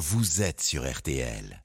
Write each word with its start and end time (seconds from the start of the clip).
vous 0.00 0.40
êtes 0.40 0.62
sur 0.62 0.90
RTL. 0.90 1.62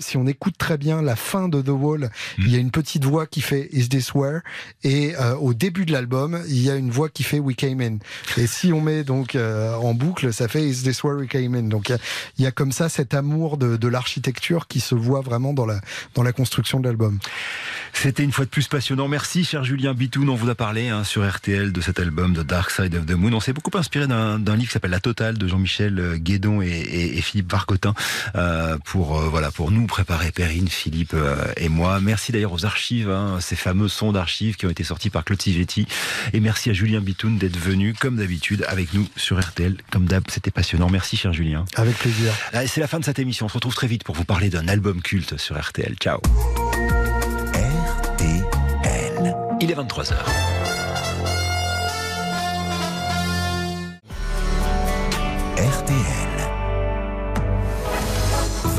Si 0.00 0.16
on 0.16 0.26
écoute 0.26 0.58
très 0.58 0.78
bien 0.78 1.00
la 1.00 1.14
fin 1.14 1.48
de 1.48 1.62
The 1.62 1.68
Wall, 1.68 2.10
hmm. 2.38 2.42
il 2.42 2.50
y 2.50 2.56
a 2.56 2.58
une 2.58 2.72
petite 2.72 3.04
voix 3.04 3.28
qui 3.28 3.40
fait 3.40 3.68
Is 3.70 3.88
This 3.88 4.12
Where? 4.14 4.40
Et 4.82 5.14
euh, 5.14 5.36
au 5.36 5.54
début 5.54 5.86
de 5.86 5.92
l'album, 5.92 6.42
il 6.48 6.60
y 6.60 6.70
a 6.70 6.74
une 6.74 6.90
voix 6.90 7.08
qui 7.08 7.22
fait 7.22 7.38
We 7.38 7.54
Came 7.54 7.80
In. 7.80 7.98
Et 8.36 8.48
si 8.48 8.72
on 8.72 8.80
met 8.80 9.04
donc 9.04 9.36
euh, 9.36 9.72
en 9.74 9.94
boucle, 9.94 10.32
ça 10.32 10.48
fait 10.48 10.68
Is 10.68 10.82
This 10.82 11.04
Where 11.04 11.18
We 11.18 11.28
Came 11.28 11.54
In. 11.54 11.62
Donc 11.68 11.90
il 12.36 12.42
y, 12.42 12.46
a 12.48 12.50
comme 12.50 12.72
ça 12.72 12.88
cet 12.88 13.14
amour 13.14 13.58
de, 13.58 13.76
de 13.76 13.88
l'architecture 13.88 14.66
qui 14.66 14.80
se 14.80 14.96
voit 14.96 15.20
vraiment 15.20 15.52
dans 15.52 15.66
la, 15.66 15.80
dans 16.14 16.24
la 16.24 16.32
construction 16.32 16.80
de 16.80 16.88
l'album. 16.88 17.20
C'était 17.92 18.24
une 18.24 18.32
fois 18.32 18.46
de 18.46 18.50
plus 18.50 18.66
passionnant. 18.66 19.06
Merci, 19.06 19.44
cher 19.44 19.62
Julien 19.62 19.94
Bitoun. 19.94 20.28
On 20.30 20.34
vous 20.34 20.48
a 20.48 20.56
parlé 20.56 20.88
hein, 20.88 21.04
sur 21.04 21.28
RTL 21.28 21.70
de 21.70 21.80
cet 21.80 22.00
album 22.00 22.34
The 22.34 22.40
Dark 22.40 22.72
Side 22.72 22.96
of 22.96 23.06
the 23.06 23.12
Moon. 23.12 23.32
On 23.34 23.40
s'est 23.40 23.52
beaucoup 23.52 23.76
inspiré 23.78 24.08
d'un 24.08 24.38
livre 24.38 24.66
qui 24.66 24.72
s'appelle 24.72 24.90
La 24.90 25.00
Totale 25.00 25.38
de 25.38 25.46
Jean-Michel 25.46 25.98
euh, 26.00 26.16
Guédon 26.16 26.60
et, 26.60 26.66
et, 26.66 27.18
et 27.18 27.20
Philippe 27.20 27.52
Varcotin 27.52 27.94
euh, 28.34 28.76
pour 28.84 29.20
voilà 29.20 29.52
pour 29.52 29.59
nous 29.68 29.86
préparer 29.86 30.32
Perrine, 30.32 30.68
Philippe 30.68 31.12
euh, 31.14 31.52
et 31.56 31.68
moi. 31.68 32.00
Merci 32.00 32.32
d'ailleurs 32.32 32.52
aux 32.52 32.64
archives, 32.64 33.10
hein, 33.10 33.38
ces 33.40 33.56
fameux 33.56 33.88
sons 33.88 34.12
d'archives 34.12 34.56
qui 34.56 34.64
ont 34.66 34.70
été 34.70 34.84
sortis 34.84 35.10
par 35.10 35.24
Claude 35.24 35.42
Sigetti. 35.42 35.86
Et 36.32 36.40
merci 36.40 36.70
à 36.70 36.72
Julien 36.72 37.00
Bitoun 37.00 37.36
d'être 37.36 37.58
venu, 37.58 37.92
comme 37.92 38.16
d'habitude, 38.16 38.64
avec 38.68 38.94
nous 38.94 39.06
sur 39.16 39.38
RTL. 39.38 39.76
Comme 39.90 40.06
d'hab, 40.06 40.24
c'était 40.30 40.50
passionnant. 40.50 40.88
Merci, 40.88 41.16
cher 41.16 41.32
Julien. 41.32 41.64
Avec 41.74 41.98
plaisir. 41.98 42.32
C'est 42.66 42.80
la 42.80 42.86
fin 42.86 42.98
de 42.98 43.04
cette 43.04 43.18
émission. 43.18 43.46
On 43.46 43.48
se 43.48 43.54
retrouve 43.54 43.74
très 43.74 43.86
vite 43.88 44.04
pour 44.04 44.14
vous 44.14 44.24
parler 44.24 44.48
d'un 44.48 44.68
album 44.68 45.02
culte 45.02 45.36
sur 45.36 45.60
RTL. 45.60 45.96
Ciao. 46.00 46.20
RTL. 47.54 49.36
Il 49.60 49.70
est 49.70 49.74
23h. 49.74 50.14
RTL. 55.56 56.09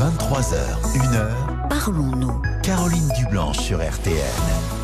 23h, 0.02 0.56
1h. 0.96 1.68
Parlons-nous. 1.68 2.42
Caroline 2.64 3.08
Dublanche 3.16 3.60
sur 3.60 3.78
RTN. 3.78 4.81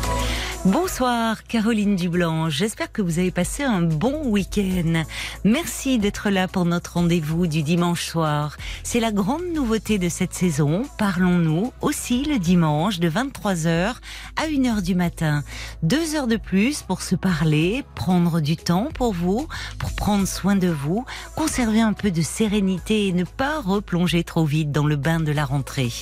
Bonsoir 0.65 1.45
Caroline 1.45 1.95
Dublanc, 1.95 2.49
j'espère 2.49 2.91
que 2.91 3.01
vous 3.01 3.17
avez 3.17 3.31
passé 3.31 3.63
un 3.63 3.81
bon 3.81 4.27
week-end. 4.27 5.03
Merci 5.45 5.99
d'être 5.99 6.29
là 6.29 6.49
pour 6.49 6.65
notre 6.65 6.95
rendez-vous 6.95 7.47
du 7.47 7.63
dimanche 7.63 8.05
soir. 8.05 8.57
C'est 8.83 8.99
la 8.99 9.13
grande 9.13 9.45
nouveauté 9.55 9.97
de 9.99 10.09
cette 10.09 10.33
saison. 10.33 10.83
Parlons-nous 10.97 11.71
aussi 11.79 12.25
le 12.25 12.39
dimanche 12.39 12.99
de 12.99 13.09
23h 13.09 13.95
à 14.35 14.47
1h 14.47 14.81
du 14.81 14.95
matin. 14.95 15.45
Deux 15.81 16.15
heures 16.15 16.27
de 16.27 16.35
plus 16.35 16.81
pour 16.81 17.03
se 17.03 17.15
parler, 17.15 17.85
prendre 17.95 18.41
du 18.41 18.57
temps 18.57 18.89
pour 18.93 19.13
vous, 19.13 19.47
pour 19.79 19.93
prendre 19.93 20.27
soin 20.27 20.57
de 20.57 20.67
vous, 20.67 21.05
conserver 21.37 21.79
un 21.79 21.93
peu 21.93 22.11
de 22.11 22.21
sérénité 22.21 23.07
et 23.07 23.13
ne 23.13 23.23
pas 23.23 23.61
replonger 23.61 24.25
trop 24.25 24.43
vite 24.43 24.73
dans 24.73 24.85
le 24.85 24.97
bain 24.97 25.21
de 25.21 25.31
la 25.31 25.45
rentrée. 25.45 25.93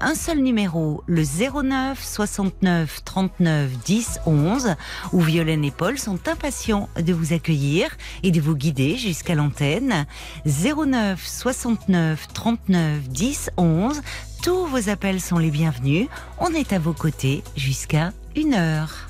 Un 0.00 0.14
seul 0.14 0.38
numéro, 0.38 1.02
le 1.08 1.24
09 1.24 2.00
69 2.00 3.02
39 3.04 3.70
10 3.84 4.03
11 4.26 4.76
où 5.12 5.20
Violaine 5.20 5.64
et 5.64 5.70
Paul 5.70 5.98
sont 5.98 6.28
impatients 6.28 6.88
de 7.00 7.12
vous 7.12 7.32
accueillir 7.32 7.96
et 8.22 8.30
de 8.30 8.40
vous 8.40 8.56
guider 8.56 8.96
jusqu'à 8.96 9.34
l'antenne. 9.34 10.06
09 10.46 11.24
69 11.24 12.28
39 12.32 13.08
10 13.08 13.50
11. 13.56 14.02
Tous 14.42 14.66
vos 14.66 14.88
appels 14.88 15.20
sont 15.20 15.38
les 15.38 15.50
bienvenus. 15.50 16.08
On 16.38 16.48
est 16.48 16.72
à 16.72 16.78
vos 16.78 16.92
côtés 16.92 17.42
jusqu'à 17.56 18.12
une 18.36 18.54
heure. 18.54 19.08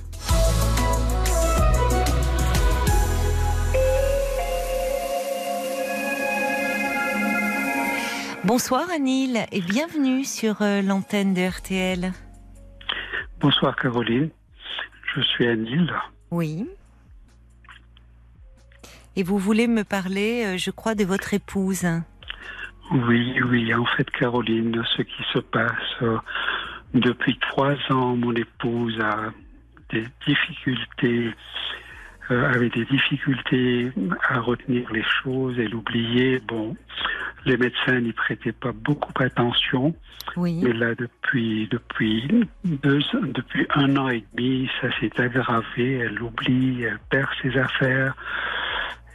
Bonsoir 8.44 8.90
Anil 8.94 9.46
et 9.52 9.62
bienvenue 9.62 10.22
sur 10.22 10.60
euh, 10.60 10.82
l'antenne 10.82 11.32
de 11.32 11.48
RTL. 11.48 12.12
Bonsoir 13.40 13.74
Caroline. 13.74 14.28
Je 15.14 15.20
suis 15.22 15.46
Anil. 15.46 15.92
Oui. 16.30 16.66
Et 19.16 19.22
vous 19.22 19.38
voulez 19.38 19.68
me 19.68 19.84
parler, 19.84 20.44
euh, 20.44 20.58
je 20.58 20.70
crois, 20.70 20.94
de 20.94 21.04
votre 21.04 21.34
épouse. 21.34 21.86
Oui, 22.90 23.40
oui. 23.48 23.72
En 23.74 23.84
fait, 23.84 24.10
Caroline, 24.10 24.82
ce 24.96 25.02
qui 25.02 25.22
se 25.32 25.38
passe 25.38 26.02
euh, 26.02 26.18
depuis 26.94 27.38
trois 27.38 27.76
ans, 27.90 28.16
mon 28.16 28.34
épouse 28.34 28.98
a 29.00 29.32
des 29.90 30.04
difficultés 30.26 31.30
avait 32.30 32.70
des 32.70 32.84
difficultés 32.84 33.92
à 34.28 34.40
retenir 34.40 34.90
les 34.92 35.04
choses 35.22 35.58
et 35.58 35.68
l'oublier. 35.68 36.40
Bon, 36.46 36.76
les 37.44 37.56
médecins 37.56 38.00
n'y 38.00 38.12
prêtaient 38.12 38.52
pas 38.52 38.72
beaucoup 38.72 39.12
attention. 39.22 39.94
Oui. 40.36 40.60
Mais 40.62 40.72
là, 40.72 40.94
depuis, 40.94 41.68
depuis, 41.70 42.26
deux, 42.64 43.00
depuis 43.22 43.66
un 43.74 43.96
an 43.96 44.08
et 44.08 44.24
demi, 44.34 44.68
ça 44.80 44.88
s'est 44.98 45.20
aggravé. 45.20 45.98
Elle 45.98 46.22
oublie, 46.22 46.82
elle 46.82 46.98
perd 47.10 47.28
ses 47.42 47.56
affaires. 47.58 48.14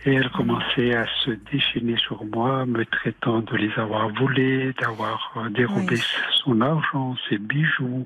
Et 0.06 0.14
elle 0.14 0.30
commençait 0.30 0.96
à 0.96 1.06
se 1.26 1.32
déchaîner 1.52 1.98
sur 1.98 2.24
moi, 2.24 2.66
me 2.66 2.86
traitant 2.86 3.40
de 3.40 3.58
les 3.58 3.72
avoir 3.78 4.08
volés, 4.10 4.72
d'avoir 4.80 5.34
euh, 5.36 5.50
dérobé 5.50 5.98
son 6.36 6.62
argent, 6.62 7.18
ses 7.28 7.38
bijoux 7.38 8.06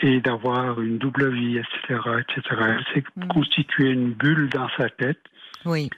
et 0.00 0.20
d'avoir 0.20 0.80
une 0.80 0.98
double 0.98 1.32
vie, 1.32 1.58
etc., 1.58 2.00
etc. 2.20 2.56
Elle 2.60 2.84
s'est 2.94 3.04
mm. 3.16 3.28
constituée 3.28 3.90
une 3.90 4.12
bulle 4.12 4.48
dans 4.50 4.68
sa 4.76 4.88
tête. 4.88 5.20
Oui. 5.64 5.90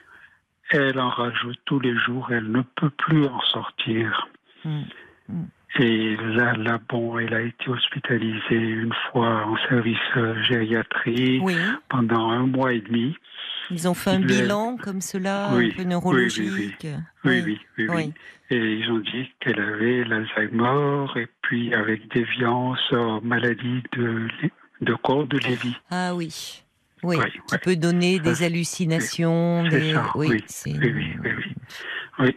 Elle 0.69 0.99
en 0.99 1.09
rajoute 1.09 1.59
tous 1.65 1.79
les 1.79 1.97
jours. 1.97 2.27
Elle 2.31 2.51
ne 2.51 2.61
peut 2.61 2.89
plus 2.89 3.25
en 3.25 3.41
sortir. 3.41 4.27
Mm. 4.65 4.81
Mm. 5.29 5.43
Et 5.79 6.15
là, 6.15 6.53
là, 6.53 6.79
bon, 6.89 7.19
elle 7.19 7.33
a 7.33 7.41
été 7.41 7.69
hospitalisée 7.69 8.55
une 8.55 8.93
fois 9.11 9.45
en 9.45 9.57
service 9.67 9.97
gériatrie 10.47 11.41
pendant 11.89 12.31
un 12.31 12.47
mois 12.47 12.73
et 12.73 12.81
demi. 12.81 13.15
Ils 13.69 13.87
ont 13.87 13.93
fait 13.93 14.11
un 14.11 14.19
bilan 14.19 14.77
comme 14.77 15.01
cela, 15.01 15.49
un 15.49 15.69
peu 15.69 15.83
neurologique. 15.83 16.87
Oui, 17.25 17.59
oui, 17.77 17.87
oui. 17.89 18.13
Et 18.49 18.55
ils 18.57 18.89
ont 18.91 18.99
dit 18.99 19.29
qu'elle 19.39 19.59
avait 19.59 20.03
l'Alzheimer 20.05 21.07
et 21.17 21.27
puis 21.41 21.73
avec 21.73 22.07
déviance 22.13 22.79
aux 22.93 23.19
maladies 23.21 23.83
de, 23.93 24.27
de 24.81 24.93
corps 24.93 25.27
de 25.27 25.37
Lévy. 25.39 25.75
Ah 25.91 26.15
oui. 26.15 26.63
Oui, 27.03 27.17
qui 27.49 27.57
peut 27.59 27.75
donner 27.75 28.19
des 28.19 28.43
hallucinations. 28.43 29.63
Des... 29.63 29.93
Ça, 29.93 30.11
oui, 30.15 30.43
oui, 30.65 30.79
oui, 30.81 31.05
oui, 31.23 31.31
oui, 32.19 32.35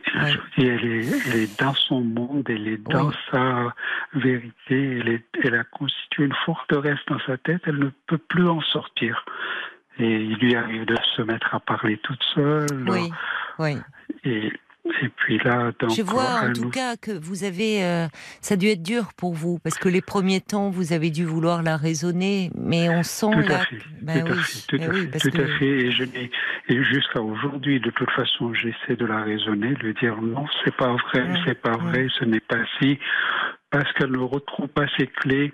elle 0.59 0.85
est, 0.85 1.29
elle 1.29 1.41
est 1.41 1.61
dans 1.61 1.75
son 1.75 2.03
monde, 2.03 2.45
elle 2.51 2.69
est 2.69 2.77
dans 2.77 3.11
sa 3.31 3.75
vérité, 4.13 4.99
elle, 4.99 5.09
est, 5.09 5.25
elle 5.43 5.55
a 5.55 5.65
constitué 5.65 6.25
une 6.25 6.35
forteresse 6.45 6.99
dans 7.09 7.19
sa 7.21 7.39
tête, 7.39 7.63
elle 7.65 7.79
ne 7.79 7.91
peut 8.07 8.19
plus 8.19 8.47
en 8.47 8.61
sortir. 8.61 9.25
Et 9.99 10.25
il 10.25 10.37
lui 10.37 10.55
arrive 10.55 10.85
de 10.85 10.97
se 11.17 11.23
mettre 11.23 11.55
à 11.55 11.61
parler 11.61 11.97
toute 11.99 12.23
seule. 12.35 12.87
Oui, 12.87 13.11
oui. 13.59 13.77
Et 14.25 14.53
et 15.03 15.09
puis 15.09 15.39
là, 15.39 15.73
donc, 15.79 15.91
je 15.91 16.03
vois 16.03 16.43
en 16.43 16.53
tout 16.53 16.71
cas 16.71 16.97
que 16.97 17.13
vous 17.13 17.45
avez, 17.45 17.85
euh, 17.85 18.07
ça 18.41 18.55
a 18.55 18.57
dû 18.57 18.69
être 18.69 18.83
dur 18.83 19.13
pour 19.17 19.35
vous 19.35 19.59
parce 19.59 19.79
que 19.79 19.89
les 19.89 20.01
premiers 20.01 20.41
temps, 20.41 20.71
vous 20.71 20.93
avez 20.93 21.11
dû 21.11 21.25
vouloir 21.25 21.63
la 21.63 21.77
raisonner, 21.77 22.51
mais 22.57 22.89
on 22.89 23.03
sent 23.03 23.31
tout 23.33 23.53
à 23.53 23.59
fait, 23.59 23.79
ben 24.03 24.25
tout, 24.25 24.33
à 24.33 24.37
fait, 24.37 24.67
tout, 24.67 24.77
à 24.77 24.93
fait, 24.93 25.31
tout 25.31 25.41
à 25.41 25.59
fait, 25.59 25.67
Et, 25.67 25.91
je 25.91 26.05
et 26.69 26.85
jusqu'à 26.85 27.21
aujourd'hui, 27.21 27.81
de 27.81 27.91
toute 27.91 28.11
façon, 28.11 28.53
j'essaie 28.55 28.97
de 28.97 29.07
la 29.07 29.23
raisonner, 29.23 29.75
de 29.75 29.81
lui 29.81 29.95
dire 29.95 30.21
non, 30.21 30.47
c'est 30.65 30.77
pas 30.77 30.95
vrai, 30.95 31.27
c'est 31.47 31.61
pas 31.61 31.77
vrai, 31.77 32.07
ce 32.19 32.25
n'est 32.25 32.41
pas 32.41 32.65
si, 32.79 32.99
parce 33.71 33.91
qu'elle 33.95 34.13
ne 34.13 34.19
retrouve 34.19 34.69
pas 34.69 34.87
ses 34.99 35.07
clés. 35.07 35.53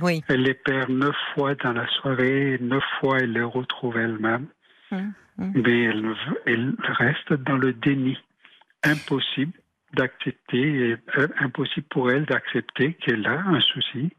Oui. 0.00 0.22
Elle 0.28 0.42
les 0.42 0.54
perd 0.54 0.88
neuf 0.90 1.16
fois 1.34 1.54
dans 1.56 1.72
la 1.72 1.86
soirée, 2.00 2.58
neuf 2.60 2.84
fois 3.00 3.18
elle 3.20 3.32
les 3.32 3.42
retrouve 3.42 3.98
elle-même. 3.98 4.46
Hum, 4.90 5.12
hum. 5.38 5.52
Mais 5.54 5.84
elle, 5.84 6.14
elle 6.46 6.74
reste 6.98 7.32
dans 7.34 7.56
le 7.56 7.72
déni 7.74 8.18
impossible 8.84 9.52
d'accepter, 9.94 10.96
euh, 11.16 11.28
impossible 11.38 11.86
pour 11.90 12.10
elle 12.10 12.24
d'accepter 12.24 12.94
qu'elle 12.94 13.26
a 13.26 13.40
un 13.40 13.60
souci. 13.60 14.10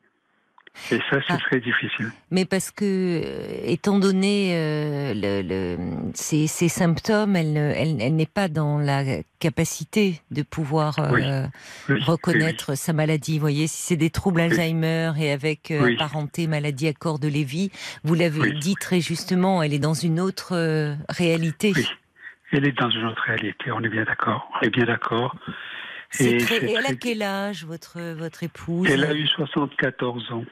Et 0.91 0.97
ça, 1.11 1.19
c'est 1.27 1.33
ah. 1.33 1.37
très 1.37 1.59
difficile. 1.59 2.11
Mais 2.31 2.45
parce 2.45 2.71
que, 2.71 2.83
euh, 2.83 3.61
étant 3.63 3.99
donné 3.99 4.53
euh, 4.55 5.13
le, 5.15 5.77
ces, 6.15 6.47
symptômes, 6.47 7.35
elle, 7.35 7.55
elle, 7.55 8.15
n'est 8.15 8.25
pas 8.25 8.47
dans 8.47 8.79
la 8.79 9.03
capacité 9.37 10.19
de 10.31 10.41
pouvoir 10.41 10.95
reconnaître 11.87 12.75
sa 12.75 12.91
maladie. 12.91 13.33
Vous 13.33 13.41
voyez, 13.41 13.67
si 13.67 13.83
c'est 13.83 13.97
des 13.97 14.09
troubles 14.09 14.41
Alzheimer 14.41 15.11
et 15.19 15.31
avec 15.31 15.71
parenté 15.99 16.47
maladie 16.47 16.87
à 16.87 16.93
corps 16.93 17.19
de 17.19 17.27
Lévy, 17.27 17.69
vous 18.03 18.15
l'avez 18.15 18.53
dit 18.53 18.73
très 18.73 18.99
justement, 18.99 19.61
elle 19.61 19.75
est 19.75 19.79
dans 19.79 19.93
une 19.93 20.19
autre 20.19 20.55
réalité. 21.09 21.73
Elle 22.53 22.67
est 22.67 22.79
dans 22.79 22.89
une 22.89 23.05
autre 23.05 23.23
réalité, 23.23 23.71
on 23.71 23.79
est 23.81 23.89
bien 23.89 24.03
d'accord. 24.03 24.49
On 24.61 24.65
est 24.65 24.69
bien 24.69 24.85
d'accord. 24.85 25.35
Et, 26.19 26.37
elle 26.51 26.85
a 26.85 26.93
quel 26.99 27.23
âge, 27.23 27.65
votre, 27.65 27.99
votre 28.13 28.43
épouse? 28.43 28.87
Elle 28.89 29.03
a 29.03 29.13
eu 29.15 29.25
74 29.27 30.31
ans. 30.31 30.45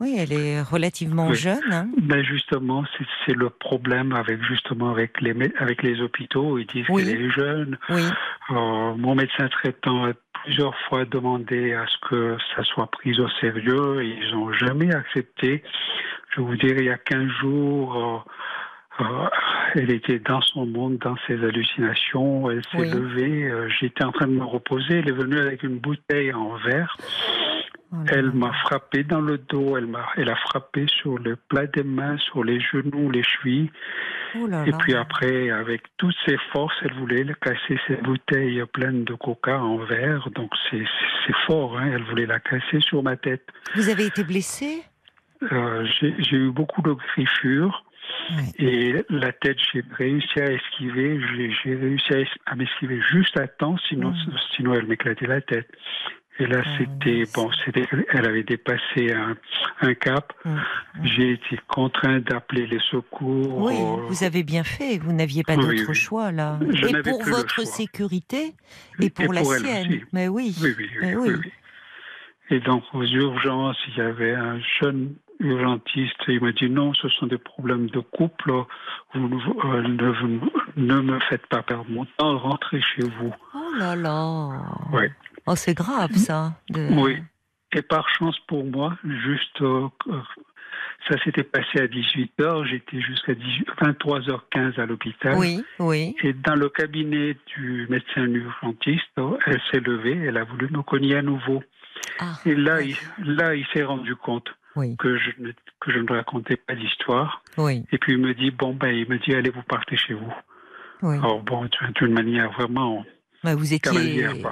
Oui, 0.00 0.14
elle 0.16 0.32
est 0.32 0.62
relativement 0.62 1.26
Oui. 1.28 1.34
jeune. 1.36 1.58
hein. 1.72 1.88
Ben 2.02 2.22
justement, 2.22 2.84
c'est- 3.26 3.32
le 3.34 3.50
problème 3.50 4.12
avec 4.12 4.40
justement 4.44 4.90
avec 4.90 5.20
les 5.20 5.34
avec 5.58 5.82
les 5.82 6.00
hôpitaux. 6.00 6.56
Ils 6.58 6.66
disent 6.66 6.86
Oui. 6.88 7.04
qu'elle 7.04 7.20
est 7.20 7.30
jeune. 7.30 7.78
Oui, 7.90 8.04
Euh, 8.50 8.94
mon 8.94 9.14
médecin 9.16 9.48
traitant 9.48 10.04
a 10.06 10.12
plusieurs 10.44 10.74
fois 10.88 11.04
demandé 11.04 11.74
à 11.74 11.84
ce 11.86 12.08
que 12.08 12.36
ça 12.54 12.62
soit 12.64 12.90
pris 12.90 13.18
au 13.20 13.28
sérieux 13.40 14.02
ils 14.04 14.30
n'ont 14.32 14.52
jamais 14.52 14.94
accepté. 14.94 15.62
Je 16.34 16.40
vous 16.40 16.56
dirais, 16.56 16.76
il 16.78 16.84
y 16.86 16.90
a 16.90 16.96
15 16.98 17.28
jours, 17.40 18.24
euh, 18.26 18.30
elle 19.74 19.90
était 19.90 20.18
dans 20.18 20.40
son 20.40 20.66
monde, 20.66 20.98
dans 20.98 21.16
ses 21.26 21.42
hallucinations. 21.44 22.50
Elle 22.50 22.62
s'est 22.72 22.78
Oui. 22.78 22.90
levée. 22.90 23.44
euh, 23.50 23.68
J'étais 23.80 24.04
en 24.04 24.12
train 24.12 24.26
de 24.26 24.32
me 24.32 24.44
reposer. 24.44 24.98
Elle 24.98 25.08
est 25.08 25.12
venue 25.12 25.38
avec 25.38 25.62
une 25.62 25.78
bouteille 25.78 26.32
en 26.32 26.54
verre. 26.56 26.96
Oh 27.90 27.96
Elle 28.10 28.32
m'a 28.32 28.52
frappé 28.64 29.02
dans 29.02 29.20
le 29.20 29.38
dos. 29.38 29.76
Elle 29.76 29.86
m'a, 29.86 30.06
elle 30.16 30.28
a 30.30 30.36
frappé 30.36 30.86
sur 30.88 31.18
le 31.18 31.36
plat 31.36 31.66
des 31.66 31.82
mains, 31.84 32.18
sur 32.18 32.44
les 32.44 32.60
genoux, 32.60 33.10
les 33.10 33.22
chevilles. 33.22 33.70
Oh 34.38 34.46
là 34.46 34.64
Et 34.66 34.70
là. 34.72 34.76
puis 34.78 34.94
après, 34.94 35.48
avec 35.50 35.82
toutes 35.96 36.16
ses 36.26 36.36
forces, 36.52 36.74
elle 36.82 36.92
voulait 36.94 37.24
casser 37.40 37.78
cette 37.86 38.02
bouteille 38.02 38.62
pleine 38.74 39.04
de 39.04 39.14
coca 39.14 39.58
en 39.58 39.78
verre. 39.78 40.28
Donc 40.34 40.50
c'est, 40.70 40.84
fort, 41.46 41.78
hein. 41.78 41.90
elle 41.94 42.02
voulait 42.04 42.26
la 42.26 42.40
casser 42.40 42.80
sur 42.80 43.02
ma 43.02 43.16
tête. 43.16 43.46
Vous 43.74 43.88
avez 43.88 44.06
été 44.06 44.22
blessé 44.24 44.82
Euh, 45.52 45.86
j'ai, 46.00 46.14
j'ai 46.18 46.36
eu 46.36 46.50
beaucoup 46.50 46.82
de 46.82 46.92
griffures 46.92 47.84
Ouais. 48.30 48.52
et 48.58 49.04
la 49.08 49.32
tête, 49.32 49.56
j'ai 49.72 49.82
réussi 49.96 50.40
à 50.40 50.52
esquiver. 50.52 51.20
J'ai, 51.64 51.74
réussi 51.74 52.12
à, 52.14 52.20
es- 52.20 52.26
à 52.46 52.56
m'esquiver 52.56 53.00
juste 53.10 53.38
à 53.38 53.46
temps, 53.48 53.76
sinon, 53.88 54.12
sinon 54.56 54.74
elle 54.74 54.86
m'éclatait 54.86 55.26
la 55.26 55.40
tête. 55.40 55.68
Et 56.40 56.46
là, 56.46 56.62
Ah, 56.64 56.68
c'était 56.78 57.24
bon, 57.34 57.50
c'était, 57.64 57.84
elle 58.10 58.24
avait 58.26 58.44
dépassé 58.44 59.12
un, 59.12 59.36
un 59.80 59.94
cap. 59.94 60.32
J'ai 61.02 61.32
été 61.32 61.58
contraint 61.66 62.20
d'appeler 62.20 62.66
les 62.68 62.78
secours. 62.90 63.56
Oui, 63.58 63.74
euh, 63.76 64.06
vous 64.08 64.22
avez 64.22 64.44
bien 64.44 64.62
fait. 64.62 64.98
Vous 64.98 65.12
n'aviez 65.12 65.42
pas 65.42 65.56
Oui, 65.56 65.62
d'autre 65.62 65.88
oui. 65.88 65.94
choix 65.96 66.30
là. 66.30 66.60
Je 66.70 66.86
et 66.86 67.02
pour 67.02 67.24
votre 67.24 67.66
sécurité 67.66 68.54
Et 69.00 69.06
et 69.06 69.10
pour 69.10 69.32
la 69.32 69.40
pour 69.40 69.52
sienne. 69.54 70.00
Mais 70.12 70.28
oui. 70.28 70.54
Oui, 70.62 70.74
oui. 70.78 71.14
oui. 71.16 71.32
Et 72.50 72.60
donc, 72.60 72.84
aux 72.94 73.04
urgences, 73.04 73.76
il 73.88 73.96
y 73.96 74.00
avait 74.00 74.32
un 74.34 74.60
jeune 74.80 75.14
urgentiste. 75.40 76.16
Il 76.28 76.40
m'a 76.42 76.52
dit 76.52 76.68
non, 76.70 76.92
ce 76.94 77.08
sont 77.08 77.26
des 77.26 77.38
problèmes 77.38 77.88
de 77.90 78.00
couple. 78.00 78.52
Vous, 79.14 79.28
ne- 79.28 79.36
euh, 79.36 79.82
ne, 79.82 80.10
vous- 80.10 80.50
ne 80.76 81.00
me 81.00 81.18
faites 81.28 81.46
pas 81.46 81.62
perdre 81.62 81.86
mon 81.90 82.04
temps. 82.16 82.38
Rentrez 82.38 82.80
chez 82.80 83.02
vous. 83.18 83.34
Oh 83.54 83.58
là 83.78 83.94
là. 83.96 84.48
Ouais. 84.92 85.10
Oh, 85.46 85.54
c'est 85.56 85.74
grave 85.74 86.12
ça. 86.12 86.52
de- 86.70 86.88
Oui. 86.92 87.18
Et 87.74 87.82
par 87.82 88.08
chance 88.08 88.38
pour 88.48 88.64
moi, 88.64 88.96
juste, 89.04 89.60
euh, 89.60 89.88
euh, 90.08 90.20
ça 91.08 91.18
s'était 91.22 91.42
passé 91.44 91.80
à 91.80 91.86
18h. 91.86 92.64
J'étais 92.66 93.00
jusqu'à 93.00 93.34
18 93.34 93.66
23h15 93.80 94.78
à 94.80 94.86
l'hôpital. 94.86 95.34
Oui, 95.36 95.62
oui. 95.78 96.14
Et 96.22 96.32
dans 96.32 96.54
le 96.54 96.68
cabinet 96.70 97.36
du 97.56 97.86
médecin 97.90 98.24
urgentiste, 98.24 99.04
elle 99.46 99.60
s'est 99.70 99.80
levée, 99.80 100.16
elle 100.26 100.38
a 100.38 100.44
voulu 100.44 100.68
me 100.70 100.82
cogner 100.82 101.16
à 101.16 101.22
nouveau. 101.22 101.62
Ah, 102.20 102.34
Et 102.46 102.54
là, 102.54 102.78
oui. 102.78 102.96
il, 103.18 103.34
là, 103.34 103.54
il 103.54 103.66
s'est 103.72 103.84
rendu 103.84 104.16
compte 104.16 104.48
Oui, 104.78 104.96
que 104.96 105.18
je, 105.18 105.30
ne, 105.38 105.50
que 105.80 105.92
je 105.92 105.98
ne 105.98 106.08
racontais 106.12 106.56
pas 106.56 106.74
d'histoire. 106.74 107.42
oui, 107.56 107.84
Et 107.92 107.98
puis 107.98 108.12
il 108.12 108.18
me 108.18 108.32
dit, 108.34 108.50
bon, 108.50 108.74
ben, 108.74 108.88
il 108.94 109.08
me 109.08 109.18
dit, 109.18 109.34
allez, 109.34 109.50
vous 109.50 109.62
partez 109.62 109.96
chez 109.96 110.14
vous. 110.14 110.32
oui. 111.02 111.16
Alors 111.16 111.42
bon, 111.42 111.68
d'une 111.96 112.12
manière 112.14 112.50
vraiment 112.52 113.04
Bah, 113.44 113.54
vous 113.54 113.72
étiez. 113.74 113.90
Oui. 114.30 114.44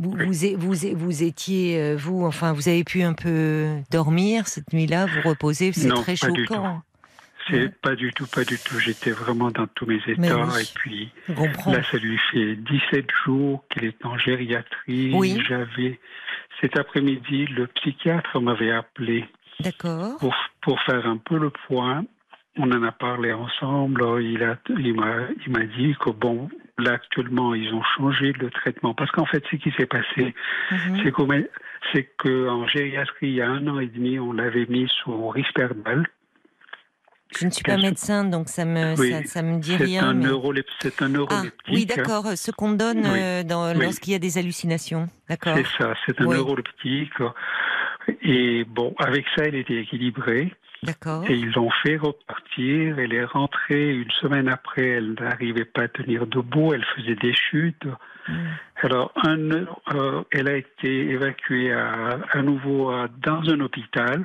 Vous, 0.00 0.16
Oui. 0.18 0.56
vous, 0.56 0.74
vous, 0.96 1.22
étiez, 1.22 1.80
euh, 1.80 1.96
vous, 1.96 2.24
enfin, 2.24 2.52
vous 2.52 2.68
avez 2.68 2.82
pu 2.82 3.02
un 3.02 3.12
peu 3.12 3.68
dormir 3.92 4.48
cette 4.48 4.72
nuit-là, 4.72 5.06
vous 5.06 5.28
reposer, 5.28 5.72
c'est 5.72 5.88
très 5.88 6.16
pas 6.16 6.30
du 6.32 6.44
choquant. 6.46 6.82
C'est 7.48 7.62
Ouais. 7.64 7.68
pas 7.82 7.94
du 7.96 8.12
tout, 8.12 8.26
pas 8.26 8.44
du 8.44 8.56
tout. 8.58 8.78
J'étais 8.80 9.10
vraiment 9.12 9.50
dans 9.50 9.66
tous 9.68 9.86
mes 9.86 10.00
états. 10.06 10.46
oui. 10.46 10.62
Et 10.62 10.74
puis 10.74 11.12
là, 11.66 11.82
ça 11.90 11.96
lui 11.98 12.18
fait 12.32 12.56
17 12.56 13.06
jours 13.24 13.64
qu'il 13.70 13.84
est 13.84 14.04
en 14.06 14.16
gériatrie. 14.18 15.12
J'avais, 15.48 16.00
cet 16.60 16.76
après-midi, 16.78 17.46
le 17.46 17.66
psychiatre 17.68 18.40
m'avait 18.40 18.70
appelé 18.72 19.26
D'accord. 19.60 20.18
pour, 20.18 20.34
pour 20.62 20.80
faire 20.82 21.06
un 21.06 21.16
peu 21.18 21.38
le 21.38 21.50
point. 21.66 22.04
On 22.58 22.70
en 22.70 22.82
a 22.82 22.92
parlé 22.92 23.32
ensemble. 23.32 24.02
Il 24.22 24.38
m'a, 24.94 25.16
il 25.46 25.52
m'a 25.52 25.64
dit 25.64 25.94
que 25.98 26.10
bon, 26.10 26.50
là 26.78 26.92
actuellement, 26.92 27.54
ils 27.54 27.72
ont 27.72 27.82
changé 27.96 28.32
le 28.32 28.50
traitement 28.50 28.92
parce 28.94 29.10
qu'en 29.10 29.24
fait, 29.24 29.42
ce 29.50 29.56
qui 29.56 29.70
s'est 29.72 29.86
passé, 29.86 30.34
Mhm. 30.70 31.00
c'est 31.92 32.04
qu'en 32.18 32.66
gériatrie, 32.66 33.28
il 33.28 33.34
y 33.34 33.40
a 33.42 33.48
un 33.48 33.66
an 33.68 33.78
et 33.80 33.86
demi, 33.86 34.18
on 34.18 34.32
l'avait 34.32 34.66
mis 34.66 34.86
sous 35.02 35.28
Risperdal. 35.28 36.06
Je 37.38 37.46
ne 37.46 37.50
suis 37.50 37.62
pas 37.62 37.78
médecin, 37.78 38.24
donc 38.24 38.48
ça 38.50 38.66
me, 38.66 38.94
Oui, 39.00 39.10
ça, 39.10 39.24
ça 39.24 39.42
me 39.42 39.58
dit 39.58 39.74
rien. 39.74 40.08
un 40.10 40.12
mais- 40.12 40.26
neurolep- 40.26 40.66
c'est 40.80 41.00
un 41.00 41.06
Ah, 41.06 41.08
neuroleptique. 41.08 41.62
oui, 41.72 41.86
d'accord. 41.86 42.26
Ce 42.36 42.50
qu'on 42.50 42.72
donne 42.72 42.98
Oui. 42.98 43.18
euh, 43.18 43.42
Oui. 43.74 43.82
lorsqu'il 43.82 44.12
y 44.12 44.16
a 44.16 44.18
des 44.18 44.36
hallucinations. 44.36 45.08
D'accord. 45.30 45.56
C'est 45.56 45.82
ça, 45.82 45.94
c'est 46.04 46.20
un 46.20 46.26
neuroleptique. 46.26 47.14
Et 48.22 48.64
bon, 48.64 48.94
avec 48.98 49.26
ça, 49.36 49.46
il 49.48 49.54
était 49.54 49.76
équilibré. 49.76 50.52
D'accord. 50.82 51.24
Et 51.30 51.34
ils 51.34 51.52
l'ont 51.52 51.70
fait 51.84 51.96
repartir. 51.96 52.98
Elle 52.98 53.14
est 53.14 53.24
rentrée 53.24 53.94
une 53.94 54.10
semaine 54.20 54.48
après. 54.48 54.86
Elle 54.86 55.14
n'arrivait 55.14 55.64
pas 55.64 55.82
à 55.82 55.88
tenir 55.88 56.26
debout. 56.26 56.74
Elle 56.74 56.84
faisait 56.96 57.14
des 57.14 57.32
chutes. 57.34 57.86
Mm. 58.28 58.34
Alors, 58.82 59.12
un, 59.24 59.50
euh, 59.50 60.22
elle 60.32 60.48
a 60.48 60.56
été 60.56 61.10
évacuée 61.10 61.72
à, 61.72 62.18
à 62.32 62.42
nouveau 62.42 62.90
à- 62.90 63.08
dans 63.24 63.48
un 63.48 63.60
hôpital. 63.60 64.24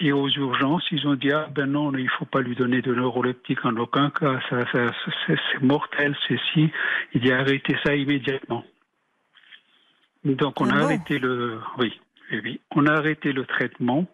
Et 0.00 0.10
aux 0.12 0.28
urgences, 0.28 0.84
ils 0.90 1.06
ont 1.06 1.14
dit 1.14 1.30
ah 1.32 1.48
ben 1.54 1.66
non, 1.66 1.94
il 1.94 2.08
faut 2.08 2.24
pas 2.24 2.40
lui 2.40 2.56
donner 2.56 2.82
de 2.82 2.92
neuroleptique 2.94 3.64
en 3.64 3.76
aucun 3.76 4.10
cas. 4.10 4.40
Ça, 4.50 4.60
ça, 4.72 4.86
c'est, 5.26 5.36
mortel, 5.62 6.16
c'est 6.26 6.38
si. 6.52 6.68
Il 7.14 7.20
dit 7.20 7.30
arrêtez 7.32 7.76
ça 7.84 7.94
immédiatement. 7.94 8.64
Donc 10.24 10.60
on 10.60 10.68
Ah 10.70 10.74
a 10.74 10.78
bon 10.78 10.84
arrêté 10.86 11.18
le, 11.18 11.60
oui, 11.78 12.00
oui, 12.34 12.40
oui, 12.44 12.60
on 12.74 12.86
a 12.86 12.92
arrêté 12.92 13.32
le 13.32 13.44
traitement. 13.46 14.06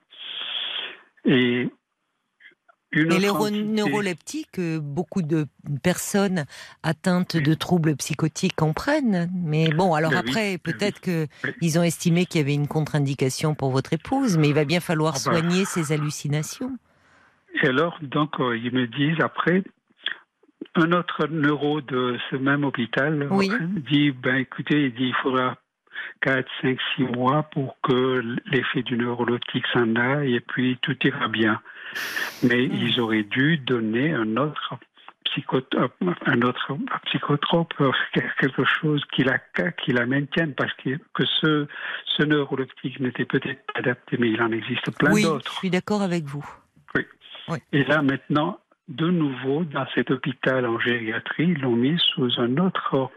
Et 1.24 1.68
une 2.92 3.12
Et 3.12 3.18
les 3.20 3.30
entité- 3.30 3.62
neuroleptiques, 3.62 4.58
euh, 4.58 4.80
beaucoup 4.80 5.22
de 5.22 5.46
personnes 5.82 6.44
atteintes 6.82 7.36
de 7.36 7.54
troubles 7.54 7.94
psychotiques 7.96 8.56
comprennent. 8.56 9.30
Mais 9.34 9.68
bon, 9.68 9.94
alors 9.94 10.10
Ben 10.10 10.18
après, 10.18 10.52
ben 10.58 10.58
peut-être 10.72 11.00
que 11.00 11.26
oui. 11.44 11.50
ils 11.60 11.78
ont 11.78 11.82
estimé 11.84 12.26
qu'il 12.26 12.40
y 12.40 12.44
avait 12.44 12.54
une 12.54 12.66
contre-indication 12.68 13.54
pour 13.54 13.70
votre 13.70 13.92
épouse, 13.92 14.38
mais 14.38 14.48
il 14.48 14.54
va 14.54 14.64
bien 14.64 14.80
falloir 14.80 15.14
Ah 15.16 15.30
ben. 15.30 15.38
soigner 15.40 15.64
ces 15.66 15.92
hallucinations. 15.92 16.76
Et 17.62 17.68
alors, 17.68 17.96
donc, 18.02 18.40
euh, 18.40 18.56
ils 18.56 18.72
me 18.72 18.86
disent 18.88 19.20
après, 19.22 19.62
un 20.74 20.90
autre 20.92 21.26
neuro 21.28 21.80
de 21.80 22.16
ce 22.30 22.36
même 22.36 22.64
hôpital 22.64 23.28
dit, 23.88 24.10
ben 24.12 24.36
écoutez, 24.36 24.86
il 24.86 24.94
dit, 24.94 25.08
il 25.08 25.14
faudra 25.22 25.58
4, 26.22 26.46
5, 26.62 26.78
6 26.96 27.02
mois 27.04 27.44
pour 27.44 27.76
que 27.82 28.22
l'effet 28.46 28.82
du 28.82 28.96
neuroleptique 28.96 29.66
s'en 29.72 29.94
aille 29.96 30.34
et 30.36 30.40
puis 30.40 30.78
tout 30.82 30.96
ira 31.06 31.28
bien. 31.28 31.60
Mais 32.42 32.66
Mm. 32.66 32.72
ils 32.72 33.00
auraient 33.00 33.22
dû 33.24 33.58
donner 33.58 34.12
un 34.12 34.36
autre 34.36 34.74
psychotrope, 35.24 35.94
un 36.26 36.42
autre 36.42 36.76
psychotrope, 37.06 37.72
euh, 37.80 37.92
quelque 38.40 38.64
chose 38.64 39.04
qui 39.12 39.22
la, 39.22 39.38
qui 39.38 39.92
la 39.92 40.04
maintienne, 40.06 40.54
parce 40.54 40.72
que, 40.74 40.98
que 41.14 41.24
ce, 41.40 41.66
ce 42.06 42.22
neuroleptique 42.24 42.98
n'était 43.00 43.24
peut-être 43.24 43.64
pas 43.66 43.78
adapté, 43.80 44.16
mais 44.18 44.30
il 44.30 44.42
en 44.42 44.50
existe 44.50 44.90
plein 44.98 45.12
oui, 45.12 45.22
je 45.22 45.28
d'autres. 45.28 45.52
suis 45.58 45.70
d'accord 45.70 46.02
avec 46.02 46.24
vous. 46.24 46.44
Et 47.72 47.84
là, 47.84 48.02
maintenant, 48.02 48.60
de 48.90 49.08
nouveau, 49.08 49.64
dans 49.64 49.86
cet 49.94 50.10
hôpital 50.10 50.66
en 50.66 50.78
gériatrie, 50.78 51.44
ils 51.56 51.60
l'ont 51.60 51.76
mis 51.76 51.98
sous 52.14 52.28
un 52.38 52.56
autre 52.58 53.10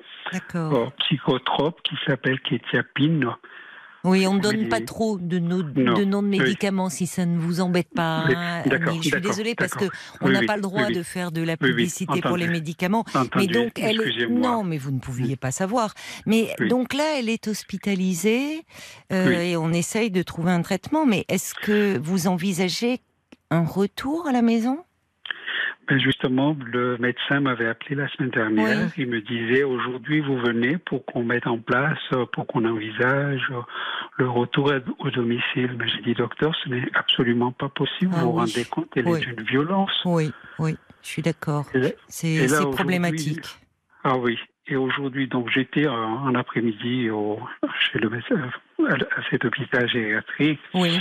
euh, 0.56 0.86
psychotrope 1.00 1.82
qui 1.84 1.96
s'appelle 2.08 2.39
kétiapine. 2.42 3.27
Oui, 4.06 4.27
on 4.27 4.34
ne 4.34 4.39
donne 4.42 4.68
pas 4.68 4.82
trop 4.82 5.18
de, 5.18 5.39
no- 5.39 5.63
Non, 5.63 5.94
de 5.94 6.03
noms 6.03 6.22
de 6.22 6.27
oui. 6.27 6.39
médicaments 6.39 6.89
si 6.89 7.08
ça 7.08 7.25
ne 7.25 7.39
vous 7.39 7.62
embête 7.62 7.88
pas. 7.96 8.25
Oui, 8.27 8.34
hein. 8.36 8.62
Je 9.01 9.10
suis 9.10 9.22
désolée 9.22 9.56
parce 9.56 9.74
que 9.74 9.86
on 10.20 10.30
n'a 10.30 10.42
oui, 10.42 10.46
pas 10.46 10.58
le 10.58 10.62
droit 10.62 10.89
de 10.89 11.01
faire 11.03 11.32
de 11.32 11.42
la 11.42 11.56
publicité 11.56 12.22
pour 12.22 12.36
les 12.36 12.48
médicaments. 12.50 13.06
Mais 13.38 13.48
donc 13.48 13.80
elle 13.80 14.01
est 14.01 14.06
excusez-moi. 14.06 14.42
non, 14.42 14.63
mais 14.65 14.77
vous 14.77 14.92
ne 14.92 15.00
pouviez 15.00 15.38
pas 15.38 15.51
savoir. 15.51 15.94
Mais 16.25 16.53
donc 16.70 16.94
là, 16.94 17.18
elle 17.18 17.30
est 17.30 17.48
hospitalisée 17.48 18.65
euh, 19.13 19.32
et 19.32 19.56
on 19.56 19.72
essaye 19.72 20.12
de 20.12 20.22
trouver 20.22 20.51
un 20.51 20.62
traitement. 20.63 21.06
Mais 21.06 21.24
est-ce 21.30 21.56
que 21.56 21.98
vous 21.98 22.27
envisagez 22.27 23.00
un 23.51 23.63
retour 23.63 24.27
à 24.27 24.34
la 24.34 24.42
maison? 24.42 24.84
Ben 25.88 26.00
justement, 26.00 26.56
le 26.66 26.98
médecin 26.98 27.42
m'avait 27.42 27.68
appelé 27.68 27.96
la 27.96 28.08
semaine 28.10 28.30
dernière. 28.30 28.86
Oui. 28.86 29.04
Il 29.04 29.08
me 29.08 29.20
disait 29.22 29.63
aujourd'hui, 29.63 30.22
vous 30.22 30.38
venez 30.38 30.78
pour 30.78 31.06
qu'on 31.06 31.24
mette 31.24 31.46
en 31.46 31.58
place, 31.58 32.00
euh, 32.13 32.25
pour 32.32 32.48
qu'on 32.48 32.63
envisage 32.66 33.46
euh, 33.52 33.60
le 34.18 34.30
retour 34.30 34.72
au 35.00 35.10
domicile. 35.10 35.75
Mais 35.78 35.88
j'ai 35.90 36.02
dit, 36.02 36.13
docteur, 36.13 36.56
ce 36.63 36.70
n'est 36.70 36.88
absolument 36.94 37.52
pas 37.52 37.68
possible. 37.68 38.12
Ah 38.16 38.22
vous 38.22 38.32
vous 38.32 38.38
rendez 38.38 38.63
compte, 38.66 38.88
elle 38.96 39.08
Oui. 39.08 39.20
est 39.20 39.25
d'une 39.25 39.44
violence. 39.46 39.92
Oui, 40.06 40.32
oui, 40.60 40.78
je 41.02 41.08
suis 41.10 41.22
d'accord. 41.22 41.66
C'est 42.08 42.48
problématique. 42.72 43.46
Ah 44.06 44.18
oui. 44.18 44.38
Et 44.68 44.78
aujourd'hui, 44.78 45.28
donc 45.28 45.50
j'étais 45.50 45.88
en, 45.90 46.28
en 46.28 46.36
après-midi 46.36 47.10
chez 47.80 48.00
le 48.00 48.10
médecin, 48.10 48.36
à, 48.88 48.94
à 48.94 49.30
cet 49.30 49.44
hôpital 49.44 49.90
gériatrique. 49.90 50.62
Oui, 50.74 50.98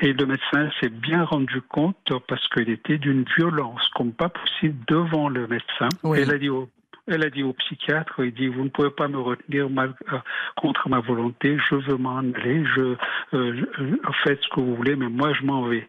Et 0.00 0.12
le 0.12 0.26
médecin 0.26 0.70
s'est 0.80 0.88
bien 0.88 1.24
rendu 1.24 1.60
compte 1.62 2.12
parce 2.26 2.46
qu'il 2.48 2.70
était 2.70 2.98
d'une 2.98 3.24
violence 3.36 3.86
comme 3.94 4.12
pas 4.12 4.28
possible 4.30 4.76
devant 4.88 5.28
le 5.28 5.46
médecin. 5.46 5.88
Oui. 6.02 6.18
Elle 6.20 6.32
a 6.34 6.38
dit 6.38 6.48
au 6.48 6.68
elle 7.08 7.24
a 7.24 7.30
dit 7.30 7.42
au 7.42 7.52
psychiatre, 7.52 8.20
il 8.24 8.32
dit, 8.32 8.46
vous 8.46 8.62
ne 8.62 8.68
pouvez 8.68 8.90
pas 8.90 9.08
me 9.08 9.18
retenir 9.18 9.68
mal, 9.68 9.92
euh, 10.12 10.18
contre 10.56 10.88
ma 10.88 11.00
volonté, 11.00 11.58
je 11.68 11.74
veux 11.74 11.96
m'en 11.96 12.18
aller, 12.18 12.64
je, 12.76 12.80
euh, 13.34 13.56
je- 13.76 14.12
faites 14.22 14.40
ce 14.40 14.48
que 14.54 14.60
vous 14.60 14.76
voulez, 14.76 14.94
mais 14.94 15.08
moi 15.08 15.32
je 15.32 15.42
m'en 15.44 15.62
vais. 15.66 15.88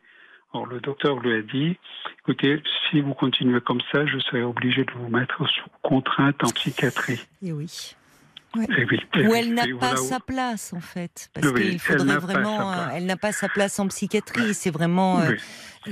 Alors 0.55 0.65
le 0.65 0.79
docteur 0.79 1.19
lui 1.19 1.33
a 1.33 1.41
dit, 1.43 1.77
écoutez, 2.21 2.63
si 2.89 3.01
vous 3.01 3.13
continuez 3.13 3.61
comme 3.61 3.81
ça, 3.91 4.07
je 4.07 4.17
serai 4.19 4.41
obligé 4.41 4.85
de 4.85 4.91
vous 4.93 5.07
mettre 5.07 5.47
sous 5.47 5.69
contrainte 5.83 6.43
en 6.43 6.49
psychiatrie. 6.49 7.19
Et 7.43 7.51
oui. 7.53 7.95
Oui, 8.55 8.65
et 9.15 9.25
Où 9.25 9.31
oui, 9.31 9.37
elle 9.39 9.53
n'a 9.55 9.63
pas 9.79 9.95
voilà 9.95 9.95
sa 9.97 10.19
place 10.19 10.73
en 10.73 10.79
fait, 10.79 11.29
parce 11.33 11.47
Oui, 11.47 11.71
qu'il 11.71 11.79
faudrait 11.79 12.17
vraiment, 12.17 12.71
euh, 12.71 12.75
elle 12.93 13.05
n'a 13.07 13.17
pas 13.17 13.31
sa 13.31 13.49
place 13.49 13.79
en 13.79 13.87
psychiatrie. 13.87 14.53
C'est 14.53 14.69
vraiment 14.69 15.19
euh, 15.21 15.31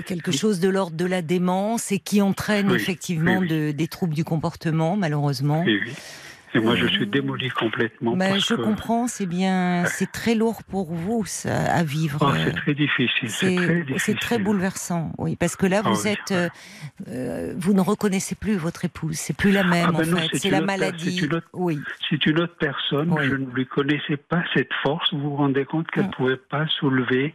quelque 0.06 0.32
chose 0.32 0.60
de 0.60 0.70
l'ordre 0.70 0.96
de 0.96 1.06
la 1.06 1.22
démence 1.24 1.92
et 1.92 1.98
qui 2.00 2.22
entraîne 2.22 2.70
Oui, 2.70 2.76
effectivement 2.76 3.42
de- 3.42 3.72
des 3.72 3.88
troubles 3.88 4.14
du 4.14 4.24
comportement, 4.24 4.96
malheureusement. 4.96 5.66
Et 6.54 6.60
moi, 6.60 6.76
je 6.76 6.86
suis 6.88 7.08
démoli 7.08 7.50
complètement. 7.50 8.16
Ben, 8.16 8.32
parce 8.32 8.48
je 8.50 8.56
que 8.56 8.62
comprends, 8.62 9.08
c'est 9.08 9.26
bien, 9.26 9.86
c'est 9.86 10.12
très 10.12 10.36
lourd 10.36 10.64
pour 10.64 10.94
vous 10.94 11.24
ça, 11.26 11.56
à 11.74 11.84
vivre. 11.84 12.20
Oh, 12.22 12.26
euh, 12.30 12.44
c'est 12.46 12.52
très 12.56 12.74
difficile. 12.74 13.30
C'est 13.30 13.56
très 13.56 13.84
difficile. 13.84 14.44
bouleversant, 14.44 15.14
oui, 15.18 15.36
parce 15.38 15.56
que 15.56 15.66
là 15.66 15.82
Ah 15.86 15.90
vous 15.90 16.08
êtes, 16.08 16.32
euh, 16.32 16.50
euh, 17.08 17.54
vous 17.58 17.74
ne 17.74 17.82
reconnaissez 17.82 18.36
plus 18.36 18.56
votre 18.58 18.84
épouse, 18.86 19.16
c'est 19.16 19.36
plus 19.36 19.52
la 19.52 19.64
même 19.64 19.86
Ah 19.90 19.92
ben 19.98 20.08
en 20.08 20.12
non, 20.12 20.18
fait, 20.18 20.38
c'est 20.38 20.50
la 20.50 20.62
maladie. 20.62 21.20
c'est 21.20 21.26
une 21.26 21.36
autre- 21.36 21.48
Oui, 21.54 21.80
C'est 22.10 22.26
une 22.26 22.40
autre 22.40 22.56
personne. 22.60 23.12
Oui. 23.12 23.26
Je 23.30 23.36
ne 23.36 23.46
lui 23.52 23.66
connaissais 23.66 24.18
pas 24.18 24.44
cette 24.54 24.74
force. 24.84 25.14
Vous 25.14 25.22
vous 25.22 25.36
rendez 25.38 25.66
compte 25.66 25.90
qu'elle 25.92 26.04
ne 26.04 26.10
Mm. 26.10 26.12
pouvait 26.12 26.38
pas 26.38 26.66
soulever 26.80 27.34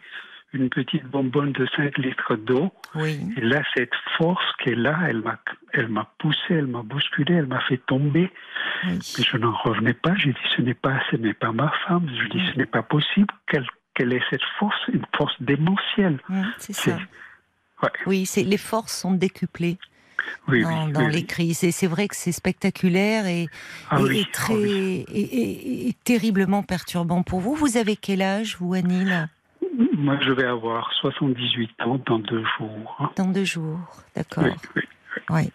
une 0.56 0.68
petite 0.70 1.04
bonbonne 1.04 1.52
de 1.52 1.66
5 1.76 1.96
litres 1.98 2.34
d'eau. 2.36 2.72
oui, 2.96 3.20
Et 3.36 3.40
là, 3.40 3.62
cette 3.76 3.94
force 4.18 4.44
qui 4.62 4.70
est 4.70 4.74
là, 4.74 4.98
elle 5.08 5.20
m'a, 5.22 5.38
elle 5.72 5.88
m'a 5.88 6.10
poussé, 6.18 6.38
elle 6.50 6.66
m'a 6.66 6.82
bousculé, 6.82 7.34
elle 7.34 7.46
m'a 7.46 7.60
fait 7.68 7.80
tomber. 7.86 8.30
oui. 8.86 8.98
Mais 9.18 9.24
je 9.24 9.36
n'en 9.36 9.52
revenais 9.52 9.94
pas. 9.94 10.14
J'ai 10.16 10.32
dit, 10.32 10.38
ce 10.56 10.62
n'est 10.62 10.74
pas, 10.74 11.00
ce 11.10 11.16
n'est 11.16 11.34
pas 11.34 11.52
ma 11.52 11.72
femme. 11.86 12.08
Je 12.22 12.28
dis, 12.28 12.38
Mm. 12.42 12.52
ce 12.52 12.58
n'est 12.58 12.66
pas 12.66 12.82
possible 12.82 13.28
qu'elle, 13.48 13.66
qu'elle 13.94 14.12
ait 14.12 14.22
cette 14.30 14.42
force, 14.58 14.76
une 14.92 15.04
force 15.16 15.34
démentielle. 15.40 16.18
C'est 16.58 16.72
ça. 16.74 16.98
Ouais. 17.82 17.90
Oui, 18.06 18.26
c'est 18.26 18.42
les 18.42 18.56
forces 18.58 18.92
sont 19.02 19.12
décuplées 19.12 19.76
Oui, 20.48 20.62
dans, 20.62 20.86
oui, 20.86 20.92
dans 20.92 21.00
oui, 21.06 21.12
les 21.12 21.18
oui. 21.18 21.26
crises. 21.26 21.62
Et 21.62 21.70
c'est 21.72 21.86
vrai 21.86 22.08
que 22.08 22.16
c'est 22.16 22.32
spectaculaire 22.32 23.26
et, 23.26 23.46
Ah 23.90 23.98
et- 24.00 24.02
oui, 24.02 24.18
et 24.20 24.24
ah 24.26 24.30
très 24.32 24.54
oui. 24.54 25.04
et 25.12 25.92
terriblement 26.04 26.62
perturbant 26.62 27.22
pour 27.22 27.40
vous. 27.40 27.54
Vous 27.54 27.76
avez 27.76 27.96
quel 27.96 28.22
âge, 28.22 28.56
vous, 28.58 28.72
Anil? 28.74 29.28
Moi, 29.96 30.18
je 30.22 30.32
vais 30.32 30.44
avoir 30.46 30.90
78 31.00 31.70
ans 31.84 32.00
dans 32.06 32.18
deux 32.18 32.44
jours. 32.58 33.12
Dans 33.16 33.28
deux 33.28 33.44
jours, 33.44 33.78
d'accord. 34.14 34.44
Oui, 34.44 34.52
oui. 34.76 34.82
Oui. 35.30 35.50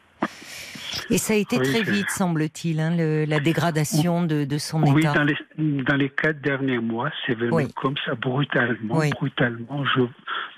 Et 1.10 1.18
ça 1.18 1.34
a 1.34 1.38
été 1.38 1.58
très 1.58 1.82
vite, 1.84 2.10
semble-t-il, 2.10 2.80
hein, 2.80 2.96
la 3.25 3.40
dégradation 3.40 4.24
de, 4.24 4.44
de 4.46 4.58
son 4.58 4.82
Oui, 4.84 5.01
état. 5.01 5.13
dans 5.13 5.24
les, 5.24 5.38
dans 5.58 5.96
les 5.96 6.10
quatre 6.10 6.42
derniers 6.42 6.80
mois, 6.80 7.10
c'est 7.25 7.34
venu 7.36 7.68
comme 7.75 7.96
ça, 8.06 8.16
brutalement, 8.16 9.01
brutalement. 9.12 9.84
Je, 9.96 10.01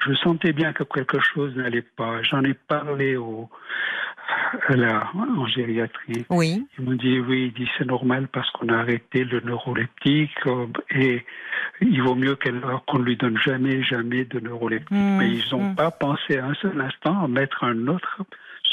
je 0.07 0.13
sentais 0.15 0.53
bien 0.53 0.73
que 0.73 0.83
quelque 0.83 1.19
chose 1.21 1.55
n'allait 1.55 1.81
pas. 1.83 2.21
J'en 2.23 2.43
ai 2.43 2.53
parlé 2.53 3.15
au, 3.15 3.49
en 4.69 5.47
gériatrie. 5.47 6.25
Oui, 6.29 6.65
Ils 6.77 6.85
m'ont 6.85 6.95
dit, 6.95 7.19
oui, 7.19 7.47
il 7.47 7.53
dit, 7.53 7.69
c'est 7.77 7.85
normal 7.85 8.27
parce 8.31 8.49
qu'on 8.51 8.69
a 8.69 8.77
arrêté 8.77 9.23
le 9.23 9.39
neuroleptique 9.41 10.31
euh, 10.45 10.67
et 10.91 11.25
il 11.81 12.01
vaut 12.01 12.15
mieux 12.15 12.35
qu'on 12.35 12.99
ne 12.99 13.03
lui 13.03 13.17
donne 13.17 13.37
jamais, 13.37 13.83
jamais 13.83 14.25
de 14.25 14.39
neuroleptique. 14.39 14.91
Mmh, 14.91 15.17
Mais 15.17 15.31
ils 15.31 15.45
n'ont 15.51 15.69
mmh. 15.69 15.75
pas 15.75 15.91
pensé 15.91 16.37
un 16.37 16.53
seul 16.55 16.79
instant 16.79 17.23
à 17.23 17.27
mettre 17.27 17.63
un 17.63 17.87
autre 17.87 18.21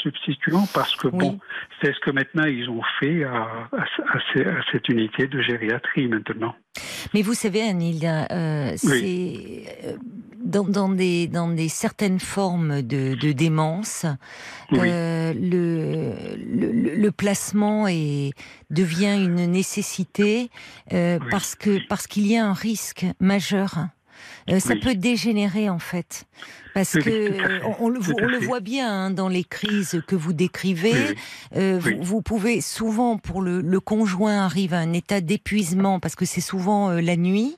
substituant 0.01 0.67
parce 0.73 0.95
que 0.95 1.07
Oui. 1.07 1.17
bon, 1.19 1.39
c'est 1.81 1.93
ce 1.93 1.99
que 1.99 2.11
maintenant 2.11 2.45
ils 2.45 2.69
ont 2.69 2.81
fait 2.99 3.23
à, 3.23 3.33
à, 3.33 3.83
à 4.15 4.19
ces- 4.33 4.45
à 4.45 4.61
cette 4.71 4.87
unité 4.89 5.27
de 5.27 5.41
gériatrie 5.41 6.07
maintenant. 6.07 6.53
mais 7.13 7.21
vous 7.21 7.33
savez, 7.33 7.61
Anil, 7.61 8.05
euh, 8.05 8.73
c'est 8.77 9.63
euh, 9.85 9.97
dans, 10.43 10.63
dans 10.63 10.89
des 10.89 11.27
dans 11.27 11.49
des 11.49 11.69
certaines 11.69 12.19
formes 12.19 12.81
de, 12.81 13.15
de 13.15 13.31
démence, 13.31 14.05
Oui. 14.71 14.79
euh, 14.81 15.33
le, 15.33 16.13
le 16.37 16.95
le 16.95 17.11
placement 17.11 17.87
est 17.87 18.31
devient 18.69 19.15
une 19.23 19.45
nécessité 19.51 20.49
euh, 20.93 21.19
parce 21.29 21.55
que 21.55 21.85
parce 21.87 22.07
qu'il 22.07 22.25
y 22.27 22.37
a 22.37 22.45
un 22.45 22.53
risque 22.53 23.05
majeur. 23.19 23.87
Euh, 24.49 24.59
ça 24.59 24.73
Oui. 24.75 24.79
peut 24.79 24.95
dégénérer 24.95 25.67
en 25.69 25.79
fait, 25.79 26.25
parce 26.73 26.93
que 26.93 27.63
on, 27.65 27.85
on 27.85 27.89
le, 27.89 27.99
on 27.99 28.45
voit 28.45 28.59
bien 28.59 28.89
hein, 28.89 29.11
dans 29.11 29.27
les 29.27 29.43
crises 29.43 30.01
que 30.07 30.15
vous 30.15 30.33
décrivez. 30.33 30.93
Oui, 30.93 30.99
oui. 31.09 31.15
Euh, 31.57 31.79
Oui. 31.83 31.95
vous, 31.99 32.03
vous 32.03 32.21
pouvez 32.21 32.61
souvent, 32.61 33.17
pour 33.17 33.41
le, 33.41 33.61
le 33.61 33.79
conjoint, 33.79 34.45
arrive 34.45 34.73
à 34.73 34.79
un 34.79 34.93
état 34.93 35.21
d'épuisement 35.21 35.99
parce 35.99 36.15
que 36.15 36.25
c'est 36.25 36.41
souvent 36.41 36.89
euh, 36.89 37.01
la 37.01 37.15
nuit. 37.15 37.55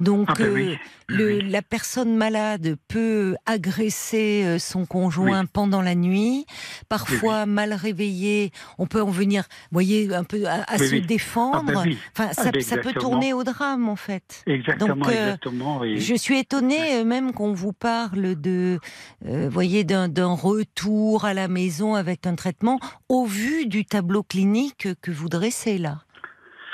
Donc, 0.00 0.28
Ah 0.30 0.34
ben 0.38 0.44
euh, 0.44 0.74
le, 1.06 1.38
la 1.40 1.62
personne 1.62 2.16
malade 2.16 2.76
peut 2.88 3.36
agresser 3.46 4.56
son 4.58 4.86
conjoint 4.86 5.44
pendant 5.46 5.82
la 5.82 5.94
nuit. 5.94 6.46
Parfois, 6.88 7.46
mal 7.46 7.72
réveillé, 7.74 8.50
on 8.78 8.86
peut 8.86 9.02
en 9.02 9.10
venir, 9.10 9.44
vous 9.70 9.74
voyez, 9.74 10.12
un 10.14 10.24
peu 10.24 10.46
à, 10.46 10.78
se 10.78 10.96
défendre. 10.96 11.64
Ah 11.68 11.72
ben 11.72 11.82
oui. 11.84 11.98
Enfin, 12.16 12.30
Ah 12.30 12.42
ça, 12.42 12.50
ben 12.50 12.62
ça 12.62 12.78
peut 12.78 12.92
tourner 12.92 13.32
au 13.34 13.44
drame, 13.44 13.88
en 13.88 13.96
fait. 13.96 14.42
Exactement, 14.46 14.94
Donc, 14.96 15.08
exactement. 15.12 15.82
Je 15.84 16.14
suis 16.14 16.38
étonnée 16.38 17.04
même 17.04 17.32
qu'on 17.32 17.52
vous 17.52 17.72
parle 17.74 18.34
de, 18.42 18.78
euh, 19.26 19.48
voyez, 19.50 19.84
d'un 19.84 20.34
retour 20.34 21.24
à 21.24 21.32
la 21.32 21.48
maison 21.48 21.94
avec 21.94 22.26
un 22.26 22.34
traitement 22.34 22.78
au 23.08 23.24
vu 23.24 23.66
du 23.66 23.84
tableau 23.84 24.22
clinique 24.22 24.88
que 25.00 25.10
vous 25.10 25.28
dressez 25.28 25.78
là. 25.78 26.02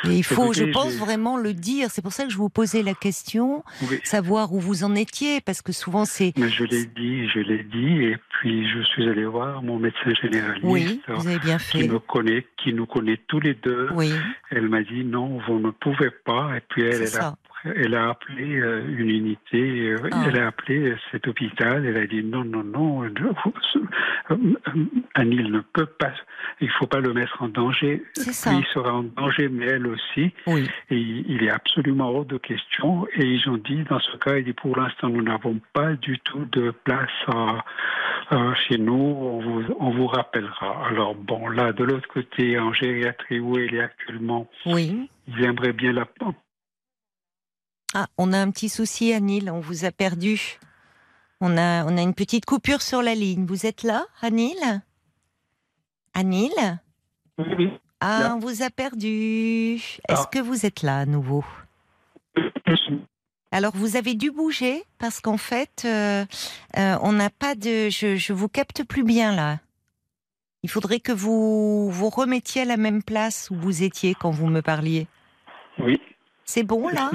Et 0.05 0.19
il 0.19 0.23
faut, 0.23 0.53
je 0.53 0.65
pense, 0.65 0.95
vraiment 0.97 1.37
le 1.37 1.55
dire. 1.55 1.91
C'est 1.91 2.03
pour 2.03 2.13
ça 2.13 2.25
que 2.25 2.31
je 2.31 2.37
vous 2.37 2.49
posais 2.49 2.83
la 2.83 2.95
question, 2.95 3.65
oui. 3.83 3.99
savoir 4.05 4.53
où 4.53 4.61
vous 4.61 4.85
en 4.85 4.95
étiez, 4.95 5.41
parce 5.41 5.61
que 5.61 5.73
souvent 5.73 6.05
c'est. 6.05 6.33
Mais 6.37 6.49
je 6.49 6.65
l'ai 6.65 6.87
dit, 6.87 7.29
je 7.29 7.41
l'ai 7.41 7.65
dit, 7.65 8.05
et 8.05 8.17
puis 8.39 8.69
je 8.71 8.81
suis 8.83 9.09
allé 9.09 9.25
voir 9.25 9.63
mon 9.63 9.79
médecin 9.79 10.15
généraliste 10.23 10.65
Oui, 10.65 11.01
vous 11.09 11.27
avez 11.27 11.41
bien 11.41 11.59
qui 11.59 11.81
fait. 11.81 11.89
me 11.89 11.99
connaît, 11.99 12.47
qui 12.63 12.73
nous 12.73 12.87
connaît 12.87 13.21
tous 13.27 13.41
les 13.41 13.55
deux. 13.55 13.89
Oui, 13.95 14.13
Elle 14.51 14.69
m'a 14.69 14.83
dit 14.83 15.05
non, 15.05 15.41
vous 15.49 15.59
ne 15.59 15.71
pouvez 15.71 16.11
pas. 16.25 16.57
Et 16.57 16.61
puis 16.69 16.83
elle, 16.85 17.05
a. 17.17 17.35
elle 17.65 17.95
a 17.95 18.11
appelé 18.11 18.57
euh, 18.61 18.83
une 18.88 19.11
unité, 19.11 19.91
euh, 19.91 20.09
Ah. 20.12 20.25
elle 20.29 20.38
a 20.41 20.47
appelé 20.49 20.95
cet 21.11 21.27
hôpital. 21.29 21.85
Elle 21.85 21.97
a 21.97 22.07
dit 22.07 22.23
non, 22.23 22.45
non, 22.45 22.62
non, 22.62 23.00
vous- 23.09 23.53
euh, 24.31 24.37
Anil 25.15 25.50
ne 25.50 25.61
peut 25.61 25.87
pas. 25.87 26.12
Il 26.61 26.71
faut 26.71 26.87
pas 26.87 27.00
le 27.00 27.12
mettre 27.12 27.43
en 27.43 27.49
danger. 27.49 28.03
Ça. 28.15 28.53
Lui 28.57 28.65
sera 28.73 28.95
en 28.95 29.03
danger, 29.05 29.49
mais 29.49 29.67
elle 29.67 29.87
aussi. 29.87 30.33
Oui, 30.47 30.69
Et 30.91 30.99
il 30.99 31.43
est 31.45 31.50
absolument 31.50 32.11
hors 32.11 32.25
de 32.25 32.38
question. 32.38 33.07
Et 33.15 33.25
ils 33.25 33.49
ont 33.49 33.57
dit, 33.59 33.83
dans 33.85 34.00
ce 34.00 34.17
cas, 34.19 34.37
il 34.37 34.45
dit, 34.45 34.53
pour 34.53 34.77
l'instant, 34.77 35.09
nous 35.09 35.23
n'avons 35.23 35.61
pas 35.73 35.95
du 35.95 36.19
tout 36.21 36.45
de 36.53 36.71
place 36.85 37.09
chez 38.69 38.79
nous. 38.79 38.93
On 38.93 39.41
vous, 39.41 39.65
on 39.81 39.91
vous 39.91 40.07
rappellera. 40.07 40.87
Alors 40.88 41.15
bon, 41.15 41.49
là, 41.49 41.73
de 41.73 41.85
l'autre 41.85 42.09
côté, 42.09 42.59
en 42.59 42.73
gériatrie 42.73 43.41
où 43.41 43.57
elle 43.59 43.75
est 43.75 43.81
actuellement, 43.81 44.49
oui. 44.67 45.09
ils 45.27 45.45
aimeraient 45.45 45.73
bien 45.73 45.93
la... 45.93 46.07
Ah, 47.95 48.07
on 48.18 48.33
a 48.33 48.38
un 48.38 48.50
petit 48.50 48.68
souci, 48.68 49.12
Anil. 49.12 49.50
On 49.50 49.61
vous 49.61 49.85
a 49.85 49.90
perdu. 49.90 50.59
On 51.40 51.57
a, 51.57 51.85
on 51.85 51.97
a 51.97 52.02
une 52.02 52.14
petite 52.14 52.45
coupure 52.45 52.83
sur 52.83 53.02
la 53.02 53.14
ligne. 53.14 53.47
Vous 53.47 53.64
êtes 53.66 53.83
là, 53.83 54.04
Anil? 54.21 54.57
Anil? 56.14 56.52
Oui, 57.38 57.47
oui. 57.59 57.71
Ah, 58.00 58.21
Là. 58.23 58.35
on 58.37 58.38
vous 58.38 58.62
a 58.62 58.71
perdu. 58.71 59.75
Est-ce 60.09 60.23
Ah. 60.25 60.28
que 60.30 60.38
vous 60.38 60.66
êtes 60.66 60.83
là 60.83 60.99
à 60.99 61.07
nouveau? 61.07 61.45
Alors, 63.50 63.73
vous 63.75 63.97
avez 63.97 64.14
dû 64.14 64.30
bouger 64.30 64.85
parce 64.99 65.21
qu'en 65.21 65.38
fait, 65.38 65.83
euh, 65.85 66.25
euh, 66.76 66.99
on 67.02 67.12
n'a 67.12 67.30
pas 67.30 67.54
de. 67.54 67.88
Je, 67.88 68.16
je 68.16 68.33
vous 68.33 68.49
capte 68.49 68.85
plus 68.85 69.04
bien 69.04 69.35
là. 69.35 69.59
Il 70.62 70.68
faudrait 70.71 71.00
que 71.00 71.12
vous 71.12 71.90
vous 71.90 72.11
remettiez 72.11 72.62
à 72.62 72.64
la 72.66 72.76
même 72.76 73.02
place 73.02 73.49
où 73.50 73.54
vous 73.57 73.83
étiez 73.83 74.14
quand 74.14 74.30
vous 74.30 74.49
me 74.49 74.61
parliez. 74.61 75.07
Oui. 75.78 76.00
C'est 76.45 76.64
bon 76.64 76.88
là? 76.88 77.11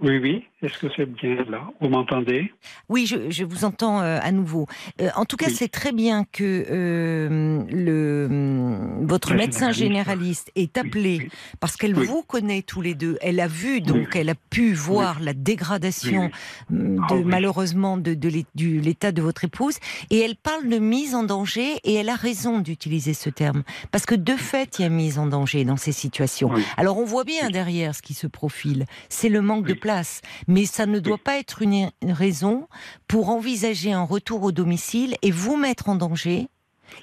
Oui. 0.00 0.46
Est-ce 0.62 0.78
que 0.78 0.86
c'est 0.96 1.04
bien 1.04 1.44
là? 1.50 1.68
Vous 1.82 1.90
m'entendez? 1.90 2.50
Oui, 2.88 3.04
je, 3.06 3.28
je 3.30 3.44
vous 3.44 3.66
entends 3.66 4.00
euh, 4.00 4.18
à 4.22 4.32
nouveau. 4.32 4.66
Euh, 5.02 5.10
en 5.14 5.26
tout 5.26 5.36
cas, 5.36 5.48
Oui. 5.48 5.54
c'est 5.54 5.68
très 5.68 5.92
bien 5.92 6.24
que 6.24 6.64
euh, 6.70 7.62
le, 7.70 8.26
hum, 8.30 9.06
votre 9.06 9.32
La 9.32 9.36
médecin 9.36 9.70
généraliste, 9.72 10.46
généraliste 10.48 10.52
est 10.56 10.78
appelé 10.78 11.18
oui. 11.24 11.28
parce 11.60 11.76
qu'elle 11.76 11.94
vous 11.94 12.22
connaît 12.22 12.62
tous 12.62 12.80
les 12.80 12.94
deux. 12.94 13.18
Elle 13.20 13.40
a 13.40 13.48
vu, 13.48 13.82
donc 13.82 14.16
elle 14.16 14.30
a 14.30 14.34
pu 14.34 14.72
voir 14.72 15.20
la 15.20 15.34
dégradation 15.34 16.30
hum, 16.70 17.04
Ah 17.10 17.14
malheureusement 17.22 17.98
de, 17.98 18.16
l'état 18.56 19.12
de 19.12 19.20
votre 19.20 19.44
épouse. 19.44 19.76
Et 20.08 20.20
elle 20.20 20.36
parle 20.36 20.70
de 20.70 20.78
mise 20.78 21.14
en 21.14 21.22
danger 21.24 21.74
et 21.84 21.92
elle 21.94 22.08
a 22.08 22.16
raison 22.16 22.60
d'utiliser 22.60 23.12
ce 23.12 23.28
terme 23.28 23.62
parce 23.90 24.06
que 24.06 24.14
de 24.14 24.32
fait, 24.32 24.78
il 24.78 24.82
y 24.82 24.84
a 24.86 24.88
mise 24.88 25.18
en 25.18 25.26
danger 25.26 25.66
dans 25.66 25.76
ces 25.76 25.92
situations. 25.92 26.50
Alors 26.78 26.96
on 26.96 27.04
voit 27.04 27.24
bien 27.24 27.50
derrière 27.50 27.94
ce 27.94 28.00
qui 28.00 28.14
se 28.14 28.26
profile, 28.26 28.86
c'est 29.10 29.28
le 29.28 29.42
manque 29.42 29.66
de 29.66 29.74
place. 29.74 30.22
Mais 30.48 30.66
ça 30.66 30.86
ne 30.86 30.98
doit 30.98 31.18
pas 31.18 31.38
être 31.38 31.62
une 31.62 31.90
raison 32.02 32.68
pour 33.08 33.30
envisager 33.30 33.92
un 33.92 34.04
retour 34.04 34.42
au 34.42 34.52
domicile 34.52 35.16
et 35.22 35.30
vous 35.30 35.56
mettre 35.56 35.88
en 35.88 35.96
danger 35.96 36.48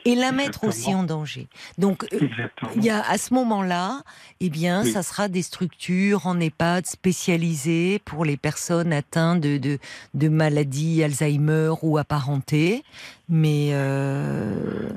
et 0.05 0.15
la 0.15 0.31
mettre 0.31 0.63
aussi 0.65 0.93
en 0.93 1.03
danger. 1.03 1.47
Donc, 1.77 2.05
euh, 2.13 2.27
il 2.75 2.83
y 2.83 2.89
a 2.89 3.01
à 3.07 3.17
ce 3.17 3.33
moment-là, 3.33 4.01
eh 4.39 4.49
bien, 4.49 4.83
ça 4.83 5.03
sera 5.03 5.27
des 5.27 5.41
structures 5.41 6.27
en 6.27 6.39
EHPAD 6.39 6.85
spécialisées 6.85 7.99
pour 7.99 8.25
les 8.25 8.37
personnes 8.37 8.93
atteintes 8.93 9.41
de, 9.41 9.57
de, 9.57 9.79
de 10.13 10.27
maladies 10.29 11.03
Alzheimer 11.03 11.73
ou 11.81 11.97
apparentées. 11.97 12.83
Mais, 13.29 13.69
euh, 13.71 14.89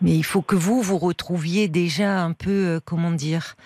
mais 0.00 0.16
il 0.16 0.24
faut 0.24 0.42
que 0.42 0.56
vous 0.56 0.82
vous 0.82 0.98
retrouviez 0.98 1.68
déjà 1.68 2.22
un 2.22 2.32
peu, 2.32 2.50
euh, 2.50 2.80
comment 2.84 3.10
dire, 3.10 3.56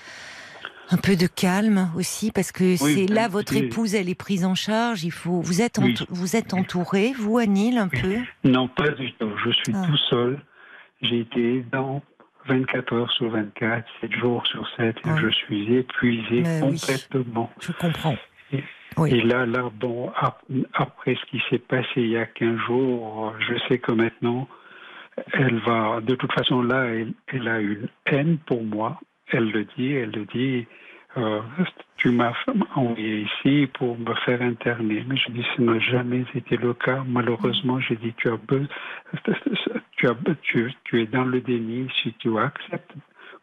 un 0.91 0.97
peu 0.97 1.17
de 1.17 1.27
calme 1.27 1.91
aussi, 1.97 2.31
parce 2.31 2.53
que 2.53 2.77
c'est 2.77 3.07
là 3.07 3.29
votre 3.29 3.57
épouse, 3.57 3.95
elle 3.95 4.09
est 4.09 4.15
prise 4.15 4.45
en 4.45 4.55
charge. 4.55 5.05
Il 5.05 5.13
faut, 5.13 5.41
vous 5.41 5.61
êtes, 5.61 5.81
vous 6.11 6.37
êtes 6.37 6.55
entouré, 6.55 7.13
vous, 7.19 7.39
Anil, 7.39 7.79
un 7.79 7.89
peu? 7.89 8.17
Non, 8.45 8.69
pas 8.69 8.91
du 8.91 9.13
tout. 9.15 9.31
Je 9.45 9.51
suis 9.51 9.75
ah. 9.75 9.87
tout 9.87 9.99
seul. 10.11 10.39
J'ai 11.03 11.21
été 11.21 11.65
dans 11.73 12.03
24 12.49 12.93
heures 12.95 13.13
sur 13.13 13.31
24, 13.31 13.85
7 14.01 14.13
jours 14.13 14.47
sur 14.47 14.67
7, 14.77 14.97
et 14.97 15.21
je 15.21 15.29
suis 15.31 15.75
épuisé 15.75 16.43
complètement. 16.61 17.51
je 17.61 17.73
comprends. 17.73 18.17
Et, 19.07 19.21
là, 19.21 19.45
là, 19.45 19.71
bon, 19.79 20.11
après 20.73 21.17
ce 21.17 21.31
qui 21.31 21.43
s'est 21.51 21.59
passé 21.59 21.89
il 21.97 22.09
y 22.09 22.17
a 22.17 22.25
15 22.25 22.57
jours, 22.67 23.35
je 23.41 23.55
sais 23.69 23.79
que 23.79 23.93
maintenant, 23.93 24.49
elle 25.33 25.59
va, 25.61 26.01
de 26.01 26.15
toute 26.15 26.33
façon, 26.33 26.63
là, 26.63 26.85
elle, 26.87 27.13
elle 27.27 27.49
a 27.49 27.61
une 27.61 27.89
haine 28.07 28.39
pour 28.47 28.63
moi. 28.63 28.99
Elle 29.33 29.51
le 29.51 29.65
dit, 29.77 29.93
elle 29.93 30.11
le 30.11 30.25
dit. 30.27 30.67
Euh, 31.17 31.41
tu 31.97 32.11
m'as 32.11 32.33
envoyé 32.75 33.23
ici 33.23 33.67
pour 33.79 33.99
me 33.99 34.15
faire 34.27 34.43
interner. 34.43 35.05
Mais 35.09 35.17
je 35.17 35.33
dis, 35.33 35.45
ce 35.57 35.63
n'a 35.63 35.79
jamais 35.79 36.25
été 36.35 36.57
le 36.57 36.75
cas. 36.75 37.03
Malheureusement, 37.07 37.81
j'ai 37.81 37.97
dit, 37.97 38.13
tu 38.19 38.29
as, 38.29 38.39
tu, 39.97 40.09
as 40.09 40.15
tu, 40.43 40.73
tu, 40.85 41.03
es 41.03 41.07
dans 41.07 41.25
le 41.25 41.41
déni. 41.41 41.89
Si 42.03 42.13
tu 42.19 42.39
acceptes 42.39 42.93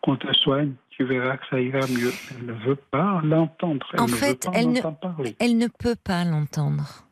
qu'on 0.02 0.18
te 0.18 0.32
soigne, 0.34 0.74
tu 0.92 1.04
verras 1.04 1.38
que 1.38 1.48
ça 1.50 1.60
ira 1.60 1.80
mieux. 1.88 2.12
Elle 2.32 2.46
ne 2.46 2.54
veut 2.54 2.76
pas 2.76 3.22
l'entendre. 3.24 3.88
En 3.98 4.08
fait, 4.08 4.48
elle, 4.54 4.72
ne, 4.72 4.80
elle 5.40 5.58
ne 5.58 5.68
peut 5.68 5.96
pas 6.02 6.24
l'entendre. 6.24 7.06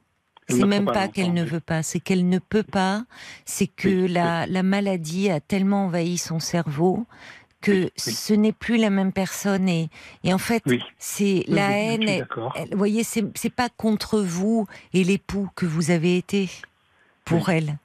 C'est 0.47 0.65
même 0.65 0.85
pas, 0.85 1.07
qu'elle 1.07 1.33
ne 1.33 1.45
veut 1.45 1.61
pas, 1.61 1.81
c'est 1.81 2.01
qu'elle 2.01 2.27
ne 2.27 2.37
peut 2.37 2.63
pas. 2.63 3.03
C'est 3.45 3.67
que 3.67 4.11
la, 4.11 4.45
la 4.47 4.63
maladie 4.63 5.29
a 5.29 5.39
tellement 5.39 5.85
envahi 5.85 6.17
son 6.17 6.39
cerveau 6.39 7.05
que 7.61 7.89
ce 7.95 8.33
n'est 8.33 8.51
plus 8.51 8.77
la 8.77 8.89
même 8.89 9.13
personne 9.13 9.69
et, 9.69 9.89
et 10.23 10.33
en 10.33 10.37
fait 10.37 10.63
c'est 10.97 11.43
la 11.47 11.71
haine. 11.71 12.25
vous 12.71 12.77
voyez, 12.77 13.03
c'est 13.03 13.53
pas 13.55 13.69
contre 13.69 14.19
vous 14.19 14.67
et 14.93 15.03
l'époux 15.03 15.49
que 15.55 15.65
vous 15.65 15.91
avez 15.91 16.17
été 16.17 16.49
pour 17.25 17.49
elle. 17.49 17.77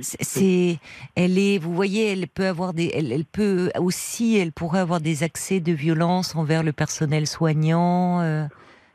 C'est, 0.00 0.78
elle 1.16 1.38
est, 1.38 1.58
vous 1.58 1.74
voyez, 1.74 2.12
elle 2.12 2.26
peut 2.26 2.46
avoir 2.46 2.72
des, 2.72 2.90
elle, 2.94 3.24
peut 3.24 3.70
aussi, 3.78 4.36
elle 4.36 4.52
pourrait 4.52 4.78
avoir 4.78 5.00
des 5.00 5.22
accès 5.22 5.60
de 5.60 5.72
violence 5.72 6.34
envers 6.34 6.62
le 6.62 6.72
personnel 6.72 7.26
soignant. 7.26 8.20
Euh. 8.20 8.44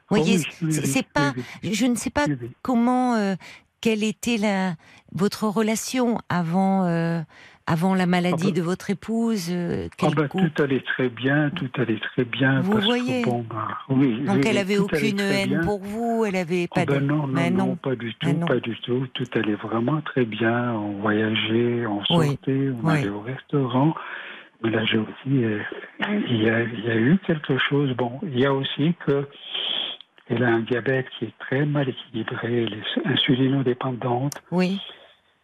vous 0.10 0.18
voyez, 0.18 0.42
c'est 0.72 1.06
pas, 1.08 1.34
je 1.62 1.86
ne 1.86 1.96
sais 1.96 2.10
pas 2.10 2.26
comment, 2.64 3.16
euh, 3.16 3.36
quelle 3.82 4.04
était 4.04 4.38
la, 4.38 4.76
votre 5.12 5.48
relation 5.48 6.18
avant, 6.30 6.86
euh, 6.86 7.22
avant 7.68 7.94
la 7.94 8.06
maladie 8.06 8.48
ah 8.48 8.52
bah 8.52 8.56
de 8.56 8.62
votre 8.62 8.90
épouse 8.90 9.50
euh, 9.52 9.90
ah 10.02 10.08
bah, 10.16 10.30
Tout 10.30 10.64
allait 10.64 10.80
très 10.80 11.10
bien, 11.10 11.50
tout 11.52 11.70
allait 11.76 12.00
très 12.00 12.24
bien. 12.24 12.62
Vous 12.62 12.80
voyez 12.80 13.24
bah, 13.26 13.68
oui, 13.90 14.22
Donc 14.22 14.46
elle 14.46 14.58
avait 14.58 14.78
aucune 14.78 15.20
haine 15.20 15.62
pour 15.66 15.80
vous, 15.80 16.24
elle 16.26 16.38
avait 16.38 16.68
pas 16.68 16.82
ah 16.82 16.86
de... 16.86 17.00
non, 17.00 17.28
non, 17.28 17.52
non, 17.52 17.76
pas 17.76 17.96
du 17.96 18.16
tout, 18.16 18.34
pas 18.48 18.60
du 18.60 18.76
tout. 18.80 19.06
Tout 19.14 19.26
allait 19.36 19.56
vraiment 19.56 20.00
très 20.02 20.24
bien. 20.24 20.72
On 20.72 21.02
voyageait, 21.02 21.86
on 21.86 22.04
sortait, 22.06 22.70
on 22.82 22.88
allait 22.88 23.10
au 23.10 23.22
restaurant. 23.22 23.94
Mais 24.64 24.72
là, 24.72 24.84
j'ai 24.86 24.98
aussi, 24.98 25.44
euh, 25.44 25.60
il, 26.30 26.42
y 26.42 26.50
a, 26.50 26.64
il 26.64 26.86
y 26.86 26.90
a 26.90 26.96
eu 26.96 27.20
quelque 27.28 27.58
chose. 27.60 27.94
Bon, 27.96 28.20
il 28.24 28.40
y 28.40 28.46
a 28.46 28.54
aussi 28.54 28.96
que 29.06 29.28
elle 30.30 30.44
a 30.44 30.48
un 30.48 30.60
diabète 30.60 31.06
qui 31.18 31.26
est 31.26 31.38
très 31.40 31.66
mal 31.66 31.88
équilibré, 31.90 32.64
elle 32.64 32.74
est 32.74 33.08
insulinodépendante. 33.08 34.42
Oui. 34.52 34.80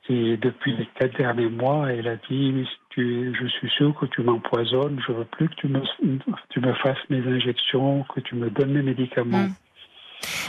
Et 0.09 0.35
depuis 0.35 0.75
les 0.75 0.87
quatre 0.99 1.17
derniers 1.17 1.49
mois, 1.49 1.91
elle 1.91 2.07
a 2.07 2.17
dit 2.29 2.67
tu, 2.89 3.33
Je 3.39 3.47
suis 3.47 3.69
sûr 3.69 3.95
que 3.99 4.05
tu 4.07 4.21
m'empoisonnes, 4.21 4.99
je 5.07 5.13
veux 5.13 5.25
plus 5.25 5.47
que 5.47 5.55
tu 5.55 5.67
me, 5.67 5.81
tu 6.49 6.59
me 6.59 6.73
fasses 6.73 6.97
mes 7.09 7.25
injections, 7.25 8.05
que 8.13 8.19
tu 8.19 8.35
me 8.35 8.49
donnes 8.49 8.73
mes 8.73 8.81
médicaments. 8.81 9.45
Hmm. 9.45 9.53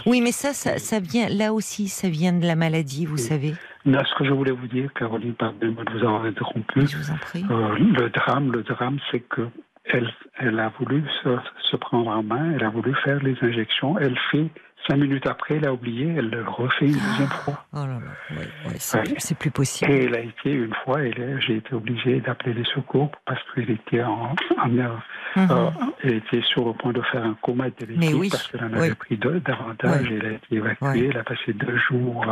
Oui, 0.06 0.20
mais 0.20 0.32
ça, 0.32 0.52
ça, 0.52 1.00
vient, 1.00 1.28
là 1.28 1.52
aussi, 1.52 1.88
ça 1.88 2.08
vient 2.08 2.32
de 2.32 2.46
la 2.46 2.54
maladie, 2.54 3.06
vous 3.06 3.16
savez. 3.16 3.54
Là, 3.84 4.04
ce 4.04 4.14
que 4.16 4.24
je 4.24 4.32
voulais 4.32 4.52
vous 4.52 4.68
dire, 4.68 4.92
Caroline, 4.94 5.34
pardonnez-moi 5.34 5.84
de 5.84 5.92
vous 5.92 6.04
avoir 6.04 6.24
interrompu. 6.24 6.86
Je 6.86 6.96
vous 6.96 7.10
en 7.10 7.16
prie. 7.16 7.44
Euh, 7.50 7.76
le 7.78 8.08
drame, 8.10 8.52
le 8.52 8.62
drame, 8.62 8.98
c'est 9.10 9.20
que 9.20 9.48
elle, 9.86 10.10
elle 10.38 10.58
a 10.60 10.72
voulu 10.78 11.04
se, 11.22 11.36
se, 11.70 11.76
prendre 11.76 12.08
en 12.10 12.22
main, 12.22 12.52
elle 12.54 12.64
a 12.64 12.70
voulu 12.70 12.94
faire 13.04 13.22
les 13.22 13.36
injections, 13.42 13.98
elle 13.98 14.18
fait 14.30 14.48
Cinq 14.86 14.96
minutes 14.96 15.26
après, 15.26 15.56
elle 15.56 15.66
a 15.66 15.72
oublié, 15.72 16.14
elle 16.16 16.28
le 16.28 16.44
refait 16.46 16.86
une 16.86 16.92
deuxième 16.92 17.28
ah. 17.30 17.42
fois. 17.44 17.64
Oh 17.72 17.86
là 17.86 18.00
là, 18.00 19.02
c'est 19.18 19.38
plus 19.38 19.50
possible. 19.50 19.90
Et 19.90 20.04
elle 20.04 20.14
a 20.14 20.20
été 20.20 20.52
une 20.52 20.74
fois, 20.84 20.98
j'ai 21.46 21.56
été 21.56 21.74
obligé 21.74 22.20
d'appeler 22.20 22.52
les 22.52 22.64
secours 22.74 23.10
parce 23.24 23.40
qu'elle 23.54 23.70
était 23.70 24.02
en, 24.02 24.34
en 24.62 24.68
mhm. 24.68 24.90
euh, 25.38 25.70
elle 26.02 26.14
était 26.16 26.42
sur 26.42 26.66
le 26.66 26.74
point 26.74 26.92
de 26.92 27.00
faire 27.00 27.24
un 27.24 27.36
coma 27.40 27.70
diabétique 27.70 28.30
parce 28.30 28.48
qu'elle 28.48 28.64
en 28.64 28.72
avait 28.74 28.94
pris 28.94 29.16
davantage. 29.16 30.06
Elle 30.10 30.26
a 30.26 30.32
été 30.32 30.56
évacuée, 30.56 31.08
elle 31.10 31.18
a 31.18 31.24
passé 31.24 31.54
deux 31.54 31.78
jours 31.88 32.26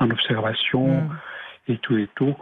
en 0.00 0.10
observation 0.10 1.02
mhm. 1.02 1.16
et 1.68 1.78
tout 1.78 1.96
et 1.96 2.08
tout. 2.16 2.34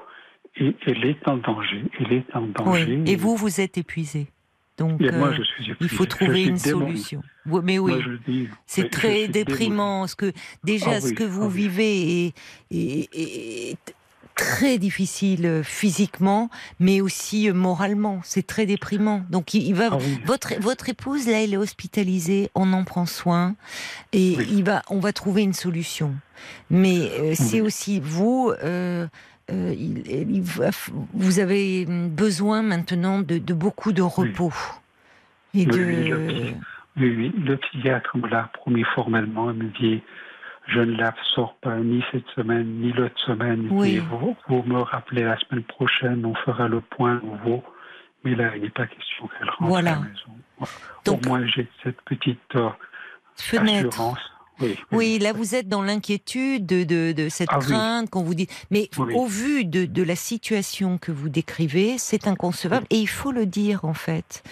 Et 0.57 0.75
elle 0.87 1.05
est 1.05 1.29
en 1.29 1.37
danger. 1.37 1.85
Elle 2.01 2.13
est 2.13 2.37
en 2.37 2.43
danger. 2.43 3.03
Et 3.07 3.17
vous, 3.17 3.37
vous 3.37 3.61
êtes 3.61 3.77
épuisé. 3.79 4.29
Donc, 4.79 5.03
euh, 5.03 5.37
il 5.81 5.89
faut 5.89 6.07
trouver 6.07 6.45
une 6.45 6.59
solution. 6.59 7.23
Mais 7.47 7.79
oui, 7.79 7.95
c'est 8.67 8.91
très 8.91 9.29
déprimant. 9.29 10.07
Ce 10.07 10.17
que 10.17 10.33
déjà, 10.65 10.93
ah 10.93 11.01
ce 11.01 11.13
que 11.13 11.25
vous 11.25 11.45
ah 11.45 11.49
vivez 11.49 12.33
est, 12.71 13.77
très 14.35 14.79
difficile 14.79 15.45
euh, 15.45 15.63
physiquement, 15.63 16.49
mais 16.81 17.03
aussi 17.03 17.51
euh, 17.51 17.53
moralement. 17.53 18.23
C'est 18.25 18.47
très 18.47 18.65
déprimant. 18.65 19.23
Donc, 19.29 19.53
il, 19.53 19.75
va. 19.75 19.91
Ah 19.93 19.99
votre 20.25 20.55
votre 20.59 20.89
épouse 20.89 21.27
là, 21.27 21.43
elle 21.43 21.53
est 21.53 21.59
hospitalisée. 21.59 22.51
On 22.55 22.73
en 22.73 22.85
prend 22.85 23.05
soin 23.05 23.55
et 24.13 24.33
il 24.33 24.65
va. 24.65 24.83
On 24.89 25.01
va 25.01 25.13
trouver 25.13 25.43
une 25.43 25.53
solution. 25.53 26.15
Mais 26.71 27.35
c'est 27.35 27.61
aussi 27.61 28.01
vous. 28.01 28.53
Euh, 28.65 29.07
il, 29.53 30.43
vous 31.15 31.39
avez 31.39 31.87
besoin 31.87 32.63
maintenant 32.63 33.21
de, 33.21 33.39
beaucoup 33.53 33.93
de 33.93 34.03
repos. 34.03 34.53
Oui. 35.55 35.69
oui, 35.71 36.55
oui, 36.97 37.33
le 37.45 37.57
psychiatre 37.57 38.17
me 38.17 38.29
l'a 38.29 38.51
promis 38.55 38.85
formellement. 38.95 39.51
Il 39.51 39.57
me 39.59 39.71
dit 39.79 40.03
je 40.69 40.81
ne 40.81 40.97
la 40.97 41.15
sors 41.35 41.55
pas 41.57 41.77
ni 41.77 42.05
cette 42.13 42.29
semaine, 42.37 42.67
ni 42.81 42.93
l'autre 42.93 43.21
semaine. 43.27 43.69
Oui. 43.71 43.99
Vous, 43.99 44.37
vous, 44.49 44.63
me 44.63 44.81
rappelez 44.81 45.25
la 45.25 45.39
semaine 45.41 45.65
prochaine, 45.65 46.25
on 46.25 46.35
fera 46.35 46.69
le 46.69 46.81
point 46.81 47.21
nouveau. 47.23 47.63
Mais 48.25 48.35
là, 48.35 48.55
il 48.55 48.63
n'est 48.63 48.71
pas 48.71 48.87
question 48.87 49.27
qu'elle 49.27 49.49
rentre 49.51 49.65
voilà. 49.65 49.93
à 49.93 49.95
la 49.95 50.01
maison. 50.01 50.71
Donc, 51.05 51.27
Au 51.27 51.29
moins, 51.29 51.47
j'ai 51.47 51.69
cette 51.83 52.01
petite 52.03 52.39
euh, 52.55 52.71
assurance. 53.37 54.21
Oui, 54.93 55.19
là 55.19 55.33
vous 55.33 55.55
êtes 55.55 55.69
dans 55.69 55.83
l'inquiétude 55.83 56.67
de, 56.67 57.13
de, 57.13 57.29
cette 57.29 57.49
ah 57.51 57.59
crainte 57.59 58.11
qu'on 58.11 58.23
vous 58.23 58.35
dit. 58.35 58.49
Mais 58.71 58.89
au 59.15 59.27
vu 59.27 59.65
de, 59.65 59.85
de, 59.85 60.03
la 60.03 60.17
situation 60.17 60.99
que 60.99 61.13
vous 61.13 61.29
décrivez, 61.29 61.97
c'est 61.99 62.27
inconcevable 62.27 62.87
et 62.91 62.99
il 62.99 63.09
faut 63.09 63.33
le 63.33 63.47
dire 63.47 63.85
en 63.85 63.95
fait. 63.95 64.43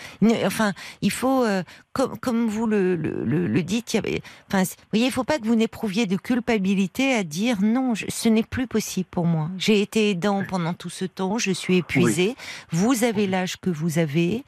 Enfin, 0.44 0.72
il 1.02 1.10
faut, 1.10 1.44
euh, 1.44 1.62
comme, 1.92 2.18
comme 2.18 2.46
vous 2.46 2.66
le, 2.66 2.94
le, 2.96 3.24
le, 3.24 3.62
dites, 3.62 3.94
il 3.94 4.20
enfin, 4.48 4.62
vous 4.62 4.74
voyez, 4.92 5.06
il 5.06 5.12
faut 5.12 5.24
pas 5.24 5.38
que 5.38 5.46
vous 5.46 5.56
n'éprouviez 5.56 6.06
de 6.06 6.16
culpabilité 6.16 7.14
à 7.14 7.24
dire 7.24 7.58
non, 7.62 7.94
ce 7.94 8.28
n'est 8.28 8.42
plus 8.42 8.66
possible 8.66 9.08
pour 9.10 9.26
moi. 9.26 9.50
J'ai 9.58 9.80
été 9.80 10.10
aidant 10.10 10.44
pendant 10.48 10.74
tout 10.74 10.90
ce 10.90 11.04
temps, 11.04 11.38
je 11.38 11.50
suis 11.50 11.78
épuisé. 11.78 12.36
Vous 12.70 13.04
avez 13.04 13.26
l'âge 13.26 13.56
que 13.60 13.70
vous 13.70 13.98
avez. 13.98 14.44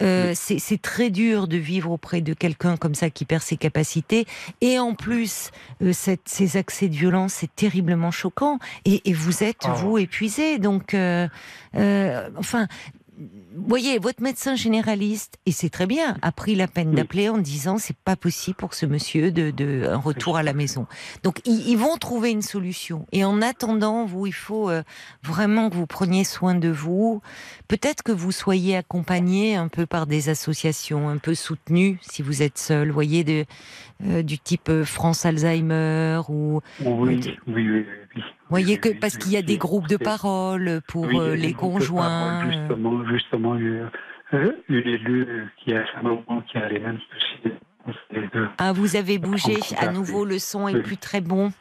Euh, 0.00 0.32
c'est 0.34 0.82
très 0.82 1.10
dur 1.10 1.48
de 1.48 1.56
vivre 1.56 1.90
auprès 1.90 2.20
de 2.20 2.34
quelqu'un 2.34 2.76
comme 2.76 2.94
ça 2.94 3.10
qui 3.10 3.24
perd 3.24 3.42
ses 3.42 3.56
capacités 3.56 4.26
et 4.60 4.78
en 4.78 4.94
plus, 4.94 5.50
euh, 5.82 5.92
ces 6.24 6.56
accès 6.56 6.88
de 6.88 6.94
violence, 6.94 7.34
c'est 7.34 7.54
terriblement 7.54 8.10
choquant. 8.10 8.58
Et, 8.84 9.12
vous 9.12 9.42
êtes, 9.42 9.64
ah. 9.64 9.72
vous, 9.74 9.98
épuisé. 9.98 10.58
Donc, 10.58 10.94
euh, 10.94 11.28
euh, 11.76 12.28
enfin, 12.36 12.66
voyez, 13.54 13.98
votre 13.98 14.22
médecin 14.22 14.54
généraliste, 14.54 15.38
et 15.46 15.52
c'est 15.52 15.70
très 15.70 15.86
bien, 15.86 16.16
a 16.22 16.32
pris 16.32 16.54
la 16.54 16.66
peine 16.66 16.92
d'appeler 16.92 17.28
en 17.28 17.38
disant 17.38 17.78
c'est 17.78 17.96
pas 17.96 18.16
possible 18.16 18.56
pour 18.56 18.74
ce 18.74 18.86
monsieur 18.86 19.30
de, 19.30 19.50
de 19.50 19.86
un 19.88 19.96
retour 19.96 20.36
à 20.36 20.42
la 20.42 20.52
maison. 20.52 20.86
Donc 21.22 21.40
ils, 21.46 21.76
vont 21.76 21.96
trouver 21.96 22.30
une 22.30 22.42
solution. 22.42 23.06
Et 23.12 23.24
en 23.24 23.42
attendant, 23.42 24.04
vous, 24.04 24.26
il 24.26 24.34
faut 24.34 24.70
euh, 24.70 24.82
vraiment 25.22 25.70
que 25.70 25.74
vous 25.74 25.86
preniez 25.86 26.24
soin 26.24 26.54
de 26.54 26.68
vous. 26.68 27.22
Peut-être 27.68 28.02
que 28.02 28.12
vous 28.12 28.32
soyez 28.32 28.76
accompagné 28.76 29.56
un 29.56 29.68
peu 29.68 29.86
par 29.86 30.06
des 30.06 30.28
associations, 30.28 31.08
un 31.08 31.18
peu 31.18 31.34
soutenues 31.34 31.98
si 32.02 32.22
vous 32.22 32.42
êtes 32.42 32.58
seul. 32.58 32.90
Voyez 32.90 33.24
de, 33.24 33.44
euh, 34.04 34.22
du 34.22 34.38
type 34.38 34.68
euh, 34.68 34.84
France 34.84 35.24
Alzheimer 35.24 36.20
ou. 36.28 36.60
Oui, 36.80 37.20
oui, 37.46 37.68
oui. 37.70 37.86
Oui. 38.52 38.62
Voyez 38.62 38.78
que 38.78 38.88
parce 38.90 39.16
qu'il 39.16 39.32
y 39.32 39.36
a 39.36 39.42
des 39.42 39.58
groupes 39.58 39.88
de 39.88 39.96
parole 39.96 40.80
pour 40.88 41.06
les 41.06 41.52
conjoints. 41.52 42.50
justement, 42.50 43.04
justement, 43.06 43.54
euh, 43.54 44.52
une 44.68 44.88
élue 44.88 45.46
qui 45.58 45.74
a 45.74 45.84
sa 45.94 46.02
maman 46.02 46.42
qui 46.50 46.58
a 46.58 46.68
les 46.68 46.78
mêmes 46.78 46.98
soucis. 47.10 47.54
Ah, 48.58 48.72
vous 48.72 48.96
avez 48.96 49.18
bougé. 49.18 49.56
À 49.78 49.90
nouveau, 49.90 50.24
le 50.24 50.38
son 50.38 50.68
est 50.68 50.80
plus 50.82 50.96
très 50.96 51.20
bon. 51.20 51.52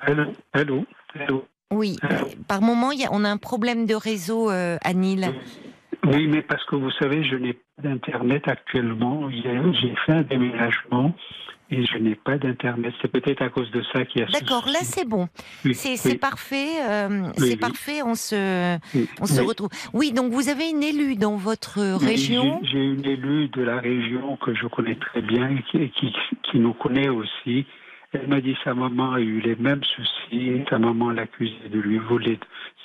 Allô, 0.00 0.32
allô, 0.52 0.84
allô. 1.18 1.46
Oui, 1.72 1.98
par 2.48 2.60
moment, 2.60 2.90
on 3.10 3.24
a 3.24 3.30
un 3.30 3.38
problème 3.38 3.86
de 3.86 3.94
réseau, 3.94 4.50
euh, 4.50 4.76
Anil. 4.82 5.32
Oui, 6.04 6.26
mais 6.26 6.42
parce 6.42 6.64
que 6.66 6.76
vous 6.76 6.90
savez, 6.92 7.24
je 7.24 7.36
n'ai 7.36 7.54
pas 7.54 7.82
d'Internet 7.84 8.46
actuellement. 8.46 9.30
J'ai 9.30 9.94
fait 10.04 10.12
un 10.12 10.22
déménagement 10.22 11.14
et 11.72 11.86
je 11.86 11.96
n'ai 11.96 12.14
pas 12.14 12.36
d'internet. 12.36 12.92
C'est 13.00 13.10
peut-être 13.10 13.40
à 13.40 13.48
cause 13.48 13.70
de 13.70 13.82
ça 13.92 14.04
qu'il 14.04 14.20
y 14.20 14.24
a. 14.24 14.28
D'accord, 14.28 14.66
là 14.66 14.80
c'est 14.82 15.08
bon. 15.08 15.28
c'est 15.72 16.18
parfait. 16.18 16.82
Euh, 16.88 17.30
c'est 17.38 17.58
parfait. 17.58 18.02
On 18.02 18.14
se, 18.14 18.78
on 19.20 19.26
se 19.26 19.40
retrouve. 19.40 19.70
Oui, 19.94 20.12
donc 20.12 20.32
vous 20.32 20.50
avez 20.50 20.68
une 20.68 20.82
élue 20.82 21.16
dans 21.16 21.36
votre 21.36 21.80
région? 21.96 22.60
J'ai 22.62 22.84
une 22.84 23.04
élue 23.04 23.48
de 23.48 23.62
la 23.62 23.80
région 23.80 24.36
que 24.36 24.54
je 24.54 24.66
connais 24.66 24.96
très 24.96 25.22
bien 25.22 25.48
et 25.48 25.62
qui, 25.70 25.90
qui, 25.90 26.14
qui 26.42 26.58
nous 26.58 26.74
connaît 26.74 27.08
aussi. 27.08 27.64
Elle 28.12 28.28
m'a 28.28 28.42
dit 28.42 28.54
sa 28.62 28.74
maman 28.74 29.12
a 29.12 29.20
eu 29.20 29.40
les 29.40 29.56
mêmes 29.56 29.82
soucis. 29.84 30.62
Sa 30.68 30.78
maman 30.78 31.10
l'accusait 31.10 31.70
de 31.70 31.80
lui 31.80 31.96
voler 31.96 32.38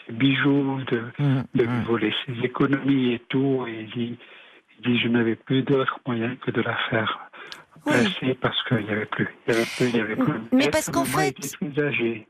ses 0.05 0.13
bijoux, 0.13 0.79
de, 0.89 1.01
mmh, 1.19 1.43
de 1.55 1.63
lui 1.63 1.69
mmh. 1.69 1.83
voler 1.85 2.13
ses 2.25 2.45
économies 2.45 3.13
et 3.15 3.21
tout. 3.27 3.65
Et 3.67 3.81
il 3.81 3.89
dit, 3.89 4.17
il 4.79 4.91
dit 4.91 4.99
je 4.99 5.09
n'avais 5.09 5.35
plus 5.35 5.63
d'autre 5.63 5.99
moyen 6.07 6.37
que 6.37 6.51
de 6.51 6.61
la 6.61 6.77
faire 6.89 7.26
parce 8.41 8.63
qu'il 8.67 8.85
n'y 8.85 8.91
avait 8.91 9.05
plus. 9.05 9.27
Mais 10.51 10.69
parce 10.69 10.89
qu'en 10.89 11.05
fait, 11.05 11.35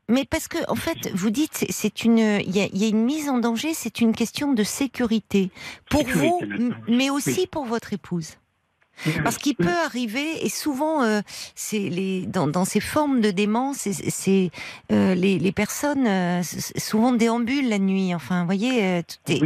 mais 0.08 0.26
parce 0.26 0.48
que 0.48 0.58
en 0.70 0.76
fait, 0.76 1.12
vous 1.14 1.30
dites, 1.30 1.66
c'est 1.70 2.04
une, 2.04 2.18
il 2.18 2.56
y, 2.56 2.86
a 2.86 2.88
une 2.88 3.04
mise 3.04 3.30
en 3.30 3.40
danger, 3.40 3.74
c'est 3.74 4.02
une 4.02 4.14
question 4.14 4.54
de 4.54 4.64
sécurité. 4.64 5.52
Pour 5.90 6.04
vous, 6.08 6.42
mais 6.88 7.10
aussi 7.10 7.48
pour 7.48 7.66
votre 7.66 7.94
épouse. 7.94 8.38
Parce 9.24 9.38
qu'il 9.38 9.56
peut 9.56 9.78
arriver, 9.86 10.44
et 10.44 10.50
souvent, 10.50 11.04
euh, 11.04 11.22
les 11.72 12.26
dans, 12.26 12.66
ces 12.66 12.80
formes 12.80 13.22
de 13.22 13.30
démence, 13.30 13.88
c'est 13.92 14.50
euh, 14.92 15.14
les, 15.14 15.38
les, 15.38 15.52
personnes 15.52 16.08
euh, 16.08 16.42
souvent 16.78 17.12
déambulent 17.12 17.70
la 17.70 17.78
nuit. 17.78 18.16
Enfin, 18.16 18.40
vous 18.40 18.48
voyez, 18.48 19.04
tout 19.04 19.32
est, 19.32 19.42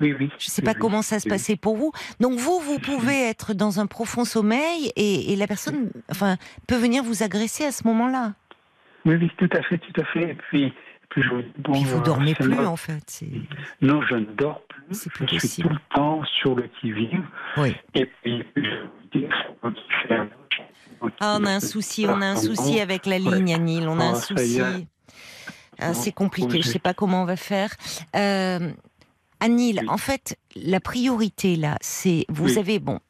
oui, 0.00 0.14
oui. 0.18 0.30
Je 0.38 0.46
ne 0.46 0.50
sais 0.50 0.62
pas 0.62 0.74
comment 0.74 1.02
ça 1.02 1.18
se 1.20 1.28
passait 1.28 1.56
pour 1.56 1.76
vous. 1.76 1.92
Donc 2.20 2.38
vous, 2.38 2.60
vous 2.60 2.78
pouvez 2.78 3.28
être 3.28 3.54
dans 3.54 3.80
un 3.80 3.86
profond 3.86 4.24
sommeil 4.24 4.92
et, 4.96 5.34
la 5.36 5.46
personne, 5.46 5.90
enfin, 6.10 6.36
peut 6.66 6.76
venir 6.76 7.02
vous 7.02 7.22
agresser 7.22 7.64
à 7.64 7.72
ce 7.72 7.86
moment-là. 7.86 8.34
Oui, 9.04 9.14
oui, 9.16 9.30
tout 9.38 9.48
à 9.56 9.62
fait, 9.62 9.78
tout 9.78 10.00
à 10.00 10.04
fait. 10.04 10.30
Et 10.30 10.34
puis, 10.34 10.72
puis, 11.10 11.22
je, 11.22 11.30
bon, 11.62 11.72
vous 11.72 12.00
dormez 12.00 12.34
plus 12.34 12.58
en 12.58 12.76
fait. 12.76 13.22
Non, 13.80 14.02
je 14.02 14.16
ne 14.16 14.24
dors 14.24 14.62
plus. 14.62 15.08
je 15.30 15.46
suis 15.46 15.62
tout 15.62 15.68
le 15.68 15.94
temps 15.94 16.22
sur 16.40 16.54
le 16.54 16.68
qui-vive. 16.80 17.24
Oui. 17.56 17.74
Et 17.94 18.06
puis, 18.06 18.44
je 18.54 18.86
ah, 21.20 21.38
on 21.40 21.44
a 21.44 21.50
un 21.50 21.60
souci, 21.60 22.06
on 22.08 22.20
a 22.20 22.26
un 22.26 22.36
souci 22.36 22.80
avec 22.80 23.06
la 23.06 23.18
ligne, 23.18 23.54
Anil. 23.54 23.88
On 23.88 24.00
a 24.00 24.04
un 24.04 24.12
ah, 24.12 24.20
souci. 24.20 24.60
Ah, 25.78 25.94
c'est 25.94 26.12
compliqué. 26.12 26.62
Je 26.62 26.68
ne 26.68 26.72
sais 26.72 26.78
pas 26.78 26.94
comment 26.94 27.22
on 27.22 27.26
va 27.26 27.36
faire. 27.36 27.70
Euh, 28.14 28.72
Anil, 29.40 29.82
en 29.88 29.98
fait, 29.98 30.38
la 30.54 30.80
priorité 30.80 31.56
là, 31.56 31.76
c'est, 31.80 32.24
vous 32.28 32.48
savez, 32.48 32.78
bon, 32.78 33.00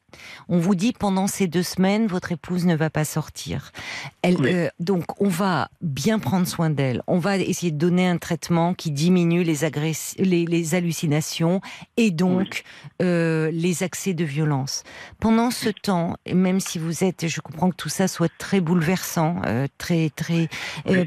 on 0.49 0.59
vous 0.59 0.75
dit 0.75 0.93
pendant 0.93 1.27
ces 1.27 1.47
deux 1.47 1.63
semaines, 1.63 2.07
votre 2.07 2.31
épouse 2.31 2.65
ne 2.65 2.75
va 2.75 2.89
pas 2.89 3.05
sortir. 3.05 3.71
Elle, 4.21 4.37
euh, 4.45 4.69
donc, 4.79 5.21
on 5.21 5.27
va 5.27 5.69
bien 5.81 6.19
prendre 6.19 6.47
soin 6.47 6.69
d'elle. 6.69 7.01
On 7.07 7.19
va 7.19 7.37
essayer 7.37 7.71
de 7.71 7.77
donner 7.77 8.07
un 8.07 8.17
traitement 8.17 8.73
qui 8.73 8.91
diminue 8.91 9.43
les, 9.43 9.57
les, 10.19 10.75
hallucinations 10.75 11.61
et 11.97 12.11
donc 12.11 12.63
euh, 13.01 13.51
les 13.51 13.83
accès 13.83 14.13
de 14.13 14.23
violence. 14.23 14.83
Pendant 15.19 15.51
ce 15.51 15.69
temps, 15.69 16.17
même 16.31 16.59
si 16.59 16.79
vous 16.79 17.03
êtes, 17.03 17.27
je 17.27 17.41
comprends 17.41 17.69
que 17.69 17.75
tout 17.75 17.89
ça 17.89 18.07
soit 18.07 18.31
très 18.37 18.59
bouleversant, 18.59 19.41
euh, 19.45 19.67
très, 19.77 20.09
très, 20.09 20.49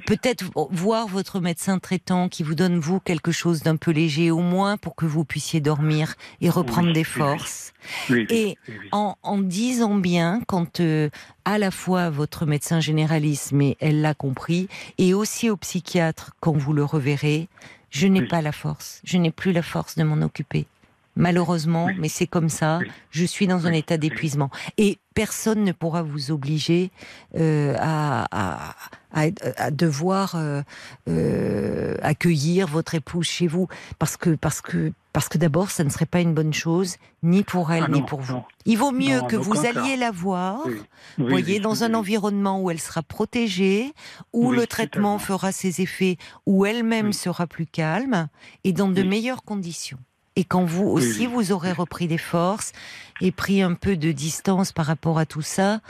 peut-être 0.07 0.45
voir 0.71 1.07
votre 1.07 1.41
médecin 1.41 1.79
traitant 1.79 2.29
qui 2.29 2.43
vous 2.43 2.55
donne 2.55 2.79
vous 2.79 3.01
quelque 3.01 3.33
chose 3.33 3.63
d'un 3.63 3.77
peu 3.77 3.91
léger, 3.91 4.31
au 4.31 4.41
moins 4.41 4.77
pour 4.77 4.95
que 4.95 5.07
vous 5.07 5.25
puissiez 5.25 5.61
dormir 5.61 6.15
et 6.41 6.51
reprendre 6.51 6.93
des 6.93 7.05
forces. 7.05 7.73
et 8.11 8.57
en, 8.93 9.00
en, 9.23 9.39
disant 9.39 9.95
bien, 9.95 10.43
quand 10.47 10.81
euh, 10.81 11.11
à 11.45 11.59
la 11.59 11.71
fois 11.71 12.11
votre 12.11 12.47
médecin 12.47 12.81
généraliste, 12.81 13.53
mais 13.53 13.77
elle 13.81 14.01
l'a 14.01 14.15
compris, 14.15 14.69
et 14.99 15.15
aussi 15.15 15.51
au 15.51 15.57
psychiatre 15.57 16.33
quand 16.41 16.57
vous 16.57 16.73
le 16.73 16.85
reverrez, 16.85 17.49
je 17.91 18.07
n'ai 18.07 18.27
pas 18.27 18.41
la 18.41 18.53
force, 18.53 19.01
je 19.05 19.19
n'ai 19.19 19.31
plus 19.31 19.53
la 19.53 19.63
force 19.63 19.97
de 19.97 20.05
m'en 20.05 20.25
occuper. 20.25 20.67
Malheureusement, 21.17 21.89
mais 21.99 22.09
c'est 22.09 22.27
comme 22.27 22.49
ça, 22.49 22.79
je 23.11 23.25
suis 23.25 23.47
dans 23.47 23.67
un 23.67 23.73
état 23.73 23.97
d'épuisement. 23.97 24.49
Et 24.79 24.99
personne 25.15 25.65
ne 25.65 25.73
pourra 25.73 26.03
vous 26.03 26.31
obliger 26.31 26.91
euh, 27.37 27.75
à, 27.79 28.27
à, 29.13 29.71
devoir 29.71 30.35
euh, 30.37 30.63
euh, 31.09 31.97
accueillir 32.03 32.69
votre 32.69 32.95
épouse 32.95 33.27
chez 33.27 33.49
vous, 33.49 33.67
parce 33.99 34.17
que 34.17 34.31
parce 34.31 34.61
que 34.61 34.93
parce 35.13 35.29
que 35.29 35.39
d'abord, 35.39 35.73
ça 35.73 35.83
ne 35.83 35.91
serait 35.91 36.07
pas 36.07 36.21
une 36.21 36.35
bonne 36.35 36.53
chose, 36.53 36.97
ni 37.25 37.43
pour 37.43 37.73
elle, 37.73 37.87
ah 37.89 37.91
ni 37.91 38.03
pour 38.03 38.21
vous. 38.21 38.43
Il 38.65 38.79
vaut 38.79 38.93
mieux 38.93 39.21
que 39.23 39.35
vous 39.35 39.67
alliez 39.67 39.97
la 39.97 40.13
voir, 40.13 40.61
voyez, 41.19 41.59
dans 41.59 41.83
un 41.83 41.95
environnement 41.95 42.63
où 42.63 42.71
elle 42.71 42.81
sera 42.81 43.03
protégée, 43.03 43.93
où 44.33 44.53
le 44.53 44.69
traitement 44.69 45.19
fera 45.19 45.51
ses 45.51 45.81
effets, 45.81 46.17
où 46.47 46.65
elle-même 46.65 47.13
sera 47.13 47.49
plus 47.49 47.67
calme 47.67 48.29
et 48.63 48.73
dans 48.73 48.89
de 48.89 49.03
meilleures 49.03 49.43
conditions. 49.43 49.99
Et 50.37 50.45
quand 50.45 50.65
vous 50.65 50.87
aussi, 50.87 51.27
vous 51.27 51.53
aurez 51.53 51.73
repris 51.73 52.07
des 52.07 52.19
forces 52.19 52.73
et 53.21 53.33
pris 53.33 53.63
un 53.63 53.75
peu 53.75 53.97
de 53.97 54.13
distance 54.13 54.73
par 54.73 54.87
rapport 54.87 55.19
à 55.19 55.27
tout 55.27 55.43
ça, 55.43 55.81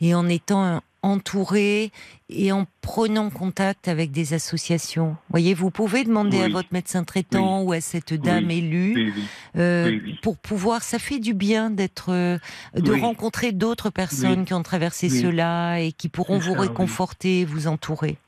et 0.00 0.14
en 0.14 0.28
étant 0.28 0.80
entouré 1.02 1.90
et 2.28 2.52
en 2.52 2.66
prenant 2.82 3.30
contact 3.30 3.88
avec 3.88 4.10
des 4.10 4.34
associations. 4.34 5.16
Voyez, 5.30 5.54
vous 5.54 5.70
pouvez 5.70 6.04
demander 6.04 6.42
à 6.42 6.48
votre 6.48 6.68
médecin 6.72 7.04
traitant 7.04 7.62
ou 7.62 7.72
à 7.72 7.80
cette 7.80 8.14
dame 8.14 8.50
élue 8.50 9.12
euh, 9.56 9.98
pour 10.22 10.36
pouvoir. 10.38 10.82
Ça 10.82 10.98
fait 10.98 11.18
du 11.18 11.34
bien 11.34 11.70
d'être, 11.70 12.12
euh, 12.12 12.38
de 12.74 12.92
rencontrer 12.92 13.52
d'autres 13.52 13.90
personnes 13.90 14.44
qui 14.44 14.54
ont 14.54 14.62
traversé 14.62 15.08
cela 15.08 15.80
et 15.80 15.92
qui 15.92 16.08
pourront 16.08 16.38
vous 16.38 16.54
réconforter, 16.54 17.44
vous 17.44 17.66
entourer. 17.66 18.18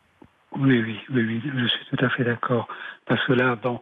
Oui, 0.58 0.82
oui, 0.82 0.98
oui, 1.10 1.22
oui, 1.22 1.42
je 1.44 1.66
suis 1.66 1.96
tout 1.96 2.04
à 2.04 2.10
fait 2.10 2.24
d'accord. 2.24 2.68
Parce 3.06 3.24
que 3.26 3.32
là, 3.32 3.56
bon, 3.56 3.80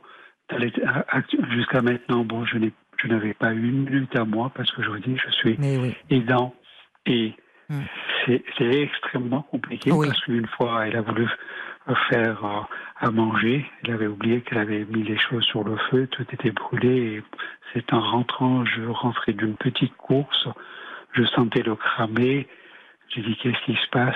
jusqu'à 1.50 1.82
maintenant, 1.82 2.24
bon, 2.24 2.44
je 2.44 2.58
n'ai, 2.58 2.72
je 3.02 3.08
n'avais 3.08 3.34
pas 3.34 3.52
une 3.52 3.84
minute 3.84 4.14
à 4.16 4.24
moi 4.24 4.50
parce 4.54 4.70
que 4.72 4.82
je 4.82 4.90
vous 4.90 4.98
dis, 4.98 5.16
je 5.16 5.30
suis 5.30 5.58
aidant 6.10 6.54
et 7.06 7.34
Hmm. 7.70 7.82
C'est 8.26 8.42
extrêmement 8.60 9.42
compliqué 9.42 9.90
parce 9.90 10.20
qu'une 10.22 10.48
fois, 10.48 10.88
elle 10.88 10.96
a 10.96 11.02
voulu 11.02 11.28
faire 12.08 12.44
euh, 12.44 12.60
à 12.98 13.10
manger. 13.12 13.64
Elle 13.84 13.94
avait 13.94 14.08
oublié 14.08 14.40
qu'elle 14.40 14.58
avait 14.58 14.84
mis 14.84 15.04
les 15.04 15.16
choses 15.16 15.44
sur 15.44 15.62
le 15.62 15.76
feu, 15.88 16.08
tout 16.08 16.26
était 16.32 16.50
brûlé. 16.50 17.22
C'est 17.72 17.92
en 17.92 18.00
rentrant, 18.00 18.64
je 18.64 18.82
rentrais 18.82 19.34
d'une 19.34 19.54
petite 19.54 19.96
course, 19.96 20.48
je 21.12 21.24
sentais 21.26 21.62
le 21.62 21.76
cramer. 21.76 22.48
J'ai 23.14 23.22
dit 23.22 23.36
qu'est-ce 23.42 23.64
qui 23.64 23.74
se 23.74 23.90
passe? 23.90 24.14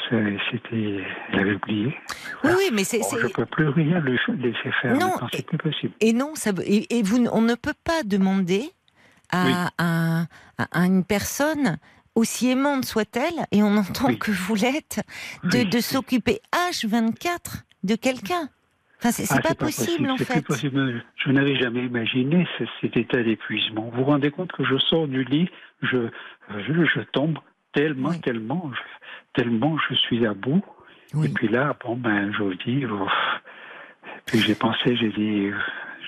C'était, 0.50 1.04
elle 1.32 1.38
avait 1.38 1.54
oublié. 1.54 1.96
Oui, 2.44 2.50
oui, 2.56 2.70
mais 2.72 2.84
c'est. 2.84 3.00
je 3.00 3.26
ne 3.26 3.32
peux 3.32 3.46
plus 3.46 3.68
rien 3.68 4.00
laisser 4.00 4.72
faire. 4.80 4.96
Non, 4.96 5.14
c'est 5.32 5.46
plus 5.46 5.58
possible. 5.58 5.92
Et 6.00 6.12
non, 6.12 6.34
ça, 6.34 6.52
et, 6.64 7.02
vous, 7.02 7.26
on 7.32 7.40
ne 7.40 7.54
peut 7.54 7.74
pas 7.84 8.02
demander 8.04 8.70
à, 9.32 9.70
à 9.78 10.86
une 10.86 11.04
personne 11.04 11.78
aussi 12.14 12.50
aimante 12.50 12.84
soit-elle, 12.84 13.46
et 13.50 13.62
on 13.62 13.76
entend 13.76 14.14
que 14.14 14.30
vous 14.30 14.54
l'êtes, 14.54 15.02
de, 15.44 15.68
de 15.68 15.80
s'occuper 15.80 16.40
H24 16.52 17.64
de 17.82 17.96
quelqu'un. 17.96 18.48
Enfin, 18.98 19.10
c'est 19.10 19.26
ah, 19.30 19.40
pas, 19.40 19.54
possible, 19.54 20.10
en 20.10 20.16
fait. 20.16 20.42
Possible. 20.42 21.04
Je 21.16 21.30
n'avais 21.30 21.56
jamais 21.56 21.84
imaginé 21.84 22.46
cet 22.80 22.96
état 22.96 23.22
d'épuisement. 23.22 23.90
Vous 23.92 23.98
vous 23.98 24.04
rendez 24.04 24.30
compte 24.30 24.52
que 24.52 24.64
je 24.64 24.78
sors 24.78 25.08
du 25.08 25.24
lit, 25.24 25.50
je, 25.82 26.08
je, 26.48 27.00
tombe 27.12 27.38
tellement, 27.74 28.12
tellement, 28.14 28.70
tellement 29.34 29.76
je 29.88 29.94
suis 29.94 30.26
à 30.26 30.32
bout. 30.32 30.64
Et 31.22 31.28
puis 31.28 31.48
là, 31.48 31.76
bon, 31.84 31.96
ben, 31.96 32.32
je 32.32 32.42
vous 32.42 32.54
dis, 32.54 32.84
puis 34.26 34.40
j'ai 34.40 34.54
pensé, 34.54 34.96
j'ai 34.96 35.10
dit, 35.10 35.50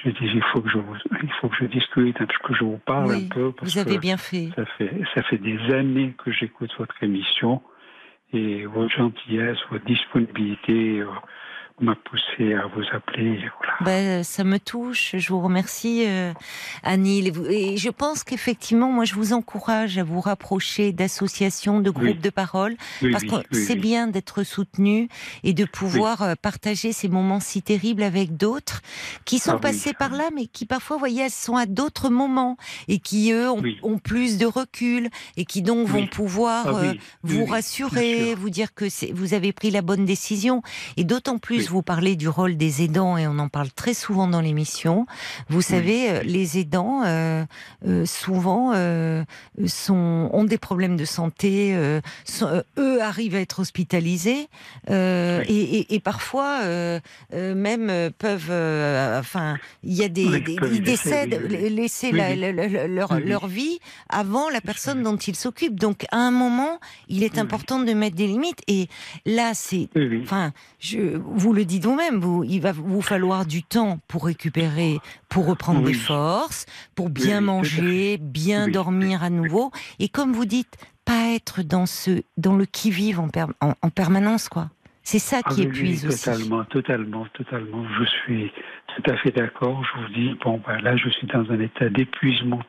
je 0.05 0.11
dis 0.11 0.31
il 0.35 0.42
faut 0.52 0.61
que 0.61 0.68
je 0.68 0.79
il 1.22 1.33
faut 1.40 1.48
que 1.48 1.57
je 1.61 1.66
discute, 1.66 2.20
hein, 2.20 2.26
que 2.26 2.55
je 2.55 2.64
vous 2.64 2.79
parle 2.79 3.11
Oui, 3.11 3.29
un 3.31 3.35
peu. 3.35 3.52
Parce 3.52 3.72
Vous 3.72 3.79
avez 3.79 3.96
que 3.96 4.00
bien 4.00 4.16
fait. 4.16 4.50
Ça 4.57 4.64
fait, 4.79 5.02
ça 5.14 5.22
fait 5.22 5.38
des 5.38 5.59
années 5.72 6.14
que 6.18 6.33
j'écoute 6.33 6.72
votre 6.79 7.00
émission 7.02 7.62
et 8.33 8.66
votre 8.66 8.90
gentillesse, 8.90 9.59
votre 9.70 9.85
disponibilité 9.85 11.00
euh, 11.00 11.07
m'a 11.80 11.94
poussé 11.94 12.54
à 12.54 12.66
vous 12.68 12.82
appeler. 12.92 13.38
Voilà. 13.58 13.74
Ben, 13.82 14.24
ça 14.24 14.44
me 14.44 14.58
touche. 14.58 15.14
Je 15.14 15.28
vous 15.28 15.40
remercie, 15.40 16.04
euh, 16.06 16.32
Annie. 16.82 17.32
Et 17.50 17.76
je 17.76 17.90
pense 17.90 18.24
qu'effectivement, 18.24 18.90
moi, 18.90 19.04
je 19.04 19.14
vous 19.14 19.32
encourage 19.34 19.98
à 19.98 20.04
vous 20.04 20.20
rapprocher 20.20 20.92
d'associations, 20.92 21.80
de 21.80 21.90
groupes 21.90 22.06
Oui. 22.06 22.14
de 22.14 22.30
parole, 22.30 22.76
Oui, 23.02 23.10
parce 23.10 23.24
oui, 23.24 23.42
que 23.50 23.56
c'est 23.56 23.76
bien 23.76 24.06
d'être 24.06 24.42
soutenu 24.42 25.08
et 25.44 25.52
de 25.52 25.64
pouvoir 25.64 26.22
euh, 26.22 26.34
partager 26.40 26.92
ces 26.92 27.08
moments 27.08 27.40
si 27.40 27.60
terribles 27.60 28.02
avec 28.02 28.36
d'autres 28.36 28.80
qui 29.26 29.38
sont 29.38 29.56
Ah 29.56 29.60
passés 29.60 29.90
ah 29.94 29.98
par 29.98 30.12
là, 30.12 30.30
mais 30.34 30.46
qui 30.46 30.64
parfois, 30.64 30.96
vous 30.96 31.00
voyez, 31.00 31.24
elles 31.24 31.30
sont 31.30 31.56
à 31.56 31.66
d'autres 31.66 32.08
moments 32.08 32.56
et 32.88 32.98
qui 32.98 33.32
eux 33.32 33.50
ont, 33.50 33.98
plus 33.98 34.38
de 34.38 34.46
recul 34.46 35.08
et 35.36 35.44
qui 35.44 35.62
donc 35.62 35.88
vont 35.88 36.06
pouvoir 36.06 36.66
Ah 36.68 36.84
euh, 36.84 36.94
vous 37.22 37.44
rassurer, 37.44 38.34
vous 38.34 38.50
dire 38.50 38.72
que 38.74 38.86
vous 39.12 39.34
avez 39.34 39.52
pris 39.52 39.70
la 39.70 39.82
bonne 39.82 40.04
décision. 40.04 40.62
Et 40.96 41.04
d'autant 41.04 41.38
plus, 41.38 41.65
Vous 41.68 41.83
parlez 41.83 42.16
du 42.16 42.29
rôle 42.29 42.57
des 42.57 42.83
aidants, 42.83 43.16
et 43.16 43.26
on 43.26 43.38
en 43.38 43.48
parle 43.48 43.70
très 43.70 43.94
souvent 43.94 44.26
dans 44.29 44.40
l'émission. 44.40 45.07
Vous 45.48 45.62
savez, 45.62 46.11
euh, 46.11 46.22
les 46.22 46.59
aidants, 46.59 47.02
euh, 47.05 47.44
euh, 47.87 48.07
souvent, 48.07 48.72
euh, 48.74 49.24
sont, 49.66 50.31
ont 50.33 50.44
des 50.44 50.59
problèmes 50.59 50.96
de 50.96 51.05
santé. 51.05 51.76
sont- 52.24 52.62
eux 52.79 53.02
arrivent 53.02 53.35
à 53.37 53.40
être 53.40 53.61
hospitalisés. 53.61 54.48
Oui. 54.88 54.94
et, 54.94 55.79
et- 55.79 55.94
et 55.94 56.00
parfois, 56.00 56.61
même, 57.33 58.11
peuvent... 58.18 58.50
enfin, 59.18 59.57
il 59.83 59.94
y 59.94 60.02
a 60.05 60.09
des... 60.09 60.26
Oui, 60.26 60.42
des- 60.42 60.57
peuvent 60.57 60.74
ils 60.74 60.83
décèdent, 60.83 61.40
laisser 61.50 62.11
Oui, 62.12 62.18
la- 62.18 62.31
oui. 62.31 62.37
la- 62.40 62.52
la- 62.68 62.87
leur, 62.88 63.18
leur 63.20 63.46
vie 63.46 63.79
avant 64.09 64.48
la 64.50 64.61
personne 64.61 65.02
dont 65.02 65.16
ils 65.16 65.37
s'occupent. 65.37 65.79
Donc, 65.79 66.05
à 66.11 66.18
un 66.18 66.31
moment, 66.31 66.79
il 67.09 67.22
est 67.22 67.38
important 67.38 67.79
de 67.81 67.92
mettre 67.92 68.16
des 68.16 68.26
limites. 68.26 68.61
Et 68.68 68.88
là, 69.24 69.52
c'est. 69.55 69.88
Enfin, 70.22 70.52
je, 70.79 71.16
vous 71.24 71.52
le 71.57 71.64
dites 71.64 71.85
vous-même, 71.85 72.21
vous, 72.21 72.45
il 72.45 72.61
va 72.61 72.71
vous 72.73 73.03
falloir 73.03 73.45
du 73.47 73.62
temps 73.64 73.99
pour 74.07 74.27
récupérer, 74.27 74.99
pour 75.29 75.47
reprendre 75.47 75.81
Oui. 75.81 75.87
des 75.92 75.95
forces, 75.99 76.66
pour 76.95 77.11
bien 77.11 77.40
Oui, 77.40 77.45
manger, 77.47 78.19
bien 78.21 78.66
Oui. 78.66 78.73
dormir 78.73 79.25
à 79.25 79.31
nouveau. 79.31 79.73
Et 79.99 80.09
comme 80.09 80.33
vous 80.33 80.45
dites, 80.45 80.77
pas 81.05 81.35
être 81.35 81.62
dans 81.62 81.87
ce, 81.87 82.23
dans 82.37 82.57
le 82.57 82.64
qui-vive 82.66 83.19
en, 83.21 83.29
per- 83.29 83.47
en, 83.61 83.75
en 83.83 83.90
permanence, 83.90 84.49
quoi. 84.49 84.71
C'est 85.03 85.21
ça 85.21 85.38
Ah 85.45 85.51
qui 85.51 85.61
oui, 85.61 85.66
oui, 85.66 85.79
épuise 85.79 86.07
aussi. 86.07 86.25
Totalement, 86.25 86.64
totalement, 86.64 87.27
totalement. 87.35 87.85
Je 87.99 88.05
suis 88.05 88.53
tout 88.97 89.11
à 89.11 89.16
fait 89.19 89.31
d'accord. 89.31 89.85
Je 89.85 90.01
vous 90.03 90.09
dis, 90.12 90.38
bon, 90.45 90.61
ben 90.66 90.79
là, 90.81 90.97
je 90.97 91.09
suis 91.11 91.27
dans 91.29 91.49
un 91.51 91.61
état 91.61 91.88
d'épuisement 91.88 92.61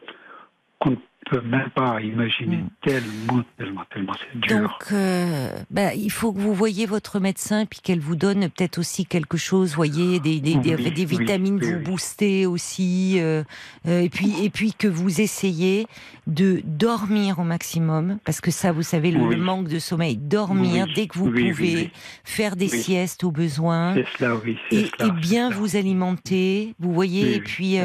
qu'on 0.79 0.91
ne 0.91 0.95
peut 1.29 1.41
même 1.41 1.69
pas 1.71 2.01
imaginer. 2.01 2.57
Mm. 2.57 2.69
Tellement, 2.81 3.43
tellement, 3.57 3.83
tellement, 3.93 4.13
c'est 4.13 4.39
dur. 4.39 4.61
Donc, 4.61 4.91
euh, 4.91 5.49
bah, 5.69 5.93
il 5.93 6.11
faut 6.11 6.33
que 6.33 6.39
vous 6.39 6.53
voyez 6.53 6.85
votre 6.85 7.19
médecin, 7.19 7.65
puis 7.65 7.79
qu'elle 7.81 7.99
vous 7.99 8.15
donne 8.15 8.49
peut-être 8.49 8.77
aussi 8.77 9.05
quelque 9.05 9.37
chose, 9.37 9.75
voyez, 9.75 10.19
des, 10.19 10.39
des, 10.39 10.55
des, 10.55 10.75
Oui, 10.75 10.91
des 10.91 11.05
oui, 11.05 11.17
vitamines 11.19 11.59
oui, 11.61 11.73
vous 11.73 11.79
booster 11.79 12.45
aussi, 12.45 13.19
euh, 13.19 13.43
euh, 13.87 14.01
et 14.01 14.09
puis 14.09 14.33
et 14.43 14.49
puis 14.49 14.73
que 14.73 14.87
vous 14.87 15.21
essayez 15.21 15.87
de 16.27 16.61
dormir 16.63 17.39
au 17.39 17.43
maximum, 17.43 18.17
parce 18.25 18.41
que 18.41 18.51
ça, 18.51 18.71
vous 18.71 18.83
savez, 18.83 19.11
le, 19.11 19.37
manque 19.37 19.67
de 19.67 19.79
sommeil, 19.79 20.17
dormir 20.17 20.87
dès 20.95 21.07
que 21.07 21.17
vous 21.17 21.31
pouvez, 21.31 21.91
faire 22.23 22.55
des 22.55 22.67
siestes 22.67 23.23
au 23.23 23.31
besoin. 23.31 23.95
cela, 24.17 24.35
Et, 24.71 24.85
cela, 24.97 25.07
et 25.07 25.11
bien 25.11 25.49
vous 25.49 25.75
alimenter, 25.75 26.73
vous 26.79 26.93
voyez, 26.93 27.35
et 27.35 27.39
puis 27.39 27.77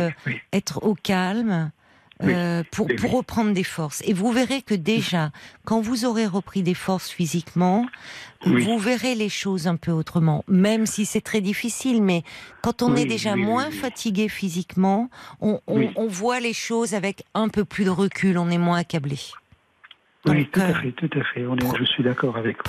être 0.52 0.84
au 0.84 0.94
calme 0.94 1.70
euh, 2.24 2.62
pour, 2.70 2.88
pour 2.98 3.10
reprendre 3.12 3.52
des 3.52 3.64
forces. 3.64 4.02
Et 4.06 4.12
vous 4.12 4.30
verrez 4.32 4.62
que 4.62 4.74
déjà, 4.74 5.30
quand 5.64 5.80
vous 5.80 6.04
aurez 6.04 6.26
repris 6.26 6.62
des 6.62 6.74
forces 6.74 7.08
physiquement, 7.10 7.86
Oui. 8.46 8.62
vous 8.64 8.78
verrez 8.78 9.14
les 9.14 9.28
choses 9.28 9.66
un 9.66 9.76
peu 9.76 9.90
autrement, 9.92 10.44
même 10.48 10.86
si 10.86 11.04
c'est 11.06 11.20
très 11.20 11.40
difficile. 11.40 12.02
Mais 12.02 12.22
quand 12.62 12.82
on 12.82 12.92
Oui, 12.94 13.02
est 13.02 13.06
déjà 13.06 13.34
oui, 13.34 13.42
moins 13.42 13.70
fatigué 13.70 14.28
physiquement, 14.28 15.10
on, 15.40 15.60
on- 15.66 15.90
on 15.96 16.06
voit 16.06 16.40
les 16.40 16.52
choses 16.54 16.94
avec 16.94 17.24
un 17.34 17.48
peu 17.48 17.64
plus 17.64 17.84
de 17.84 17.90
recul, 17.90 18.38
on 18.38 18.50
est 18.50 18.58
moins 18.58 18.78
accablé. 18.78 19.18
Oui, 20.24 20.36
Donc, 20.44 20.52
tout 20.52 20.60
à 20.60 20.74
fait, 20.74 20.92
tout 20.92 21.10
à 21.18 21.24
fait. 21.24 21.46
On 21.46 21.56
est- 21.56 21.64
pre- 21.64 21.78
je 21.78 21.84
suis 21.84 22.04
d'accord 22.04 22.36
avec 22.36 22.56
vous. 22.58 22.62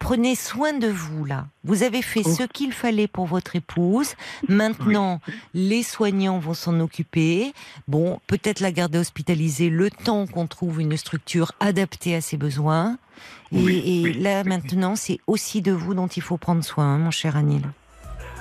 Prenez, 0.00 0.34
soin 0.34 0.72
de 0.72 0.88
vous 0.88 1.24
là. 1.24 1.46
Vous 1.62 1.84
avez 1.84 2.02
fait 2.02 2.22
Oh. 2.24 2.28
ce 2.36 2.42
qu'il 2.42 2.72
fallait 2.72 3.06
pour 3.06 3.26
votre 3.26 3.54
épouse. 3.54 4.14
Maintenant, 4.48 5.20
les 5.54 5.84
soignants 5.84 6.38
vont 6.40 6.54
s'en 6.54 6.80
occuper. 6.80 7.52
Bon, 7.86 8.20
peut-être 8.26 8.58
la 8.60 8.72
garder 8.72 8.98
hospitalisée 8.98 9.70
le 9.70 9.90
temps 9.90 10.26
qu'on 10.26 10.46
trouve 10.48 10.80
une 10.80 10.96
structure 10.96 11.52
adaptée 11.60 12.16
à 12.16 12.20
ses 12.20 12.36
besoins. 12.36 12.98
Et, 13.52 13.58
Oui, 13.62 13.82
et 13.84 14.02
oui, 14.02 14.14
là, 14.14 14.42
maintenant, 14.44 14.96
c'est 14.96 15.20
aussi 15.28 15.62
de 15.62 15.72
vous 15.72 15.94
dont 15.94 16.06
il 16.08 16.22
faut 16.22 16.36
prendre 16.36 16.64
soin, 16.64 16.94
hein, 16.94 16.98
mon 16.98 17.10
cher 17.12 17.36
Anil. 17.36 17.62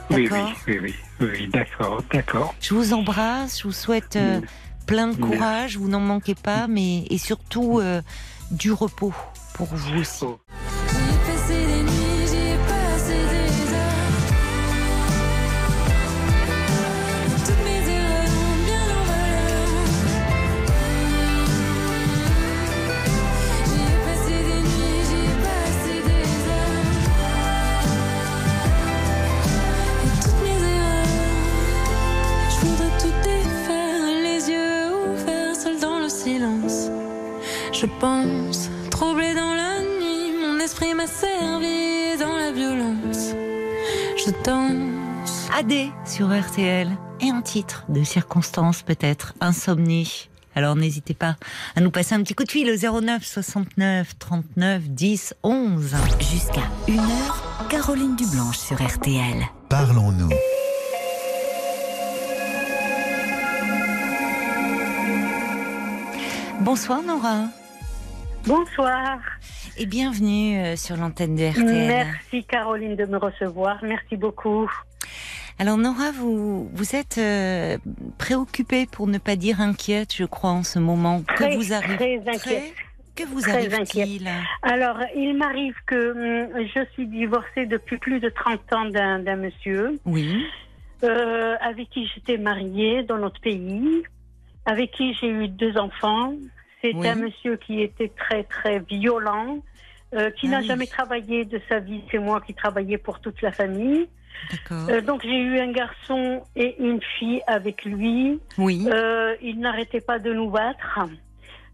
Oui, 0.09 0.29
oui, 0.67 0.79
oui, 0.81 0.95
oui, 1.19 1.47
d'accord, 1.49 2.01
d'accord. 2.13 2.55
Je 2.61 2.73
vous 2.73 2.93
embrasse, 2.93 3.59
je 3.59 3.63
vous 3.63 3.71
souhaite 3.73 4.15
euh, 4.15 4.39
plein 4.87 5.09
de 5.09 5.15
courage, 5.17 5.77
vous 5.77 5.89
n'en 5.89 5.99
manquez 5.99 6.33
pas, 6.33 6.67
mais 6.67 7.03
et 7.09 7.17
surtout 7.17 7.79
euh, 7.79 8.01
du 8.49 8.71
repos 8.71 9.13
pour 9.53 9.67
vous 9.67 9.99
aussi. 9.99 10.25
Je 37.79 37.85
pense, 37.85 38.71
troublé 38.89 39.35
dans 39.35 39.53
la 39.53 39.81
nuit, 39.81 40.33
mon 40.41 40.57
esprit 40.59 40.95
m'a 40.95 41.05
servi 41.05 42.17
dans 42.19 42.35
la 42.35 42.51
violence. 42.51 43.35
Je 44.17 44.31
danse. 44.43 45.47
AD 45.55 45.91
sur 46.03 46.27
RTL 46.27 46.89
et 47.21 47.29
un 47.29 47.41
titre 47.43 47.85
de 47.89 48.03
circonstance 48.03 48.81
peut-être, 48.81 49.35
Insomnie. 49.41 50.27
Alors 50.55 50.75
n'hésitez 50.75 51.13
pas 51.13 51.35
à 51.75 51.81
nous 51.81 51.91
passer 51.91 52.15
un 52.15 52.23
petit 52.23 52.33
coup 52.33 52.45
de 52.45 52.51
fil 52.51 52.67
au 52.71 53.01
09 53.01 53.23
69 53.23 54.17
39 54.17 54.89
10 54.89 55.35
11. 55.43 55.95
Jusqu'à 56.19 56.63
1h, 56.87 57.67
Caroline 57.69 58.15
Dublanche 58.15 58.57
sur 58.57 58.81
RTL. 58.83 59.45
Parlons-nous. 59.69 60.29
Bonsoir 66.61 67.03
Nora 67.03 67.45
Bonsoir. 68.47 69.19
et 69.77 69.85
bienvenue 69.85 70.57
euh, 70.57 70.75
sur 70.77 70.95
l'antenne 70.95 71.35
de 71.35 71.49
RTL. 71.49 71.65
Merci 71.87 72.45
Caroline 72.45 72.95
de 72.95 73.05
me 73.05 73.17
recevoir. 73.17 73.77
Merci 73.83 74.15
beaucoup. 74.15 74.71
Alors 75.59 75.77
Nora, 75.77 76.11
vous, 76.11 76.69
vous 76.71 76.95
êtes 76.95 77.17
euh, 77.17 77.77
préoccupée 78.17 78.85
pour 78.89 79.07
ne 79.07 79.17
pas 79.17 79.35
dire 79.35 79.59
inquiète, 79.59 80.15
je 80.15 80.23
crois, 80.23 80.51
en 80.51 80.63
ce 80.63 80.79
moment. 80.79 81.23
Très, 81.35 81.49
que 81.51 81.55
vous 81.55 81.73
arrive 81.73 81.95
très 81.97 82.19
inquiète. 82.25 82.73
Que 83.15 83.23
vous 83.25 83.41
Très 83.41 83.51
arrive-t-il 83.73 84.29
Alors, 84.61 84.99
il 85.15 85.35
m'arrive 85.35 85.75
que 85.85 86.11
hum, 86.11 86.67
je 86.73 86.85
suis 86.93 87.07
divorcée 87.07 87.65
depuis 87.65 87.97
plus 87.97 88.19
de 88.21 88.29
30 88.29 88.73
ans 88.73 88.85
d'un 88.85 89.19
d'un 89.19 89.35
monsieur 89.35 89.99
Oui, 90.05 90.45
euh, 91.03 91.55
avec 91.59 91.89
qui 91.89 92.07
j'étais 92.07 92.37
mariée 92.37 93.03
dans 93.03 93.17
notre 93.17 93.41
pays, 93.41 94.03
avec 94.65 94.91
qui 94.91 95.13
j'ai 95.15 95.29
eu 95.29 95.47
deux 95.49 95.77
enfants. 95.77 96.33
C'est 96.81 96.93
Oui. 96.93 97.07
un 97.07 97.15
monsieur 97.15 97.55
qui 97.57 97.81
était 97.81 98.09
très 98.09 98.43
très 98.43 98.79
violent, 98.79 99.59
euh, 100.13 100.29
qui 100.31 100.47
Ah 100.47 100.51
n'a 100.51 100.59
oui. 100.59 100.67
jamais 100.67 100.87
travaillé 100.87 101.43
de 101.45 101.59
sa 101.67 101.79
vie. 101.79 102.01
C'est 102.11 102.19
moi 102.19 102.39
qui 102.41 102.53
travaillais 102.53 102.97
pour 102.97 103.19
toute 103.19 103.41
la 103.41 103.51
famille. 103.51 104.07
d'accord. 104.51 104.89
Euh, 104.89 105.01
donc 105.01 105.23
j'ai 105.23 105.37
eu 105.39 105.59
un 105.59 105.71
garçon 105.71 106.43
et 106.55 106.75
une 106.79 107.01
fille 107.17 107.41
avec 107.47 107.83
lui. 107.85 108.39
oui, 108.57 108.87
Euh, 108.91 109.35
il 109.41 109.59
n'arrêtait 109.59 110.01
pas 110.01 110.19
de 110.19 110.31
nous 110.33 110.49
battre. 110.49 110.99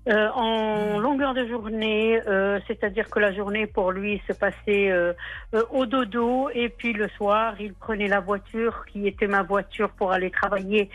Euh, 0.09 0.27
en 0.35 0.99
longueur 0.99 1.33
de 1.33 1.47
journée, 1.47 2.19
euh, 2.27 2.59
c'est-à-dire 2.67 3.09
que 3.09 3.19
la 3.19 3.31
journée 3.33 3.67
pour 3.67 3.91
lui 3.91 4.21
se 4.27 4.33
passait 4.33 4.91
euh, 4.91 5.13
euh, 5.53 5.63
au 5.71 5.85
dodo 5.85 6.49
et 6.53 6.67
puis 6.67 6.91
le 6.91 7.07
soir, 7.09 7.55
il 7.59 7.73
prenait 7.73 8.09
la 8.09 8.19
voiture 8.19 8.83
qui 8.91 9.07
était 9.07 9.27
ma 9.27 9.43
voiture 9.43 9.91
pour 9.91 10.11
aller 10.11 10.29
travailler, 10.29 10.89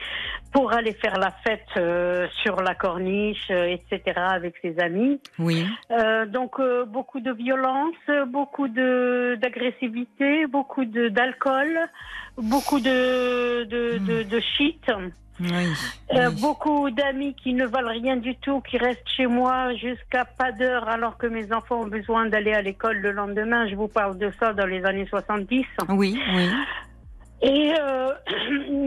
pour 0.52 0.74
aller 0.74 0.92
faire 0.92 1.18
la 1.18 1.30
fête 1.30 1.66
euh, 1.78 2.26
sur 2.42 2.60
la 2.60 2.74
corniche, 2.74 3.50
euh, 3.50 3.76
etc. 3.76 4.18
avec 4.18 4.56
ses 4.60 4.78
amis. 4.78 5.18
Oui. 5.38 5.66
Euh, 5.90 6.26
donc 6.26 6.60
euh, 6.60 6.84
beaucoup 6.84 7.20
de 7.20 7.32
violence, 7.32 7.96
beaucoup 8.26 8.68
de 8.68 9.38
d'agressivité, 9.40 10.46
beaucoup 10.46 10.84
de 10.84 11.08
d'alcool, 11.08 11.78
beaucoup 12.36 12.80
de 12.80 13.64
de, 13.64 13.98
de, 13.98 14.22
de 14.22 14.40
shit. 14.40 14.84
Oui. 15.40 15.48
Euh, 16.14 16.30
oui. 16.30 16.40
beaucoup 16.40 16.90
d'amis 16.90 17.34
qui 17.34 17.54
ne 17.54 17.66
valent 17.66 17.90
rien 17.90 18.16
du 18.16 18.34
tout, 18.36 18.60
qui 18.60 18.78
restent 18.78 19.08
chez 19.08 19.26
moi 19.26 19.74
jusqu'à 19.74 20.24
pas 20.24 20.52
d'heure 20.52 20.88
alors 20.88 21.16
que 21.16 21.26
mes 21.26 21.52
enfants 21.52 21.82
ont 21.82 21.86
besoin 21.86 22.26
d'aller 22.26 22.52
à 22.52 22.62
l'école 22.62 22.98
le 22.98 23.12
lendemain. 23.12 23.68
Je 23.68 23.74
vous 23.74 23.88
parle 23.88 24.18
de 24.18 24.32
ça 24.38 24.52
dans 24.52 24.66
les 24.66 24.84
années 24.84 25.06
70. 25.08 25.64
Oui, 25.90 26.20
oui. 26.34 26.48
Et 27.40 27.72
euh, 27.78 28.12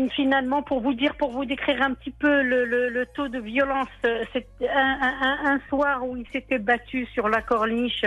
finalement, 0.15 0.61
pour 0.61 0.81
vous 0.81 0.93
dire, 0.93 1.15
pour 1.15 1.31
vous 1.31 1.45
décrire 1.45 1.81
un 1.81 1.93
petit 1.93 2.11
peu 2.11 2.41
le, 2.41 2.65
le, 2.65 2.89
le 2.89 3.05
taux 3.07 3.29
de 3.29 3.39
violence, 3.39 3.87
euh, 4.05 4.23
c'est 4.33 4.47
un, 4.69 4.99
un, 5.01 5.53
un 5.53 5.59
soir 5.69 6.05
où 6.05 6.17
il 6.17 6.25
s'était 6.33 6.59
battu 6.59 7.05
sur 7.13 7.29
la 7.29 7.41
corniche. 7.41 8.05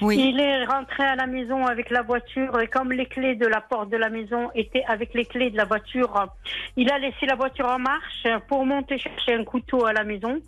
Oui. 0.00 0.16
Il 0.30 0.40
est 0.40 0.64
rentré 0.64 1.02
à 1.02 1.16
la 1.16 1.26
maison 1.26 1.66
avec 1.66 1.90
la 1.90 2.02
voiture 2.02 2.60
et 2.60 2.68
comme 2.68 2.92
les 2.92 3.06
clés 3.06 3.34
de 3.34 3.46
la 3.46 3.60
porte 3.60 3.90
de 3.90 3.96
la 3.96 4.10
maison 4.10 4.50
étaient 4.54 4.84
avec 4.86 5.12
les 5.14 5.24
clés 5.24 5.50
de 5.50 5.56
la 5.56 5.64
voiture, 5.64 6.28
il 6.76 6.90
a 6.90 6.98
laissé 6.98 7.26
la 7.26 7.34
voiture 7.34 7.66
en 7.66 7.78
marche 7.78 8.26
pour 8.48 8.64
monter 8.64 8.98
chercher 8.98 9.34
un 9.34 9.44
couteau 9.44 9.84
à 9.86 9.92
la 9.92 10.04
maison. 10.04 10.40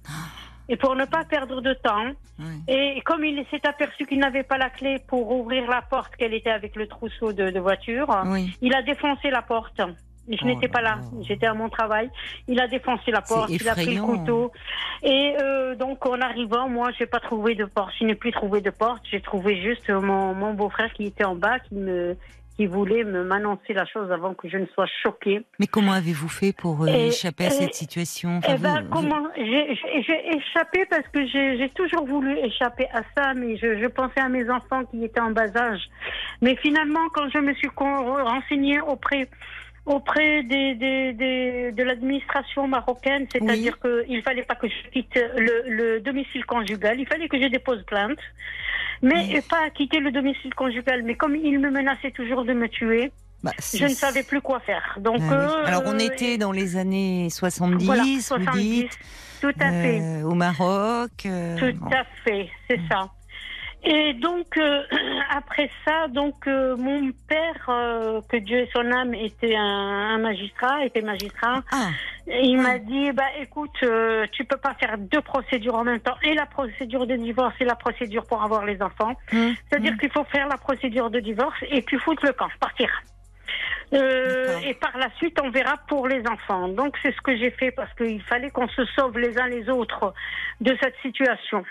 Et 0.68 0.76
pour 0.76 0.94
ne 0.96 1.04
pas 1.04 1.24
perdre 1.24 1.60
de 1.60 1.74
temps, 1.74 2.12
Oui. 2.38 2.62
et 2.68 3.00
comme 3.04 3.24
il 3.24 3.44
s'est 3.50 3.66
aperçu 3.66 4.06
qu'il 4.06 4.18
n'avait 4.20 4.42
pas 4.44 4.58
la 4.58 4.70
clé 4.70 4.98
pour 5.08 5.30
ouvrir 5.32 5.68
la 5.68 5.82
porte, 5.82 6.14
qu'elle 6.16 6.34
était 6.34 6.50
avec 6.50 6.76
le 6.76 6.86
trousseau 6.86 7.32
de, 7.32 7.50
de 7.50 7.60
voiture, 7.60 8.08
Oui. 8.26 8.56
il 8.62 8.74
a 8.74 8.82
défoncé 8.82 9.30
la 9.30 9.42
porte. 9.42 9.80
Je 10.28 10.36
Oh 10.40 10.46
n'étais 10.46 10.68
pas 10.68 10.80
là, 10.80 11.00
j'étais 11.22 11.46
à 11.46 11.52
mon 11.54 11.68
travail. 11.68 12.08
Il 12.46 12.60
a 12.60 12.68
défoncé 12.68 13.10
la 13.10 13.22
porte, 13.22 13.50
il 13.50 13.68
a 13.68 13.74
pris 13.74 13.96
le 13.96 14.02
couteau. 14.02 14.52
Et 15.02 15.34
euh, 15.42 15.74
donc 15.74 16.06
en 16.06 16.20
arrivant, 16.20 16.68
moi, 16.68 16.90
j'ai 16.96 17.06
pas 17.06 17.18
trouvé 17.18 17.56
de 17.56 17.64
porte. 17.64 17.92
Je 17.98 18.04
n'ai 18.04 18.14
plus 18.14 18.30
trouvé 18.30 18.60
de 18.60 18.70
porte. 18.70 19.02
J'ai 19.10 19.20
trouvé 19.20 19.60
juste 19.60 19.90
mon, 19.90 20.32
mon 20.32 20.54
beau-frère 20.54 20.92
qui 20.92 21.06
était 21.06 21.24
en 21.24 21.34
bas, 21.34 21.58
qui 21.58 21.74
me 21.74 22.16
qui 22.56 22.66
voulait 22.66 23.04
me 23.04 23.24
m'annoncer 23.24 23.72
la 23.72 23.86
chose 23.86 24.10
avant 24.12 24.34
que 24.34 24.48
je 24.48 24.58
ne 24.58 24.66
sois 24.66 24.86
choquée. 25.02 25.42
Mais 25.58 25.66
comment 25.66 25.92
avez-vous 25.92 26.28
fait 26.28 26.52
pour 26.52 26.82
euh, 26.82 26.86
Et- 26.88 27.06
échapper 27.08 27.44
à 27.44 27.48
et- 27.48 27.50
cette 27.50 27.74
situation? 27.74 28.38
Enfin, 28.38 28.54
Eh 28.56 28.60
ben, 28.60 28.80
vous- 28.80 28.84
vous- 28.86 28.90
comment 29.08 29.28
j'ai 29.36 30.36
échappé 30.36 30.84
parce 30.90 31.06
que 31.08 31.26
j'ai 31.26 31.70
toujours 31.74 32.04
voulu 32.06 32.36
échapper 32.38 32.86
à 32.92 33.02
ça, 33.16 33.34
mais 33.34 33.56
je, 33.56 33.78
je 33.78 33.86
pensais 33.86 34.20
à 34.20 34.28
mes 34.28 34.48
enfants 34.50 34.84
qui 34.84 35.02
étaient 35.04 35.20
en 35.20 35.30
bas 35.30 35.54
âge. 35.56 35.80
Mais 36.42 36.56
finalement, 36.56 37.08
quand 37.14 37.28
je 37.30 37.38
me 37.38 37.54
suis 37.54 37.70
renseignée 37.76 38.80
auprès 38.80 39.28
auprès 39.84 40.42
des, 40.44 40.74
des, 40.76 41.12
des- 41.12 41.72
de 41.72 41.82
l'administration 41.82 42.68
marocaine, 42.68 43.26
c'est-à-dire 43.32 43.78
qu'il 43.80 44.22
fallait 44.22 44.44
pas 44.44 44.54
que 44.54 44.68
je 44.68 44.90
quitte 44.90 45.14
le, 45.36 45.64
le 45.66 46.00
domicile 46.00 46.44
conjugal, 46.44 47.00
il 47.00 47.06
fallait 47.06 47.28
que 47.28 47.40
je 47.40 47.48
dépose 47.48 47.82
plainte, 47.84 48.18
mais 49.02 49.42
pas 49.48 49.70
quitter 49.70 49.98
le 49.98 50.12
domicile 50.12 50.54
conjugal. 50.54 51.02
Mais 51.02 51.14
comme 51.16 51.34
il 51.34 51.58
me 51.58 51.70
menaçait 51.70 52.12
toujours 52.12 52.44
de 52.44 52.52
me 52.52 52.68
tuer, 52.68 53.10
bah, 53.42 53.50
je 53.74 53.84
ne 53.84 53.94
savais 53.94 54.22
plus 54.22 54.40
quoi 54.40 54.60
faire. 54.60 54.96
Donc, 55.00 55.20
Ah 55.28 55.32
euh, 55.34 55.64
Alors 55.66 55.82
on 55.86 55.94
euh, 55.96 55.98
était 55.98 56.38
dans 56.38 56.52
les 56.52 56.76
années 56.76 57.28
70, 57.30 57.84
voilà, 57.84 58.04
vous 58.04 58.20
70, 58.20 58.52
dites, 58.82 58.98
tout 59.40 59.52
à 59.58 59.72
fait. 59.72 60.00
euh, 60.00 60.22
au 60.22 60.34
Maroc. 60.34 61.10
euh, 61.26 61.58
Tout 61.58 61.76
bon. 61.80 61.90
à 61.90 62.04
fait, 62.24 62.48
c'est 62.70 62.78
ça. 62.88 63.10
Et 63.84 64.14
donc 64.14 64.56
euh, 64.56 64.82
après 65.30 65.70
ça, 65.84 66.06
donc 66.08 66.46
euh, 66.46 66.76
mon 66.76 67.10
père, 67.28 67.66
euh, 67.68 68.20
que 68.28 68.36
Dieu 68.36 68.58
ait 68.58 68.70
son 68.72 68.90
âme, 68.90 69.14
était 69.14 69.56
un, 69.56 70.14
un 70.14 70.18
magistrat, 70.18 70.84
était 70.84 71.00
magistrat. 71.00 71.62
Ah, 71.72 71.88
Et 72.28 72.44
il 72.44 72.60
m'a 72.60 72.78
dit, 72.78 73.10
bah 73.12 73.24
écoute, 73.40 73.70
euh, 73.82 74.26
tu 74.32 74.44
peux 74.44 74.56
pas 74.56 74.74
faire 74.74 74.96
deux 74.98 75.20
procédures 75.20 75.74
en 75.74 75.84
même 75.84 76.00
temps, 76.00 76.16
et 76.22 76.34
la 76.34 76.46
procédure 76.46 77.06
de 77.06 77.16
divorce 77.16 77.54
et 77.60 77.64
la 77.64 77.74
procédure 77.74 78.24
pour 78.26 78.42
avoir 78.42 78.64
les 78.64 78.80
enfants. 78.80 79.14
hum, 79.32 79.54
C'est-à-dire 79.68 79.92
hum. 79.92 79.98
qu'il 79.98 80.10
faut 80.10 80.24
faire 80.24 80.46
la 80.48 80.56
procédure 80.56 81.10
de 81.10 81.18
divorce 81.18 81.58
et 81.68 81.82
puis 81.82 81.98
foutre 81.98 82.24
le 82.24 82.32
camp, 82.32 82.48
partir. 82.60 82.88
Euh, 83.94 84.58
et 84.64 84.74
par 84.74 84.96
la 84.96 85.10
suite, 85.16 85.38
on 85.42 85.50
verra 85.50 85.76
pour 85.88 86.08
les 86.08 86.26
enfants. 86.26 86.68
Donc, 86.68 86.96
c'est 87.02 87.14
ce 87.14 87.20
que 87.20 87.36
j'ai 87.36 87.50
fait 87.50 87.70
parce 87.72 87.92
qu'il 87.94 88.22
fallait 88.22 88.50
qu'on 88.50 88.68
se 88.68 88.84
sauve 88.96 89.18
les 89.18 89.36
uns 89.38 89.48
les 89.48 89.68
autres 89.68 90.14
de 90.60 90.76
cette 90.80 90.96
situation. 91.02 91.64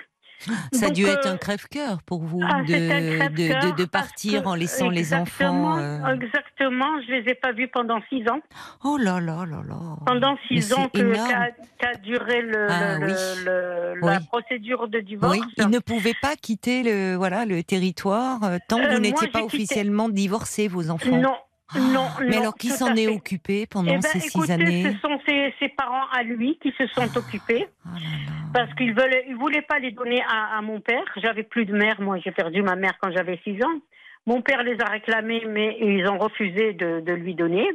Ça 0.72 0.88
a 0.88 0.90
dû 0.90 1.06
être 1.06 1.28
euh, 1.28 1.34
un 1.34 1.38
crève-cœur 1.38 2.02
pour 2.04 2.24
vous 2.24 2.42
ah, 2.44 2.62
de, 2.64 3.86
partir 3.86 4.48
en 4.48 4.56
laissant 4.56 4.90
les 4.90 5.14
enfants. 5.14 5.78
euh, 5.78 6.14
Exactement, 6.14 7.02
je 7.08 7.12
les 7.14 7.32
ai 7.32 7.36
pas 7.36 7.52
vus 7.52 7.68
pendant 7.68 8.00
six 8.10 8.24
ans. 8.30 8.40
Oh 8.84 8.98
là 8.98 9.20
là 9.20 9.46
là 9.46 9.62
là. 9.68 9.76
Pendant 10.06 10.34
Mais 10.50 10.62
six 10.62 10.74
ans 10.74 10.90
qu'a 10.90 11.94
duré 12.04 12.42
le, 12.42 12.68
Ah, 12.70 12.98
le- 13.00 13.06
oui. 13.08 13.14
le- 13.46 14.00
la 14.02 14.18
Oui. 14.18 14.26
procédure 14.32 14.88
de 14.88 15.00
divorce. 15.00 15.38
Oui, 15.38 15.44
il 15.58 15.68
ne 15.70 15.80
pouvait 15.80 16.16
pas 16.22 16.36
quitter 16.36 16.84
le 16.84 17.16
voilà 17.16 17.46
le 17.46 17.64
territoire 17.64 18.44
euh, 18.44 18.58
tant 18.68 18.78
que 18.78 18.86
Euh, 18.86 18.94
vous 18.96 19.00
n'étiez 19.00 19.28
pas 19.28 19.44
officiellement 19.44 20.10
divorcés, 20.10 20.68
vos 20.68 20.90
enfants. 20.90 21.18
Non, 21.18 21.36
non, 21.80 22.08
Mais 22.20 22.28
non, 22.36 22.42
alors 22.42 22.56
qui 22.56 22.70
s'en 22.70 22.96
est 22.96 23.08
occupé 23.08 23.66
pendant 23.66 23.92
Eh 23.92 23.96
ben, 23.96 24.02
ces 24.02 24.20
six 24.20 24.28
écoutez, 24.38 24.52
années 24.54 24.84
ce 24.94 25.00
sont 25.00 25.20
ses, 25.28 25.54
ses 25.60 25.70
parents 25.70 26.08
à 26.12 26.24
lui 26.24 26.58
qui 26.62 26.72
se 26.78 26.86
sont 26.88 27.18
occupés 27.18 27.68
Oh 27.86 27.90
là 27.94 28.00
là. 28.00 28.32
parce 28.54 28.74
qu'ils 28.76 28.96
ils 29.28 29.36
voulaient 29.36 29.62
pas 29.62 29.80
les 29.80 29.92
donner 29.92 30.22
à, 30.28 30.58
à 30.58 30.62
mon 30.62 30.80
père. 30.82 31.04
J'avais 31.18 31.44
plus 31.44 31.66
de 31.66 31.74
mère, 31.74 32.02
moi 32.02 32.18
j'ai 32.24 32.32
perdu 32.32 32.62
ma 32.62 32.76
mère 32.76 32.94
quand 33.02 33.12
j'avais 33.12 33.40
six 33.44 33.62
ans. 33.64 33.80
Mon 34.26 34.42
père 34.42 34.64
les 34.64 34.80
a 34.82 34.86
réclamés, 34.86 35.44
mais 35.48 35.78
ils 35.80 36.08
ont 36.08 36.18
refusé 36.18 36.74
de, 36.74 37.00
de 37.00 37.14
lui 37.14 37.36
donner. 37.36 37.68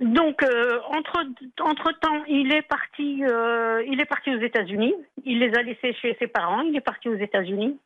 Donc 0.00 0.42
euh, 0.42 0.80
entre 0.90 1.24
entre 1.60 1.92
temps, 2.00 2.24
il 2.28 2.52
est 2.52 2.62
parti, 2.62 3.22
euh, 3.24 3.82
il 3.86 4.00
est 4.00 4.04
parti 4.06 4.34
aux 4.34 4.40
États-Unis. 4.40 4.94
Il 5.24 5.38
les 5.38 5.54
a 5.54 5.62
laissés 5.62 5.94
chez 6.02 6.16
ses 6.18 6.26
parents. 6.26 6.62
Il 6.62 6.74
est 6.76 6.80
parti 6.80 7.08
aux 7.08 7.16
États-Unis. 7.16 7.78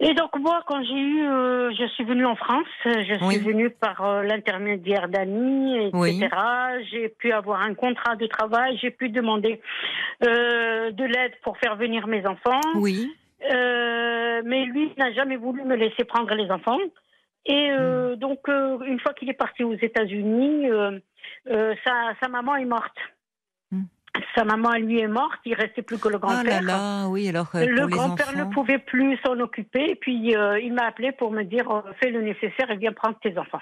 Et 0.00 0.14
donc 0.14 0.30
moi, 0.38 0.62
quand 0.66 0.82
j'ai 0.84 0.94
eu, 0.94 1.26
euh, 1.26 1.72
je 1.76 1.86
suis 1.88 2.04
venue 2.04 2.24
en 2.24 2.36
France, 2.36 2.68
je 2.84 3.14
suis 3.14 3.26
Oui. 3.26 3.38
venue 3.38 3.68
par 3.70 4.04
euh, 4.04 4.22
l'intermédiaire 4.22 5.08
d'amis, 5.08 5.74
etc. 5.86 5.92
Oui. 5.92 6.84
J'ai 6.90 7.08
pu 7.08 7.32
avoir 7.32 7.62
un 7.62 7.74
contrat 7.74 8.14
de 8.14 8.26
travail, 8.26 8.78
j'ai 8.80 8.90
pu 8.92 9.08
demander 9.08 9.60
euh, 10.24 10.92
de 10.92 11.04
l'aide 11.04 11.32
pour 11.42 11.58
faire 11.58 11.74
venir 11.76 12.06
mes 12.06 12.24
enfants. 12.26 12.60
Oui. 12.76 13.12
Euh, 13.50 14.42
mais 14.44 14.66
lui 14.66 14.92
n'a 14.98 15.12
jamais 15.12 15.36
voulu 15.36 15.62
me 15.64 15.74
laisser 15.74 16.04
prendre 16.04 16.32
les 16.34 16.48
enfants. 16.50 16.78
Et 17.46 17.70
euh, 17.70 18.14
Hmm. 18.14 18.18
donc, 18.20 18.40
une 18.46 19.00
fois 19.00 19.14
qu'il 19.14 19.28
est 19.30 19.34
parti 19.34 19.64
aux 19.64 19.74
États-Unis, 19.74 20.68
sa, 21.46 22.14
sa 22.22 22.28
maman 22.28 22.54
est 22.56 22.64
morte. 22.64 22.96
Sa 24.34 24.44
maman, 24.44 24.72
lui, 24.72 25.00
est 25.00 25.08
morte. 25.08 25.38
Il 25.44 25.54
restait 25.54 25.82
plus 25.82 25.98
que 25.98 26.08
le 26.08 26.18
grand-père. 26.18 26.44
là 26.44 26.60
là, 26.60 27.08
oui, 27.08 27.28
alors 27.28 27.48
euh, 27.54 27.66
Le 27.66 27.86
grand-père 27.86 28.28
enfants. 28.28 28.38
ne 28.38 28.52
pouvait 28.52 28.78
plus 28.78 29.18
s'en 29.24 29.38
occuper. 29.40 29.90
Et 29.90 29.96
puis, 29.96 30.34
euh, 30.36 30.58
il 30.60 30.72
m'a 30.72 30.86
appelé 30.86 31.12
pour 31.12 31.30
me 31.30 31.42
dire 31.44 31.70
euh, 31.70 31.82
fais 32.00 32.10
le 32.10 32.22
nécessaire 32.22 32.70
et 32.70 32.76
viens 32.76 32.92
prendre 32.92 33.18
tes 33.20 33.36
enfants. 33.38 33.60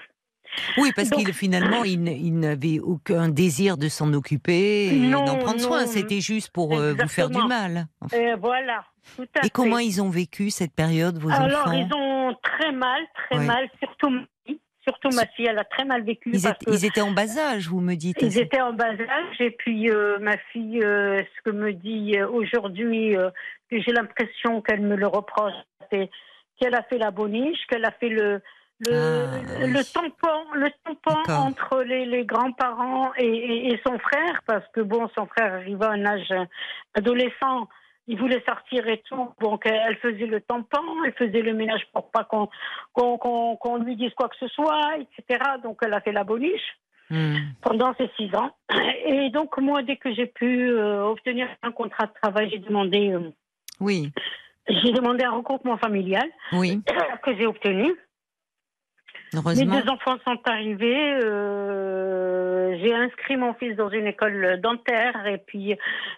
Oui, 0.77 0.91
parce 0.95 1.09
qu'il 1.09 1.33
finalement, 1.33 1.83
il, 1.83 2.01
n'avait 2.39 2.79
aucun 2.79 3.29
désir 3.29 3.77
de 3.77 3.89
s'en 3.89 4.13
occuper 4.13 4.87
et 4.87 5.11
d'en 5.11 5.37
prendre 5.37 5.59
soin. 5.59 5.85
C'était 5.85 6.21
juste 6.21 6.51
pour 6.51 6.77
euh, 6.77 6.93
vous 6.93 7.07
faire 7.07 7.29
du 7.29 7.41
mal. 7.43 7.87
Et 8.13 8.33
voilà. 8.39 8.83
Tout 9.15 9.23
à 9.35 9.39
Et 9.39 9.43
fait. 9.43 9.49
comment 9.49 9.77
ils 9.79 10.01
ont 10.01 10.09
vécu 10.09 10.49
cette 10.49 10.73
période, 10.73 11.17
vos 11.17 11.29
Alors, 11.29 11.61
enfants? 11.67 11.71
ils 11.71 11.93
ont 11.93 12.35
très 12.43 12.71
mal, 12.71 13.01
très 13.29 13.39
mal, 13.45 13.69
surtout. 13.79 14.11
Surtout 14.87 15.09
ma 15.15 15.25
fille, 15.27 15.47
elle 15.47 15.59
a 15.59 15.63
très 15.65 15.83
mal 15.85 16.03
vécu. 16.03 16.29
ils, 16.33 16.41
parce 16.41 16.55
étaient, 16.55 16.71
ils 16.71 16.85
étaient 16.85 17.01
en 17.01 17.11
bas 17.11 17.37
âge, 17.37 17.67
vous 17.67 17.81
me 17.81 17.95
dites. 17.95 18.17
Ils 18.21 18.39
étaient 18.39 18.61
en 18.61 18.73
bas 18.73 18.85
âge 18.91 19.39
et 19.41 19.51
puis 19.51 19.89
euh, 19.91 20.17
ma 20.19 20.37
fille, 20.51 20.81
euh, 20.83 21.21
ce 21.35 21.41
que 21.43 21.55
me 21.55 21.73
dit 21.73 22.13
euh, 22.17 22.27
aujourd'hui, 22.29 23.15
que 23.69 23.81
j'ai 23.81 23.91
l'impression 23.91 24.61
qu'elle 24.61 24.81
me 24.81 24.95
le 24.95 25.07
reproche, 25.07 25.53
c'est 25.91 26.09
qu'elle 26.59 26.73
a 26.75 26.83
fait 26.83 26.97
la 26.97 27.11
boniche, 27.11 27.59
qu'elle 27.69 27.85
a 27.85 27.91
fait 27.91 28.09
le 28.09 28.41
le, 28.79 28.93
Ah, 28.93 29.39
oui. 29.63 29.71
le 29.73 29.83
tampon, 29.91 30.53
le 30.53 30.69
tampon 30.85 31.31
entre 31.33 31.81
les, 31.81 32.05
les 32.05 32.25
grands-parents 32.25 33.11
et, 33.17 33.25
et- 33.25 33.73
et 33.73 33.81
son 33.83 33.97
frère, 33.97 34.41
parce 34.45 34.65
que 34.71 34.81
bon, 34.81 35.09
son 35.17 35.25
frère 35.25 35.51
arrivait 35.55 35.85
à 35.85 35.91
un 35.93 36.05
âge 36.05 36.31
adolescent, 36.93 37.67
il 38.07 38.17
voulait 38.17 38.43
sortir 38.47 38.87
et 38.87 39.01
tout, 39.07 39.29
donc 39.41 39.65
euh, 39.65 39.71
elle 39.87 39.97
faisait 39.97 40.25
le 40.25 40.41
tampon, 40.41 41.03
elle 41.05 41.13
faisait 41.13 41.41
le 41.41 41.53
ménage 41.53 41.85
pour 41.93 42.09
pas 42.09 42.23
qu'on 42.23 42.49
qu'on 42.93 43.77
lui 43.77 43.95
dise 43.95 44.13
quoi 44.13 44.29
que 44.29 44.37
ce 44.39 44.47
soit, 44.47 44.97
etc. 44.97 45.43
Donc 45.63 45.79
elle 45.83 45.93
a 45.93 46.01
fait 46.01 46.13
la 46.13 46.23
boniche 46.23 46.77
Hmm. 47.09 47.37
pendant 47.61 47.93
ces 47.97 48.09
six 48.17 48.35
ans. 48.35 48.51
Et 49.05 49.29
donc, 49.29 49.57
moi, 49.59 49.81
dès 49.81 49.95
que 49.95 50.13
j'ai 50.13 50.25
pu 50.25 50.69
euh, 50.69 51.05
obtenir 51.05 51.47
un 51.63 51.71
contrat 51.71 52.05
de 52.07 52.11
travail, 52.21 52.49
j'ai 52.51 52.59
demandé, 52.59 53.11
euh, 53.11 53.31
Oui, 53.79 54.11
j'ai 54.67 54.91
demandé 54.91 55.23
un 55.23 55.31
regroupement 55.31 55.77
familial 55.77 56.27
oui, 56.51 56.81
que 57.23 57.37
j'ai 57.37 57.47
obtenu. 57.47 57.93
Mes 59.33 59.65
deux 59.65 59.89
enfants 59.89 60.17
sont 60.25 60.39
arrivés. 60.45 61.19
euh, 61.23 62.77
j'ai 62.81 62.93
inscrit 62.93 63.37
mon 63.37 63.53
fils 63.53 63.75
dans 63.75 63.89
une 63.89 64.07
école 64.07 64.59
dentaire 64.61 65.25
et 65.27 65.37
puis 65.37 65.75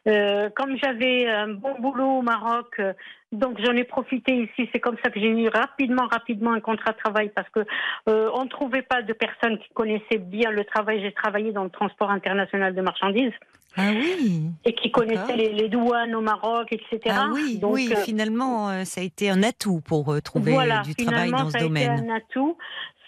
euh, 0.07 0.49
comme 0.55 0.77
j'avais 0.77 1.27
un 1.27 1.49
bon 1.49 1.75
boulot 1.79 2.19
au 2.19 2.21
Maroc, 2.21 2.75
euh, 2.79 2.93
donc 3.31 3.59
j'en 3.63 3.73
ai 3.73 3.83
profité 3.83 4.35
ici. 4.35 4.69
C'est 4.71 4.79
comme 4.79 4.97
ça 5.03 5.09
que 5.09 5.19
j'ai 5.19 5.29
eu 5.29 5.47
rapidement, 5.49 6.07
rapidement 6.07 6.53
un 6.53 6.59
contrat 6.59 6.91
de 6.91 6.97
travail 6.97 7.31
parce 7.33 7.49
que 7.49 7.61
euh, 8.07 8.29
trouvait 8.49 8.81
pas 8.81 9.01
de 9.01 9.13
personnes 9.13 9.57
qui 9.59 9.69
connaissaient 9.73 10.17
bien 10.17 10.51
le 10.51 10.65
travail. 10.65 11.01
J'ai 11.01 11.11
travaillé 11.11 11.51
dans 11.51 11.63
le 11.63 11.69
transport 11.69 12.11
international 12.11 12.73
de 12.75 12.81
marchandises 12.81 13.33
Ah 13.79 13.91
oui. 13.93 14.43
et 14.65 14.73
qui 14.75 14.91
connaissaient 14.91 15.35
les, 15.37 15.53
les 15.53 15.69
douanes 15.69 16.13
au 16.15 16.21
Maroc, 16.21 16.67
etc. 16.71 16.99
Ah 17.09 17.29
oui, 17.33 17.57
Donc, 17.59 17.73
oui, 17.75 17.89
euh, 17.91 17.95
finalement, 18.03 18.69
euh, 18.69 18.83
ça 18.83 19.01
a 19.01 19.03
été 19.03 19.29
un 19.29 19.41
atout 19.43 19.81
pour 19.81 20.11
euh, 20.13 20.19
trouver 20.21 20.51
voilà, 20.51 20.81
du 20.81 20.95
travail 20.95 21.31
dans 21.31 21.45
ce 21.45 21.51
ça 21.51 21.57
a 21.59 21.61
été 21.61 21.67
domaine. 21.67 22.09
un 22.11 22.15
atout. 22.15 22.57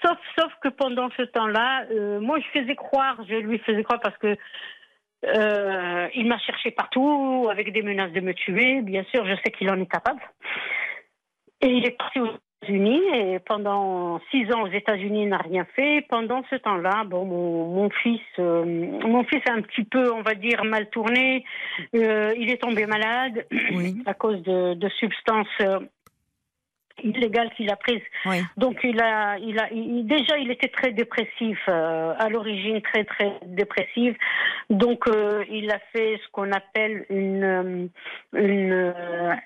Sauf, 0.02 0.18
sauf 0.40 0.52
que 0.64 0.70
pendant 0.70 1.10
ce 1.18 1.24
temps-là, 1.24 1.86
euh, 1.92 2.20
moi, 2.20 2.40
je 2.40 2.60
faisais 2.60 2.76
croire, 2.76 3.18
je 3.28 3.36
lui 3.36 3.60
faisais 3.60 3.84
croire 3.84 4.00
parce 4.00 4.18
que 4.18 4.36
il 6.16 6.28
m'a 6.28 6.40
cherché 6.40 6.72
partout 6.72 7.48
avec 7.52 7.72
des 7.74 7.84
menaces 7.84 8.12
de 8.14 8.22
me 8.22 8.34
tuer. 8.34 8.82
Bien 8.82 9.04
sûr, 9.12 9.26
je 9.26 9.36
sais 9.44 9.52
qu'il 9.52 9.70
en 9.70 9.80
est 9.80 9.92
capable. 9.92 10.22
Et 11.62 11.68
il 11.68 11.86
est 11.86 11.96
parti 11.98 12.20
aux 12.20 12.30
États-Unis 12.62 13.02
et 13.16 13.40
pendant 13.40 14.20
six 14.30 14.52
ans 14.54 14.62
aux 14.64 14.68
États-Unis, 14.72 15.24
il 15.24 15.30
n'a 15.30 15.38
rien 15.38 15.66
fait. 15.76 16.06
Pendant 16.10 16.44
ce 16.50 16.56
temps-là, 16.56 17.04
bon, 17.06 17.26
mon, 17.26 17.66
mon 17.68 17.90
fils, 17.90 18.22
euh, 18.40 18.64
mon 18.66 19.24
fils 19.24 19.42
a 19.50 19.54
un 19.54 19.62
petit 19.62 19.84
peu, 19.84 20.12
on 20.14 20.22
va 20.22 20.36
dire, 20.36 20.64
mal 20.64 20.90
tourné. 20.90 21.44
Euh, 21.96 22.34
il 22.38 22.52
est 22.52 22.62
tombé 22.62 22.86
malade 22.86 23.46
Oui, 23.74 23.96
à 24.06 24.14
cause 24.14 24.42
de, 24.44 24.76
de 24.76 24.90
substances 24.90 25.48
euh, 25.62 25.80
illégales 27.04 27.50
qu'il 27.56 27.72
a 27.72 27.76
prises. 27.78 28.02
oui. 28.28 28.42
Donc 28.58 28.78
il 28.84 29.02
a, 29.02 29.38
il 29.40 29.58
a, 29.60 29.72
il- 29.74 30.06
déjà 30.06 30.38
il 30.38 30.52
était 30.52 30.68
très 30.68 30.92
dépressif 30.92 31.58
à 31.68 32.30
l'origine, 32.30 32.80
très 32.82 33.06
très 33.06 33.32
dépressif. 33.48 34.16
Donc 34.70 35.06
il 35.50 35.72
a 35.72 35.80
fait 35.94 36.20
ce 36.24 36.30
qu'on 36.32 36.52
appelle 36.52 37.06
une, 37.10 37.90
une, 38.34 38.94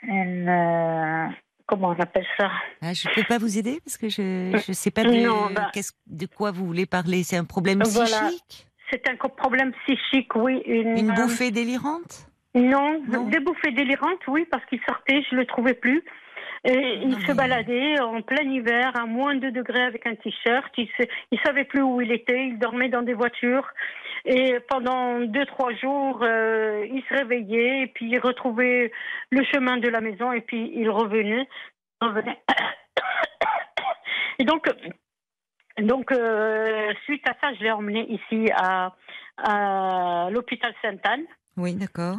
une, 0.03 1.33
comment 1.65 1.89
on 1.89 1.99
appelle 1.99 2.25
ça 2.37 2.49
Ah, 2.81 2.93
je 2.93 3.07
ne 3.09 3.13
peux 3.13 3.23
pas 3.23 3.37
vous 3.37 3.57
aider 3.57 3.79
parce 3.83 3.97
que 3.97 4.09
je 4.09 4.51
ne 4.55 4.73
sais 4.73 4.91
pas 4.91 5.03
de, 5.03 5.09
Non, 5.11 5.49
bah- 5.53 5.71
de 6.07 6.25
quoi 6.25 6.51
vous 6.51 6.65
voulez 6.65 6.85
parler. 6.85 7.23
C'est 7.23 7.37
un 7.37 7.45
problème 7.45 7.81
Voilà. 7.83 8.27
psychique? 8.27 8.67
C'est 8.91 9.09
un 9.09 9.15
problème 9.15 9.71
psychique, 9.85 10.35
oui. 10.35 10.61
Une, 10.65 10.97
Une 10.97 11.11
euh, 11.11 11.13
bouffée 11.15 11.51
délirante? 11.51 12.27
Non, 12.53 13.01
Non. 13.07 13.27
des 13.27 13.39
bouffées 13.39 13.71
délirantes, 13.71 14.21
oui, 14.27 14.45
parce 14.49 14.63
qu'il 14.65 14.79
sortait, 14.87 15.21
je 15.29 15.35
le 15.35 15.45
trouvais 15.45 15.73
plus. 15.73 16.03
Et 16.67 16.99
il 17.03 17.15
se 17.27 17.31
baladait 17.31 17.99
en 18.01 18.23
plein 18.23 18.41
hiver, 18.41 18.91
à 18.95 19.05
moins 19.05 19.35
de 19.35 19.49
2 19.49 19.51
degrés 19.51 19.83
avec 19.83 20.07
un 20.07 20.15
t-shirt. 20.15 20.73
Il 20.77 20.89
ne 21.31 21.37
savait 21.45 21.65
plus 21.65 21.83
où 21.83 22.01
il 22.01 22.11
était. 22.11 22.47
Il 22.47 22.57
dormait 22.57 22.89
dans 22.89 23.03
des 23.03 23.13
voitures. 23.13 23.67
Et 24.25 24.57
pendant 24.67 25.19
deux, 25.19 25.45
trois 25.45 25.71
jours, 25.75 26.23
euh, 26.23 26.87
il 26.91 27.03
se 27.03 27.13
réveillait 27.13 27.83
et 27.83 27.87
puis 27.87 28.09
il 28.09 28.19
retrouvait 28.19 28.91
le 29.29 29.43
chemin 29.53 29.77
de 29.77 29.87
la 29.87 30.01
maison 30.01 30.31
et 30.31 30.41
puis 30.41 30.71
il 30.75 30.89
revenait. 30.89 31.47
revenait. 32.01 32.41
Et 34.37 34.43
donc, 34.43 34.67
donc 35.77 36.11
euh, 36.11 36.93
suite 37.05 37.25
à 37.29 37.35
ça, 37.41 37.53
je 37.53 37.63
l'ai 37.63 37.71
emmené 37.71 38.05
ici 38.11 38.51
à, 38.53 38.93
à 39.37 40.29
l'hôpital 40.29 40.73
Sainte-Anne. 40.81 41.23
Oui, 41.57 41.73
d'accord. 41.75 42.17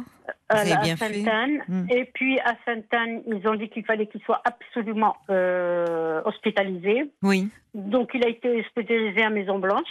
à 0.49 0.63
bien 0.63 0.79
à 0.93 0.97
fait. 0.97 1.13
Sainte-Anne. 1.23 1.61
Mm. 1.67 1.85
Et 1.91 2.05
puis 2.05 2.39
à 2.39 2.55
Sainte-Anne, 2.65 3.21
ils 3.27 3.47
ont 3.47 3.55
dit 3.55 3.69
qu'il 3.69 3.85
fallait 3.85 4.07
qu'il 4.07 4.21
soit 4.21 4.41
absolument 4.45 5.15
euh, 5.29 6.21
hospitalisé. 6.25 7.11
Oui, 7.21 7.49
Donc 7.73 8.11
il 8.13 8.25
a 8.25 8.29
été 8.29 8.59
hospitalisé 8.61 9.23
à 9.23 9.29
Maison 9.29 9.59
Blanche 9.59 9.83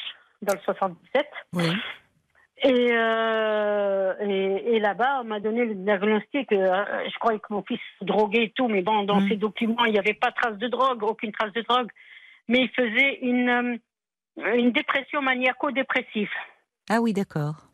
dans 0.42 0.54
le 0.54 0.60
77. 0.64 1.26
oui. 1.54 1.70
Et, 2.62 2.88
euh, 2.90 4.14
et, 4.20 4.76
et 4.76 4.80
là-bas, 4.80 5.20
on 5.20 5.24
m'a 5.24 5.40
donné 5.40 5.66
le 5.66 5.74
diagnostic. 5.74 6.50
euh, 6.52 6.84
je 7.06 7.18
croyais 7.18 7.38
que 7.38 7.52
mon 7.52 7.62
fils 7.62 7.78
droguait 8.00 8.44
et 8.44 8.50
tout, 8.56 8.66
mais 8.66 8.80
bon, 8.80 9.02
dans 9.04 9.20
Mm. 9.20 9.28
ses 9.28 9.36
documents, 9.36 9.84
il 9.84 9.92
n'y 9.92 9.98
avait 9.98 10.14
pas 10.14 10.32
trace 10.32 10.56
de 10.56 10.66
drogue, 10.68 11.02
aucune 11.02 11.32
trace 11.32 11.52
de 11.52 11.60
drogue. 11.60 11.90
Mais 12.48 12.60
il 12.62 12.70
faisait 12.70 13.18
une, 13.20 13.48
euh, 13.50 14.54
une 14.56 14.72
dépression 14.72 15.20
maniaco-dépressive. 15.20 16.30
Ah 16.88 17.02
oui, 17.02 17.12
d'accord. 17.12 17.65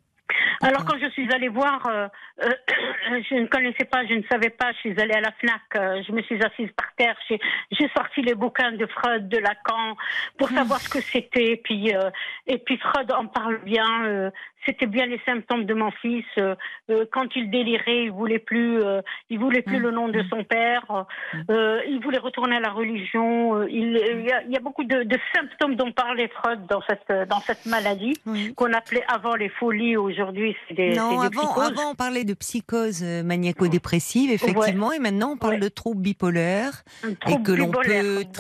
Alors 0.63 0.85
quand 0.85 0.99
je 0.99 1.09
suis 1.11 1.33
allée 1.33 1.49
voir, 1.49 1.85
euh, 1.87 2.09
euh, 2.43 2.51
je 3.31 3.35
ne 3.35 3.47
connaissais 3.47 3.85
pas, 3.85 4.07
je 4.07 4.15
ne 4.15 4.23
savais 4.31 4.51
pas, 4.51 4.73
je 4.73 4.79
suis 4.79 5.01
allée 5.01 5.15
à 5.15 5.21
la 5.21 5.33
FNAC, 5.33 5.61
euh, 5.77 6.03
je 6.07 6.13
me 6.13 6.23
suis 6.23 6.43
assise 6.43 6.71
par 6.73 6.93
terre, 6.97 7.17
j'ai- 7.29 7.41
sorti 7.97 8.23
les 8.23 8.35
bouquins 8.35 8.73
de 8.73 8.87
Freud, 8.87 9.29
de 9.29 9.39
Lacan, 9.39 9.97
pour 10.39 10.49
Ah. 10.53 10.59
savoir 10.59 10.81
ce 10.81 10.89
que 10.89 11.01
c'était. 11.03 11.61
Puis, 11.63 11.95
euh, 11.95 12.11
et 12.47 12.59
puis 12.59 12.79
Freud 12.79 13.11
en 13.13 13.27
parle 13.27 13.59
bien, 13.65 14.05
euh, 14.05 14.31
c'était 14.67 14.87
bien 14.87 15.07
les 15.07 15.21
symptômes 15.27 15.65
de 15.65 15.75
mon 15.75 15.91
fils. 15.91 16.25
euh, 16.39 16.55
euh, 16.91 17.05
quand 17.13 17.35
il 17.37 17.51
délirait, 17.51 18.05
il 18.05 18.13
voulait 18.13 18.39
plus, 18.39 18.83
euh, 18.83 19.01
il 19.31 19.39
voulait 19.39 19.63
plus 19.63 19.79
Mm. 19.79 19.83
le 19.83 19.91
nom 19.91 20.09
de 20.09 20.23
son 20.31 20.45
père, 20.45 21.07
euh, 21.51 21.81
il 21.89 22.01
voulait 22.03 22.19
retourner 22.19 22.57
à 22.57 22.61
la 22.61 22.71
religion. 22.71 23.63
il, 23.67 23.97
il 23.97 24.27
y 24.27 24.33
a, 24.33 24.43
il 24.45 24.53
y 24.53 24.57
a 24.57 24.61
beaucoup 24.61 24.85
de, 24.85 25.03
de 25.03 25.19
symptômes 25.35 25.75
dont 25.77 25.93
parlait 25.93 26.29
Freud 26.29 26.61
dans 26.69 26.81
cette, 26.89 27.29
dans 27.29 27.41
cette 27.41 27.67
maladie 27.67 28.15
Oui. 28.27 28.53
qu'on 28.55 28.73
appelait 28.73 29.05
avant 29.09 29.35
les 29.35 29.49
folies, 29.49 29.97
aujourd'hui 29.97 30.57
c'est 30.69 30.75
des, 30.75 30.95
Non, 30.97 31.11
des 31.11 31.27
avant, 31.27 31.31
psychoses. 31.31 31.71
avant 31.71 31.91
on 31.91 31.95
parlait 31.95 32.25
de 32.25 32.35
psychose 32.35 33.03
maniaco-dépressive, 33.03 34.31
effectivement, 34.31 34.93
et 34.93 34.99
maintenant 34.99 35.33
on 35.33 35.37
parle 35.37 35.55
Ouais. 35.55 35.59
de 35.61 35.69
troubles 35.69 36.01
bipolaires 36.03 36.83
Un 37.03 37.11
et 37.11 37.17
trouble 37.17 37.43
que 37.43 37.53
l'on 37.53 37.71
peut 37.71 37.81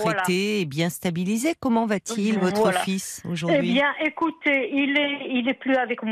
voilà. 0.02 0.22
traiter 0.22 0.60
et 0.60 0.64
bien 0.64 0.88
stabiliser. 0.88 1.54
Comment 1.60 1.86
va-t-il, 1.86 2.38
votre 2.38 2.62
Voilà. 2.62 2.78
fils, 2.80 3.22
Eh 3.24 3.28
aujourd'hui? 3.28 3.72
bien, 3.72 3.88
écoutez, 4.04 4.70
il 4.72 4.98
est, 4.98 5.28
il 5.30 5.48
est 5.48 5.54
plus 5.54 5.74
avec 5.76 6.02
moi. 6.02 6.11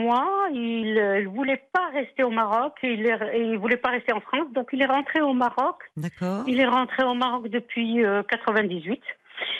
Il, 0.52 0.94
ne 0.94 1.28
voulait 1.28 1.62
pas 1.72 1.88
rester 1.92 2.22
au 2.22 2.30
Maroc. 2.30 2.74
Il, 2.82 3.06
il 3.34 3.58
voulait 3.58 3.76
pas 3.76 3.90
rester 3.90 4.12
en 4.12 4.20
France, 4.20 4.46
donc 4.54 4.68
il 4.72 4.82
est 4.82 4.86
rentré 4.86 5.20
au 5.20 5.32
Maroc. 5.32 5.76
D'accord. 5.96 6.44
Il 6.46 6.60
est 6.60 6.66
rentré 6.66 7.04
au 7.04 7.14
Maroc 7.14 7.48
depuis 7.48 8.04
euh, 8.04 8.22
98. 8.22 9.00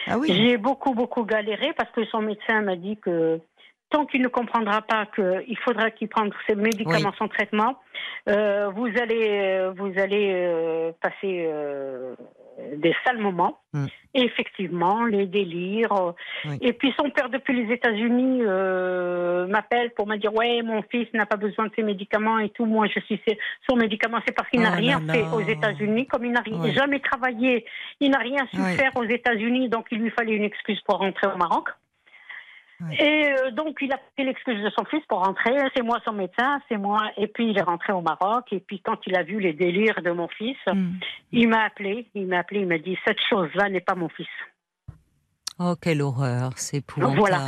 Ah 0.07 0.19
oui. 0.19 0.29
J'ai 0.33 0.57
beaucoup, 0.57 0.95
beaucoup 0.95 1.25
galéré 1.25 1.73
parce 1.77 1.91
que 1.93 2.05
son 2.07 2.21
médecin 2.21 2.63
m'a 2.63 2.77
dit 2.77 2.97
que 2.99 3.41
tant 3.91 4.07
qu'il 4.07 4.23
ne 4.23 4.29
comprendra 4.29 4.83
pas 4.83 5.07
qu'il 5.07 5.59
faudra 5.59 5.91
qu'il 5.91 6.09
prenne 6.09 6.31
ses 6.49 6.55
médicaments, 6.55 7.11
Oui. 7.11 7.17
son 7.19 7.29
traitement, 7.29 7.77
euh, 8.29 8.71
vous 8.71 8.87
allez, 9.01 9.29
euh, 9.29 9.73
vous 9.77 9.93
allez 9.99 10.33
euh, 10.33 10.93
passer 11.03 11.45
euh, 11.47 12.15
des 12.77 12.95
sales 13.05 13.19
moments. 13.19 13.59
Mm. 13.73 13.87
Et 14.15 14.23
effectivement, 14.23 15.05
les 15.05 15.27
délires. 15.27 15.93
euh, 15.93 16.13
Oui. 16.45 16.59
Et 16.61 16.73
puis 16.73 16.93
son 16.99 17.11
père 17.11 17.31
depuis 17.31 17.55
les 17.65 17.73
États-Unis 17.73 18.41
euh, 18.43 19.47
m'appelle 19.47 19.91
pour 19.93 20.07
me 20.07 20.17
dire 20.17 20.35
ouais, 20.35 20.63
mon 20.63 20.83
fils 20.83 21.07
n'a 21.15 21.27
pas 21.27 21.37
besoin 21.37 21.67
de 21.67 21.73
ses 21.77 21.83
médicaments 21.83 22.39
et 22.39 22.49
tout. 22.51 22.65
Moi, 22.67 22.89
je 22.89 23.01
suis 23.01 23.21
son 23.69 23.77
médicament, 23.77 24.19
c'est 24.27 24.35
parce 24.35 24.49
qu'il 24.51 24.61
n'a 24.61 24.73
Oh 24.73 24.77
rien 24.77 25.01
fait 25.01 25.25
aux 25.33 25.41
États-Unis, 25.41 26.07
comme 26.07 26.25
il 26.25 26.33
n'a 26.33 26.43
jamais 26.73 27.01
travaillé, 27.01 27.65
il 28.01 28.11
n'a 28.11 28.19
rien 28.19 28.47
su 28.53 28.61
faire 28.77 28.93
aux 28.97 29.05
États-Unis, 29.05 29.69
donc 29.69 29.87
il 29.91 29.99
lui 29.99 30.11
fallait 30.11 30.35
une 30.35 30.45
excuse 30.45 30.81
pour 30.83 30.99
rentrer 30.99 31.29
au 31.29 31.37
Maroc. 31.37 31.69
Ouais. 32.83 32.97
Et 33.05 33.33
euh, 33.33 33.51
donc 33.51 33.77
il 33.81 33.93
a 33.93 33.99
pris 33.99 34.25
l'excuse 34.25 34.63
de 34.63 34.71
son 34.71 34.85
fils 34.87 35.03
pour 35.09 35.25
rentrer. 35.25 35.53
C'est 35.77 35.83
moi 35.83 35.99
son 36.05 36.13
médecin, 36.13 36.61
c'est 36.69 36.79
moi. 36.79 36.99
Et 37.17 37.27
puis 37.27 37.51
il 37.51 37.59
est 37.59 37.63
rentré 37.63 37.93
au 37.93 38.01
Maroc. 38.01 38.47
Et 38.53 38.61
puis 38.61 38.81
quand 38.81 38.99
il 39.07 39.17
a 39.17 39.23
vu 39.23 39.39
les 39.41 39.53
délires 39.53 40.01
de 40.03 40.11
mon 40.11 40.29
fils, 40.29 40.57
Hmm. 40.67 40.93
il 41.33 41.49
m'a 41.49 41.65
appelé. 41.65 42.09
Il 42.15 42.27
m'a 42.27 42.39
appelé. 42.39 42.61
Il 42.61 42.67
m'a 42.69 42.79
dit 42.79 42.97
cette 43.07 43.21
chose-là 43.29 43.69
n'est 43.69 43.81
pas 43.81 43.95
mon 43.95 44.09
fils. 44.09 44.27
Oh, 45.59 45.75
quelle 45.81 46.01
horreur, 46.01 46.53
c'est 46.57 46.79
épouvantable. 46.79 47.19
Voilà. 47.19 47.45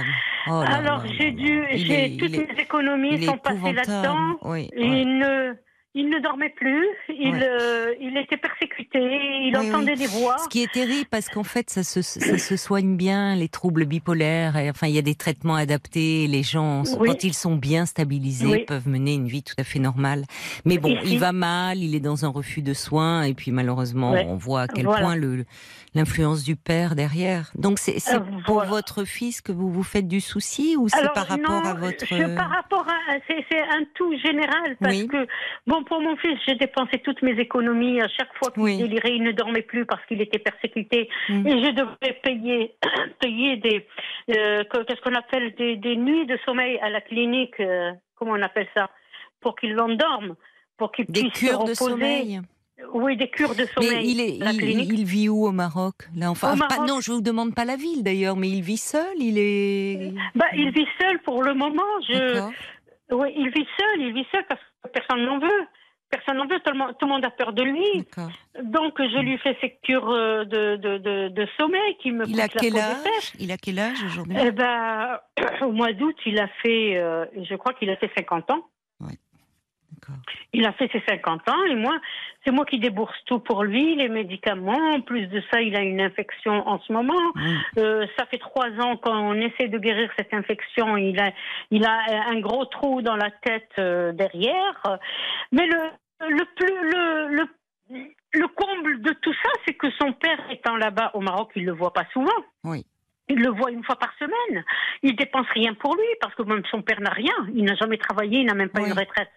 Oh 0.48 0.62
là 0.62 0.76
Alors 0.76 1.06
j'ai 1.06 1.30
dû, 1.30 1.64
j'ai 1.70 2.16
toutes 2.18 2.32
mes 2.36 2.60
économies 2.60 3.22
sont 3.24 3.38
passées 3.38 3.72
là-dedans. 3.72 4.36
Oui, 4.42 4.68
Et 4.74 4.80
ouais. 4.80 5.00
Il 5.00 5.18
ne, 5.18 5.54
il 5.94 6.08
ne 6.08 6.18
dormait 6.20 6.48
plus. 6.56 6.86
Il, 7.08 7.32
Ouais. 7.34 7.40
euh, 7.42 7.94
il 8.00 8.16
était 8.16 8.36
persécuté. 8.38 8.98
Il 9.44 9.54
Oui, 9.58 9.68
entendait 9.68 9.92
oui. 9.92 9.98
des 9.98 10.06
voix. 10.06 10.38
Ce 10.38 10.48
qui 10.48 10.62
est 10.62 10.72
terrible 10.72 11.06
parce 11.10 11.28
qu'en 11.28 11.44
fait, 11.44 11.68
ça 11.70 11.82
se, 11.82 12.00
ça 12.02 12.38
se 12.38 12.56
soigne 12.56 12.96
bien, 12.96 13.34
les 13.36 13.48
troubles 13.48 13.84
bipolaires. 13.84 14.56
Et, 14.56 14.70
enfin, 14.70 14.86
il 14.86 14.94
y 14.94 14.98
a 14.98 15.02
des 15.02 15.14
traitements 15.14 15.54
adaptés. 15.56 16.26
Les 16.28 16.42
gens, 16.42 16.82
Oui. 16.98 17.08
quand 17.10 17.24
ils 17.24 17.34
sont 17.34 17.56
bien 17.56 17.84
stabilisés, 17.86 18.60
peuvent 18.60 18.88
mener 18.88 19.14
une 19.14 19.26
vie 19.28 19.42
tout 19.42 19.54
à 19.58 19.64
fait 19.64 19.78
normale. 19.80 20.24
Mais 20.64 20.78
bon, 20.78 20.96
Ici- 20.96 21.12
il 21.14 21.18
va 21.18 21.32
mal, 21.32 21.78
il 21.78 21.94
est 21.94 22.00
dans 22.00 22.24
un 22.24 22.28
refus 22.28 22.62
de 22.62 22.72
soins. 22.74 23.22
Et 23.24 23.34
puis 23.34 23.50
malheureusement, 23.50 24.12
Ouais. 24.12 24.24
on 24.28 24.36
voit 24.36 24.62
à 24.62 24.68
quel 24.68 24.84
Voilà. 24.86 25.00
point 25.02 25.16
le 25.16 25.44
l'influence 25.94 26.42
du 26.42 26.56
père 26.56 26.94
derrière. 26.94 27.50
Donc 27.54 27.78
c'est 27.78 27.98
c'est 27.98 28.14
Euh, 28.16 28.20
pour 28.46 28.54
voilà. 28.54 28.70
votre 28.70 29.04
fils 29.04 29.42
que 29.42 29.52
vous 29.52 29.70
vous 29.70 29.82
faites 29.82 30.08
du 30.08 30.22
souci 30.22 30.74
ou 30.78 30.88
c'est 30.88 30.96
Alors, 30.98 31.12
par 31.12 31.26
rapport 31.26 31.62
non, 31.62 31.68
à 31.68 31.74
votre... 31.74 32.06
je- 32.06 32.34
par 32.34 32.48
rapport 32.48 32.86
à, 32.88 33.18
c'est, 33.28 33.44
c'est 33.50 33.60
un 33.60 33.84
tout 33.94 34.16
général 34.16 34.74
parce 34.80 34.96
Oui. 34.96 35.06
que 35.06 35.26
bon 35.66 35.81
pour 35.84 36.00
mon 36.00 36.16
fils 36.16 36.38
j'ai 36.46 36.54
dépensé 36.54 36.98
toutes 37.04 37.22
mes 37.22 37.38
économies 37.40 38.00
à 38.00 38.08
chaque 38.08 38.32
fois 38.38 38.50
qu'il 38.50 38.62
Oui. 38.62 38.76
délirait 38.78 39.14
il 39.16 39.22
ne 39.22 39.32
dormait 39.32 39.62
plus 39.62 39.84
parce 39.86 40.04
qu'il 40.06 40.20
était 40.20 40.38
persécuté 40.38 41.08
Mm. 41.28 41.46
et 41.46 41.50
je 41.64 41.70
devais 41.70 42.12
payer 42.22 42.74
payer 43.20 43.56
des 43.56 43.86
euh, 44.36 44.64
que- 44.64 44.82
qu'est-ce 44.84 45.00
qu'on 45.02 45.14
appelle 45.14 45.54
des, 45.56 45.76
des 45.76 45.96
nuits 45.96 46.26
de 46.26 46.38
sommeil 46.44 46.78
à 46.80 46.90
la 46.90 47.00
clinique 47.00 47.58
euh, 47.60 47.92
comment 48.16 48.32
on 48.32 48.42
appelle 48.42 48.68
ça 48.76 48.90
pour 49.40 49.56
qu'il 49.56 49.72
l'endorme 49.74 50.34
pour 50.76 50.92
qu'il 50.92 51.06
puisse 51.06 51.32
se 51.34 51.38
cures 51.38 51.58
de 51.64 51.70
reposer 51.70 51.74
sommeil 51.74 52.40
Oui, 52.92 53.16
des 53.16 53.28
cures 53.28 53.54
de 53.54 53.64
sommeil. 53.66 53.90
Mais 53.92 54.04
il, 54.06 54.20
est, 54.20 54.38
la 54.44 54.50
il, 54.52 54.58
clinique. 54.58 54.90
il 54.92 55.04
vit 55.04 55.28
où 55.28 55.46
au 55.46 55.52
Maroc? 55.52 55.94
Là, 56.16 56.30
enfin, 56.30 56.54
Au 56.54 56.58
pas- 56.58 56.68
Maroc. 56.70 56.88
Non, 56.88 57.00
je 57.00 57.12
vous 57.12 57.20
demande 57.20 57.54
pas 57.54 57.64
la 57.64 57.76
ville 57.76 58.02
d'ailleurs, 58.02 58.36
mais 58.36 58.48
il 58.48 58.62
vit 58.62 58.78
seul, 58.78 59.14
il 59.18 59.38
est. 59.38 60.12
Bah, 60.34 60.46
il 60.56 60.70
vit 60.72 60.86
seul 61.00 61.20
pour 61.20 61.42
le 61.44 61.54
moment. 61.54 61.82
Je... 62.08 62.40
Oui, 63.14 63.28
il 63.36 63.48
vit 63.50 63.66
seul, 63.78 64.00
il 64.00 64.12
vit 64.14 64.26
seul 64.32 64.44
parce 64.48 64.60
personne 64.92 65.24
n'en 65.24 65.38
veut. 65.38 65.66
Personne 66.10 66.36
n'en 66.36 66.46
veut, 66.46 66.60
tout 66.60 66.72
le, 66.72 66.78
monde, 66.78 66.94
tout 66.98 67.06
le 67.06 67.12
monde 67.12 67.24
a 67.24 67.30
peur 67.30 67.54
de 67.54 67.62
lui. 67.62 68.06
Donc 68.62 68.94
je 68.98 69.18
lui 69.20 69.38
fais 69.38 69.56
ses 69.62 69.78
cures 69.82 70.10
euh, 70.10 70.44
de, 70.44 70.76
de, 70.76 70.98
de, 70.98 71.28
de 71.28 71.48
sommeil 71.58 71.96
qui 72.02 72.12
me 72.12 72.26
Il 72.26 72.38
a 72.38 72.44
la 72.44 72.48
quel 72.48 72.72
peau 72.72 72.78
âge. 72.78 73.32
Il 73.38 73.50
a 73.50 73.56
quel 73.56 73.78
âge 73.78 74.04
aujourd'hui? 74.04 74.36
Eh 74.38 74.50
ben, 74.50 75.18
au 75.62 75.72
mois 75.72 75.92
d'août, 75.94 76.16
il 76.26 76.38
a 76.38 76.48
fait, 76.62 76.96
euh, 76.96 77.24
je 77.42 77.54
crois 77.54 77.72
qu'il 77.72 77.88
a 77.88 77.96
fait 77.96 78.10
50 78.14 78.50
ans. 78.50 78.62
Il 80.52 80.66
a 80.66 80.72
fait 80.72 80.90
ses 80.92 81.02
50 81.08 81.48
ans 81.48 81.64
et 81.64 81.74
moi, 81.74 81.98
c'est 82.44 82.50
moi 82.50 82.64
qui 82.64 82.78
débourse 82.78 83.16
tout 83.26 83.38
pour 83.38 83.64
lui, 83.64 83.96
les 83.96 84.08
médicaments. 84.08 84.92
En 84.94 85.00
plus 85.00 85.26
de 85.26 85.42
ça, 85.50 85.60
il 85.60 85.76
a 85.76 85.80
une 85.80 86.00
infection 86.00 86.66
en 86.68 86.80
ce 86.80 86.92
moment. 86.92 87.32
Mm. 87.34 87.56
Euh, 87.78 88.06
ça 88.18 88.26
fait 88.26 88.38
trois 88.38 88.70
ans 88.80 88.96
qu'on 88.96 89.34
essaie 89.34 89.68
de 89.68 89.78
guérir 89.78 90.10
cette 90.18 90.34
infection. 90.34 90.96
Il 90.96 91.18
a, 91.20 91.32
il 91.70 91.84
a 91.84 92.28
un 92.28 92.40
gros 92.40 92.64
trou 92.66 93.02
dans 93.02 93.16
la 93.16 93.30
tête 93.30 93.70
euh, 93.78 94.12
derrière. 94.12 94.98
Mais 95.52 95.66
le, 95.66 96.28
le 96.28 96.44
plus, 96.56 96.90
le, 96.90 97.28
le, 97.36 98.06
le 98.34 98.48
comble 98.48 99.02
de 99.02 99.12
tout 99.12 99.34
ça, 99.34 99.50
c'est 99.66 99.74
que 99.74 99.90
son 100.00 100.12
père 100.12 100.38
étant 100.50 100.76
là-bas 100.76 101.10
au 101.14 101.20
Maroc, 101.20 101.50
il 101.56 101.64
le 101.64 101.72
voit 101.72 101.92
pas 101.92 102.04
souvent. 102.12 102.30
Oui. 102.64 102.84
Il 103.28 103.40
le 103.40 103.50
voit 103.50 103.70
une 103.70 103.84
fois 103.84 103.96
par 103.96 104.12
semaine. 104.18 104.64
Il 105.02 105.14
dépense 105.16 105.46
rien 105.54 105.74
pour 105.74 105.94
lui 105.94 106.04
parce 106.20 106.34
que 106.34 106.42
même 106.42 106.64
son 106.70 106.82
père 106.82 107.00
n'a 107.00 107.10
rien. 107.10 107.34
Il 107.54 107.64
n'a 107.64 107.74
jamais 107.76 107.96
travaillé, 107.98 108.40
il 108.40 108.46
n'a 108.46 108.54
même 108.54 108.68
pas 108.68 108.80
Oui. 108.82 108.88
une 108.90 108.98
retraite. 108.98 109.30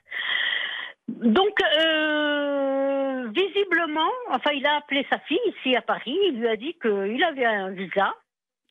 Donc, 1.07 1.53
euh, 1.61 3.27
visiblement, 3.33 4.09
enfin, 4.31 4.51
il 4.53 4.65
a 4.65 4.77
appelé 4.77 5.05
sa 5.11 5.19
fille 5.19 5.39
ici 5.47 5.75
à 5.75 5.81
Paris. 5.81 6.17
Il 6.29 6.39
lui 6.39 6.47
a 6.47 6.55
dit 6.55 6.75
qu'il 6.81 7.23
avait 7.23 7.45
un 7.45 7.69
visa. 7.69 8.13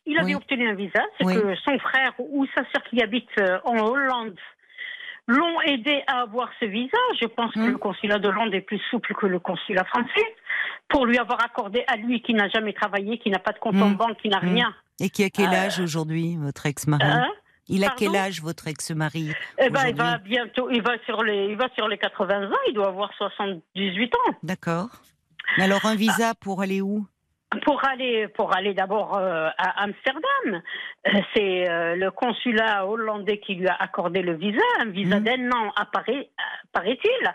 Il 0.07 0.19
avait 0.19 0.27
Oui. 0.29 0.35
obtenu 0.35 0.69
un 0.69 0.75
visa. 0.75 1.03
C'est 1.19 1.27
Oui. 1.27 1.35
que 1.41 1.55
son 1.57 1.79
frère 1.79 2.13
ou 2.19 2.45
sa 2.55 2.63
sœur 2.73 2.83
qui 2.91 3.03
habite 3.03 3.31
euh, 3.41 3.59
en 3.65 3.79
Hollande 3.79 4.39
l'ont 5.27 5.61
aidé 5.63 6.03
à 6.07 6.21
avoir 6.23 6.51
ce 6.61 6.67
visa. 6.67 6.99
Je 7.21 7.27
pense 7.27 7.53
que 7.55 7.61
Mm. 7.61 7.71
le 7.73 7.79
consulat 7.79 8.19
de 8.19 8.29
Hollande 8.29 8.53
est 8.55 8.61
plus 8.61 8.81
souple 8.91 9.15
que 9.15 9.27
le 9.27 9.39
consulat 9.39 9.85
français 9.85 10.35
pour 10.89 11.07
lui 11.07 11.17
avoir 11.17 11.43
accordé 11.43 11.83
à 11.87 11.97
lui 11.97 12.21
qui 12.21 12.35
n'a 12.35 12.49
jamais 12.49 12.75
travaillé, 12.75 13.17
qui 13.19 13.31
n'a 13.31 13.39
pas 13.39 13.53
de 13.53 13.59
compte 13.59 13.77
en 13.81 13.91
Mm. 13.91 13.97
banque, 13.97 14.19
qui 14.19 14.29
n'a 14.29 14.41
Mm. 14.43 14.55
rien. 14.55 14.75
Et 15.01 15.11
qui 15.11 15.25
a 15.25 15.31
quel 15.31 15.51
Euh, 15.53 15.67
âge 15.67 15.81
aujourd'hui, 15.81 16.37
votre 16.37 16.67
ex-mari? 16.67 17.03
Hein? 17.05 17.29
Il 17.69 17.83
a 17.83 17.89
pardon? 17.89 17.99
quel 18.13 18.17
âge, 18.17 18.43
votre 18.43 18.69
ex-mari 18.69 19.33
Eh 19.59 19.71
ben, 19.71 19.89
il 19.89 19.95
va 19.97 20.19
bientôt, 20.19 20.69
il 20.71 20.83
va 20.83 20.93
sur 21.07 21.23
les, 21.23 21.47
il 21.47 21.57
va 21.57 21.67
sur 21.75 21.89
les 21.89 21.97
80 21.99 22.51
ans. 22.53 22.57
Il 22.69 22.75
doit 22.75 22.89
avoir 22.89 23.13
78 23.17 24.15
ans. 24.15 24.35
D'accord. 24.43 24.89
Mais 25.59 25.65
alors, 25.65 25.85
un 25.87 25.95
visa 25.97 26.35
pour 26.35 26.61
aller 26.63 26.81
où? 26.81 27.07
Pour 27.65 27.85
aller, 27.87 28.27
pour 28.29 28.55
aller 28.55 28.75
d'abord 28.75 29.17
euh, 29.17 29.49
à 29.59 29.83
Amsterdam, 29.85 30.63
Euh, 31.07 31.21
c'est 31.35 31.69
euh, 31.69 31.97
le 31.97 32.11
consulat 32.11 32.87
hollandais 32.87 33.39
qui 33.39 33.55
lui 33.57 33.69
a 33.69 33.75
accordé 33.79 34.23
le 34.23 34.35
visa, 34.37 34.63
un 34.81 34.87
visa 34.87 35.19
Mhm. 35.21 35.25
d'un 35.25 35.51
an, 35.53 35.73
apparaît, 35.77 36.31
paraît-il. 36.73 37.35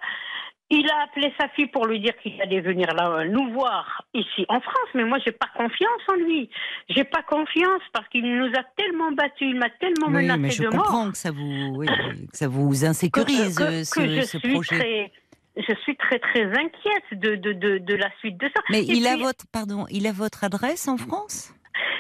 Il 0.71 0.87
a 0.87 1.03
appelé 1.03 1.33
sa 1.39 1.49
fille 1.49 1.65
pour 1.67 1.87
lui 1.87 1.99
dire 1.99 2.15
qu'il 2.21 2.39
allait 2.41 2.61
venir 2.61 2.87
là, 2.93 3.25
nous 3.25 3.51
voir 3.53 4.03
ici 4.13 4.45
en 4.49 4.59
France, 4.61 4.89
mais 4.93 5.03
moi 5.03 5.17
j'ai 5.25 5.31
pas 5.31 5.47
confiance 5.55 6.01
en 6.11 6.15
lui. 6.15 6.47
J'ai 6.89 7.03
pas 7.03 7.23
confiance 7.23 7.81
parce 7.91 8.07
qu'il 8.09 8.23
nous 8.23 8.51
a 8.55 8.63
tellement 8.77 9.11
battus, 9.11 9.47
il 9.49 9.55
m'a 9.57 9.69
tellement 9.71 10.07
Oui, 10.07 10.13
menacé 10.27 10.39
mais 10.39 10.49
je 10.51 10.63
de 10.63 10.67
mort. 10.69 10.85
comprends 10.85 11.11
que 11.11 11.17
ça 11.17 11.31
vous, 11.31 11.73
oui, 11.75 11.87
que 11.87 12.37
ça 12.37 12.47
vous 12.47 12.85
insécurise, 12.85 13.57
que, 13.57 13.63
que 13.63 13.83
ce, 13.83 14.15
je 14.15 14.21
ce 14.21 14.37
suis 14.37 14.53
projet. 14.53 14.77
très, 14.77 15.11
je 15.57 15.73
suis 15.81 15.95
très 15.97 16.19
très 16.19 16.43
inquiète 16.45 17.19
de, 17.19 17.35
de, 17.35 17.53
de, 17.53 17.77
de 17.79 17.95
la 17.95 18.11
suite 18.19 18.37
de 18.39 18.47
ça. 18.55 18.61
Mais 18.69 18.81
Et 18.83 18.91
il 18.91 19.07
a 19.07 19.17
votre, 19.17 19.45
pardon, 19.51 19.87
il 19.89 20.05
a 20.05 20.11
votre 20.11 20.43
adresse 20.43 20.87
en 20.87 20.97
France? 20.97 21.51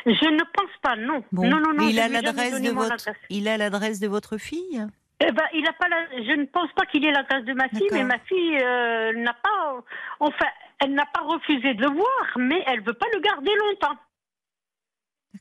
Je 0.05 0.11
ne 0.11 0.43
pense 0.53 0.71
pas, 0.83 0.95
non. 0.95 1.23
Bon. 1.31 1.43
Non, 1.49 1.57
non, 1.57 1.73
non. 1.73 1.85
Mais 1.85 1.89
il 1.91 1.99
a 1.99 2.07
l'adresse 2.07 2.61
de 2.61 2.69
votre, 2.69 2.93
adresse. 2.93 3.15
il 3.31 3.47
a 3.47 3.57
l'adresse 3.57 3.99
de 3.99 4.07
votre 4.07 4.37
fille? 4.37 4.85
Eh 5.21 5.31
ben, 5.31 5.43
il 5.53 5.67
a 5.67 5.73
pas 5.73 5.89
la... 5.89 6.05
Je 6.23 6.31
ne 6.31 6.45
pense 6.45 6.71
pas 6.73 6.85
qu'il 6.85 7.05
ait 7.05 7.11
l'adresse 7.11 7.43
de 7.43 7.53
ma 7.53 7.67
fille, 7.69 7.89
mais 7.91 8.03
ma 8.03 8.19
fille 8.19 8.57
euh, 8.61 9.13
n'a 9.13 9.33
pas. 9.33 9.83
Enfin, 10.19 10.47
elle 10.79 10.93
n'a 10.93 11.05
pas 11.05 11.21
refusé 11.21 11.73
de 11.73 11.81
le 11.81 11.89
voir, 11.89 12.37
mais 12.37 12.63
elle 12.67 12.81
veut 12.81 12.93
pas 12.93 13.07
le 13.13 13.19
garder 13.19 13.51
longtemps. 13.55 13.97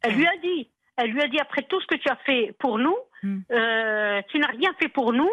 Elle 0.02 0.14
lui 0.14 0.26
a 0.26 0.36
dit. 0.38 0.68
Elle 0.96 1.10
lui 1.12 1.22
a 1.22 1.28
dit 1.28 1.38
après 1.38 1.62
tout 1.62 1.80
ce 1.80 1.86
que 1.86 1.94
tu 1.94 2.08
as 2.08 2.16
fait 2.16 2.56
pour 2.58 2.78
nous, 2.78 2.96
Hmm. 3.22 3.38
euh, 3.50 4.20
tu 4.30 4.38
n'as 4.38 4.46
rien 4.48 4.70
fait 4.80 4.88
pour 4.88 5.12
nous. 5.12 5.28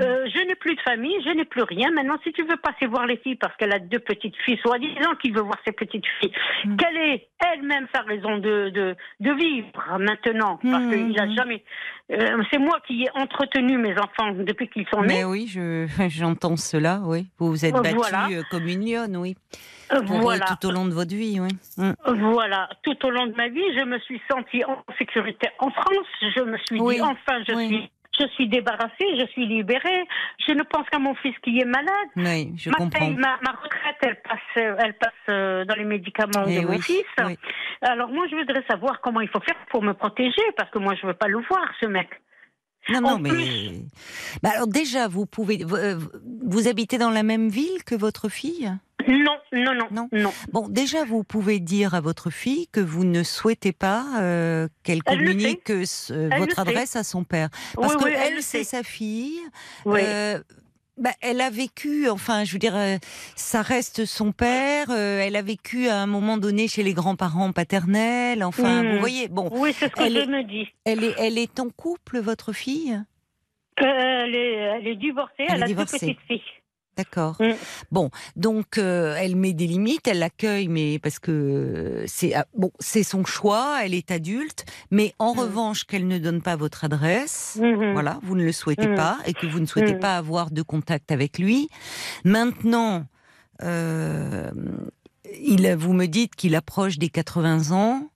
euh, 0.00 0.26
je 0.32 0.38
n'ai 0.46 0.54
plus 0.54 0.74
de 0.76 0.80
famille, 0.82 1.16
je 1.24 1.30
n'ai 1.30 1.44
plus 1.44 1.62
rien. 1.62 1.90
Maintenant, 1.92 2.16
si 2.22 2.32
tu 2.32 2.42
veux 2.44 2.56
passer 2.56 2.86
voir 2.86 3.06
les 3.06 3.16
filles 3.18 3.36
parce 3.36 3.56
qu'elle 3.56 3.72
a 3.72 3.78
deux 3.78 3.98
petites 3.98 4.36
filles, 4.44 4.58
soi-disant 4.62 5.14
qu'il 5.20 5.34
veut 5.34 5.42
voir 5.42 5.58
ses 5.66 5.72
petites 5.72 6.06
filles, 6.20 6.32
Hmm. 6.64 6.76
quelle 6.76 6.96
est 6.96 7.28
elle-même 7.52 7.86
sa 7.94 8.02
raison 8.02 8.38
de, 8.38 8.70
de, 8.70 8.96
de 9.20 9.32
vivre 9.32 9.68
maintenant? 9.98 10.58
Parce 10.62 10.84
Hmm, 10.84 10.90
qu'il 10.90 11.20
a 11.20 11.26
hmm. 11.26 11.36
jamais. 11.36 11.64
euh, 12.12 12.42
c'est 12.50 12.58
moi 12.58 12.78
qui 12.86 13.02
ai 13.04 13.10
entretenu 13.14 13.78
mes 13.78 13.92
enfants 13.98 14.32
depuis 14.32 14.68
qu'ils 14.68 14.86
sont 14.92 15.00
nés. 15.02 15.14
Mais 15.14 15.24
oui, 15.24 15.46
je, 15.48 15.86
j'entends 16.08 16.56
cela, 16.56 17.00
oui. 17.04 17.26
Vous 17.38 17.48
vous 17.50 17.64
êtes 17.64 17.74
battue 17.74 17.94
voilà. 17.96 18.28
comme 18.50 18.66
une 18.68 18.84
lionne, 18.88 19.16
oui. 19.16 19.36
Pour, 20.06 20.18
voilà. 20.20 20.46
Tout 20.46 20.68
au 20.68 20.70
long 20.72 20.86
de 20.86 20.92
votre 20.94 21.14
vie, 21.14 21.38
oui. 21.40 21.50
Voilà, 22.06 22.68
tout 22.82 22.96
au 23.06 23.10
long 23.10 23.26
de 23.26 23.34
ma 23.36 23.48
vie, 23.48 23.62
je 23.78 23.84
me 23.84 23.98
suis 24.00 24.20
sentie 24.30 24.64
en 24.64 24.82
sécurité 24.98 25.48
en 25.58 25.70
France. 25.70 26.06
Je 26.36 26.42
me 26.42 26.56
suis 26.58 26.80
Oui, 26.80 26.96
dit, 26.96 27.02
enfin, 27.02 27.23
je 27.46 27.52
oui. 27.54 27.66
suis, 27.68 27.90
je 28.20 28.26
suis 28.34 28.48
débarrassée, 28.48 29.06
je 29.18 29.26
suis 29.26 29.46
libérée. 29.46 30.04
Je 30.46 30.52
ne 30.52 30.62
pense 30.62 30.88
qu'à 30.90 30.98
mon 30.98 31.14
fils 31.16 31.34
qui 31.42 31.58
est 31.58 31.64
malade. 31.64 32.08
Oui, 32.16 32.52
je 32.56 32.70
ma, 32.70 32.76
comprends. 32.76 33.06
paye, 33.06 33.14
ma, 33.16 33.38
ma 33.42 33.52
retraite, 33.52 33.96
elle 34.02 34.20
passe, 34.22 34.38
euh, 34.58 34.76
elle 34.78 34.94
passe 34.94 35.12
euh, 35.28 35.64
dans 35.64 35.74
les 35.74 35.84
médicaments 35.84 36.44
Eh 36.46 36.60
de 36.60 36.66
mon 36.66 36.72
oui, 36.74 36.82
fils. 36.82 37.04
oui. 37.24 37.36
Alors 37.82 38.08
moi, 38.10 38.26
je 38.30 38.36
voudrais 38.36 38.64
savoir 38.68 39.00
comment 39.00 39.20
il 39.20 39.28
faut 39.28 39.40
faire 39.40 39.56
pour 39.70 39.82
me 39.82 39.92
protéger, 39.94 40.42
parce 40.56 40.70
que 40.70 40.78
moi, 40.78 40.94
je 41.00 41.06
veux 41.06 41.14
pas 41.14 41.28
le 41.28 41.38
voir, 41.48 41.66
ce 41.80 41.86
mec. 41.86 42.08
Non, 42.90 42.98
En 42.98 43.00
non, 43.12 43.18
mais. 43.18 43.30
plus- 43.30 43.86
Bah 44.42 44.50
alors 44.54 44.66
déjà, 44.68 45.08
vous 45.08 45.24
pouvez. 45.26 45.64
Vous, 45.64 45.74
euh, 45.76 45.98
vous 46.44 46.68
habitez 46.68 46.98
dans 46.98 47.10
la 47.10 47.22
même 47.22 47.48
ville 47.48 47.82
que 47.86 47.94
votre 47.94 48.28
fille? 48.28 48.70
Non, 49.08 49.36
non, 49.52 49.74
non, 49.74 49.88
Non. 49.90 50.08
non. 50.12 50.32
Bon, 50.52 50.68
déjà, 50.68 51.04
vous 51.04 51.24
pouvez 51.24 51.60
dire 51.60 51.94
à 51.94 52.00
votre 52.00 52.30
fille 52.30 52.68
que 52.68 52.80
vous 52.80 53.04
ne 53.04 53.22
souhaitez 53.22 53.72
pas 53.72 54.04
euh, 54.20 54.68
qu'elle 54.82 55.00
Elle 55.06 55.18
le 55.18 55.26
communique 55.32 55.70
euh, 55.70 55.84
votre 56.38 56.54
sait. 56.54 56.60
adresse 56.60 56.96
à 56.96 57.04
son 57.04 57.24
père. 57.24 57.48
Parce 57.74 57.94
oui, 57.94 58.00
que 58.00 58.04
oui, 58.06 58.12
elle 58.16 58.22
elle, 58.28 58.34
le 58.36 58.40
c'est 58.42 58.64
sa 58.64 58.82
fille. 58.82 59.38
Oui. 59.84 60.00
Euh, 60.02 60.38
bah, 60.96 61.10
elle 61.22 61.40
a 61.40 61.50
vécu, 61.50 62.08
enfin, 62.08 62.44
je 62.44 62.52
veux 62.52 62.58
dire, 62.60 62.76
euh, 62.76 62.96
ça 63.34 63.62
reste 63.62 64.04
son 64.04 64.30
père. 64.30 64.86
euh, 64.90 65.20
elle 65.20 65.34
a 65.34 65.42
vécu 65.42 65.88
à 65.88 65.96
un 65.96 66.06
moment 66.06 66.38
donné 66.38 66.68
chez 66.68 66.84
les 66.84 66.94
grands-parents 66.94 67.50
paternels. 67.52 68.44
Enfin, 68.44 68.82
Hmm. 68.84 68.92
vous 68.92 68.98
voyez, 69.00 69.26
bon, 69.28 69.48
oui, 69.52 69.72
c'est 69.76 69.86
ce 69.88 69.90
que 69.92 70.04
je 70.08 70.18
est- 70.18 70.26
me 70.26 70.44
dis. 70.44 70.68
elle 70.84 71.02
est, 71.02 71.14
elle 71.18 71.36
est 71.38 71.58
en 71.58 71.68
couple, 71.68 72.20
votre 72.20 72.52
fille? 72.52 72.92
Euh, 73.82 73.84
elle, 73.84 74.36
est, 74.36 74.52
elle 74.54 74.86
est 74.86 74.94
divorcée, 74.96 75.32
Elle 75.48 75.54
elle, 75.54 75.60
est 75.62 75.64
a 75.64 75.68
deux 75.74 75.84
petites 75.84 76.20
filles. 76.28 76.42
D'accord. 76.96 77.36
Mm. 77.40 77.52
Bon, 77.90 78.10
donc 78.36 78.78
euh, 78.78 79.16
elle 79.18 79.34
met 79.36 79.52
des 79.52 79.66
limites, 79.66 80.06
elle 80.06 80.20
l'accueille, 80.20 80.68
mais 80.68 80.98
parce 81.00 81.18
que 81.18 82.04
c'est 82.06 82.34
ah, 82.34 82.46
bon, 82.56 82.70
c'est 82.78 83.02
son 83.02 83.24
choix, 83.24 83.80
elle 83.84 83.94
est 83.94 84.10
adulte. 84.10 84.64
Mais 84.90 85.12
en 85.18 85.34
Mm. 85.34 85.38
revanche, 85.38 85.84
qu'elle 85.84 86.06
ne 86.06 86.18
donne 86.18 86.40
pas 86.42 86.56
votre 86.56 86.84
adresse, 86.84 87.58
Mhm. 87.60 87.92
voilà, 87.92 88.18
vous 88.22 88.36
ne 88.36 88.44
le 88.44 88.52
souhaitez 88.52 88.88
Mm. 88.88 88.94
pas 88.94 89.18
et 89.26 89.34
que 89.34 89.46
vous 89.46 89.58
ne 89.60 89.66
souhaitez 89.66 89.94
Mm. 89.94 90.00
pas 90.00 90.16
avoir 90.16 90.50
de 90.50 90.62
contact 90.62 91.10
avec 91.10 91.38
lui. 91.38 91.68
Maintenant, 92.24 93.06
euh, 93.62 94.50
il, 95.40 95.74
vous 95.76 95.92
me 95.92 96.06
dites 96.06 96.34
qu'il 96.36 96.54
approche 96.54 96.98
des 96.98 97.08
80 97.08 97.72
ans. 97.72 98.08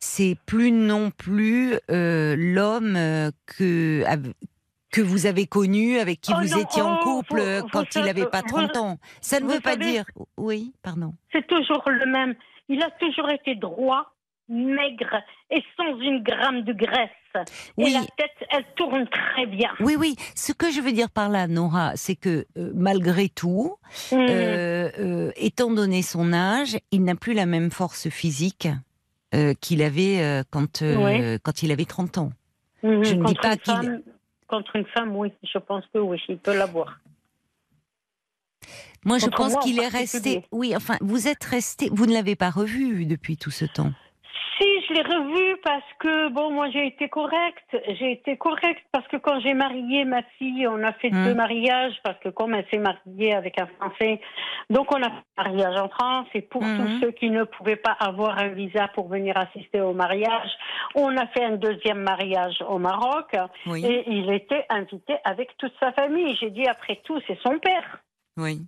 C'est 0.00 0.36
plus 0.46 0.70
non 0.70 1.10
plus 1.10 1.74
euh, 1.90 2.36
l'homme 2.38 2.94
euh, 2.96 3.30
que 3.46 4.04
que 4.98 5.02
vous 5.06 5.26
avez 5.26 5.46
connu, 5.46 5.98
avec 5.98 6.20
qui 6.20 6.32
Oh 6.34 6.40
vous 6.40 6.48
non, 6.56 6.58
étiez 6.62 6.82
en 6.82 6.96
oh, 7.00 7.04
couple 7.04 7.40
vous- 7.40 7.60
vous 7.62 7.68
quand 7.68 7.94
il 7.94 8.02
n'avait 8.02 8.26
pas 8.26 8.40
vous- 8.42 8.48
30 8.48 8.76
ans. 8.76 8.98
Ça 9.20 9.38
ne 9.40 9.46
veut 9.48 9.60
pas 9.60 9.72
savez- 9.72 9.84
dire. 9.92 10.04
Oui, 10.36 10.72
pardon. 10.82 11.14
C'est 11.32 11.46
toujours 11.46 11.82
le 11.88 12.06
même. 12.06 12.34
Il 12.68 12.82
a 12.82 12.90
toujours 12.98 13.30
été 13.30 13.54
droit, 13.54 14.12
maigre 14.48 15.22
et 15.50 15.62
sans 15.76 15.98
une 16.00 16.22
gramme 16.22 16.62
de 16.62 16.72
graisse. 16.72 17.10
Et 17.36 17.84
Oui. 17.84 17.92
la 17.92 18.00
tête, 18.00 18.48
elle 18.50 18.64
tourne 18.74 19.06
très 19.08 19.46
bien. 19.46 19.70
Oui, 19.80 19.94
oui. 19.96 20.16
Ce 20.34 20.52
que 20.52 20.70
je 20.72 20.80
veux 20.80 20.90
dire 20.92 21.10
par 21.10 21.28
là, 21.28 21.46
Nora, 21.46 21.92
c'est 21.94 22.16
que 22.16 22.46
euh, 22.56 22.72
malgré 22.74 23.28
tout, 23.28 23.76
Mhm. 24.10 24.18
euh, 24.28 24.90
euh, 24.98 25.30
étant 25.36 25.70
donné 25.70 26.02
son 26.02 26.32
âge, 26.32 26.76
il 26.90 27.04
n'a 27.04 27.14
plus 27.14 27.34
la 27.34 27.46
même 27.46 27.70
force 27.70 28.08
physique 28.08 28.66
qu'il 29.60 29.82
avait 29.82 30.42
quand, 30.50 30.82
quand 31.42 31.62
il 31.62 31.70
avait 31.70 31.84
30 31.84 32.18
ans. 32.18 32.30
Mhm. 32.82 33.04
je 33.04 33.14
ne 33.14 33.24
dis 33.26 33.34
pas 33.34 33.56
qu'il- 33.56 34.02
Contre 34.48 34.76
une 34.76 34.86
femme, 34.86 35.14
oui, 35.14 35.32
je 35.42 35.58
pense 35.58 35.84
que 35.92 35.98
oui, 35.98 36.20
il 36.28 36.38
peut 36.38 36.56
l'avoir. 36.56 37.00
Moi, 39.04 39.18
je 39.18 39.26
pense 39.26 39.56
qu'il 39.58 39.78
est 39.78 39.88
resté. 39.88 40.44
Oui, 40.50 40.74
enfin, 40.74 40.96
vous 41.00 41.28
êtes 41.28 41.44
resté. 41.44 41.88
Vous 41.92 42.06
ne 42.06 42.12
l'avez 42.12 42.34
pas 42.34 42.50
revu 42.50 43.06
depuis 43.06 43.36
tout 43.36 43.50
ce 43.50 43.64
temps. 43.64 43.92
Je 44.88 44.94
l'ai 44.94 45.02
revu 45.02 45.56
parce 45.62 45.84
que, 45.98 46.28
bon, 46.30 46.50
moi, 46.50 46.70
j'ai 46.70 46.86
été 46.86 47.08
correcte. 47.10 47.76
J'ai 47.98 48.12
été 48.12 48.36
correcte 48.38 48.82
parce 48.90 49.06
que 49.08 49.18
quand 49.18 49.38
j'ai 49.40 49.52
marié 49.52 50.04
ma 50.06 50.22
fille, 50.38 50.66
on 50.66 50.82
a 50.82 50.92
fait 50.94 51.10
Hmm. 51.10 51.24
deux 51.24 51.34
mariages 51.34 51.94
parce 52.02 52.18
que 52.20 52.30
comme 52.30 52.54
elle 52.54 52.64
s'est 52.70 52.78
mariée 52.78 53.34
avec 53.34 53.60
un 53.60 53.66
Français, 53.66 54.20
donc 54.70 54.90
on 54.90 55.02
a 55.02 55.10
fait 55.10 55.22
un 55.36 55.42
mariage 55.44 55.76
en 55.78 55.88
France. 55.90 56.26
Et 56.34 56.40
pour 56.40 56.62
tous 56.62 57.00
ceux 57.00 57.10
qui 57.10 57.28
ne 57.30 57.44
pouvaient 57.44 57.76
pas 57.76 57.96
avoir 58.00 58.38
un 58.38 58.48
visa 58.48 58.88
pour 58.94 59.08
venir 59.08 59.36
assister 59.36 59.80
au 59.80 59.92
mariage, 59.92 60.50
on 60.94 61.14
a 61.18 61.26
fait 61.28 61.44
un 61.44 61.56
deuxième 61.56 62.00
mariage 62.02 62.56
au 62.68 62.78
Maroc. 62.78 63.36
Oui, 63.66 63.84
Et 63.84 64.04
il 64.10 64.32
était 64.32 64.64
invité 64.70 65.16
avec 65.24 65.54
toute 65.58 65.74
sa 65.80 65.92
famille. 65.92 66.34
J'ai 66.40 66.50
dit, 66.50 66.66
après 66.66 67.00
tout, 67.04 67.20
c'est 67.26 67.38
son 67.42 67.58
père. 67.58 67.98
oui. 68.38 68.60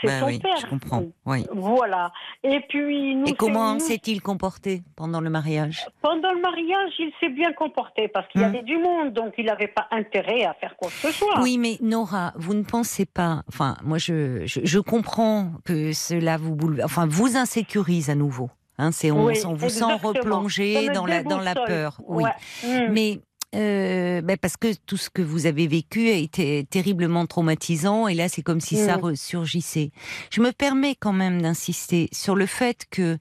C'est 0.00 0.20
son 0.20 0.26
oui, 0.26 0.38
père. 0.38 0.56
je 0.60 0.66
comprends. 0.66 1.02
Oui. 1.26 1.44
Voilà. 1.52 2.12
Et 2.44 2.60
puis, 2.68 3.16
nous 3.16 3.26
Et 3.26 3.32
comment 3.34 3.78
s'est-il 3.80 4.22
comporté 4.22 4.82
pendant 4.96 5.20
le 5.20 5.28
mariage? 5.30 5.86
Pendant 6.02 6.32
le 6.32 6.40
mariage, 6.40 6.92
il 6.98 7.10
s'est 7.18 7.30
bien 7.30 7.52
comporté 7.52 8.06
parce 8.08 8.28
qu'il 8.28 8.40
y 8.40 8.44
Hmm. 8.44 8.48
avait 8.48 8.62
du 8.62 8.76
monde, 8.78 9.12
donc 9.12 9.34
il 9.38 9.46
n'avait 9.46 9.66
pas 9.68 9.88
intérêt 9.90 10.44
à 10.44 10.54
faire 10.54 10.76
quoi 10.76 10.88
que 10.88 10.94
ce 11.08 11.12
soit. 11.12 11.40
Oui, 11.40 11.58
mais 11.58 11.78
Nora, 11.80 12.32
vous 12.36 12.54
ne 12.54 12.62
pensez 12.62 13.06
pas. 13.06 13.42
Enfin, 13.48 13.76
moi, 13.82 13.98
je, 13.98 14.42
je, 14.46 14.60
je 14.62 14.78
comprends 14.78 15.52
que 15.64 15.92
cela 15.92 16.36
vous 16.36 16.54
boule, 16.54 16.80
enfin, 16.84 17.06
vous 17.08 17.36
insécurise 17.36 18.08
à 18.10 18.14
nouveau. 18.14 18.50
Hein, 18.80 18.92
c'est 18.92 19.10
on, 19.10 19.24
Oui, 19.24 19.34
on 19.44 19.54
vous 19.54 19.68
sent 19.70 19.84
exactement. 19.84 20.42
me 20.42 20.94
dans 20.94 21.06
la 21.06 21.24
dans 21.24 21.40
la 21.40 21.54
peur. 21.56 22.00
Oui, 22.06 22.22
Ouais. 22.22 22.30
Hmm. 22.62 22.92
mais 22.92 23.20
euh, 23.54 24.20
ben 24.20 24.36
parce 24.36 24.56
que 24.56 24.74
tout 24.86 24.96
ce 24.98 25.08
que 25.10 25.22
vous 25.22 25.46
avez 25.46 25.66
vécu 25.66 26.08
a 26.10 26.14
été 26.14 26.66
terriblement 26.68 27.26
traumatisant 27.26 28.06
et 28.08 28.14
là 28.14 28.28
c'est 28.28 28.42
comme 28.42 28.60
si 28.60 28.76
ça 28.76 28.96
Mm. 28.98 29.00
ressurgissait. 29.00 29.90
Je 30.30 30.40
me 30.42 30.52
permets 30.52 30.94
quand 30.98 31.12
même 31.14 31.40
d'insister 31.40 32.08
sur 32.12 32.34
le 32.36 32.46
fait 32.46 32.86
que 32.90 33.16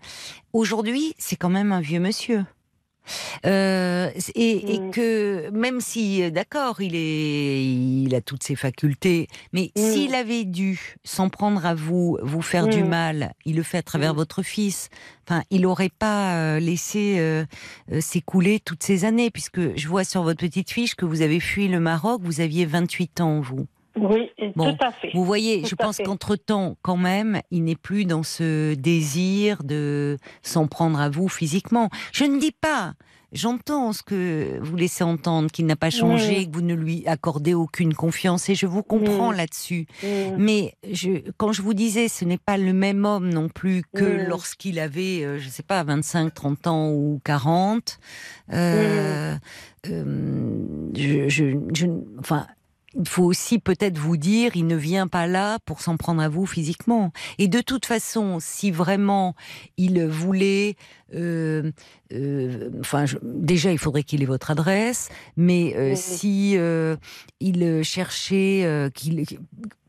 aujourd'hui 0.54 1.14
c'est 1.18 1.36
quand 1.38 1.50
même 1.50 1.72
un 1.72 1.82
vieux 1.82 2.00
monsieur. 2.00 2.44
Euh, 3.46 4.10
et, 4.36 4.76
et 4.76 4.80
Mm. 4.80 4.92
que 4.92 5.50
même 5.52 5.82
si 5.82 6.24
euh, 6.24 6.30
d'accord 6.30 6.82
il 6.82 6.96
est 6.96 7.64
il 7.64 8.14
a 8.16 8.22
toutes 8.22 8.44
ses 8.44 8.56
facultés 8.56 9.28
mais 9.54 9.72
Mm. 9.76 9.80
s'il 9.80 10.16
avait 10.16 10.44
dû 10.46 10.96
s'en 11.04 11.30
prendre 11.30 11.66
à 11.66 11.74
vous 11.76 12.18
vous 12.22 12.42
faire 12.42 12.68
du 12.68 12.84
Mm. 12.84 12.88
mal 12.88 13.34
il 13.46 13.56
le 13.56 13.64
fait 13.64 13.78
à 13.80 13.84
travers 13.84 14.14
Mm. 14.14 14.18
votre 14.18 14.44
fils 14.44 14.90
enfin 15.28 15.44
il 15.50 15.62
n'aurait 15.62 15.90
pas 15.98 16.36
euh, 16.36 16.60
laissé 16.60 17.16
euh, 17.20 17.46
s'écouler 18.00 18.60
toutes 18.60 18.84
ces 18.84 19.06
années, 19.06 19.30
puisque 19.32 19.76
je 19.78 19.88
vois 19.88 20.04
sur 20.04 20.24
votre 20.24 20.40
petite 20.40 20.72
fiche 20.72 20.96
que 20.96 21.06
vous 21.06 21.22
avez 21.22 21.40
fui 21.40 21.68
le 21.68 21.80
Maroc, 21.80 22.22
vous 22.24 22.42
aviez 22.42 22.66
28 22.66 23.22
ans, 23.22 23.40
vous. 23.42 23.68
Oui, 24.00 24.30
Bon, 24.56 24.74
tout 24.76 24.84
à 24.86 24.92
fait. 24.92 25.12
Vous 25.14 25.24
voyez, 25.26 25.62
Tout 25.62 25.70
je 25.70 25.76
pense 25.76 25.98
qu'entre-temps, 25.98 26.78
quand 26.82 26.98
même, 26.98 27.42
il 27.52 27.64
n'est 27.64 27.76
plus 27.76 28.06
dans 28.06 28.24
ce 28.24 28.74
désir 28.76 29.64
de 29.64 30.18
s'en 30.42 30.68
prendre 30.68 31.00
à 31.00 31.10
vous 31.10 31.28
physiquement. 31.30 31.90
Je 32.14 32.24
ne 32.26 32.40
dis 32.40 32.52
pas, 32.52 32.94
j'entends 33.34 33.92
ce 33.94 34.04
que 34.04 34.58
vous 34.62 34.76
laissez 34.78 35.04
entendre, 35.04 35.52
qu'il 35.52 35.66
n'a 35.66 35.76
pas 35.76 35.90
changé, 35.90 36.42
Mm. 36.42 36.46
que 36.50 36.56
vous 36.56 36.62
ne 36.62 36.74
lui 36.76 37.04
accordez 37.08 37.54
aucune 37.54 37.94
confiance, 37.94 38.50
et 38.50 38.56
je 38.56 38.66
vous 38.66 38.84
comprends 38.84 39.32
Mm. 39.34 39.36
là-dessus. 39.36 39.86
Hmm. 40.02 40.36
Mais 40.38 40.74
je, 40.90 41.10
quand 41.38 41.52
je 41.52 41.62
vous 41.62 41.74
disais, 41.74 42.08
ce 42.08 42.24
n'est 42.26 42.38
pas 42.38 42.58
le 42.58 42.72
même 42.74 43.04
homme 43.06 43.30
non 43.30 43.50
plus 43.50 43.84
que 43.96 44.04
Mm. 44.26 44.30
lorsqu'il 44.30 44.80
avait, 44.80 45.24
euh, 45.26 45.40
je 45.40 45.50
sais 45.50 45.64
pas, 45.64 45.84
25, 45.84 46.34
30 46.34 46.68
ans 46.68 46.90
ou 46.92 47.20
40. 47.26 48.00
Euh, 48.54 49.36
euh, 49.90 50.90
je, 50.96 51.28
je, 51.30 51.46
je- 51.74 51.88
enfin, 52.20 52.48
il 53.00 53.08
faut 53.08 53.24
aussi 53.24 53.60
peut-être 53.60 53.98
vous 53.98 54.18
dire, 54.18 54.56
il 54.56 54.66
ne 54.68 54.76
vient 54.76 55.08
pas 55.08 55.28
là 55.28 55.60
pour 55.66 55.82
s'en 55.82 55.98
prendre 55.98 56.22
à 56.22 56.30
vous 56.30 56.46
physiquement. 56.46 57.12
Et 57.38 57.48
de 57.48 57.62
toute 57.62 57.86
façon, 57.86 58.40
si 58.40 58.72
vraiment 58.72 59.36
il 59.78 60.04
voulait, 60.06 60.76
euh, 61.14 61.72
euh, 62.14 62.70
enfin, 62.80 63.06
je- 63.06 63.18
déjà, 63.24 63.72
il 63.72 63.78
faudrait 63.78 64.04
qu'il 64.04 64.24
ait 64.24 64.26
votre 64.26 64.52
adresse, 64.52 65.10
mais 65.36 65.76
euh, 65.76 65.94
si 65.96 66.58
euh, 66.58 66.96
il 67.40 67.84
cherchait, 67.84 68.64
euh, 68.66 68.90
qu'il 68.90 69.24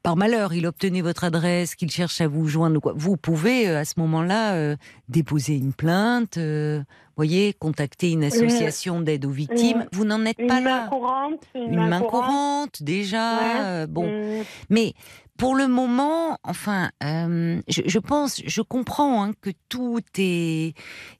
par 0.03 0.17
malheur, 0.17 0.53
il 0.55 0.67
obtenait 0.67 1.01
votre 1.01 1.25
adresse, 1.25 1.75
qu'il 1.75 1.91
cherche 1.91 2.21
à 2.21 2.29
vous 2.29 2.47
joindre, 2.49 2.81
vous 2.97 3.17
pouvez 3.17 3.69
euh, 3.69 3.81
à 3.81 3.85
ce 3.85 3.95
moment-là 3.99 4.55
euh, 4.55 4.77
déposer 5.09 5.57
une 5.57 5.73
plainte, 5.73 6.37
euh, 6.39 6.83
voyez, 7.17 7.53
contacter 7.53 8.13
une 8.13 8.25
association 8.25 9.01
d'aide 9.01 9.25
aux 9.27 9.31
victimes. 9.31 9.81
une- 9.83 9.89
vous 9.93 10.05
n'en 10.05 10.25
êtes 10.25 10.39
Une 10.39 10.47
pas 10.47 10.61
main 10.61 10.79
là. 10.85 10.87
courante. 10.89 11.43
Une 11.55 11.75
main 11.89 12.01
courante, 12.01 12.83
déjà. 12.83 13.37
Ouais. 13.39 13.61
euh, 13.61 13.87
bon, 13.89 14.07
Hmm. 14.09 14.45
mais 14.71 14.95
pour 15.37 15.55
le 15.55 15.69
moment, 15.69 16.39
enfin, 16.43 16.91
je, 17.03 17.83
je 17.87 17.99
pense, 18.01 18.41
je 18.45 18.61
comprends 18.63 19.23
hein, 19.25 19.33
que 19.41 19.51
tout 19.69 20.01
est, 20.19 20.75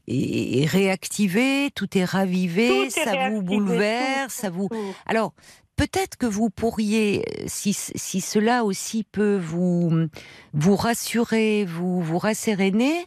est 0.09 0.67
réactivé, 0.67 1.71
tout 1.75 1.97
est 1.97 2.05
ravivé, 2.05 2.69
Tout 2.69 2.99
est 3.01 3.05
ça 3.05 3.29
vous 3.31 3.43
bouleverse, 3.43 4.35
tout, 4.35 4.41
ça 4.41 4.51
vous. 4.51 4.69
tout. 4.69 4.77
Alors, 5.07 5.35
peut-être 5.79 6.17
que 6.19 6.27
vous 6.27 6.51
pourriez, 6.51 7.25
si, 7.47 7.73
si 7.73 8.21
cela 8.21 8.65
aussi 8.65 9.05
peut 9.05 9.39
vous, 9.39 10.09
vous 10.53 10.77
rassurer, 10.77 11.65
vous, 11.65 12.03
vous 12.03 12.19
rasséréner, 12.19 13.07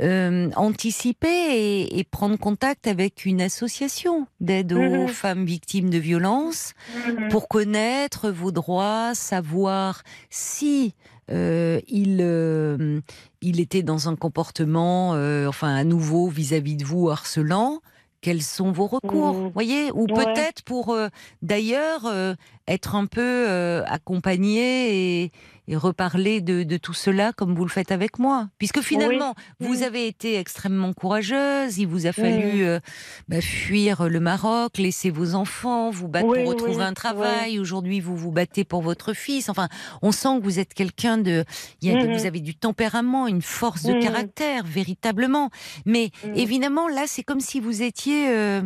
euh, 0.00 0.50
anticiper 0.54 1.28
et, 1.28 1.98
et 1.98 2.04
prendre 2.04 2.36
contact 2.38 2.86
avec 2.86 3.24
une 3.24 3.40
association 3.40 4.26
d'aide 4.40 4.72
aux 4.72 4.78
Mhm. 5.06 5.08
femmes 5.08 5.44
victimes 5.44 5.90
de 5.90 5.98
violences 5.98 6.74
Hmm. 7.06 7.28
pour 7.30 7.48
connaître 7.48 8.30
vos 8.30 8.52
droits, 8.52 9.12
savoir 9.14 10.02
si 10.30 10.94
euh, 11.30 11.80
il, 11.88 12.18
euh, 12.20 13.00
il 13.42 13.60
était 13.60 13.82
dans 13.82 14.08
un 14.08 14.16
comportement, 14.16 15.10
enfin 15.48 15.74
à 15.74 15.84
nouveau 15.84 16.28
vis-à-vis 16.28 16.76
de 16.76 16.84
vous 16.84 17.10
harcelant. 17.10 17.80
Quels 18.20 18.42
sont 18.42 18.72
vos 18.72 18.86
recours, 18.88 19.34
Mhm. 19.34 19.50
voyez 19.54 19.90
Ou 19.92 20.06
Ouais. 20.06 20.24
peut-être 20.24 20.62
pour 20.62 20.90
euh, 20.90 21.08
d'ailleurs 21.42 22.06
euh, 22.06 22.34
être 22.66 22.94
un 22.96 23.06
peu 23.06 23.20
euh, 23.48 23.84
accompagné 23.86 25.22
et, 25.24 25.32
et 25.70 25.76
reparler 25.76 26.40
de, 26.40 26.62
de 26.62 26.76
tout 26.78 26.94
cela 26.94 27.32
comme 27.34 27.54
vous 27.54 27.64
le 27.64 27.70
faites 27.70 27.92
avec 27.92 28.18
moi. 28.18 28.48
Puisque 28.58 28.80
finalement, 28.80 29.34
vous 29.60 29.82
avez 29.82 30.06
été 30.08 30.36
extrêmement 30.38 30.94
courageuse, 30.94 31.76
il 31.78 31.86
vous 31.86 32.06
a 32.06 32.12
fallu 32.12 32.64
euh, 32.64 32.80
bah, 33.28 33.40
fuir 33.42 34.08
le 34.08 34.18
Maroc, 34.18 34.78
laisser 34.78 35.10
vos 35.10 35.34
enfants, 35.34 35.90
vous 35.90 36.08
battre 36.08 36.26
pour 36.26 36.46
retrouver 36.46 36.82
un 36.82 36.94
travail. 36.94 37.58
Aujourd'hui, 37.58 38.00
vous 38.00 38.16
vous 38.16 38.32
battez 38.32 38.64
pour 38.64 38.80
votre 38.80 39.12
fils. 39.12 39.50
Enfin, 39.50 39.68
on 40.00 40.10
sent 40.10 40.38
que 40.38 40.42
vous 40.42 40.58
êtes 40.58 40.72
quelqu'un 40.72 41.18
de, 41.18 41.44
il 41.82 41.88
y 41.88 41.92
a 41.94 41.94
Mhm. 42.02 42.16
vous 42.16 42.24
avez 42.26 42.40
du 42.40 42.54
tempérament, 42.54 43.26
une 43.26 43.42
force 43.42 43.82
de 43.84 43.92
Mhm. 43.92 44.00
caractère, 44.00 44.64
véritablement. 44.64 45.50
Mais 45.84 46.10
Mhm. 46.24 46.32
évidemment, 46.34 46.88
là, 46.88 47.04
c'est 47.06 47.22
comme 47.22 47.40
si 47.40 47.60
vous 47.60 47.82
étiez 47.82 48.28
euh, 48.30 48.62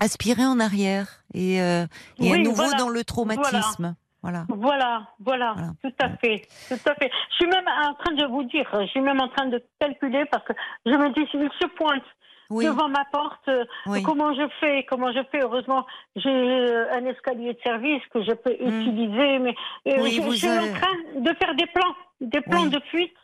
aspiré 0.00 0.44
en 0.44 0.58
arrière 0.58 1.22
et, 1.34 1.60
euh, 1.62 1.86
et 2.18 2.32
à 2.32 2.38
nouveau 2.38 2.54
voilà. 2.64 2.76
dans 2.78 2.88
le 2.88 3.04
traumatisme. 3.04 3.50
Voilà. 3.78 3.94
Voilà, 4.22 4.44
voilà, 4.48 5.06
Voilà. 5.18 5.54
tout 5.82 5.92
à 6.00 6.10
fait, 6.18 6.42
tout 6.70 6.80
à 6.86 6.94
fait. 6.94 7.10
Je 7.30 7.34
suis 7.36 7.46
même 7.46 7.66
en 7.66 7.94
train 7.94 8.14
de 8.14 8.24
vous 8.26 8.44
dire, 8.44 8.68
je 8.72 8.86
suis 8.86 9.00
même 9.00 9.20
en 9.20 9.28
train 9.28 9.46
de 9.46 9.62
calculer 9.80 10.24
parce 10.26 10.44
que 10.44 10.52
je 10.86 10.92
me 10.92 11.10
dis, 11.10 11.26
s'il 11.30 11.48
se 11.60 11.66
pointe 11.76 12.04
Oui, 12.50 12.64
devant 12.66 12.88
ma 12.88 13.04
porte, 13.06 13.48
euh, 13.48 13.64
oui. 13.86 14.02
comment 14.02 14.32
je 14.34 14.46
fais 14.60 14.84
Comment 14.84 15.10
je 15.12 15.22
fais 15.32 15.42
Heureusement, 15.42 15.86
j'ai 16.16 16.28
euh, 16.30 16.92
un 16.92 17.04
escalier 17.06 17.54
de 17.54 17.60
service 17.64 18.02
que 18.12 18.22
je 18.22 18.32
peux 18.32 18.52
Hmm. 18.60 18.80
utiliser, 18.80 19.38
mais 19.40 19.54
euh, 19.88 20.02
Oui, 20.02 20.12
je, 20.22 20.30
suis 20.36 20.48
avez- 20.48 20.70
en 20.70 20.72
train 20.74 20.96
de 21.16 21.34
faire 21.42 21.54
des 21.56 21.66
plans, 21.66 21.94
des 22.20 22.40
plans 22.42 22.66
de 22.66 22.80
fuite 22.90 23.16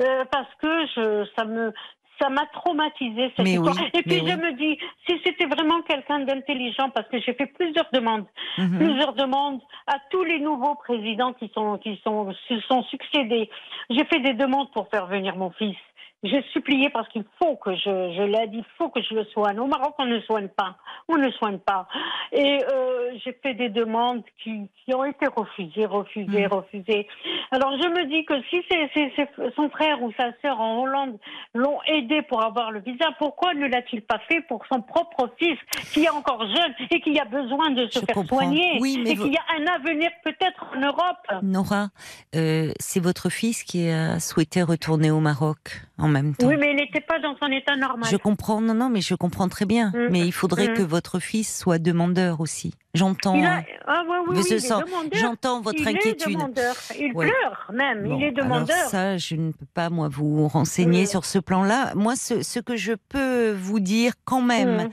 euh, 0.00 0.24
parce 0.30 0.54
que 0.62 0.86
je, 0.94 1.28
ça 1.36 1.44
me 1.44 1.72
ça 2.20 2.28
m'a 2.30 2.46
traumatisé 2.46 3.30
cette 3.36 3.44
Mais 3.44 3.52
histoire. 3.54 3.76
oui, 3.76 3.90
Et 3.94 4.02
puis 4.02 4.18
je 4.18 4.24
oui. 4.24 4.36
me 4.36 4.52
dis, 4.52 4.78
si 5.06 5.20
c'était 5.24 5.46
vraiment 5.46 5.82
quelqu'un 5.82 6.20
d'intelligent, 6.20 6.90
parce 6.90 7.08
que 7.08 7.20
j'ai 7.20 7.34
fait 7.34 7.46
plusieurs 7.46 7.88
demandes 7.92 8.26
Mhm. 8.58 8.78
plusieurs 8.78 9.12
demandes 9.14 9.60
à 9.86 9.96
tous 10.10 10.24
les 10.24 10.38
nouveaux 10.40 10.74
présidents 10.76 11.32
qui 11.34 11.50
sont 11.54 11.78
qui 11.78 12.00
sont 12.04 12.32
se 12.48 12.60
sont 12.60 12.82
succédés. 12.84 13.50
J'ai 13.90 14.04
fait 14.06 14.20
des 14.20 14.32
demandes 14.34 14.70
pour 14.72 14.88
faire 14.88 15.06
venir 15.06 15.36
mon 15.36 15.50
fils. 15.50 15.76
J'ai 16.22 16.42
supplié 16.52 16.88
parce 16.90 17.08
qu'il 17.10 17.24
faut 17.38 17.56
que 17.56 17.74
je, 17.76 17.82
je 18.16 18.22
l'ai 18.22 18.46
dit, 18.48 18.58
il 18.58 18.64
faut 18.78 18.88
que 18.88 19.00
je 19.02 19.14
le 19.14 19.24
soigne. 19.26 19.60
Au 19.60 19.66
Maroc, 19.66 19.94
on 19.98 20.06
ne 20.06 20.18
soigne 20.20 20.48
pas. 20.48 20.76
On 21.08 21.16
ne 21.18 21.30
soigne 21.32 21.58
pas. 21.58 21.86
Et 22.32 22.58
euh, 22.72 23.10
j'ai 23.24 23.32
fait 23.42 23.54
des 23.54 23.68
demandes 23.68 24.22
qui, 24.42 24.68
qui 24.84 24.94
ont 24.94 25.04
été 25.04 25.26
refusées, 25.28 25.84
refusées, 25.86 26.46
Mm. 26.46 26.52
refusées. 26.52 27.06
Alors 27.52 27.72
je 27.80 27.88
me 27.88 28.06
dis 28.06 28.24
que 28.24 28.34
si 28.50 28.62
c'est, 28.68 28.90
c'est- 28.94 29.12
c'est 29.14 29.28
son 29.54 29.68
frère 29.70 30.02
ou 30.02 30.10
sa 30.16 30.30
sœur 30.42 30.58
en 30.60 30.82
Hollande 30.82 31.18
l'ont 31.54 31.78
aidé 31.86 32.22
pour 32.22 32.42
avoir 32.42 32.70
le 32.72 32.80
visa, 32.80 33.06
pourquoi 33.18 33.54
ne 33.54 33.66
l'a-t-il 33.66 34.02
pas 34.02 34.18
fait 34.28 34.40
pour 34.48 34.64
son 34.72 34.80
propre 34.82 35.30
fils 35.38 35.58
qui 35.92 36.04
est 36.04 36.10
encore 36.10 36.40
jeune 36.46 36.74
et 36.90 37.00
qui 37.02 37.20
a 37.20 37.24
besoin 37.26 37.70
de 37.70 37.86
se 37.88 38.00
Je 38.00 38.04
faire 38.06 38.14
comprends. 38.14 38.38
soigner 38.38 38.78
Oui, 38.80 39.00
mais 39.04 39.10
et 39.12 39.14
vous- 39.14 39.28
qui 39.28 39.36
a 39.36 39.42
un 39.60 39.66
avenir 39.74 40.10
peut-être 40.24 40.66
en 40.74 40.80
Europe? 40.80 41.42
Nora, 41.42 41.88
euh, 42.34 42.72
c'est 42.80 43.00
votre 43.00 43.28
fils 43.30 43.62
qui 43.62 43.88
a 43.90 44.18
souhaité 44.18 44.62
retourner 44.62 45.10
au 45.10 45.20
Maroc 45.20 45.82
en 45.98 46.05
en 46.06 46.08
même 46.08 46.34
temps. 46.34 46.46
Oui, 46.46 46.56
mais 46.58 46.70
il 46.70 46.76
n'était 46.76 47.00
pas 47.00 47.18
dans 47.18 47.36
son 47.40 47.48
état 47.52 47.76
normal. 47.76 48.08
Je 48.10 48.16
comprends, 48.16 48.60
non, 48.60 48.74
non, 48.74 48.88
mais 48.88 49.00
je 49.02 49.14
comprends 49.14 49.48
très 49.48 49.66
bien. 49.66 49.90
Mm. 49.94 50.08
Mais 50.10 50.20
il 50.20 50.32
faudrait 50.32 50.68
Mm. 50.68 50.74
que 50.74 50.82
votre 50.82 51.18
fils 51.20 51.58
soit 51.58 51.78
demandeur 51.78 52.40
aussi. 52.40 52.72
J'entends. 52.94 53.34
A- 53.44 53.62
Ah, 53.86 54.02
ouais, 54.08 54.16
oui, 54.28 54.42
oui, 54.50 54.60
sens-. 54.60 54.82
J'entends 55.12 55.60
votre 55.60 55.78
il 55.80 55.86
inquiétude. 55.88 56.30
est 56.30 56.34
demandeur. 56.34 56.74
Il 56.98 57.12
Ouais. 57.14 57.26
pleure 57.28 57.70
même. 57.74 58.04
Bon, 58.08 58.16
il 58.18 58.24
est 58.24 58.32
demandeur. 58.32 58.74
Alors 58.76 58.88
ça, 58.90 59.16
je 59.18 59.34
ne 59.36 59.52
peux 59.52 59.66
pas 59.74 59.90
moi 59.90 60.08
vous 60.08 60.48
renseigner 60.48 61.02
Mm. 61.02 61.06
sur 61.06 61.24
ce 61.26 61.38
plan-là. 61.38 61.92
Moi, 61.94 62.16
ce, 62.16 62.42
ce 62.42 62.58
que 62.58 62.76
je 62.76 62.94
peux 63.08 63.52
vous 63.52 63.80
dire 63.80 64.14
quand 64.24 64.40
même, 64.40 64.88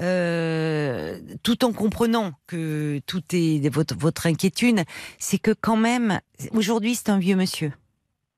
euh, 0.00 1.18
tout 1.42 1.64
en 1.64 1.72
comprenant 1.72 2.32
que 2.46 3.00
tout 3.06 3.22
est 3.32 3.68
votre, 3.72 3.96
votre 3.96 4.26
inquiétude, 4.26 4.80
c'est 5.18 5.38
que 5.38 5.52
quand 5.52 5.76
même, 5.76 6.18
aujourd'hui, 6.52 6.94
c'est 6.94 7.08
un 7.10 7.18
vieux 7.18 7.36
monsieur. 7.36 7.72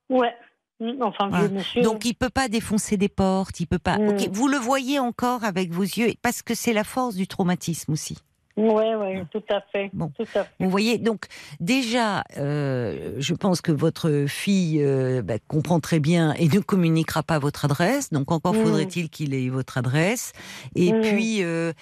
Ouais. 0.09 0.35
Mm, 0.81 1.03
Enfin, 1.03 1.29
Voilà. 1.31 1.47
vieux 1.49 1.57
monsieur. 1.57 1.83
Donc 1.83 2.05
il 2.05 2.14
peut 2.14 2.29
pas 2.31 2.49
défoncer 2.49 2.97
des 2.97 3.09
portes, 3.09 3.61
il 3.61 3.66
peut 3.66 3.79
pas. 3.79 3.99
Mm. 3.99 4.09
Ok, 4.09 4.29
vous 4.33 4.49
le 4.49 4.59
voyez 4.59 4.99
encore 4.99 5.43
avec 5.45 5.72
vos 5.72 5.83
yeux 5.83 6.12
parce 6.22 6.43
que 6.43 6.55
c'est 6.55 6.72
la 6.72 6.85
force 6.85 7.14
du 7.14 7.27
traumatisme 7.27 7.93
aussi. 7.93 8.18
Ouais, 8.59 8.95
ouais, 8.95 9.22
tout 9.31 9.43
à 9.51 9.61
fait. 9.70 9.91
Bon. 9.93 10.11
Tout 10.16 10.22
à 10.35 10.45
fait. 10.45 10.51
Vous 10.61 10.70
voyez, 10.70 10.97
donc 10.97 11.27
déjà, 11.61 12.24
euh, 12.39 13.14
je 13.18 13.35
pense 13.35 13.61
que 13.61 13.70
votre 13.70 14.24
fille 14.29 14.83
euh, 14.83 15.20
bah, 15.20 15.35
comprend 15.47 15.79
très 15.79 16.01
bien 16.01 16.33
et 16.35 16.49
ne 16.49 16.61
communiquera 16.61 17.22
pas 17.22 17.39
votre 17.39 17.66
adresse. 17.66 18.11
Donc 18.11 18.33
encore 18.33 18.55
Mm. 18.55 18.62
faudrait-il 18.64 19.11
qu'il 19.11 19.35
ait 19.35 19.51
votre 19.51 19.77
adresse. 19.77 20.33
Et 20.74 20.93
Mm. 20.93 21.01
puis, 21.03 21.43
euh, 21.43 21.72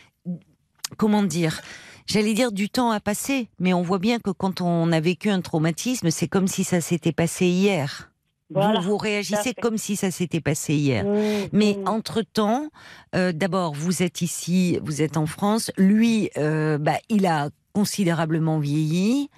comment 0.97 1.23
dire 1.23 1.61
J'allais 2.07 2.35
dire 2.35 2.53
du 2.53 2.69
temps 2.69 2.91
a 2.91 3.01
passé, 3.01 3.49
mais 3.59 3.73
on 3.73 3.83
voit 3.83 3.99
bien 3.99 4.19
que 4.19 4.31
quand 4.31 4.61
on 4.61 4.93
a 4.93 5.01
vécu 5.01 5.31
un 5.31 5.41
traumatisme, 5.41 6.11
c'est 6.11 6.29
comme 6.29 6.47
si 6.49 6.63
ça 6.63 6.81
s'était 6.83 7.13
passé 7.13 7.47
hier. 7.47 8.11
Voilà, 8.51 8.81
vous, 8.81 8.91
vous 8.91 8.97
réagissez 8.97 9.55
comme 9.55 9.79
si 9.79 9.97
ça 9.97 10.11
s'était 10.11 10.41
passé 10.41 10.75
hier. 10.75 11.05
Mais 11.53 11.79
entre-temps, 11.87 12.69
euh, 13.15 13.33
d'abord, 13.33 13.75
vous 13.75 14.03
êtes 14.03 14.23
ici, 14.23 14.79
vous 14.83 15.03
êtes 15.03 15.17
en 15.17 15.27
France. 15.27 15.71
Lui, 15.77 16.31
euh, 16.37 16.79
bah, 16.79 16.99
il 17.09 17.27
a 17.27 17.49
considérablement 17.75 18.59
vieilli. 18.59 19.29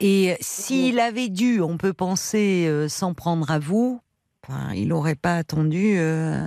Et 0.00 0.36
s'il 0.40 1.00
avait 1.00 1.28
dû, 1.28 1.60
on 1.60 1.78
peut 1.78 1.94
penser, 1.94 2.66
euh, 2.68 2.88
s'en 2.88 3.14
prendre 3.14 3.50
à 3.50 3.58
vous, 3.58 4.00
enfin, 4.42 4.72
il 4.74 4.88
n'aurait 4.88 5.14
pas 5.14 5.36
attendu 5.36 5.96
euh, 5.98 6.46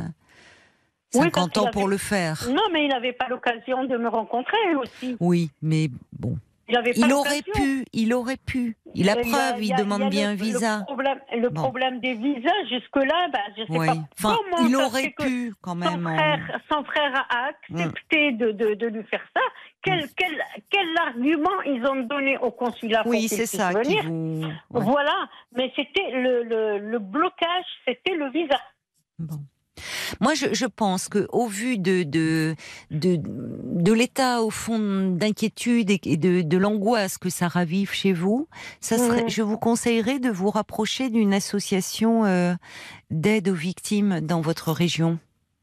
Oui, 1.15 1.23
50 1.23 1.33
parce 1.33 1.49
qu'il 1.49 1.61
ans 1.61 1.71
pour 1.71 1.87
le 1.87 1.97
faire. 1.97 2.47
Non, 2.49 2.61
mais 2.71 2.85
il 2.85 2.89
n'avait 2.89 3.13
pas 3.13 3.27
l'occasion 3.27 3.83
de 3.85 3.97
me 3.97 4.07
rencontrer 4.07 4.75
aussi. 4.79 5.17
Oui, 5.19 5.49
mais 5.61 5.89
bon. 6.17 6.37
Il 6.69 6.77
avait 6.77 6.93
pas 6.93 6.99
Il 7.07 7.13
aurait 7.13 7.41
pu, 7.41 7.85
il 7.93 8.13
aurait 8.13 8.37
pu. 8.37 8.77
Il 8.93 9.09
a 9.09 9.13
Euh, 9.17 9.21
preuve, 9.21 9.63
il 9.63 9.73
a- 9.73 9.77
demande 9.77 10.03
a 10.03 10.09
bien 10.09 10.27
le- 10.27 10.33
un 10.33 10.35
visa. 10.35 10.77
Le 10.79 10.83
problème, 10.85 11.19
le 11.35 11.49
Bon. 11.49 11.61
problème 11.61 11.99
des 11.99 12.13
visas, 12.13 12.63
jusque-là, 12.69 13.27
bah, 13.33 13.39
je 13.57 13.63
sais 13.63 13.79
Oui. 13.79 13.87
pas 13.87 13.93
Enfin, 14.19 14.37
comment 14.51 14.67
il 14.67 14.75
aurait 14.75 15.13
pu 15.19 15.53
quand 15.61 15.71
Son 15.71 15.97
même. 15.97 16.03
frère, 16.03 16.61
son 16.71 16.83
frère 16.83 17.25
a 17.29 17.47
accepté 17.49 18.31
de, 18.33 18.51
de, 18.51 18.75
de 18.75 18.87
lui 18.87 19.03
faire 19.05 19.23
ça. 19.35 19.41
Quel, 19.83 20.07
quel, 20.15 20.43
quel 20.69 20.87
argument 21.07 21.61
ils 21.65 21.83
ont 21.87 22.03
donné 22.03 22.37
au 22.37 22.51
consulat 22.51 23.01
pour 23.03 23.11
Oui, 23.11 23.19
qu'il 23.21 23.29
c'est 23.29 23.45
ça 23.45 23.71
venir 23.71 24.03
vous. 24.03 24.43
ouais. 24.43 24.51
Voilà, 24.69 25.27
mais 25.55 25.71
c'était 25.75 26.11
le, 26.11 26.43
le, 26.43 26.77
le 26.79 26.99
blocage, 26.99 27.65
c'était 27.87 28.13
le 28.15 28.29
visa. 28.29 28.59
Bon. 29.17 29.37
Moi, 30.19 30.33
je, 30.33 30.53
je 30.53 30.65
pense 30.65 31.09
que 31.09 31.27
au 31.31 31.47
vu 31.47 31.77
de 31.77 32.03
de 32.03 32.55
de, 32.91 33.19
de 33.21 33.93
l'état 33.93 34.41
au 34.41 34.49
fond 34.49 35.09
d'inquiétude 35.11 35.89
et 35.91 36.17
de, 36.17 36.41
de 36.41 36.57
l'angoisse 36.57 37.17
que 37.17 37.29
ça 37.29 37.47
ravive 37.47 37.91
chez 37.91 38.13
vous, 38.13 38.47
ça 38.81 38.97
serait, 38.97 39.29
je 39.29 39.41
vous 39.41 39.57
conseillerais 39.57 40.19
de 40.19 40.29
vous 40.29 40.49
rapprocher 40.49 41.09
d'une 41.09 41.33
association 41.33 42.25
euh, 42.25 42.53
d'aide 43.11 43.49
aux 43.49 43.53
victimes 43.53 44.21
dans 44.21 44.41
votre 44.41 44.71
région. 44.71 45.19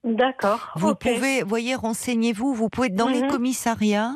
D'accord. 0.06 0.72
Vous 0.76 0.90
ok. 0.90 1.00
pouvez, 1.00 1.42
voyez, 1.42 1.74
renseignez-vous. 1.74 2.54
Vous 2.54 2.68
pouvez 2.68 2.88
dans 2.88 3.08
les 3.08 3.22
Mhm. 3.22 3.30
commissariats. 3.30 4.14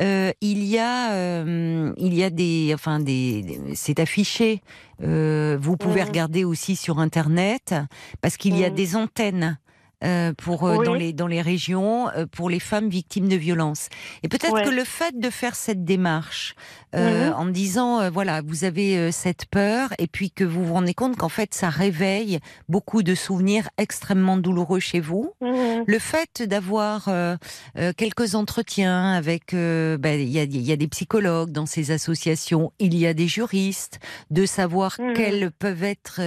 euh, 0.00 0.30
il 0.40 0.62
y 0.64 0.78
a, 0.78 1.10
euh, 1.12 1.92
il 1.98 2.14
y 2.14 2.22
a 2.22 2.30
des, 2.30 2.70
enfin 2.72 3.00
des, 3.00 3.42
des- 3.42 3.74
c'est 3.74 3.98
affiché. 3.98 4.62
Euh, 5.02 5.58
vous 5.60 5.76
pouvez 5.76 6.00
Mhm. 6.02 6.06
regarder 6.08 6.44
aussi 6.44 6.76
sur 6.76 7.00
internet 7.00 7.74
parce 8.22 8.36
qu'il 8.36 8.56
y 8.56 8.64
a 8.64 8.70
Mhm. 8.70 8.74
des 8.76 8.96
antennes. 8.96 9.58
Euh, 10.04 10.32
pour 10.36 10.64
euh, 10.64 10.76
Oui. 10.78 10.86
dans 10.86 10.94
les 10.94 11.12
dans 11.12 11.26
les 11.26 11.42
régions 11.42 12.08
euh, 12.10 12.26
pour 12.26 12.48
les 12.50 12.60
femmes 12.60 12.88
victimes 12.88 13.28
de 13.28 13.36
violences 13.36 13.88
et 14.22 14.28
peut-être 14.28 14.54
Ouais. 14.54 14.64
que 14.64 14.70
le 14.70 14.84
fait 14.84 15.18
de 15.18 15.30
faire 15.30 15.54
cette 15.54 15.84
démarche 15.84 16.54
euh, 16.94 17.28
Mhm. 17.28 17.34
en 17.34 17.46
disant 17.46 18.00
euh, 18.00 18.10
voilà 18.10 18.40
vous 18.42 18.64
avez 18.64 18.96
euh, 18.96 19.10
cette 19.12 19.46
peur 19.46 19.90
et 19.98 20.06
puis 20.06 20.30
que 20.30 20.44
vous 20.44 20.64
vous 20.64 20.74
rendez 20.74 20.94
compte 20.94 21.16
qu'en 21.16 21.28
fait 21.28 21.54
ça 21.54 21.68
réveille 21.68 22.38
beaucoup 22.68 23.02
de 23.02 23.14
souvenirs 23.14 23.68
extrêmement 23.78 24.36
douloureux 24.36 24.80
chez 24.80 25.00
vous 25.00 25.32
Mhm. 25.40 25.84
le 25.86 25.98
fait 25.98 26.42
d'avoir 26.42 27.08
euh, 27.08 27.36
euh, 27.78 27.92
quelques 27.96 28.34
entretiens 28.34 29.12
avec, 29.12 29.54
euh, 29.54 29.98
ben, 29.98 30.18
il 30.20 30.28
y, 30.28 30.38
a, 30.38 30.44
il 30.44 30.62
y 30.62 30.72
a 30.72 30.76
des 30.76 30.88
psychologues 30.88 31.50
dans 31.52 31.66
ces 31.66 31.90
associations, 31.90 32.72
il 32.78 32.96
y 32.96 33.06
a 33.06 33.14
des 33.14 33.28
juristes, 33.28 33.98
de 34.30 34.46
savoir 34.46 34.96
Mhm. 34.98 35.12
quels 35.14 35.50
peuvent 35.50 35.84
être 35.84 36.20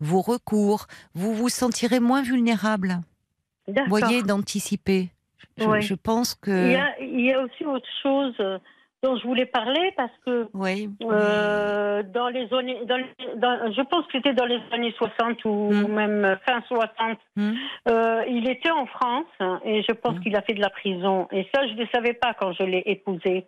vos 0.00 0.20
recours, 0.22 0.86
vous 1.14 1.34
vous 1.34 1.48
sentirez 1.48 2.00
moins 2.00 2.22
vulnérable. 2.22 3.00
Voyez, 3.88 4.22
d'anticiper. 4.22 5.10
Je, 5.58 5.64
Ouais. 5.64 5.80
je 5.82 5.94
pense 5.94 6.38
Il 6.46 6.52
y, 6.52 6.52
que. 6.52 6.76
a, 6.76 7.00
il 7.00 7.20
y 7.20 7.32
a 7.32 7.40
aussi 7.42 7.64
autre 7.64 7.88
chose 8.02 8.34
euh, 8.40 8.58
dont 9.02 9.16
je 9.16 9.26
voulais 9.26 9.46
parler 9.46 9.92
parce 9.96 10.12
que 10.26 10.48
Oui. 10.52 10.90
euh, 11.02 12.02
dans 12.02 12.28
les 12.28 12.52
années, 12.52 12.78
dans 12.86 12.98
je 13.72 13.82
pense 13.82 14.04
que 14.06 14.12
c'était 14.12 14.34
dans 14.34 14.44
les 14.44 14.60
années 14.72 14.94
60 14.98 15.44
ou 15.46 15.70
Mm. 15.72 15.86
même 15.92 16.38
fin 16.46 16.60
60, 16.68 17.18
Hmm. 17.36 17.52
euh, 17.88 18.22
il 18.28 18.48
était 18.50 18.70
en 18.70 18.84
France 18.86 19.24
et 19.64 19.82
je 19.88 19.92
pense 19.92 20.16
Mm. 20.16 20.20
qu'il 20.20 20.36
a 20.36 20.42
fait 20.42 20.52
de 20.54 20.60
la 20.60 20.68
prison. 20.70 21.28
Et 21.32 21.46
ça, 21.54 21.66
je 21.66 21.72
ne 21.72 21.78
le 21.80 21.88
savais 21.94 22.12
pas 22.12 22.34
quand 22.38 22.52
je 22.52 22.62
l'ai 22.64 22.82
épousé. 22.86 23.46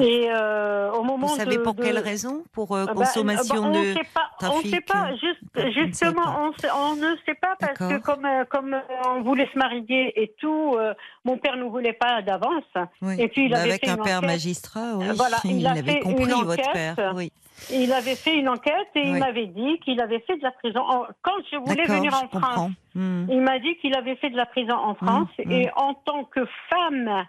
Et 0.00 0.28
euh, 0.30 0.90
au 0.92 1.02
moment 1.02 1.28
Vous 1.28 1.36
savez 1.36 1.56
de- 1.56 1.62
pour 1.62 1.72
de- 1.72 1.82
quelle 1.82 1.98
raison? 1.98 2.42
Pour 2.52 2.76
Ah 2.76 2.84
bah, 2.88 2.92
consommation 2.94 3.62
bah, 3.62 3.68
on 3.68 3.80
de. 3.80 3.84
sait 3.94 4.08
pas, 4.14 4.30
on 4.42 4.44
trafic, 4.50 4.74
sait 4.74 4.80
pas, 4.82 5.14
juste, 5.16 5.40
on 5.56 5.60
ne 5.60 5.64
sait 5.64 5.72
justement, 5.72 6.24
pas. 6.24 6.40
on, 6.40 6.52
sait- 6.60 6.68
on 6.76 6.96
ne 6.96 7.16
sait 7.24 7.34
pas 7.40 7.56
parce 7.58 7.78
que 7.78 7.98
comme, 8.02 8.28
comme 8.50 8.76
on 9.06 9.22
voulait 9.22 9.48
se 9.50 9.58
marier 9.58 10.12
et 10.22 10.34
tout, 10.38 10.76
mon 11.24 11.38
père 11.38 11.56
ne 11.56 11.64
voulait 11.64 11.92
pas 11.92 12.20
d'avance. 12.22 12.64
Oui. 13.00 13.14
Et 13.20 13.28
puis, 13.28 13.46
il 13.46 13.54
avait 13.54 13.70
avec 13.70 13.84
fait 13.84 13.90
un 13.90 13.96
une 13.96 14.02
père 14.02 14.18
enquête. 14.18 14.30
magistrat, 14.30 14.96
oui. 14.96 15.06
Voilà, 15.16 15.36
il 15.44 15.66
a 15.66 15.70
avait 15.72 16.00
compris, 16.00 16.24
votre 16.44 16.72
père. 16.72 17.12
Oui. 17.14 17.32
Il 17.70 17.92
avait 17.92 18.16
fait 18.16 18.34
une 18.36 18.48
enquête 18.48 18.88
et 18.96 19.02
il 19.06 19.16
m'avait 19.18 19.46
dit 19.46 19.78
qu'il 19.84 20.00
avait 20.00 20.20
fait 20.26 20.36
de 20.36 20.42
la 20.42 20.50
prison. 20.50 20.80
En- 20.80 21.06
Quand 21.22 21.36
je 21.50 21.58
voulais 21.58 21.84
venir 21.84 22.12
en 22.14 22.28
France. 22.40 22.70
Hmm. 22.94 23.26
il 23.30 23.40
m'a 23.40 23.58
dit 23.60 23.76
qu'il 23.80 23.94
avait 23.94 24.16
fait 24.16 24.30
de 24.30 24.36
la 24.36 24.46
prison 24.46 24.74
en 24.74 24.94
France 24.94 25.28
mm. 25.38 25.50
et 25.50 25.70
en 25.76 25.94
tant 25.94 26.24
que 26.24 26.40
femme 26.68 27.24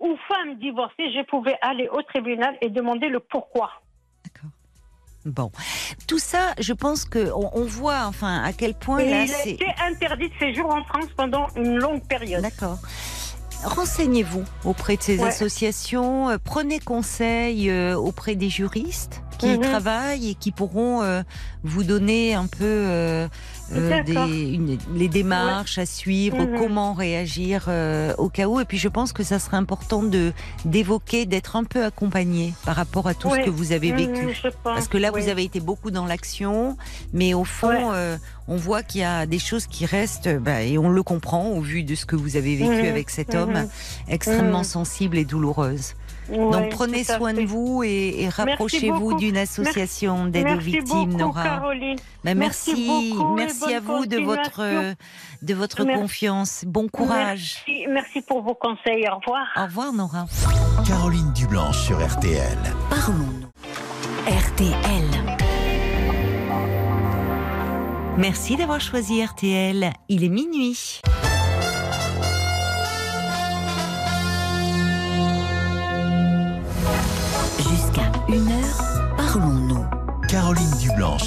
ou 0.00 0.16
femme 0.26 0.56
divorcée, 0.58 1.12
je 1.12 1.24
pouvai 1.26 1.54
aller 1.60 1.88
au 1.88 2.02
tribunal 2.02 2.56
et 2.62 2.68
demander 2.70 3.08
le 3.08 3.20
pourquoi. 3.20 3.70
D'accord. 4.24 4.50
Bon, 5.26 5.50
tout 6.08 6.18
ça, 6.18 6.52
je 6.60 6.72
pense 6.72 7.04
que 7.04 7.30
on, 7.32 7.50
on 7.54 7.64
voit, 7.64 8.04
enfin, 8.06 8.42
à 8.42 8.52
quel 8.52 8.74
point 8.74 8.98
Et 8.98 9.10
là, 9.10 9.24
il 9.24 9.32
a 9.34 9.46
été 9.48 9.66
interdit 9.86 10.28
de 10.28 10.34
séjour 10.38 10.74
en 10.74 10.82
France 10.84 11.06
pendant 11.16 11.46
une 11.56 11.76
longue 11.78 12.06
période. 12.08 12.42
D'accord. 12.42 12.78
Renseignez-vous 13.64 14.44
auprès 14.64 14.96
de 14.96 15.02
ces 15.02 15.18
Ouais. 15.18 15.28
associations, 15.28 16.28
euh, 16.30 16.36
prenez 16.42 16.80
conseil 16.80 17.70
euh, 17.70 17.94
auprès 17.96 18.34
des 18.36 18.48
juristes 18.50 19.22
qui 19.38 19.54
y 19.54 19.58
Mhm. 19.58 19.62
travaillent 19.64 20.30
et 20.30 20.34
qui 20.34 20.52
pourront 20.52 21.02
euh, 21.02 21.22
vous 21.64 21.82
donner 21.82 22.34
un 22.34 22.46
peu 22.46 23.26
euh, 23.72 24.02
des, 24.02 24.12
une- 24.52 24.78
les 24.94 25.08
démarches 25.08 25.78
à 25.78 25.86
suivre, 25.86 26.36
comment 26.58 26.92
réagir 26.92 27.66
euh, 27.68 28.14
au 28.18 28.28
cas 28.28 28.46
où. 28.46 28.60
Et 28.60 28.64
puis 28.64 28.78
je 28.78 28.88
pense 28.88 29.12
que 29.12 29.22
ça 29.22 29.38
serait 29.38 29.56
important 29.56 30.02
de 30.02 30.32
d'évoquer, 30.64 31.26
d'être 31.26 31.56
un 31.56 31.64
peu 31.64 31.84
accompagné 31.84 32.54
par 32.64 32.76
rapport 32.76 33.06
à 33.06 33.14
tout 33.14 33.30
ce 33.30 33.40
que 33.44 33.50
vous 33.50 33.72
avez 33.72 33.92
Mhm, 33.92 33.96
vécu. 34.14 34.42
Parce 34.62 34.88
que 34.88 34.98
là, 34.98 35.10
oui. 35.12 35.22
vous 35.22 35.28
avez 35.28 35.44
été 35.44 35.60
beaucoup 35.60 35.90
dans 35.90 36.06
l'action, 36.06 36.76
mais 37.12 37.34
au 37.34 37.44
fond, 37.44 37.68
Ouais. 37.68 37.94
euh, 37.94 38.16
on 38.48 38.56
voit 38.56 38.82
qu'il 38.82 39.00
y 39.00 39.04
a 39.04 39.26
des 39.26 39.38
choses 39.38 39.66
qui 39.66 39.86
restent, 39.86 40.26
euh, 40.26 40.38
bah, 40.38 40.62
et 40.62 40.76
on 40.78 40.88
le 40.90 41.02
comprend 41.02 41.48
au 41.48 41.60
vu 41.60 41.82
de 41.82 41.94
ce 41.94 42.04
que 42.06 42.16
vous 42.16 42.36
avez 42.36 42.56
vécu 42.56 42.82
Mhm, 42.82 42.88
avec 42.88 43.10
cet 43.10 43.34
mhm. 43.34 43.40
homme, 43.40 43.66
extrêmement 44.08 44.64
sensible 44.64 45.16
et 45.18 45.24
douloureuse. 45.24 45.94
Ouais, 46.30 46.36
Donc 46.38 46.70
prenez 46.70 47.04
soin 47.04 47.34
de 47.34 47.42
vous 47.42 47.82
et, 47.84 48.22
et 48.22 48.28
rapprochez-vous 48.28 49.14
d'une 49.18 49.36
association 49.36 50.26
d'aide 50.26 50.48
aux 50.48 50.58
victimes, 50.58 50.84
beaucoup, 50.86 51.18
Nora. 51.18 51.42
Caroline. 51.44 51.98
Bah, 52.24 52.34
merci, 52.34 52.70
Merci 52.74 53.12
beaucoup 53.14 53.34
merci 53.34 53.74
à 53.74 53.80
vous 53.80 54.06
de 54.06 54.18
votre 54.18 54.94
de 55.42 55.54
votre 55.54 55.84
Merci. 55.84 56.00
confiance. 56.00 56.64
Bon 56.66 56.88
courage. 56.88 57.62
Merci, 57.66 57.86
merci 57.88 58.22
pour 58.22 58.42
vos 58.42 58.54
conseils. 58.54 59.06
Au 59.12 59.18
revoir. 59.18 59.46
Au 59.56 59.64
revoir, 59.64 59.92
Nora. 59.92 60.26
Caroline 60.86 61.32
Dublanche 61.34 61.78
sur 61.78 61.98
RTL. 62.04 62.58
Parlons-nous. 62.88 63.48
RTL. 64.26 65.04
Merci 68.16 68.56
d'avoir 68.56 68.80
choisi 68.80 69.22
RTL. 69.22 69.92
Il 70.08 70.24
est 70.24 70.28
minuit. 70.28 71.00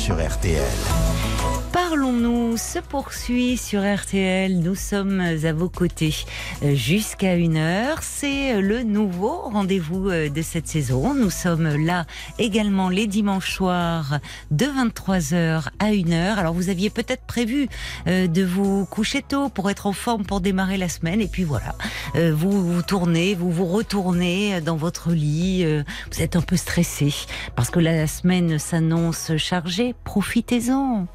Sur 0.07 0.15
RTL. 0.15 1.36
Parlons-nous 1.71 2.57
se 2.57 2.79
poursuit 2.79 3.57
sur 3.57 3.81
RTL. 3.81 4.59
Nous 4.59 4.75
sommes 4.75 5.19
à 5.19 5.53
vos 5.53 5.69
côtés 5.69 6.15
euh, 6.63 6.75
jusqu'à 6.75 7.35
une 7.35 7.57
heure. 7.57 7.99
C'est 8.01 8.55
euh, 8.55 8.61
le 8.61 8.83
nouveau 8.83 9.41
rendez-vous 9.41 10.09
euh, 10.09 10.29
de 10.29 10.41
cette 10.41 10.67
saison. 10.67 11.13
Nous 11.13 11.29
sommes 11.29 11.85
là 11.85 12.05
également 12.39 12.89
les 12.89 13.07
dimanches 13.07 13.53
soirs 13.53 14.19
de 14.51 14.65
23h 14.65 15.67
à 15.79 15.91
1h. 15.91 16.35
Alors 16.35 16.53
vous 16.53 16.69
aviez 16.69 16.89
peut-être 16.89 17.23
prévu 17.23 17.67
de 18.05 18.43
vous 18.43 18.85
coucher 18.85 19.21
tôt 19.21 19.49
pour 19.49 19.69
être 19.69 19.87
en 19.87 19.93
forme 19.93 20.25
pour 20.25 20.41
démarrer 20.41 20.77
la 20.77 20.89
semaine. 20.89 21.21
Et 21.21 21.27
puis 21.27 21.43
voilà, 21.43 21.75
vous 22.15 22.73
vous 22.73 22.81
tournez, 22.81 23.35
vous 23.35 23.51
vous 23.51 23.65
retournez 23.65 24.61
dans 24.61 24.77
votre 24.77 25.11
lit. 25.11 25.65
Vous 26.11 26.21
êtes 26.21 26.35
un 26.35 26.41
peu 26.41 26.55
stressé 26.55 27.13
parce 27.55 27.69
que 27.69 27.79
la 27.79 28.07
semaine 28.07 28.59
s'annonce 28.59 29.35
chargée. 29.37 29.95
Profitez-en, 30.03 31.07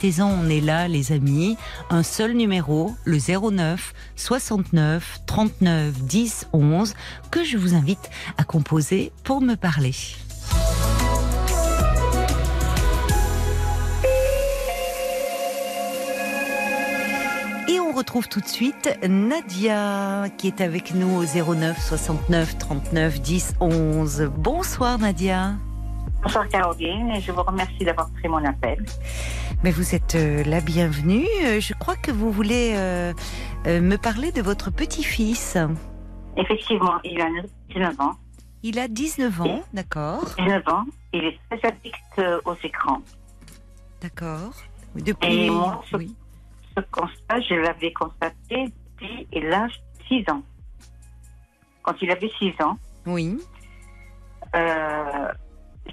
profitez-en 0.00 0.30
on 0.30 0.48
est 0.48 0.62
là, 0.62 0.88
les 0.88 1.12
amis. 1.12 1.58
Un 1.90 2.02
seul 2.02 2.32
numéro, 2.32 2.94
le 3.04 3.18
09 3.18 3.92
69 4.16 5.20
39 5.26 5.92
10 5.92 6.46
11, 6.54 6.94
que 7.30 7.44
je 7.44 7.58
vous 7.58 7.74
invite 7.74 8.08
à 8.38 8.44
composer 8.44 9.12
pour 9.24 9.42
me 9.42 9.56
parler. 9.56 9.92
Et 17.68 17.78
on 17.78 17.92
retrouve 17.92 18.26
tout 18.26 18.40
de 18.40 18.48
suite 18.48 18.98
Nadia 19.06 20.28
qui 20.38 20.46
est 20.46 20.62
avec 20.62 20.94
nous 20.94 21.14
au 21.14 21.54
09 21.54 21.78
69 21.78 22.56
39 22.56 23.20
10 23.20 23.54
11. 23.60 24.30
Bonsoir 24.34 24.98
Nadia. 24.98 25.56
Bonsoir 26.22 26.46
Caroline 26.48 27.10
et 27.10 27.20
je 27.20 27.32
vous 27.32 27.42
remercie 27.42 27.84
d'avoir 27.84 28.10
pris 28.10 28.28
mon 28.28 28.44
appel. 28.44 28.84
Mais 29.64 29.70
vous 29.70 29.94
êtes 29.94 30.14
euh, 30.14 30.44
la 30.44 30.60
bienvenue. 30.60 31.26
Euh, 31.44 31.60
je 31.60 31.72
crois 31.72 31.96
que 31.96 32.10
vous 32.10 32.30
voulez 32.30 32.74
euh, 32.76 33.12
me 33.66 33.96
parler 33.96 34.30
de 34.30 34.42
votre 34.42 34.70
petit-fils. 34.70 35.56
Effectivement, 36.36 37.00
il 37.04 37.20
a 37.20 37.26
19 37.70 38.00
ans. 38.00 38.12
Il 38.62 38.78
a 38.78 38.88
19 38.88 39.40
ans, 39.40 39.62
d'accord. 39.72 40.24
19 40.38 40.68
ans. 40.68 40.84
Il 41.14 41.24
est 41.24 41.38
très 41.48 41.68
addict 41.68 42.20
aux 42.44 42.56
écrans. 42.62 43.00
D'accord. 44.02 44.52
Depuis. 44.94 45.46
Et 45.46 45.50
moi, 45.50 45.82
ce, 45.90 45.96
oui. 45.96 46.14
ce 46.76 46.82
constat, 46.90 47.40
je 47.48 47.54
l'avais 47.54 47.92
constaté 47.92 48.66
depuis 48.98 49.26
l'âge 49.40 49.80
de 50.10 50.22
6 50.22 50.30
ans. 50.30 50.42
Quand 51.82 51.94
il 52.02 52.10
avait 52.10 52.30
6 52.38 52.52
ans. 52.62 52.76
Oui. 53.06 53.38
Euh, 54.54 55.28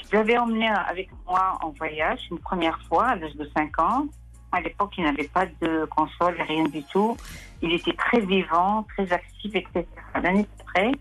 je 0.03 0.15
l'avais 0.15 0.37
emmené 0.37 0.67
avec 0.67 1.09
moi 1.25 1.57
en 1.61 1.69
voyage 1.69 2.19
une 2.31 2.39
première 2.39 2.79
fois 2.83 3.07
à 3.07 3.15
l'âge 3.15 3.35
de 3.35 3.49
5 3.55 3.79
ans. 3.79 4.05
À 4.51 4.61
l'époque, 4.61 4.93
il 4.97 5.03
n'avait 5.03 5.27
pas 5.27 5.45
de 5.45 5.85
console, 5.85 6.35
rien 6.47 6.63
du 6.65 6.83
tout. 6.83 7.17
Il 7.61 7.73
était 7.73 7.93
très 7.93 8.21
vivant, 8.21 8.83
très 8.95 9.11
actif, 9.11 9.53
etc. 9.55 9.85
L'année 10.21 10.47
après, 10.61 10.91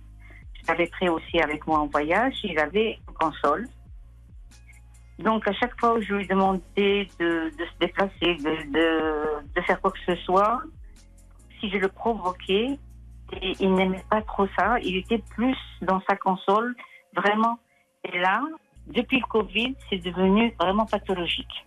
je 0.54 0.66
l'avais 0.68 0.86
pris 0.86 1.08
aussi 1.08 1.40
avec 1.40 1.66
moi 1.66 1.78
en 1.78 1.86
voyage. 1.86 2.34
Il 2.42 2.58
avait 2.58 2.98
une 3.08 3.14
console. 3.14 3.68
Donc, 5.18 5.46
à 5.48 5.52
chaque 5.54 5.78
fois 5.80 5.94
où 5.94 6.00
je 6.00 6.14
lui 6.14 6.26
demandais 6.26 7.08
de, 7.18 7.50
se 7.50 7.78
déplacer, 7.80 8.34
de, 8.34 9.42
de, 9.54 9.60
faire 9.62 9.80
quoi 9.80 9.90
que 9.92 9.98
ce 10.06 10.16
soit, 10.22 10.60
si 11.58 11.70
je 11.70 11.78
le 11.78 11.88
provoquais, 11.88 12.78
il 13.60 13.74
n'aimait 13.74 14.04
pas 14.10 14.22
trop 14.22 14.46
ça. 14.58 14.78
Il 14.82 14.96
était 14.96 15.22
plus 15.34 15.56
dans 15.82 16.00
sa 16.08 16.16
console, 16.16 16.74
vraiment. 17.14 17.58
Et 18.04 18.18
là, 18.18 18.42
depuis 18.86 19.18
le 19.18 19.26
Covid, 19.26 19.74
c'est 19.88 19.98
devenu 19.98 20.54
vraiment 20.58 20.86
pathologique. 20.86 21.66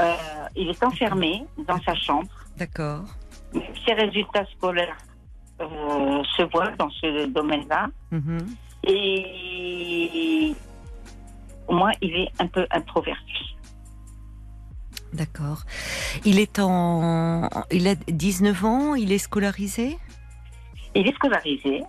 Euh, 0.00 0.14
il 0.56 0.68
est 0.70 0.82
enfermé 0.82 1.44
dans 1.66 1.80
sa 1.82 1.94
chambre. 1.94 2.30
D'accord. 2.56 3.04
Ses 3.86 3.94
résultats 3.94 4.46
scolaires 4.56 4.96
euh, 5.60 6.22
se 6.36 6.42
voient 6.52 6.70
dans 6.78 6.90
ce 6.90 7.26
domaine-là. 7.26 7.88
Mhm. 8.10 8.46
Et 8.86 10.54
au 11.68 11.74
moins, 11.74 11.92
il 12.00 12.14
est 12.16 12.28
un 12.38 12.46
peu 12.46 12.66
introverti. 12.70 13.56
D'accord. 15.12 15.62
Il 16.24 16.40
est 16.40 16.58
en. 16.58 17.48
Il 17.70 17.86
a 17.86 17.94
19 17.94 18.64
ans, 18.64 18.94
il 18.94 19.12
est 19.12 19.18
scolarisé? 19.18 19.96
Il 20.94 21.06
est 21.06 21.14
scolarisé. 21.14 21.84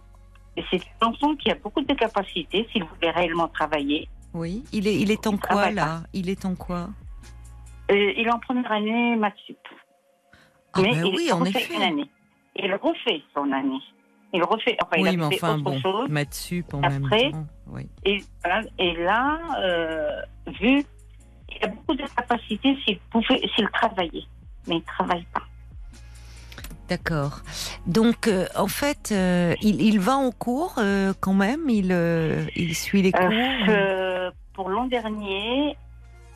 C'est 0.69 0.81
un 1.01 1.07
enfant 1.07 1.35
qui 1.35 1.51
a 1.51 1.55
beaucoup 1.55 1.81
de 1.81 1.93
capacités 1.93 2.67
s'il 2.71 2.83
voulait 2.83 3.11
réellement 3.11 3.47
travailler. 3.47 4.07
Oui, 4.35 4.63
il 4.73 4.85
est, 4.85 4.95
il 4.95 5.11
est 5.11 5.27
en 5.27 5.37
quoi 5.37 5.71
là 5.71 6.01
Il 6.13 6.29
est 6.29 6.43
en 6.43 6.55
quoi 6.55 6.89
euh, 7.89 8.13
Il 8.17 8.27
est 8.27 8.33
en 8.33 8.39
première 8.39 8.69
année 8.71 9.15
maths 9.15 9.33
ah, 10.73 10.81
mais 10.81 10.91
ben 10.91 11.05
il 11.05 11.15
oui, 11.15 11.31
en 11.31 11.45
effet. 11.45 11.73
Une 11.73 11.81
année. 11.81 12.09
Il 12.57 12.73
refait 12.75 13.21
son 13.33 13.49
année. 13.53 13.79
Il 14.33 14.43
refait. 14.43 14.75
Enfin, 14.81 14.97
oui, 15.01 15.09
il 15.13 15.21
a 15.21 15.29
mais 15.29 15.35
enfin, 15.35 15.57
bon, 15.57 15.79
chose. 15.79 16.09
maths 16.09 16.51
en 16.73 16.81
même 16.81 17.09
temps. 17.09 17.47
Oui. 17.67 17.87
Et, 18.03 18.21
et 18.77 18.93
là, 18.97 19.39
euh, 19.63 20.21
vu 20.59 20.83
il 21.49 21.63
a 21.63 21.67
beaucoup 21.67 21.95
de 21.95 22.03
capacités 22.15 22.77
s'il 22.83 22.99
pouvait, 23.09 23.41
s'il 23.55 23.69
travaillait, 23.69 24.25
mais 24.67 24.75
il 24.75 24.79
ne 24.79 24.85
travaille 24.85 25.25
pas. 25.33 25.43
D'accord. 26.89 27.39
Donc, 27.87 28.27
euh, 28.27 28.45
en 28.55 28.67
fait, 28.67 29.09
euh, 29.11 29.55
il, 29.61 29.81
il, 29.81 29.99
va 29.99 30.17
en 30.17 30.31
cours 30.31 30.75
euh, 30.77 31.13
quand 31.19 31.33
même 31.33 31.67
il, 31.67 31.95
il 32.55 32.75
suit 32.75 33.01
les 33.01 33.11
cours 33.11 33.29
Pour 34.55 34.69
l'an 34.69 34.85
dernier, 34.85 35.77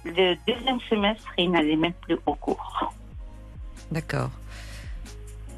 le 0.06 0.36
deuxième 0.48 0.80
semestre, 0.90 1.28
il 1.38 1.52
n'allait 1.52 1.76
même 1.76 1.94
plus 1.94 2.18
au 2.26 2.36
cours. 2.36 2.94
D'accord. 3.92 4.30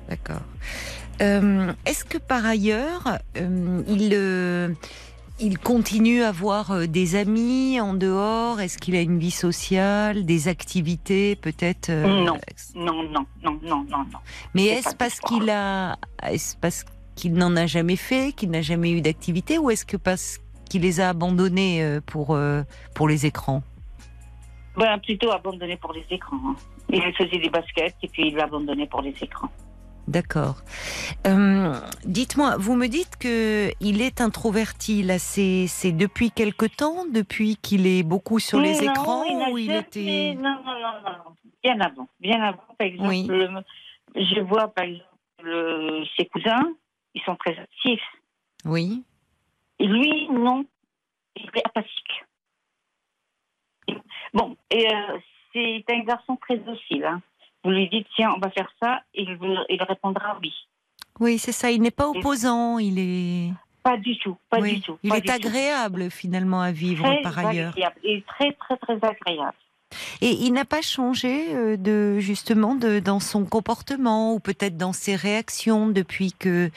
D'accord. 0.09 0.41
Est-ce 1.20 2.03
que 2.05 2.18
par 2.18 2.45
ailleurs, 2.45 3.20
il 3.36 4.14
il 5.41 5.57
continue 5.57 6.22
à 6.22 6.30
avoir 6.30 6.72
euh, 6.72 6.86
des 6.86 7.16
amis 7.16 7.82
en 7.82 7.93
dehors? 7.93 8.62
Est-ce 8.62 8.78
qu'il 8.78 8.95
a 8.95 9.01
une 9.01 9.18
vie 9.18 9.32
sociale, 9.32 10.24
des 10.26 10.47
activités 10.47 11.36
peut-être 11.36 11.89
euh, 11.89 12.05
Non, 12.24 12.38
non, 12.76 13.03
non, 13.03 13.26
non, 13.43 13.59
non, 13.64 13.86
non, 13.89 14.05
Mais 14.53 14.66
est-ce 14.66 14.95
parce 14.95 15.20
qu'il 15.20 15.49
a, 15.49 15.97
est-ce 16.24 16.55
parce 16.57 16.86
qu'il 17.16 17.34
n'en 17.34 17.55
a 17.55 17.66
jamais 17.66 17.95
fait, 17.95 18.34
qu'il 18.34 18.51
n'a 18.51 18.62
jamais 18.62 18.91
eu 18.91 19.01
d'activité, 19.01 19.57
ou 19.57 19.72
est-ce 19.72 19.86
que 19.86 19.97
parce 19.97 20.39
qu'il 20.72 20.84
les 20.84 21.01
a 21.01 21.09
abandonnés 21.09 21.84
euh, 21.84 21.99
pour 21.99 22.38
pour 22.95 23.07
les 23.09 23.26
écrans 23.26 23.61
ben, 24.78 24.97
plutôt 24.99 25.30
abandonné 25.32 25.76
pour 25.76 25.91
les 25.91 26.05
écrans. 26.09 26.39
Hein. 26.45 26.55
Il 26.88 27.01
faisait 27.13 27.39
des 27.39 27.49
baskets 27.49 27.95
et 28.01 28.07
puis 28.07 28.30
il 28.30 28.36
l'a 28.36 28.45
abandonné 28.45 28.88
pour 28.88 29.01
les 29.01 29.13
écrans. 29.22 29.49
D'accord. 30.07 30.61
Euh, 31.28 31.76
dites-moi, 32.05 32.55
vous 32.57 32.76
me 32.76 32.88
dites 32.88 33.17
que 33.17 33.69
il 33.82 34.01
est 34.01 34.22
introverti. 34.22 35.03
Là, 35.03 35.19
c'est 35.19 35.91
depuis 35.91 36.32
quelque 36.32 36.65
temps, 36.65 37.05
depuis 37.05 37.57
qu'il 37.57 37.86
est 37.86 38.03
beaucoup 38.03 38.39
sur 38.39 38.61
les 38.61 38.82
écrans 38.82 39.26
ou 39.51 39.57
il 39.57 39.72
était 39.72 40.36
non, 40.36 40.55
non, 40.65 40.80
non, 40.82 40.93
non, 41.03 41.36
bien 41.61 41.80
avant, 41.82 42.07
bien 42.22 42.41
avant. 42.41 42.63
Par 42.80 42.88
exemple, 42.88 43.63
je 44.15 44.39
vois 44.39 44.69
par 44.69 44.86
exemple 44.86 46.07
ses 46.17 46.26
cousins, 46.28 46.63
ils 47.13 47.22
sont 47.24 47.36
très 47.36 47.57
actifs. 47.59 48.07
Oui. 48.63 49.03
Et 49.82 49.88
lui, 49.88 50.27
non, 50.29 50.63
il 51.36 51.49
est 51.55 51.65
apathique. 51.65 52.25
Bon, 54.32 54.55
et 54.69 54.88
euh, 54.88 55.17
c'est 55.51 55.84
un 55.89 56.03
garçon 56.03 56.36
très 56.36 56.57
docile. 56.57 57.03
Hein 57.03 57.21
vous 57.63 57.71
lui 57.71 57.89
dites 57.89 58.07
tiens, 58.15 58.34
on 58.36 58.39
va 58.39 58.49
faire 58.49 58.71
ça, 58.82 59.01
et 59.13 59.23
il, 59.23 59.38
il 59.69 59.84
répondra 59.84 60.38
oui. 60.41 60.53
Oui, 61.19 61.38
c'est 61.38 61.51
ça. 61.51 61.69
Il 61.71 61.82
n'est 61.82 61.91
pas 61.91 62.07
opposant. 62.07 62.79
Il 62.79 62.97
est. 62.97 63.53
Pas 63.84 63.97
du 63.97 64.17
tout, 64.19 64.38
pas 64.49 64.61
du 64.61 64.79
tout. 64.82 64.99
Il 65.01 65.13
est 65.13 65.29
agréable 65.29 66.11
finalement 66.11 66.61
à 66.61 66.71
vivre 66.71 67.03
par 67.23 67.38
ailleurs. 67.39 67.73
Il 68.03 68.11
est 68.11 68.25
très 68.25 68.51
très 68.53 68.77
très 68.77 68.95
agréable. 68.95 69.57
Et 70.22 70.32
il 70.32 70.52
n'a 70.54 70.66
pas 70.66 70.82
changé 70.82 71.54
euh, 71.54 71.78
de 71.78 72.20
justement 72.20 72.76
de, 72.76 73.00
dans 73.00 73.20
son 73.20 73.46
comportement 73.46 74.34
ou 74.34 74.39
peut-être 74.39 74.78
dans 74.78 74.94
ses 74.94 75.16
réactions 75.16 75.88
depuis 75.88 76.34
que 76.34 76.70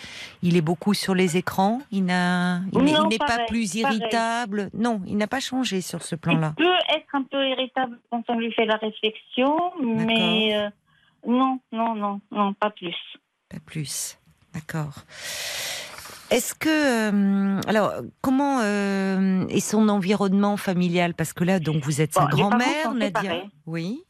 il 0.43 0.57
est 0.57 0.63
beaucoup 0.63 0.95
sur 0.95 1.15
les 1.15 1.37
écrans. 1.37 1.81
Il 1.91 2.05
n'a, 2.05 2.61
il 2.73 2.83
n'est 2.83 3.19
pas 3.19 3.45
plus 3.47 3.75
irritable. 3.75 4.71
Non, 4.75 5.01
il 5.07 5.17
n'a 5.17 5.27
pas 5.27 5.41
changé 5.41 5.81
sur 5.81 6.03
ce 6.03 6.17
plan-là. 6.17 6.55
Il 6.59 6.65
peut 6.65 6.97
être 6.97 7.15
un 7.15 7.23
peu 7.23 7.49
irritable 7.49 7.99
quand 8.11 8.23
on 8.29 8.39
lui 8.39 8.53
fait 8.53 8.67
la 8.67 8.77
réflexion, 8.77 9.57
mais 9.83 10.57
euh, 10.57 10.71
non, 11.27 11.61
non, 11.73 11.95
non, 11.95 12.21
non, 12.31 12.55
pas 12.55 12.71
plus. 12.71 12.97
Pas 13.49 13.61
plus. 13.65 14.19
D'accord. 14.53 15.05
Est-ce 16.35 16.53
que 16.53 16.69
euh, 16.69 17.61
alors 17.69 17.93
comment 18.21 18.59
euh, 18.59 19.47
est 19.47 19.61
son 19.61 19.89
environnement 19.89 20.57
familial? 20.57 21.15
Parce 21.15 21.33
que 21.33 21.45
là, 21.45 21.61
donc 21.61 21.85
vous 21.85 22.01
êtes 22.01 22.13
sa 22.13 22.27
grand-mère, 22.27 22.93
Nadia. 22.93 23.45
Oui. 23.67 24.03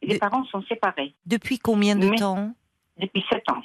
Les 0.00 0.18
parents 0.18 0.44
sont 0.44 0.62
séparés. 0.68 1.16
Depuis 1.26 1.58
combien 1.58 1.96
de 1.96 2.16
temps? 2.16 2.54
Depuis 2.96 3.24
sept 3.28 3.42
ans. 3.50 3.62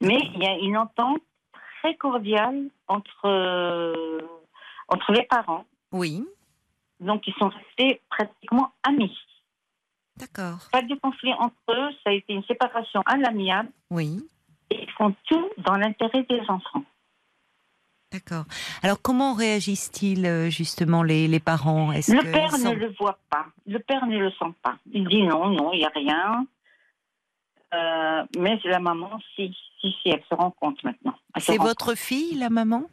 Mais 0.00 0.18
il 0.34 0.42
y 0.42 0.46
a 0.46 0.56
une 0.56 0.78
entente 0.78 1.20
très 1.82 1.96
cordiale 1.96 2.70
entre 2.86 3.26
euh, 3.26 4.20
entre 4.88 5.12
les 5.12 5.24
parents. 5.24 5.66
Oui. 5.92 6.24
Donc 6.98 7.26
ils 7.26 7.34
sont 7.34 7.50
restés 7.50 8.00
pratiquement 8.08 8.72
amis. 8.84 9.14
D'accord. 10.16 10.66
Pas 10.72 10.80
de 10.82 10.94
conflit 10.94 11.34
entre 11.34 11.54
eux, 11.68 11.90
ça 12.02 12.10
a 12.10 12.12
été 12.12 12.32
une 12.32 12.44
séparation 12.44 13.02
à 13.04 13.18
l'amiable. 13.18 13.68
Oui. 13.90 14.26
Et 14.70 14.84
ils 14.84 14.90
font 14.92 15.14
tout 15.28 15.48
dans 15.58 15.76
l'intérêt 15.76 16.22
des 16.22 16.40
enfants. 16.48 16.84
D'accord. 18.10 18.44
Alors 18.82 19.02
comment 19.02 19.34
réagissent-ils 19.34 20.24
euh, 20.24 20.48
justement 20.48 21.02
les, 21.02 21.28
les 21.28 21.40
parents? 21.40 21.92
Est-ce 21.92 22.12
Le 22.12 22.22
père 22.32 22.56
ne 22.58 22.74
le 22.74 22.94
voit 22.98 23.18
pas. 23.30 23.46
Le 23.66 23.78
père 23.80 24.06
ne 24.06 24.18
le 24.18 24.30
sent 24.30 24.54
pas. 24.62 24.76
Il 24.92 25.06
dit 25.08 25.22
non, 25.24 25.48
non, 25.50 25.72
il 25.74 25.80
n'y 25.80 25.84
a 25.84 25.90
rien. 25.94 26.46
Euh, 27.74 28.24
mais 28.38 28.58
la 28.64 28.78
maman, 28.78 29.10
si, 29.36 29.54
si, 29.80 29.94
si, 30.02 30.08
elle 30.08 30.22
se 30.30 30.34
rend 30.34 30.50
compte 30.52 30.82
maintenant. 30.84 31.14
C'est 31.36 31.58
votre 31.58 31.94
fille, 31.94 32.34
la 32.38 32.48
maman? 32.48 32.84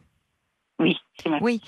Oui, 0.79 0.97
c'est 1.17 1.29
ma 1.29 1.37
Oui. 1.39 1.61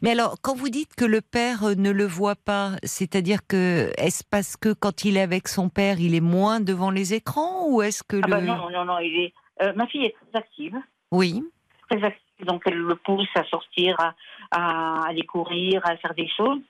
Mais 0.00 0.12
alors, 0.12 0.36
quand 0.40 0.54
vous 0.54 0.70
dites 0.70 0.94
que 0.94 1.04
le 1.04 1.20
père 1.20 1.64
euh, 1.64 1.74
ne 1.74 1.90
le 1.90 2.06
voit 2.06 2.36
pas, 2.36 2.70
c'est-à-dire 2.82 3.46
que 3.46 3.92
est-ce 3.98 4.24
parce 4.24 4.56
que 4.56 4.72
quand 4.72 5.04
il 5.04 5.18
est 5.18 5.20
avec 5.20 5.48
son 5.48 5.68
père, 5.68 6.00
il 6.00 6.14
est 6.14 6.22
moins 6.22 6.60
devant 6.60 6.90
les 6.90 7.12
écrans 7.12 7.66
ou 7.68 7.82
est-ce 7.82 8.02
que 8.02 8.16
Ah 8.22 8.26
le 8.26 8.32
bah 8.32 8.40
non, 8.40 8.70
non, 8.70 8.86
non, 8.86 8.98
il 9.00 9.14
est. 9.24 9.34
euh, 9.62 9.74
ma 9.76 9.86
fille 9.86 10.06
est 10.06 10.14
très 10.30 10.38
active, 10.38 10.76
Oui. 11.12 11.42
très 11.90 12.02
active, 12.02 12.22
donc 12.44 12.62
elle 12.66 12.78
le 12.78 12.94
pousse 12.96 13.28
à 13.34 13.44
sortir, 13.44 13.96
à, 14.00 14.14
à 14.50 15.08
aller 15.08 15.24
courir, 15.26 15.80
à 15.84 15.96
faire 15.96 16.14
des 16.14 16.28
choses. 16.36 16.60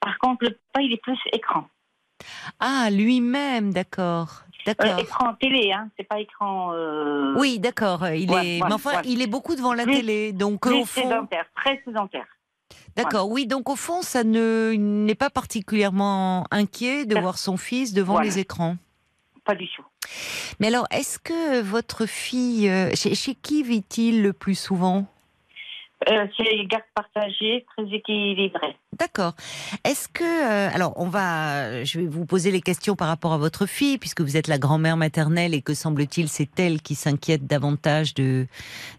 Par 0.00 0.18
contre, 0.18 0.44
le 0.44 0.50
papa, 0.72 0.82
il 0.82 0.92
est 0.92 1.02
plus 1.02 1.18
écran. 1.32 1.66
Ah, 2.58 2.88
lui-même, 2.90 3.72
d'accord. 3.72 4.42
Euh, 4.68 4.74
D'accord. 4.74 4.98
écran 4.98 5.34
télé, 5.40 5.72
hein, 5.72 5.88
c'est 5.96 6.04
pas 6.06 6.20
écran. 6.20 6.72
euh, 6.74 7.34
Oui, 7.38 7.58
d'accord. 7.58 8.06
Il 8.08 8.30
Ouais, 8.30 8.58
est, 8.58 8.62
ouais, 8.62 8.68
mais 8.68 8.74
enfin, 8.74 8.96
ouais. 8.96 9.02
il 9.06 9.22
est 9.22 9.26
beaucoup 9.26 9.54
devant 9.56 9.72
la 9.72 9.84
Plus- 9.84 9.94
télé, 9.96 10.32
donc 10.32 10.60
plus 10.60 10.74
au 10.74 10.84
fond, 10.84 11.00
sédentaire, 11.02 11.46
très 11.56 11.80
sédentaire. 11.84 12.26
d'accord. 12.94 13.30
Oui, 13.30 13.46
donc 13.46 13.70
au 13.70 13.76
fond, 13.76 14.02
ça 14.02 14.22
ne 14.22 14.74
n'est 14.76 15.14
pas 15.14 15.30
particulièrement 15.30 16.44
inquiet 16.50 17.06
de 17.06 17.14
Ça- 17.14 17.20
voir 17.22 17.38
son 17.38 17.56
fils 17.56 17.94
devant 17.94 18.14
Voilà. 18.14 18.26
les 18.28 18.38
écrans. 18.38 18.76
Pas 19.44 19.54
du 19.54 19.66
tout. 19.68 19.84
Mais 20.58 20.68
alors, 20.68 20.86
est-ce 20.90 21.18
que 21.18 21.60
votre 21.62 22.06
fille, 22.06 22.68
euh, 22.68 22.90
chez, 22.94 23.14
chez 23.14 23.34
qui 23.34 23.62
vit-il 23.62 24.22
le 24.22 24.32
plus 24.32 24.54
souvent? 24.54 25.06
Euh, 26.08 26.26
c'est 26.36 26.64
garde 26.64 26.84
partagée, 26.94 27.66
très 27.76 27.86
équilibrée. 27.94 28.76
D'accord. 28.98 29.34
Est-ce 29.84 30.08
que 30.08 30.24
euh, 30.24 30.74
alors 30.74 30.94
on 30.96 31.08
va, 31.08 31.84
je 31.84 32.00
vais 32.00 32.06
vous 32.06 32.24
poser 32.24 32.50
les 32.50 32.62
questions 32.62 32.96
par 32.96 33.08
rapport 33.08 33.34
à 33.34 33.38
votre 33.38 33.66
fille 33.66 33.98
puisque 33.98 34.22
vous 34.22 34.38
êtes 34.38 34.48
la 34.48 34.56
grand-mère 34.56 34.96
maternelle 34.96 35.52
et 35.52 35.60
que 35.60 35.74
semble-t-il 35.74 36.28
c'est 36.28 36.58
elle 36.58 36.80
qui 36.80 36.94
s'inquiète 36.94 37.46
davantage 37.46 38.14
de, 38.14 38.46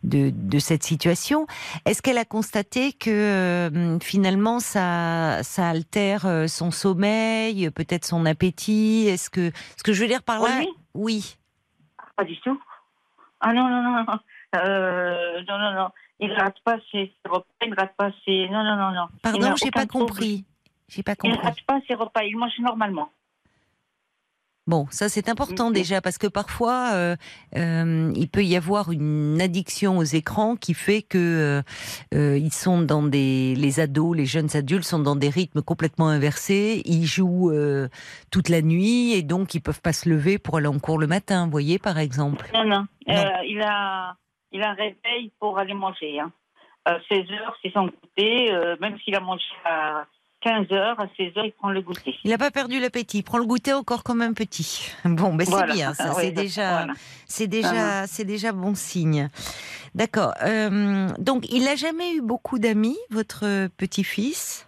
de 0.04 0.32
de 0.32 0.60
cette 0.60 0.84
situation. 0.84 1.47
Est-ce 1.86 2.04
qu'elle 2.04 2.20
a 2.20 2.26
constaté 2.26 2.93
que 2.93 3.10
euh, 3.10 3.99
finalement 3.99 4.60
ça 4.60 5.41
ça 5.41 5.70
altère 5.70 6.28
euh, 6.28 6.45
son 6.45 6.70
sommeil, 6.70 7.72
peut-être 7.72 8.06
son 8.06 8.28
appétit? 8.28 9.08
Est-ce 9.08 9.32
que 9.32 9.52
ce 9.76 9.84
que 9.84 9.91
je 9.91 10.02
veux 10.02 10.08
dire 10.08 10.24
par 10.24 10.39
là 10.41 10.49
Oui. 10.60 10.70
Oui. 10.93 11.38
Pas 12.16 12.26
du 12.26 12.39
tout. 12.41 12.62
Ah 13.39 13.54
non, 13.54 13.68
non, 13.68 13.82
non. 13.82 14.06
non. 14.08 14.20
Euh, 14.56 15.41
non, 15.47 15.58
non, 15.58 15.74
non. 15.74 15.89
Il 16.22 16.30
ne 16.30 16.36
rate 16.36 16.57
pas 16.63 16.78
ses 16.91 17.11
repas, 17.28 17.45
il 17.65 17.74
rate 17.74 17.93
pas 17.97 18.11
ses. 18.26 18.47
Non, 18.49 18.63
non, 18.63 18.76
non, 18.78 18.91
non. 18.91 19.05
Il 19.13 19.19
Pardon, 19.22 19.55
j'ai 19.61 19.72
pas 19.72 19.88
compris. 19.88 20.45
J'ai 20.88 21.03
pas 21.03 21.15
Il 21.24 21.30
ne 21.32 21.36
compris. 21.36 21.47
rate 21.47 21.61
pas 21.67 21.80
ses 21.88 21.95
repas, 21.95 22.24
il 22.24 22.38
mange 22.38 22.51
normalement. 22.59 23.09
Bon, 24.67 24.86
ça 24.91 25.09
c'est 25.09 25.28
important 25.28 25.69
Mhm. 25.69 25.74
déjà 25.74 26.01
parce 26.01 26.19
que 26.19 26.28
parfois 26.28 26.91
euh, 26.93 27.15
euh, 27.57 28.13
il 28.15 28.30
peut 28.30 28.43
y 28.43 28.55
avoir 28.55 28.91
une 28.91 29.41
addiction 29.41 29.97
aux 29.97 30.03
écrans 30.03 30.55
qui 30.55 30.76
fait 30.76 31.01
que 31.01 31.63
euh, 32.13 32.38
ils 32.38 32.53
sont 32.53 32.80
dans 32.82 33.01
des 33.01 33.55
les 33.55 33.80
ados, 33.80 34.15
les 34.15 34.28
jeunes 34.28 34.55
adultes 34.55 34.84
sont 34.86 34.99
dans 34.99 35.15
des 35.15 35.30
rythmes 35.30 35.63
complètement 35.63 36.09
inversés. 36.09 36.84
Ils 36.86 37.05
jouent 37.07 37.51
toute 38.30 38.49
la 38.49 38.61
nuit 38.61 39.13
et 39.13 39.24
donc 39.24 39.55
ils 39.55 39.61
peuvent 39.61 39.82
pas 39.82 39.93
se 39.93 40.07
lever 40.07 40.38
pour 40.38 40.57
aller 40.57 40.67
en 40.67 40.78
cours 40.80 40.99
le 40.99 41.07
matin. 41.07 41.45
Vous 41.45 41.51
voyez 41.51 41.80
par 41.80 41.97
exemple. 41.97 42.47
Non, 42.53 42.63
non. 42.63 42.86
Non. 43.07 43.24
Il, 43.43 43.61
a, 43.63 44.15
il 44.52 44.62
a 44.64 44.70
un 44.72 44.74
réveil 44.74 45.32
pour 45.39 45.58
aller 45.60 45.74
manger. 45.74 46.20
Hein. 46.20 46.32
Euh, 46.88 46.97
16 47.12 47.32
heures, 47.32 47.56
c'est 47.62 47.72
son 47.74 47.86
goûter. 47.86 48.52
euh, 48.52 48.76
même 48.80 48.97
s'il 48.99 49.16
a 49.16 49.20
mangé 49.20 49.43
à 49.66 50.06
15 50.41 50.72
heures, 50.72 50.99
à 50.99 51.06
16 51.16 51.38
heures, 51.38 51.45
il 51.45 51.52
prend 51.52 51.70
le 51.70 51.82
goûter. 51.82 52.16
Il 52.24 52.32
n'a 52.32 52.38
pas 52.39 52.49
perdu 52.49 52.80
l'appétit. 52.80 53.20
Il 53.20 53.24
prend 53.24 53.38
le 53.38 53.45
goûter 53.45 53.74
encore 53.74 54.04
comme 54.04 54.22
un 54.22 54.34
petit. 54.34 54.91
Bon, 55.06 55.36
ben 55.36 55.45
c'est 55.45 55.52
Voilà. 55.52 55.74
bien. 55.74 55.93
Ça 55.93 56.06
Ah, 56.10 56.14
c'est 56.16 56.28
oui, 56.30 56.34
déjà. 56.34 56.72
voilà. 56.78 56.93
C'est 57.28 57.47
déjà, 57.47 58.08
c'est 58.08 58.26
déjà 58.26 58.52
bon 58.52 58.74
signe. 58.74 59.30
D'accord. 59.93 60.34
Euh, 60.43 61.10
donc, 61.20 61.47
il 61.52 61.66
n'a 61.66 61.76
jamais 61.76 62.16
eu 62.16 62.22
beaucoup 62.22 62.58
d'amis, 62.58 62.97
votre 63.12 63.68
petit-fils? 63.78 64.66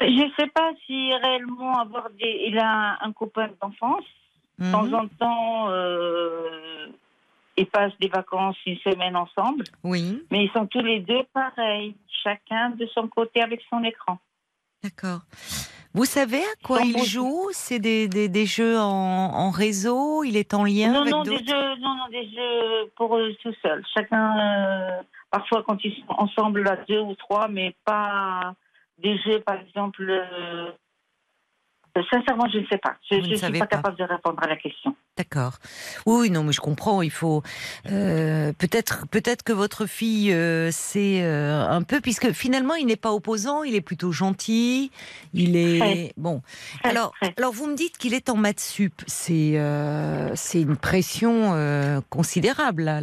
Je 0.00 0.06
ne 0.06 0.30
sais 0.38 0.46
pas 0.48 0.70
si 0.86 1.12
réellement 1.14 1.80
avoir 1.80 2.10
des... 2.10 2.44
il 2.46 2.58
a 2.58 2.98
un 3.02 3.12
copain 3.12 3.48
d'enfance. 3.60 4.04
De 4.58 4.70
temps 4.70 4.82
Mhm. 4.84 4.94
en 4.94 5.06
temps, 5.08 5.70
euh, 5.70 6.86
ils 7.58 7.66
passent 7.66 7.96
des 8.00 8.08
vacances 8.08 8.56
une 8.66 8.78
semaine 8.78 9.16
ensemble. 9.16 9.64
Oui, 9.84 10.22
Mais 10.30 10.44
ils 10.44 10.50
sont 10.52 10.66
tous 10.66 10.80
les 10.80 11.00
deux 11.00 11.22
pareils, 11.32 11.94
chacun 12.24 12.70
de 12.70 12.86
son 12.94 13.08
côté 13.08 13.42
avec 13.42 13.60
son 13.70 13.82
écran. 13.84 14.18
d'accord. 14.82 15.20
Vous 15.94 16.04
savez 16.04 16.38
à 16.40 16.54
quoi 16.62 16.80
il 16.82 17.02
joue 17.02 17.48
C'est 17.52 17.78
des, 17.78 18.08
des, 18.08 18.28
des 18.28 18.44
jeux 18.46 18.78
en, 18.78 18.84
en 18.84 19.50
réseau? 19.50 20.22
Il 20.22 20.36
est 20.36 20.52
en 20.54 20.62
lien 20.64 20.92
non, 20.92 21.00
avec 21.00 21.12
non, 21.12 21.22
des 21.22 21.38
jeux, 21.38 21.76
non, 21.80 21.94
non, 21.96 22.08
des 22.10 22.28
jeux 22.28 22.90
pour 22.94 23.16
eux 23.16 23.34
tout 23.42 23.54
seuls. 23.62 23.82
Chacun, 23.94 24.38
euh, 24.38 25.02
parfois 25.30 25.62
quand 25.66 25.82
ils 25.82 25.94
sont 26.06 26.12
ensemble 26.18 26.68
à 26.68 26.76
deux 26.88 27.00
ou 27.00 27.14
trois, 27.14 27.48
mais 27.48 27.74
pas 27.86 28.54
des 28.98 29.16
jeux, 29.18 29.40
par 29.40 29.56
exemple. 29.60 30.06
euh, 30.08 30.70
sincèrement, 32.10 32.46
je 32.52 32.58
ne 32.58 32.66
sais 32.66 32.78
pas. 32.78 32.94
Je 33.10 33.16
ne 33.16 33.34
suis 33.34 33.58
pas, 33.58 33.66
pas. 33.66 33.66
capable 33.66 33.96
de 33.96 34.04
répondre 34.04 34.42
à 34.42 34.46
la 34.46 34.56
question. 34.56 34.94
D'accord. 35.16 35.54
Oui, 36.06 36.30
non, 36.30 36.44
mais 36.44 36.52
je 36.52 36.60
comprends. 36.60 37.02
Il 37.02 37.10
faut 37.10 37.42
euh, 37.90 38.52
peut-être, 38.52 39.06
peut-être 39.08 39.42
que 39.42 39.52
votre 39.52 39.86
fille 39.86 40.32
euh, 40.32 40.70
c'est 40.70 41.22
euh, 41.22 41.66
un 41.66 41.82
peu, 41.82 42.00
puisque 42.00 42.32
finalement, 42.32 42.74
il 42.74 42.86
n'est 42.86 42.96
pas 42.96 43.12
opposant, 43.12 43.62
il 43.62 43.74
est 43.74 43.80
plutôt 43.80 44.12
gentil. 44.12 44.90
Il 45.34 45.56
est 45.56 46.12
bon. 46.16 46.42
Alors, 46.82 47.12
alors, 47.36 47.52
vous 47.52 47.66
me 47.66 47.74
dites 47.74 47.98
qu'il 47.98 48.14
est 48.14 48.30
en 48.30 48.36
maths 48.36 48.60
sup. 48.60 49.02
C'est, 49.06 49.58
euh, 49.58 50.30
c'est 50.34 50.60
une 50.60 50.76
pression 50.76 51.54
euh, 51.54 52.00
considérable, 52.10 52.84
là, 52.84 53.00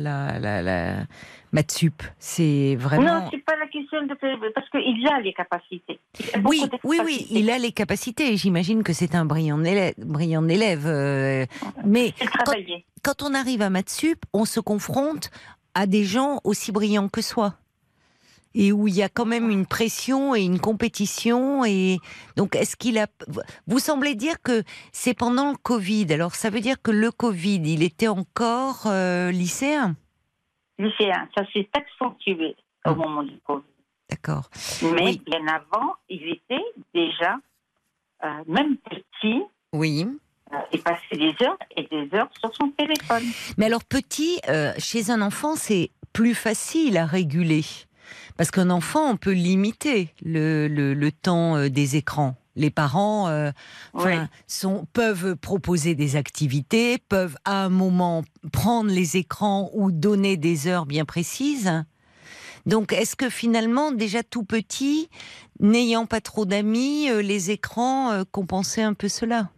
maths 1.56 1.72
sup. 1.72 2.04
C'est 2.20 2.76
vraiment. 2.76 3.22
Non, 3.22 3.30
c'est 3.32 3.44
pas 3.44 3.56
la 3.56 3.68
question 3.68 4.06
de 4.06 4.14
parce 4.54 4.70
qu'il 4.70 5.08
a 5.08 5.20
les 5.22 5.34
capacités. 5.34 6.00
A 6.34 6.40
Oui, 6.44 6.64
oui, 6.84 7.00
oui, 7.04 7.28
il 7.32 7.50
a 7.50 7.58
les 7.58 7.72
capacités. 7.72 8.38
J'imagine 8.38 8.84
que 8.84 8.94
c'est 8.94 9.16
un 9.16 9.26
brillant 9.26 9.64
élève. 9.64 9.96
Brillant 9.98 10.48
élève 10.48 10.86
euh, 10.86 11.46
mais 11.86 12.14
quand 13.04 13.24
on 13.24 13.34
arrive 13.34 13.62
à 13.62 13.70
maths 13.70 13.90
sup, 13.90 14.26
on 14.34 14.46
se 14.46 14.60
confronte 14.60 15.32
à 15.74 15.88
des 15.88 16.04
gens 16.04 16.40
aussi 16.44 16.72
brillants 16.72 17.10
que 17.10 17.22
soi. 17.22 17.56
Et 18.58 18.72
où 18.72 18.88
il 18.88 18.96
y 18.96 19.04
a 19.04 19.10
quand 19.10 19.26
même 19.26 19.50
une 19.50 19.66
pression 19.66 20.34
et 20.34 20.42
une 20.42 20.60
compétition. 20.60 21.66
Et 21.66 22.00
donc, 22.38 22.56
est-ce 22.56 22.78
qu'il 22.78 22.98
a. 22.98 23.08
Vous 23.68 23.80
semblez 23.80 24.16
dire 24.16 24.42
que 24.42 24.64
c'est 24.94 25.14
pendant 25.14 25.52
le 25.52 25.58
Covid. 25.58 26.08
Alors, 26.14 26.36
ça 26.36 26.50
veut 26.50 26.62
dire 26.62 26.82
que 26.82 26.92
le 26.92 27.12
Covid, 27.12 27.62
il 27.66 27.84
était 27.84 28.08
encore 28.08 28.84
euh, 28.86 29.30
lycéen? 29.32 29.98
Lycéen, 30.78 31.28
ça 31.36 31.44
s'est 31.54 31.70
accentué 31.74 32.56
au 32.86 32.90
Ah. 32.90 32.94
moment 32.94 33.24
du 33.24 33.38
Covid. 33.46 33.64
D'accord. 34.10 34.50
Mais 34.84 35.04
Oui. 35.06 35.22
bien 35.26 35.46
avant, 35.48 35.96
il 36.10 36.28
était 36.30 36.64
déjà, 36.94 37.38
euh, 38.24 38.44
même 38.48 38.78
petit, 38.78 39.42
Oui. 39.74 40.06
euh, 40.54 40.58
il 40.72 40.82
passait 40.82 41.18
des 41.18 41.34
heures 41.44 41.58
et 41.76 41.84
des 41.84 42.16
heures 42.16 42.30
sur 42.40 42.54
son 42.56 42.70
téléphone. 42.72 43.24
Mais 43.58 43.66
alors, 43.66 43.84
petit, 43.84 44.40
euh, 44.50 44.74
chez 44.78 45.10
un 45.10 45.22
enfant, 45.22 45.56
c'est 45.56 45.90
plus 46.14 46.36
facile 46.36 46.98
à 46.98 47.06
réguler. 47.06 47.64
Parce 48.38 48.52
qu'un 48.52 48.70
enfant, 48.70 49.10
on 49.10 49.18
peut 49.18 49.34
limiter 49.34 50.10
le, 50.24 50.68
le, 50.68 50.94
le 50.94 51.12
temps 51.12 51.56
euh, 51.56 51.70
des 51.70 51.96
écrans. 51.96 52.36
Les 52.56 52.70
parents 52.70 53.28
euh, 53.28 53.52
enfin, 53.94 54.22
Oui. 54.22 54.28
sont, 54.48 54.88
peuvent 54.94 55.36
proposer 55.36 55.94
des 55.96 56.16
activités, 56.16 56.98
peuvent 56.98 57.38
à 57.44 57.66
un 57.66 57.70
moment 57.70 58.24
prendre 58.54 58.90
les 58.90 59.18
écrans 59.18 59.70
ou 59.74 59.92
donner 59.92 60.38
des 60.38 60.68
heures 60.68 60.86
bien 60.86 61.06
précises. 61.06 61.84
Donc, 62.66 62.94
est-ce 62.94 63.16
que 63.16 63.30
finalement, 63.30 63.92
déjà 63.92 64.24
tout 64.24 64.44
petit, 64.44 65.10
n'ayant 65.60 66.06
pas 66.06 66.22
trop 66.22 66.46
d'amis, 66.46 67.10
euh, 67.10 67.22
les 67.22 67.52
écrans 67.52 68.12
euh, 68.12 68.24
compensaient 68.32 68.82
un 68.82 68.94
peu 68.94 69.08
cela? 69.08 69.50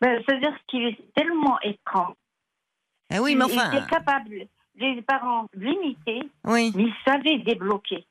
Ben, 0.00 0.22
C'est-à-dire 0.26 0.56
qu'il 0.68 0.84
est 0.84 0.98
tellement 1.14 1.58
écran. 1.62 2.14
Ah 3.10 3.20
oui, 3.20 3.32
il, 3.32 3.38
mais 3.38 3.44
il 3.48 3.58
enfin, 3.58 3.72
était 3.72 3.86
capable, 3.86 4.46
les 4.76 5.02
parents 5.02 5.46
limitaient, 5.54 6.26
oui. 6.44 6.72
mais 6.74 6.84
ils 6.84 6.94
savaient 7.04 7.38
débloquer. 7.40 8.06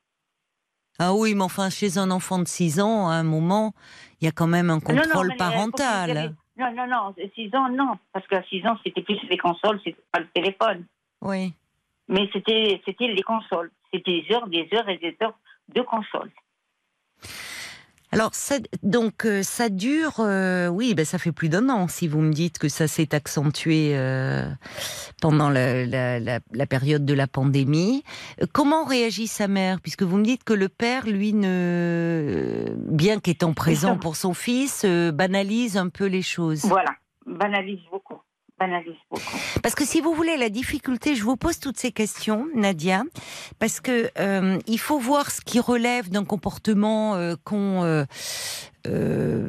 Ah 1.04 1.14
oui, 1.14 1.34
mais 1.34 1.42
enfin, 1.42 1.68
chez 1.68 1.98
un 1.98 2.12
enfant 2.12 2.38
de 2.38 2.46
6 2.46 2.78
ans, 2.78 3.08
à 3.08 3.14
un 3.14 3.24
moment, 3.24 3.74
il 4.20 4.24
y 4.24 4.28
a 4.28 4.30
quand 4.30 4.46
même 4.46 4.70
un 4.70 4.78
Non, 4.78 4.94
non, 4.94 5.02
contrôle 5.02 5.34
parental. 5.36 6.36
Non, 6.56 6.72
non, 6.72 6.86
non, 6.86 7.14
6 7.34 7.50
ans, 7.56 7.68
non. 7.70 7.98
Parce 8.12 8.24
qu'à 8.28 8.44
6 8.44 8.64
ans, 8.68 8.78
c'était 8.84 9.02
plus 9.02 9.18
les 9.28 9.36
consoles, 9.36 9.80
c'était 9.82 10.00
pas 10.12 10.20
le 10.20 10.28
téléphone. 10.28 10.84
Oui. 11.20 11.54
Mais 12.06 12.28
c'était 12.32 12.80
c'était 12.84 13.08
les 13.08 13.22
consoles. 13.22 13.72
C'était 13.92 14.22
des 14.22 14.32
heures, 14.32 14.46
des 14.46 14.68
heures 14.74 14.88
et 14.88 14.98
des 14.98 15.16
heures 15.22 15.36
de 15.74 15.80
consoles. 15.82 16.30
Alors, 18.12 18.34
ça, 18.34 18.56
donc, 18.82 19.24
euh, 19.24 19.42
ça 19.42 19.70
dure, 19.70 20.16
euh, 20.20 20.68
oui, 20.68 20.92
ben, 20.94 21.04
ça 21.06 21.16
fait 21.18 21.32
plus 21.32 21.48
d'un 21.48 21.70
an, 21.70 21.88
si 21.88 22.08
vous 22.08 22.20
me 22.20 22.30
dites 22.32 22.58
que 22.58 22.68
ça 22.68 22.86
s'est 22.86 23.14
accentué 23.14 23.92
euh, 23.94 24.44
pendant 25.22 25.48
la, 25.48 25.86
la- 25.86 26.20
la- 26.20 26.40
la 26.52 26.66
période 26.66 27.06
de 27.06 27.14
la 27.14 27.26
pandémie. 27.26 28.04
Euh, 28.42 28.46
Comment 28.52 28.84
réagit 28.84 29.26
sa 29.28 29.48
mère? 29.48 29.80
Puisque 29.80 30.02
vous 30.02 30.18
me 30.18 30.24
dites 30.24 30.44
que 30.44 30.52
le 30.52 30.68
père, 30.68 31.06
lui, 31.06 31.32
ne, 31.32 32.66
bien 32.76 33.18
qu'étant 33.18 33.54
présent 33.54 33.96
pour 33.96 34.16
son 34.16 34.34
fils, 34.34 34.82
euh, 34.84 35.10
banalise 35.10 35.78
un 35.78 35.88
peu 35.88 36.04
les 36.04 36.22
choses. 36.22 36.64
Voilà, 36.66 36.90
banalise 37.26 37.80
beaucoup. 37.90 38.20
Parce 39.62 39.74
que 39.74 39.84
si 39.84 40.00
vous 40.00 40.14
voulez 40.14 40.36
la 40.36 40.48
difficulté, 40.48 41.14
je 41.14 41.22
vous 41.24 41.36
pose 41.36 41.58
toutes 41.58 41.78
ces 41.78 41.92
questions, 41.92 42.46
Nadia, 42.54 43.02
parce 43.58 43.80
que 43.80 44.10
euh, 44.18 44.58
il 44.66 44.78
faut 44.78 44.98
voir 44.98 45.30
ce 45.30 45.40
qui 45.40 45.60
relève 45.60 46.10
d'un 46.10 46.24
comportement 46.24 47.14
euh, 47.16 47.34
qu'ont 47.44 47.82
euh, 47.84 48.04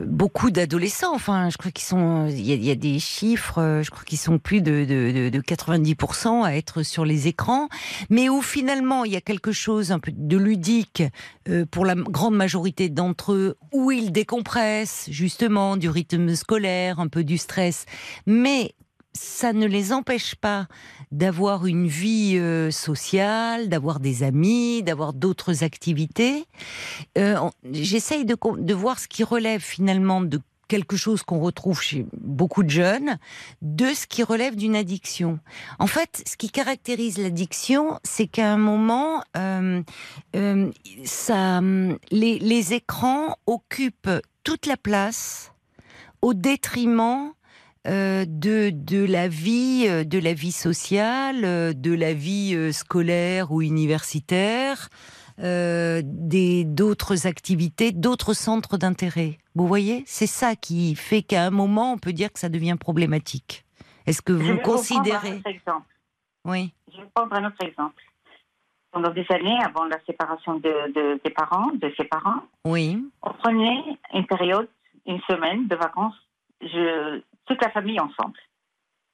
beaucoup 0.05 0.51
d'adolescents. 0.51 1.13
Enfin, 1.15 1.49
je 1.49 1.57
crois 1.57 1.71
qu'ils 1.71 1.85
sont, 1.85 2.27
il 2.27 2.41
y, 2.63 2.69
a- 2.71 2.75
des 2.75 2.99
chiffres, 2.99 3.81
je 3.83 3.89
crois 3.89 4.03
qu'ils 4.03 4.17
sont 4.19 4.37
plus 4.37 4.61
de, 4.61 4.85
de, 4.85 5.11
de, 5.11 5.29
de 5.29 5.41
90% 5.41 6.43
à 6.43 6.55
être 6.55 6.83
sur 6.83 7.03
les 7.05 7.27
écrans, 7.27 7.67
mais 8.09 8.29
où 8.29 8.41
finalement 8.41 9.05
il 9.05 9.11
y 9.13 9.15
a 9.15 9.21
quelque 9.21 9.51
chose 9.51 9.91
un 9.91 9.99
peu 9.99 10.11
de 10.15 10.37
ludique 10.37 11.03
pour 11.71 11.85
la 11.85 11.95
grande 11.95 12.35
majorité 12.35 12.89
d'entre 12.89 13.33
eux, 13.33 13.57
où 13.71 13.91
ils 13.91 14.11
décompressent 14.11 15.07
justement 15.09 15.77
du 15.77 15.89
rythme 15.89 16.35
scolaire, 16.35 16.99
un 16.99 17.07
peu 17.07 17.23
du 17.23 17.37
stress, 17.37 17.85
mais 18.27 18.73
ça 19.15 19.53
ne 19.53 19.65
les 19.65 19.93
empêche 19.93 20.35
pas 20.35 20.67
d'avoir 21.11 21.65
une 21.65 21.87
vie 21.87 22.37
euh, 22.37 22.71
sociale, 22.71 23.69
d'avoir 23.69 23.99
des 23.99 24.23
amis, 24.23 24.81
d'avoir 24.83 25.13
d'autres 25.13 25.63
activités. 25.63 26.45
Euh, 27.17 27.37
J'essaye 27.71 28.25
de, 28.25 28.73
voir 28.73 28.99
ce 28.99 29.07
qui 29.07 29.23
relève 29.23 29.61
finalement 29.61 30.21
de 30.21 30.39
quelque 30.67 30.97
chose 30.97 31.21
qu'on 31.21 31.39
retrouve 31.39 31.81
chez 31.81 32.07
beaucoup 32.13 32.63
de 32.63 32.69
jeunes, 32.69 33.17
de 33.61 33.93
ce 33.93 34.07
qui 34.07 34.23
relève 34.23 34.55
d'une 34.55 34.75
addiction. 34.75 35.39
En 35.77 35.87
fait, 35.87 36.23
ce 36.25 36.35
qui 36.35 36.49
caractérise 36.49 37.19
l'addiction, 37.19 37.99
c'est 38.03 38.25
qu'à 38.25 38.51
un 38.51 38.57
moment, 38.57 39.23
euh, 39.37 39.83
les 42.11 42.73
écrans 42.73 43.35
occupent 43.45 44.09
toute 44.43 44.65
la 44.65 44.77
place 44.77 45.51
au 46.23 46.33
détriment 46.33 47.33
euh, 47.87 48.25
de 48.27 48.69
de 48.71 49.03
la 49.05 49.27
vie 49.27 49.85
euh, 49.87 50.03
de 50.03 50.19
la 50.19 50.33
vie 50.33 50.51
sociale, 50.51 51.43
euh, 51.43 51.73
de 51.73 51.93
la 51.93 52.13
vie 52.13 52.71
scolaire 52.73 53.51
ou 53.51 53.61
universitaire, 53.61 54.89
euh, 55.39 56.01
des 56.03 56.63
d'autres 56.65 57.27
activités, 57.27 57.91
d'autres 57.91 58.33
centres 58.33 58.77
d'intérêt. 58.77 59.37
Vous 59.55 59.67
voyez, 59.67 60.03
c'est 60.05 60.27
ça 60.27 60.55
qui 60.55 60.95
fait 60.95 61.21
qu'à 61.23 61.43
un 61.45 61.49
moment 61.51 61.93
on 61.93 61.97
peut 61.97 62.13
dire 62.13 62.31
que 62.31 62.39
ça 62.39 62.49
devient 62.49 62.75
problématique. 62.79 63.65
Est-ce 64.05 64.21
que 64.21 64.37
Je 64.37 64.51
vous 64.53 64.59
considérez 64.59 65.37
autre 65.37 65.47
exemple. 65.47 65.87
Oui. 66.45 66.73
Je 66.93 66.97
vais 67.01 67.07
prendre 67.15 67.33
un 67.35 67.45
autre 67.47 67.63
exemple. 67.65 68.01
Pendant 68.91 69.11
des 69.11 69.25
années, 69.29 69.57
avant 69.65 69.85
la 69.85 69.97
séparation 70.05 70.55
de, 70.59 70.93
de- 70.93 71.19
des 71.23 71.31
parents, 71.31 71.71
de 71.73 71.91
ses 71.97 72.03
parents, 72.03 72.41
Oui. 72.65 73.03
on 73.23 73.31
prenait 73.33 73.81
une 74.13 74.27
période, 74.27 74.67
une 75.07 75.19
semaine 75.21 75.67
de 75.67 75.75
vacances, 75.75 76.13
je, 76.61 77.21
toute 77.45 77.61
la 77.61 77.71
famille 77.71 77.99
ensemble. 77.99 78.37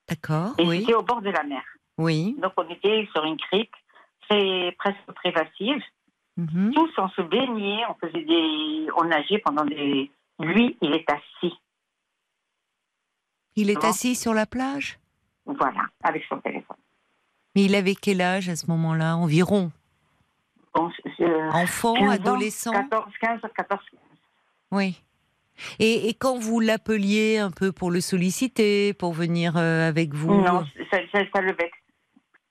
D'accord. 0.08 0.54
Et 0.58 0.66
Oui. 0.68 0.80
c'était 0.82 0.94
au 0.96 1.04
bord 1.04 1.22
de 1.22 1.30
la 1.30 1.44
mer. 1.44 1.64
Oui. 1.98 2.36
Donc 2.42 2.54
on 2.58 2.68
était 2.70 3.08
sur 3.14 3.24
une 3.26 3.38
crique 3.38 3.72
très 4.30 4.72
presque 4.80 5.12
privative. 5.16 5.82
Mhm. 6.38 6.72
Tous 6.74 6.92
on 6.98 7.10
se 7.10 7.22
baignait, 7.22 7.82
on 7.90 7.96
faisait 7.96 8.24
des, 8.24 8.88
on 8.98 9.04
nageait 9.04 9.40
pendant 9.40 9.66
des. 9.66 10.10
Lui, 10.40 10.78
il 10.82 10.94
est 10.94 11.06
assis, 11.12 11.54
Il 13.56 13.70
est 13.70 13.84
assis 13.84 14.16
sur 14.16 14.34
la 14.34 14.46
plage? 14.46 14.98
voilà, 15.46 15.82
avec 16.04 16.24
son 16.30 16.40
téléphone. 16.40 16.78
Mais 17.56 17.64
il 17.66 17.76
avait 17.76 17.96
quel 17.96 18.22
âge 18.22 18.48
à 18.48 18.56
ce 18.56 18.68
moment-là 18.68 19.18
Environ? 19.18 19.72
Bon, 20.74 20.90
je- 21.04 21.52
Enfant, 21.56 21.96
15 21.96 22.08
ans, 22.08 22.12
adolescent? 22.12 22.72
14, 22.72 23.12
15, 23.20 23.42
14. 23.56 23.82
Oui. 24.72 25.02
Et, 25.80 26.10
et 26.10 26.14
quand 26.14 26.38
vous 26.38 26.60
l'appeliez 26.60 27.38
un 27.38 27.52
peu 27.52 27.72
pour 27.72 27.92
le 27.92 28.02
solliciter, 28.02 28.94
pour 28.94 29.14
venir 29.14 29.58
euh, 29.58 29.88
avec 29.88 30.14
vous 30.14 30.34
Non, 30.34 30.66
ça, 30.92 30.98
ça, 31.14 31.20
ça 31.34 31.42
le 31.42 31.54
vexe. 31.54 31.78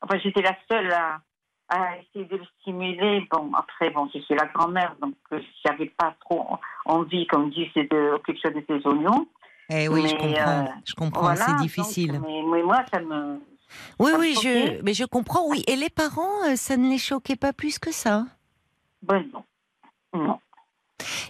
Enfin, 0.00 0.18
j'étais 0.22 0.42
la 0.42 0.56
seule 0.70 0.92
à, 0.92 1.20
à 1.68 1.96
essayer 1.98 2.24
de 2.26 2.36
le 2.36 2.44
stimuler. 2.60 3.26
Bon, 3.30 3.50
après, 3.54 3.90
bon, 3.90 4.08
je 4.14 4.20
suis 4.20 4.34
la 4.34 4.46
grand-mère, 4.46 4.94
donc 5.00 5.14
euh, 5.32 5.40
j'avais 5.64 5.86
pas 5.98 6.14
trop 6.20 6.46
envie, 6.84 7.26
comme 7.26 7.50
dit, 7.50 7.68
c'est 7.74 7.90
de 7.90 8.12
occuper 8.14 8.50
de 8.50 8.64
ses 8.68 8.86
oignons. 8.86 9.26
Eh 9.70 9.86
oui, 9.88 10.08
je 10.08 10.14
comprends. 10.14 10.48
euh, 10.60 10.64
je 10.86 10.94
comprends, 10.94 11.20
Voilà, 11.22 11.44
c'est 11.44 11.52
donc, 11.52 11.60
difficile. 11.60 12.20
mais, 12.26 12.42
mais 12.50 12.62
moi, 12.62 12.78
ça 12.92 13.00
me. 13.00 13.38
oui, 13.98 14.10
ça 14.10 14.16
me 14.16 14.20
oui, 14.22 14.34
je, 14.42 14.82
mais 14.82 14.94
je 14.94 15.04
comprends. 15.04 15.46
Oui, 15.48 15.62
et 15.66 15.76
les 15.76 15.90
parents, 15.90 16.44
euh, 16.46 16.56
ça 16.56 16.76
ne 16.78 16.88
les 16.88 16.96
choquait 16.96 17.36
pas 17.36 17.52
plus 17.52 17.78
que 17.78 17.92
ça? 17.92 18.24
Ben 19.02 19.24
non. 19.32 19.44
Non. 20.14 20.38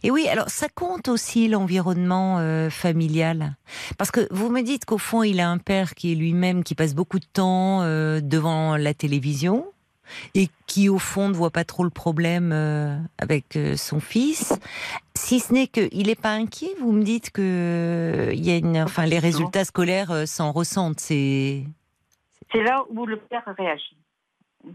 Et 0.03 0.11
oui, 0.11 0.29
alors 0.29 0.49
ça 0.49 0.69
compte 0.69 1.09
aussi 1.09 1.49
l'environnement 1.49 2.39
euh, 2.39 2.71
familial, 2.71 3.57
parce 3.99 4.11
que 4.11 4.27
vous 4.31 4.51
me 4.51 4.63
dites 4.63 4.85
qu'au 4.85 4.99
fond, 4.99 5.23
il 5.23 5.41
a 5.41 5.49
un 5.49 5.59
père 5.59 5.95
qui 5.95 6.13
est 6.13 6.15
lui-même 6.15 6.65
qui 6.65 6.75
passe 6.75 6.95
beaucoup 6.95 7.19
de 7.19 7.27
temps 7.27 7.83
euh, 7.83 8.21
devant 8.21 8.77
la 8.77 8.95
télévision 8.95 9.67
et 10.35 10.49
qui 10.67 10.89
au 10.89 10.99
fond 10.99 11.29
ne 11.29 11.35
voit 11.35 11.51
pas 11.51 11.65
trop 11.65 11.85
le 11.85 11.91
problème 11.91 12.51
euh, 12.53 12.97
avec 13.19 13.59
son 13.77 14.01
fils. 14.01 14.59
Si 15.15 15.39
ce 15.39 15.53
n'est 15.53 15.67
qu'il 15.67 16.07
n'est 16.07 16.15
pas 16.15 16.33
inquiet, 16.33 16.71
vous 16.81 16.93
me 16.93 17.03
dites 17.03 17.31
que 17.31 18.31
il 18.33 18.45
y 18.45 18.51
a 18.51 18.57
une, 18.57 18.79
enfin 18.79 19.05
les 19.05 19.19
résultats 19.19 19.65
scolaires 19.65 20.27
s'en 20.27 20.53
ressentent. 20.53 21.01
C'est 21.01 21.65
C'est 22.53 22.63
là 22.63 22.85
où 22.89 23.05
le 23.05 23.19
père 23.19 23.43
réagit, 23.59 23.99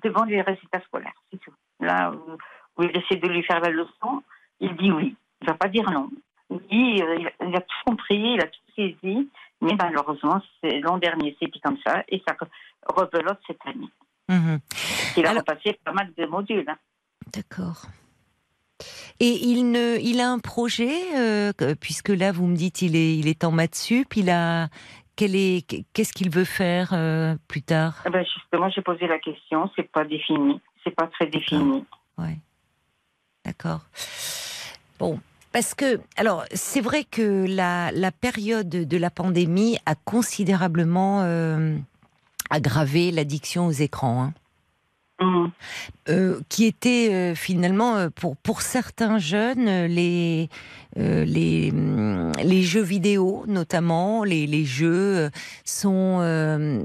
devant 0.04 0.24
les 0.26 0.42
résultats 0.42 0.82
scolaires, 0.82 1.20
c'est 1.32 1.40
tout. 1.40 1.54
Là 1.80 2.12
où, 2.12 2.38
où 2.78 2.84
il 2.84 2.96
essaie 2.96 3.16
de 3.16 3.28
lui 3.28 3.42
faire 3.44 3.60
la 3.60 3.70
leçon, 3.72 4.22
il 4.60 4.76
dit 4.78 4.92
oui. 4.92 5.16
Il 5.42 5.46
ne 5.48 5.52
va 5.52 5.58
pas 5.58 5.68
dire 5.68 5.90
non. 5.92 6.10
Oui, 6.50 7.02
euh, 7.02 7.18
il 7.42 7.56
a- 7.56 7.62
tout 7.62 7.76
compris, 7.86 8.16
il 8.36 8.40
a 8.42 8.48
tout 8.48 8.60
saisi, 8.76 9.30
mais 9.62 9.76
malheureusement, 9.78 10.42
c'est- 10.62 10.80
l'an 10.80 10.98
dernier, 10.98 11.36
c'était 11.40 11.60
comme 11.60 11.78
ça, 11.86 12.04
et 12.08 12.22
ça 12.28 12.36
rebelote 12.88 13.40
cette 13.48 13.60
année. 13.66 13.90
Mhm. 14.30 14.60
Il 15.18 15.26
a 15.26 15.32
Alors- 15.32 15.42
repassé 15.48 15.80
pas 15.84 15.92
mal 15.92 16.12
de 16.18 16.26
modules. 16.26 16.66
hein. 16.68 16.78
D'accord. 17.34 17.84
Et 19.20 19.30
il 19.48 19.72
ne, 19.72 19.98
il 20.02 20.20
a 20.20 20.30
un 20.30 20.40
projet 20.40 20.94
euh, 21.16 21.54
que- 21.54 21.74
puisque 21.74 22.10
là 22.10 22.32
vous 22.32 22.48
me 22.48 22.56
dites 22.56 22.82
il 22.82 22.96
est, 22.96 23.16
il 23.18 23.28
est 23.28 23.44
en 23.44 23.52
maths 23.52 23.76
sup. 23.76 24.16
Il 24.16 24.30
a, 24.30 24.68
qu'est-ce 25.16 26.14
qu'il 26.14 26.30
veut 26.30 26.44
faire 26.46 26.90
euh, 26.94 27.36
plus 27.48 27.62
tard? 27.62 28.02
Eh 28.06 28.10
ben, 28.10 28.26
justement, 28.26 28.70
j'ai 28.70 28.82
posé 28.82 29.08
la 29.08 29.20
question, 29.20 29.70
c'est 29.76 29.90
pas 29.92 30.04
défini, 30.06 30.60
c'est 30.84 30.92
pas 30.96 31.08
très 31.08 31.28
défini. 31.28 31.86
Ouais. 32.18 32.38
D'accord. 33.46 33.82
Bon. 35.04 35.20
Parce 35.52 35.74
que, 35.74 36.00
alors, 36.16 36.46
c'est 36.54 36.80
vrai 36.80 37.04
que 37.04 37.46
la, 37.46 37.92
période 38.12 38.70
de 38.70 38.98
la 38.98 39.10
pandémie 39.10 39.78
a 39.86 39.96
considérablement 39.96 41.24
euh, 41.24 41.76
aggravé 42.50 43.12
l'addiction 43.12 43.68
aux 43.68 43.72
écrans. 43.72 44.24
hein. 44.24 44.34
Euh, 46.10 46.40
qui 46.50 46.66
étaient 46.66 47.14
euh, 47.14 47.36
finalement 47.36 47.96
euh, 47.96 48.10
pour 48.14 48.36
pour 48.36 48.62
certains 48.62 49.20
jeunes 49.20 49.70
euh, 49.70 49.88
les 49.88 50.50
les 50.98 51.72
hum, 51.72 52.32
les 52.44 52.64
jeux 52.64 52.82
vidéo 52.82 53.46
notamment 53.48 54.24
les 54.24 54.46
les 54.48 54.66
jeux 54.66 55.30
sont 55.64 56.20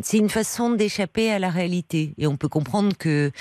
c'est 0.03 0.19
une 0.19 0.29
façon 0.29 0.71
d'échapper 0.71 1.31
à 1.31 1.39
la 1.39 1.51
réalité. 1.51 2.15
Et 2.17 2.27
on 2.27 2.37
peut 2.37 2.49
comprendre 2.49 2.97
que 2.97 3.33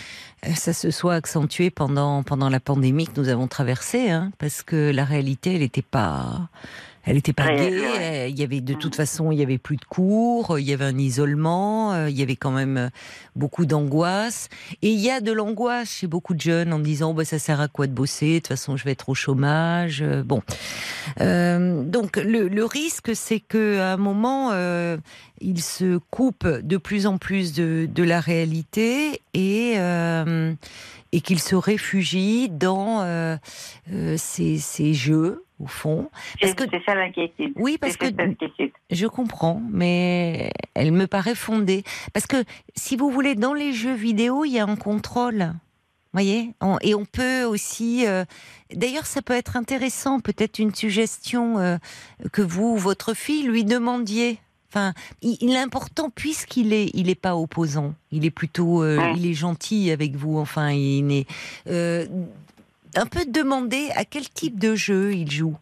ça 0.56 0.74
se 0.74 0.90
soit 0.90 1.16
accentué 1.16 1.70
pendant 1.70 2.24
pendant 2.24 2.50
la 2.50 2.60
pandémie 2.60 3.08
que 3.08 3.20
nous 3.20 3.30
avons 3.30 3.48
traversée 3.48 4.10
hein, 4.10 4.32
parce 4.40 4.64
que 4.64 4.92
la 4.92 5.06
réalité 5.06 5.54
elle 5.54 5.62
n'était 5.62 5.82
pas 5.82 6.50
elle 7.08 7.16
n'était 7.16 7.34
pas 7.34 7.48
gaie. 7.56 7.80
ouais. 7.80 8.30
Il 8.30 8.38
y 8.40 8.44
avait 8.44 8.62
de 8.62 8.74
toute 8.76 8.94
Mhm. 8.94 8.98
façon, 8.98 9.32
il 9.32 9.40
y 9.40 9.42
avait 9.44 9.58
plus 9.58 9.78
de 9.78 9.86
cours, 9.86 10.60
il 10.60 10.66
y 10.68 10.74
avait 10.74 10.86
un 10.86 10.98
isolement, 10.98 11.94
euh, 11.94 12.10
il 12.10 12.18
y 12.20 12.22
avait 12.22 12.36
quand 12.36 12.52
même 12.52 12.78
euh, 12.78 12.90
beaucoup 13.36 13.66
d'angoisse. 13.66 14.50
Et 14.82 14.90
il 14.90 15.00
y 15.00 15.10
a 15.10 15.22
de 15.22 15.32
l'angoisse 15.32 15.90
chez 15.90 16.08
beaucoup 16.08 16.34
de 16.36 16.42
jeunes 16.42 16.74
en 16.74 16.80
disant 16.80 17.14
bah, 17.14 17.26
ça 17.26 17.40
sert 17.40 17.62
à 17.62 17.68
quoi 17.70 17.88
de 17.88 17.94
bosser? 17.94 18.34
De 18.34 18.40
toute 18.40 18.48
façon, 18.50 18.78
je 18.78 18.84
vais 18.84 18.92
être 18.92 19.10
au 19.10 19.16
chômage. 19.16 20.02
Euh, 20.02 20.22
Bon, 20.24 20.42
Euh, 21.22 21.84
donc 21.84 22.18
le, 22.18 22.48
le 22.50 22.66
risque, 22.66 23.16
c'est 23.16 23.40
que 23.40 23.80
à 23.80 23.94
un 23.94 23.98
moment, 23.98 24.50
euh, 24.52 24.98
ils 25.40 25.62
se 25.64 25.98
coupent 26.10 26.48
de 26.48 26.78
plus 26.78 27.08
en 27.08 27.18
plus 27.18 27.54
de, 27.54 27.88
de 27.90 28.04
la 28.04 28.20
réalité 28.20 29.22
et 29.34 29.74
euh, 29.78 30.54
et 31.14 31.22
qu'ils 31.22 31.40
se 31.40 31.56
réfugient 31.56 32.50
dans 32.50 33.38
ces, 34.18 34.58
ces 34.58 34.94
jeux 34.94 35.46
au 35.60 35.68
fond. 35.68 36.10
Parce 36.40 36.52
C'est 36.52 36.56
que 36.56 36.64
c'est 36.72 36.84
ça 36.86 36.94
l'inquiétude. 36.96 37.54
oui, 37.56 37.78
parce 37.78 37.98
que 37.98 38.06
je 38.92 39.08
comprends, 39.08 39.62
mais 39.72 40.52
elle 40.76 40.92
me 40.92 41.08
paraît 41.08 41.36
fondée. 41.36 41.84
Parce 42.14 42.28
que, 42.28 42.44
si 42.76 42.96
vous 42.96 43.10
voulez, 43.10 43.36
dans 43.36 43.54
les 43.54 43.74
jeux 43.74 43.96
vidéo, 43.96 44.46
il 44.46 44.52
y 44.54 44.60
a 44.60 44.66
un 44.66 44.76
contrôle. 44.76 45.54
Vous 46.14 46.22
voyez 46.24 46.52
On- 46.62 46.78
Et 46.82 46.96
on 46.96 47.06
peut 47.06 47.44
aussi. 47.44 48.06
euh, 48.08 48.24
D'ailleurs, 48.74 49.06
ça 49.06 49.22
peut 49.22 49.34
être 49.34 49.56
intéressant, 49.58 50.20
peut-être 50.20 50.60
une 50.60 50.74
suggestion 50.76 51.58
euh, 51.60 51.78
que 52.32 52.42
vous, 52.42 52.74
ou 52.74 52.78
votre 52.78 53.14
fille, 53.14 53.44
lui 53.44 53.64
demandiez. 53.66 54.40
Enfin, 54.70 54.94
il, 55.22 55.38
il 55.42 55.52
est 55.52 55.58
important 55.60 56.10
puisqu'il 56.10 56.74
est, 56.74 56.92
il 56.94 57.10
est 57.10 57.16
pas 57.16 57.36
opposant. 57.38 57.94
Il 58.12 58.26
est 58.26 58.32
plutôt, 58.32 58.84
euh, 58.84 58.98
Ouais. 58.98 59.14
il 59.16 59.26
est 59.26 59.34
gentil 59.34 59.90
avec 59.92 60.16
vous. 60.16 60.38
Enfin, 60.38 60.72
il 60.72 61.12
est 61.12 61.28
un 62.98 63.06
peu 63.06 63.26
demander 63.26 63.90
à 63.96 64.06
quel 64.06 64.30
type 64.30 64.60
de 64.60 64.76
jeu 64.76 65.14
il 65.14 65.30
joue. 65.32 65.58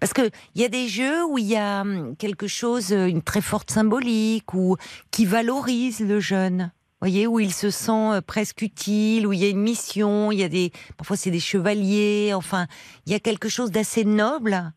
Parce 0.00 0.12
que 0.12 0.30
il 0.54 0.62
y 0.62 0.64
a 0.64 0.68
des 0.68 0.88
jeux 0.88 1.24
où 1.26 1.38
il 1.38 1.46
y 1.46 1.56
a 1.56 1.82
hum, 1.82 2.16
quelque 2.16 2.46
chose, 2.46 2.92
euh, 2.92 3.06
une 3.06 3.22
très 3.22 3.40
forte 3.40 3.70
symbolique, 3.70 4.54
ou 4.54 4.76
qui 5.10 5.26
valorise 5.26 6.00
le 6.00 6.20
jeune. 6.20 6.72
Voyez, 7.00 7.26
où 7.26 7.38
il 7.38 7.52
se 7.52 7.70
sent 7.70 7.92
euh, 7.92 8.20
presque 8.20 8.62
utile, 8.62 9.26
où 9.26 9.32
il 9.32 9.40
y 9.40 9.44
a 9.44 9.48
une 9.48 9.60
mission, 9.60 10.32
il 10.32 10.38
y 10.40 10.44
a 10.44 10.48
des, 10.48 10.72
parfois 10.96 11.16
c'est 11.16 11.30
des 11.30 11.40
chevaliers, 11.40 12.32
enfin, 12.34 12.66
il 13.06 13.12
y 13.12 13.14
a 13.14 13.20
quelque 13.20 13.48
chose 13.48 13.70
d'assez 13.70 14.04
noble 14.04 14.72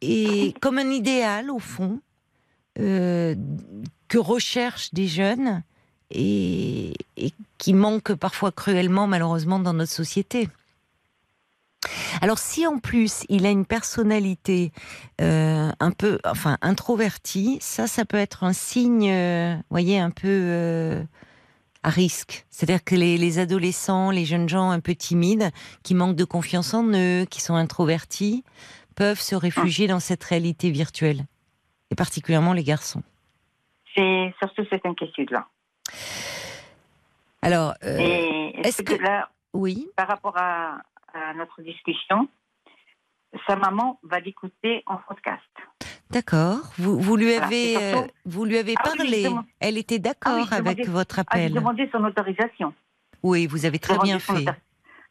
et 0.00 0.54
comme 0.60 0.78
un 0.78 0.90
idéal 0.90 1.50
au 1.50 1.60
fond 1.60 2.00
euh, 2.80 3.36
que 4.08 4.18
recherchent 4.18 4.92
des 4.92 5.06
jeunes 5.06 5.62
et, 6.10 6.94
et 7.16 7.32
qui 7.58 7.72
manque 7.72 8.12
parfois 8.14 8.50
cruellement 8.50 9.06
malheureusement 9.06 9.60
dans 9.60 9.72
notre 9.72 9.92
société. 9.92 10.48
Alors 12.20 12.38
si 12.38 12.66
en 12.66 12.78
plus 12.78 13.24
il 13.28 13.44
a 13.46 13.50
une 13.50 13.66
personnalité 13.66 14.72
euh, 15.20 15.70
un 15.80 15.90
peu, 15.90 16.18
enfin 16.24 16.56
introvertie, 16.62 17.58
ça, 17.60 17.86
ça 17.86 18.04
peut 18.04 18.16
être 18.16 18.44
un 18.44 18.52
signe, 18.52 19.10
euh, 19.10 19.56
voyez, 19.70 19.98
un 19.98 20.10
peu 20.10 20.28
euh, 20.28 21.02
à 21.82 21.90
risque. 21.90 22.46
C'est-à-dire 22.50 22.84
que 22.84 22.94
les, 22.94 23.18
les 23.18 23.38
adolescents, 23.38 24.10
les 24.10 24.24
jeunes 24.24 24.48
gens 24.48 24.70
un 24.70 24.80
peu 24.80 24.94
timides, 24.94 25.50
qui 25.82 25.94
manquent 25.94 26.16
de 26.16 26.24
confiance 26.24 26.72
en 26.74 26.84
eux, 26.94 27.24
qui 27.28 27.40
sont 27.40 27.56
introvertis, 27.56 28.44
peuvent 28.94 29.20
se 29.20 29.34
réfugier 29.34 29.88
dans 29.88 30.00
cette 30.00 30.22
réalité 30.22 30.70
virtuelle, 30.70 31.24
et 31.90 31.94
particulièrement 31.96 32.52
les 32.52 32.62
garçons. 32.62 33.02
C'est 33.96 34.32
surtout 34.38 34.64
cette 34.70 34.86
inquiétude-là. 34.86 35.46
Alors, 37.42 37.74
est-ce 37.82 38.82
que, 38.82 38.94
que- 38.94 39.02
là, 39.02 39.28
oui, 39.52 39.88
par 39.96 40.06
rapport 40.08 40.36
à, 40.38 40.78
à 41.14 41.34
notre 41.34 41.62
discussion, 41.62 42.28
sa 43.46 43.56
maman 43.56 43.98
va 44.02 44.20
l'écouter 44.20 44.82
en 44.86 44.96
podcast. 44.96 45.42
d'accord. 46.10 46.58
Vous, 46.78 46.98
vous 47.00 47.16
lui 47.16 47.32
avez, 47.34 47.72
surtout- 47.74 48.04
euh, 48.04 48.06
vous 48.26 48.44
lui 48.44 48.58
avez 48.58 48.74
Ah 48.78 48.90
oui, 48.92 48.98
parlé. 48.98 49.28
Elle 49.60 49.78
était 49.78 49.94
Ah 49.94 49.98
oui, 49.98 50.02
d'accord 50.02 50.46
je 50.50 50.54
avec 50.54 50.86
votre 50.88 51.18
Ah, 51.18 51.22
appel. 51.22 51.52
demandé 51.54 51.88
son 51.92 52.04
autorisation. 52.04 52.74
Oui, 53.22 53.46
vous 53.46 53.64
avez 53.64 53.78
très 53.78 53.98
bien 53.98 54.18
fait. 54.18 54.44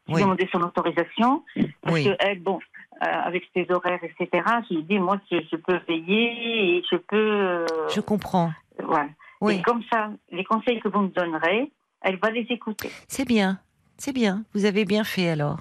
J'ai 0.07 0.13
Oui. 0.15 0.21
demandé 0.21 0.47
son 0.51 0.61
autorisation. 0.61 1.43
Parce 1.81 1.95
Oui. 1.95 2.03
que 2.05 2.15
elle, 2.19 2.39
bon, 2.41 2.59
euh, 3.01 3.05
avec 3.05 3.43
ses 3.55 3.65
horaires, 3.71 3.99
etc., 4.03 4.43
j'ai 4.69 4.81
dit, 4.83 4.99
moi, 4.99 5.19
je, 5.31 5.37
je 5.51 5.55
peux 5.55 5.79
veiller 5.87 6.77
et 6.77 6.83
je 6.91 6.97
peux. 6.97 7.15
euh, 7.17 7.65
Je 7.89 8.01
comprends. 8.01 8.51
voilà. 8.83 9.09
Oui. 9.41 9.55
Et 9.55 9.61
comme 9.63 9.81
ça, 9.91 10.11
les 10.31 10.43
conseils 10.43 10.79
que 10.81 10.87
vous 10.87 10.99
me 11.01 11.07
donnerez, 11.09 11.71
elle 12.01 12.17
va 12.17 12.29
les 12.29 12.45
écouter. 12.49 12.91
C'est 13.07 13.25
bien, 13.27 13.59
c'est 13.97 14.13
bien. 14.13 14.43
Vous 14.53 14.65
avez 14.65 14.85
bien 14.85 15.03
fait 15.03 15.29
alors. 15.29 15.59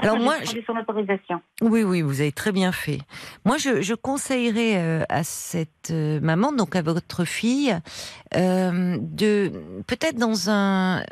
Alors 0.00 0.18
moi, 0.18 0.36
son 0.66 0.76
autorisation. 0.76 1.40
Oui, 1.62 1.82
oui, 1.82 2.02
vous 2.02 2.20
avez 2.20 2.32
très 2.32 2.52
bien 2.52 2.72
fait. 2.72 2.98
Moi, 3.44 3.58
je, 3.58 3.80
je 3.80 3.94
conseillerais 3.94 4.76
euh, 4.76 5.02
à 5.08 5.24
cette 5.24 5.90
euh, 5.90 6.20
maman, 6.20 6.52
donc 6.52 6.76
à 6.76 6.82
votre 6.82 7.24
fille, 7.24 7.76
euh, 8.34 8.98
de 9.00 9.52
peut-être 9.86 10.16
dans 10.16 10.50
un. 10.50 11.02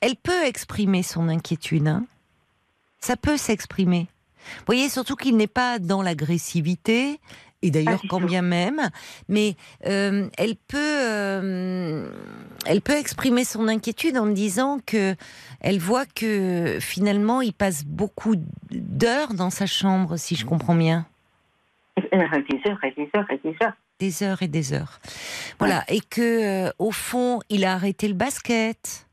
Elle 0.00 0.16
peut 0.16 0.44
exprimer 0.44 1.02
son 1.02 1.28
inquiétude. 1.28 1.88
hein. 1.88 2.04
Ça 3.00 3.16
peut 3.16 3.36
s'exprimer. 3.36 4.06
Vous 4.58 4.64
voyez, 4.66 4.88
surtout 4.88 5.16
qu'il 5.16 5.36
n'est 5.36 5.46
pas 5.46 5.78
dans 5.78 6.02
l'agressivité. 6.02 7.20
Et 7.60 7.72
d'ailleurs, 7.72 8.00
du 8.00 8.06
quand 8.06 8.20
bien 8.20 8.42
même, 8.42 8.88
mais 9.28 9.56
euh, 9.84 10.28
elle 10.38 10.54
peut, 10.54 10.76
euh, 10.78 11.77
elle 12.68 12.80
peut 12.82 12.96
exprimer 12.96 13.44
son 13.44 13.66
inquiétude 13.68 14.16
en 14.18 14.26
disant 14.26 14.78
que 14.86 15.14
elle 15.60 15.78
voit 15.78 16.06
que 16.06 16.78
finalement 16.80 17.40
il 17.40 17.52
passe 17.52 17.84
beaucoup 17.84 18.34
d'heures 18.70 19.34
dans 19.34 19.50
sa 19.50 19.66
chambre, 19.66 20.16
si 20.16 20.36
je 20.36 20.44
comprends 20.46 20.74
bien, 20.74 21.06
Des 21.96 22.18
heures 22.18 22.34
et 22.34 22.42
des 22.42 22.70
heures 22.70 22.84
et 22.84 22.90
des 22.92 23.08
heures 23.16 23.30
et 23.30 23.38
des 23.42 23.56
heures. 23.62 23.72
des 23.98 24.22
heures 24.22 24.42
et 24.42 24.48
des 24.48 24.72
heures. 24.72 25.00
Voilà, 25.58 25.82
et 25.88 26.00
que 26.00 26.66
euh, 26.68 26.70
au 26.78 26.92
fond 26.92 27.40
il 27.48 27.64
a 27.64 27.72
arrêté 27.72 28.06
le 28.06 28.14
basket, 28.14 29.06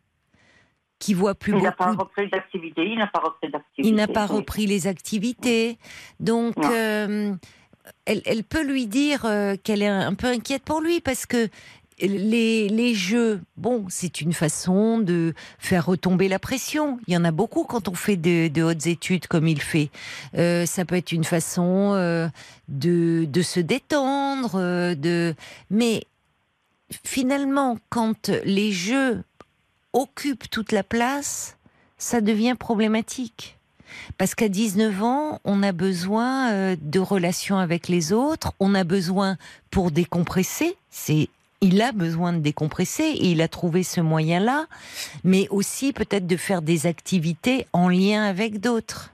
qu'il 0.99 1.15
voit 1.15 1.36
plus 1.36 1.53
Il 1.56 1.61
n'a 1.64 1.72
pas 1.72 1.88
beaucoup. 1.91 2.03
repris 2.03 2.30
d'activité. 2.30 2.84
Il 2.86 2.98
n'a 2.98 3.07
pas 3.07 3.19
repris 3.19 3.49
d'activité. 3.52 3.88
Il 3.90 3.95
n'a 3.95 4.07
pas 4.07 4.27
Oui. 4.30 4.36
repris 4.38 4.65
les 4.65 4.88
activités, 4.88 5.77
donc 6.19 6.56
euh, 6.57 7.34
elle, 8.06 8.22
elle 8.26 8.44
peut 8.44 8.64
lui 8.64 8.88
dire 8.88 9.26
euh, 9.26 9.56
qu'elle 9.64 9.82
est 9.82 9.88
un 9.88 10.14
peu 10.14 10.27
inquiète 10.27 10.64
pour 10.64 10.82
lui 10.82 11.02
parce 11.02 11.26
que 11.26 11.49
les, 11.99 12.93
jeux, 12.93 13.41
bon, 13.57 13.85
c'est 13.89 14.22
une 14.22 14.34
façon 14.34 14.99
de 14.99 15.34
faire 15.59 15.85
retomber 15.85 16.27
la 16.27 16.39
pression. 16.39 16.99
Il 17.07 17.13
y 17.13 17.17
en 17.17 17.23
a 17.23 17.31
beaucoup 17.31 17.63
quand 17.63 17.88
on 17.88 17.93
fait 17.93 18.17
de, 18.17 18.61
hautes 18.61 18.88
études 18.88 19.27
comme 19.27 19.47
il 19.47 19.61
fait. 19.61 19.89
Euh, 20.38 20.65
ça 20.65 20.85
peut 20.85 20.95
être 20.95 21.11
une 21.11 21.23
façon 21.23 21.93
euh, 21.93 22.27
de, 22.67 23.41
se 23.41 23.59
détendre, 23.59 24.55
euh, 24.55 24.95
de. 24.95 25.35
Mais 25.69 26.03
finalement, 27.03 27.77
quand 27.89 28.30
les 28.43 28.72
jeux 28.72 29.23
occupent 29.93 30.49
toute 30.49 30.72
la 30.72 30.84
place, 30.84 31.57
ça 31.97 32.19
devient 32.19 32.55
problématique. 32.59 33.57
Parce 34.17 34.35
qu'à 34.35 34.49
19 34.49 35.03
ans, 35.03 35.39
on 35.45 35.63
a 35.63 35.72
besoin 35.72 36.76
de 36.76 36.99
relations 36.99 37.57
avec 37.57 37.88
les 37.88 38.11
autres, 38.11 38.51
on 38.59 38.76
a 38.76 38.84
besoin 38.84 39.38
pour 39.69 39.91
décompresser, 39.91 40.76
c'est 40.89 41.30
il 41.65 41.81
a 41.81 41.91
besoin 41.91 42.31
de 42.31 42.37
décompresser 42.37 43.03
et 43.03 43.31
il 43.31 43.41
a 43.41 43.47
trouvé 43.47 43.81
ce 43.81 43.99
moyen-là, 43.99 44.67
mais 45.23 45.47
aussi 45.49 45.93
peut-être 45.93 46.27
de 46.27 46.37
faire 46.37 46.61
des 46.61 46.85
activités 46.85 47.65
en 47.73 47.89
lien 47.89 48.23
avec 48.23 48.59
d'autres. 48.59 49.11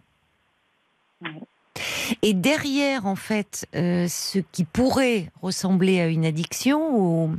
Et 2.22 2.34
derrière, 2.34 3.06
en 3.06 3.16
fait, 3.16 3.68
euh, 3.74 4.10
ce 4.10 4.40
qui 4.52 4.66
pourrait 4.66 5.32
ressembler 5.42 6.02
à 6.02 6.08
une 6.08 6.26
addiction 6.26 6.94
au, 6.94 7.30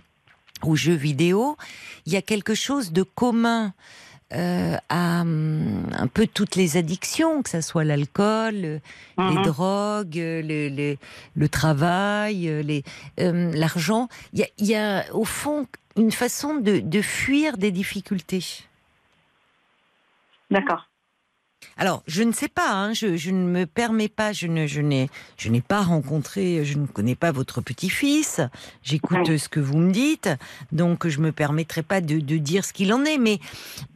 aux 0.63 0.77
jeux 0.77 0.95
vidéo, 0.95 1.59
il 2.07 2.15
y 2.15 2.17
a 2.17 2.23
quelque 2.23 2.55
chose 2.55 2.91
de 2.93 3.03
commun 3.03 3.75
euh, 4.35 4.77
à 4.89 5.21
hum, 5.23 5.87
un 5.93 6.07
peu 6.07 6.27
toutes 6.27 6.57
les 6.57 6.77
addictions, 6.77 7.43
que 7.43 7.51
ce 7.51 7.61
soit 7.61 7.85
l'alcool, 7.85 8.55
le- 8.55 8.81
les 9.19 9.37
Mhm. 9.37 9.43
drogues, 9.45 10.19
euh, 10.19 10.43
le, 10.43 10.69
le- 10.69 10.97
le 11.35 11.49
travail, 11.49 12.49
euh, 12.49 12.63
euh, 13.21 13.53
l'argent. 13.55 14.09
Il 14.33 14.41
y 14.41 14.43
a, 14.43 14.49
il 14.59 14.67
y 14.67 14.75
a, 14.75 15.05
au 15.15 15.25
fond 15.25 15.67
une 15.97 16.13
façon 16.13 16.55
de, 16.57 16.79
de 16.81 17.03
fuir 17.03 17.57
des 17.59 17.71
difficultés. 17.71 18.45
D'accord. 20.51 20.87
Alors, 21.77 22.03
je 22.07 22.23
ne 22.23 22.33
sais 22.33 22.49
pas, 22.49 22.71
hein, 22.71 22.93
je, 22.93 23.17
je 23.17 23.31
ne 23.31 23.47
me 23.47 23.67
permets 23.67 24.09
pas, 24.09 24.33
je 24.33 24.47
ne, 24.47 24.67
je 24.67 24.81
n'ai, 24.81 25.09
je 25.37 25.49
n'ai 25.49 25.61
pas 25.61 25.83
rencontré, 25.83 26.65
je 26.65 26.79
ne 26.79 26.87
connais 26.87 27.15
pas 27.15 27.33
votre 27.33 27.61
petit-fils. 27.61 28.41
J'écoute 28.83 29.29
Oui. 29.29 29.39
ce 29.39 29.49
que 29.49 29.61
vous 29.61 29.79
me 29.79 29.93
dites, 29.93 30.29
donc 30.71 31.09
je 31.09 31.21
me 31.21 31.33
permettrai 31.33 31.83
pas 31.83 32.01
de, 32.01 32.19
de 32.19 32.37
dire 32.37 32.65
ce 32.65 32.73
qu'il 32.73 32.93
en 32.93 33.05
est. 33.05 33.19
Mais 33.19 33.39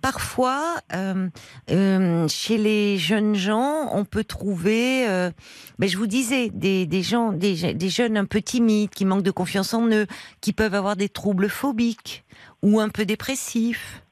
parfois, 0.01 0.77
euh, 0.95 1.29
euh, 1.71 2.29
chez 2.29 2.59
les 2.59 2.99
jeunes 2.99 3.35
gens, 3.35 3.91
on 3.93 4.05
peut 4.05 4.25
trouver, 4.25 5.09
euh, 5.09 5.31
ben, 5.79 5.89
je 5.89 5.97
vous 5.97 6.07
disais, 6.07 6.51
des, 6.51 6.87
des 6.87 7.03
gens, 7.03 7.33
des 7.33 7.57
jeunes 7.91 8.17
un 8.17 8.25
peu 8.25 8.41
timides, 8.41 8.91
qui 8.91 9.05
manquent 9.05 9.23
de 9.23 9.31
confiance 9.31 9.75
en 9.75 9.87
eux, 9.91 10.07
qui 10.41 10.53
peuvent 10.53 10.75
avoir 10.75 10.97
des 10.97 11.09
troubles 11.09 11.49
phobiques 11.49 12.25
ou 12.63 12.81
un 12.81 12.89
peu 12.89 13.05
dépressifs. 13.05 14.03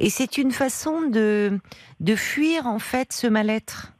Et 0.00 0.10
c'est 0.10 0.38
une 0.38 0.52
façon 0.52 1.02
de, 1.02 1.58
de 2.00 2.16
fuir 2.16 2.66
en 2.66 2.78
fait 2.78 3.12
ce 3.12 3.26
mal-être. 3.26 3.92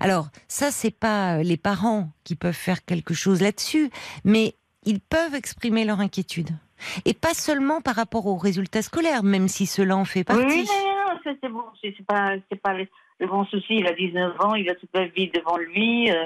Alors, 0.00 0.28
ça, 0.48 0.70
c'est 0.70 0.90
pas 0.90 1.38
euh, 1.38 1.42
les 1.42 1.56
parents 1.56 2.10
qui 2.24 2.36
peuvent 2.36 2.52
faire 2.52 2.84
quelque 2.84 3.14
chose 3.14 3.40
là-dessus, 3.40 3.90
mais 4.24 4.54
ils 4.84 5.00
peuvent 5.00 5.34
exprimer 5.34 5.84
leur 5.84 6.00
inquiétude. 6.00 6.50
Et 7.04 7.14
pas 7.14 7.32
seulement 7.32 7.80
par 7.80 7.94
rapport 7.94 8.26
aux 8.26 8.36
résultats 8.36 8.82
scolaires, 8.82 9.22
même 9.22 9.48
si 9.48 9.66
cela 9.66 9.96
en 9.96 10.04
fait 10.04 10.24
partie. 10.24 10.44
Oui, 10.44 10.68
c'est 11.24 11.48
bon. 11.48 11.62
C'est 11.80 11.94
pas, 12.04 12.32
pas 12.62 12.74
le, 12.74 12.86
le 13.20 13.26
bon 13.28 13.44
souci. 13.46 13.76
Il 13.76 13.86
a 13.86 13.92
19 13.92 14.40
ans, 14.40 14.54
il 14.54 14.68
a 14.68 14.74
toute 14.74 14.90
la 14.92 15.06
vie 15.06 15.30
devant 15.30 15.56
lui. 15.56 16.10
euh, 16.10 16.24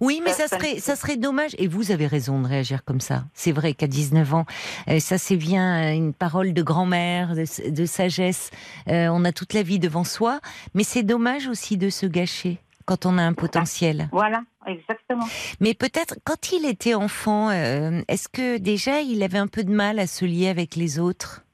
Oui, 0.00 0.20
mais 0.24 0.32
ça 0.32 0.48
serait, 0.48 0.78
ça 0.78 0.96
serait 0.96 1.16
dommage. 1.16 1.52
Et 1.58 1.68
vous 1.68 1.90
avez 1.90 2.06
raison 2.06 2.40
de 2.40 2.46
réagir 2.46 2.84
comme 2.84 3.00
ça. 3.00 3.24
C'est 3.34 3.52
vrai 3.52 3.74
qu'à 3.74 3.86
19 3.86 4.34
ans, 4.34 4.46
euh, 4.88 4.98
ça 5.00 5.18
c'est 5.18 5.36
bien 5.36 5.84
euh, 5.84 5.94
une 5.94 6.12
parole 6.14 6.52
de 6.52 6.62
grand-mère, 6.62 7.34
de, 7.34 7.70
de 7.70 7.86
sagesse. 7.86 8.50
Euh, 8.88 9.08
on 9.08 9.24
a 9.24 9.32
toute 9.32 9.52
la 9.54 9.62
vie 9.62 9.78
devant 9.78 10.04
soi, 10.04 10.40
mais 10.74 10.84
c'est 10.84 11.02
dommage 11.02 11.46
aussi 11.48 11.76
de 11.76 11.90
se 11.90 12.06
gâcher 12.06 12.58
quand 12.84 13.06
on 13.06 13.16
a 13.18 13.22
un 13.22 13.32
potentiel. 13.32 14.08
voilà, 14.12 14.42
exactement. 14.66 15.26
Mais 15.60 15.74
peut-être 15.74 16.16
quand 16.24 16.52
il 16.52 16.66
était 16.66 16.94
enfant, 16.94 17.50
euh, 17.50 18.00
est-ce 18.08 18.28
que 18.28 18.58
déjà 18.58 19.00
il 19.00 19.22
avait 19.22 19.38
un 19.38 19.46
peu 19.46 19.64
de 19.64 19.72
mal 19.72 19.98
à 19.98 20.06
se 20.06 20.24
lier 20.24 20.48
avec 20.48 20.76
les 20.76 20.98
autres? 20.98 21.44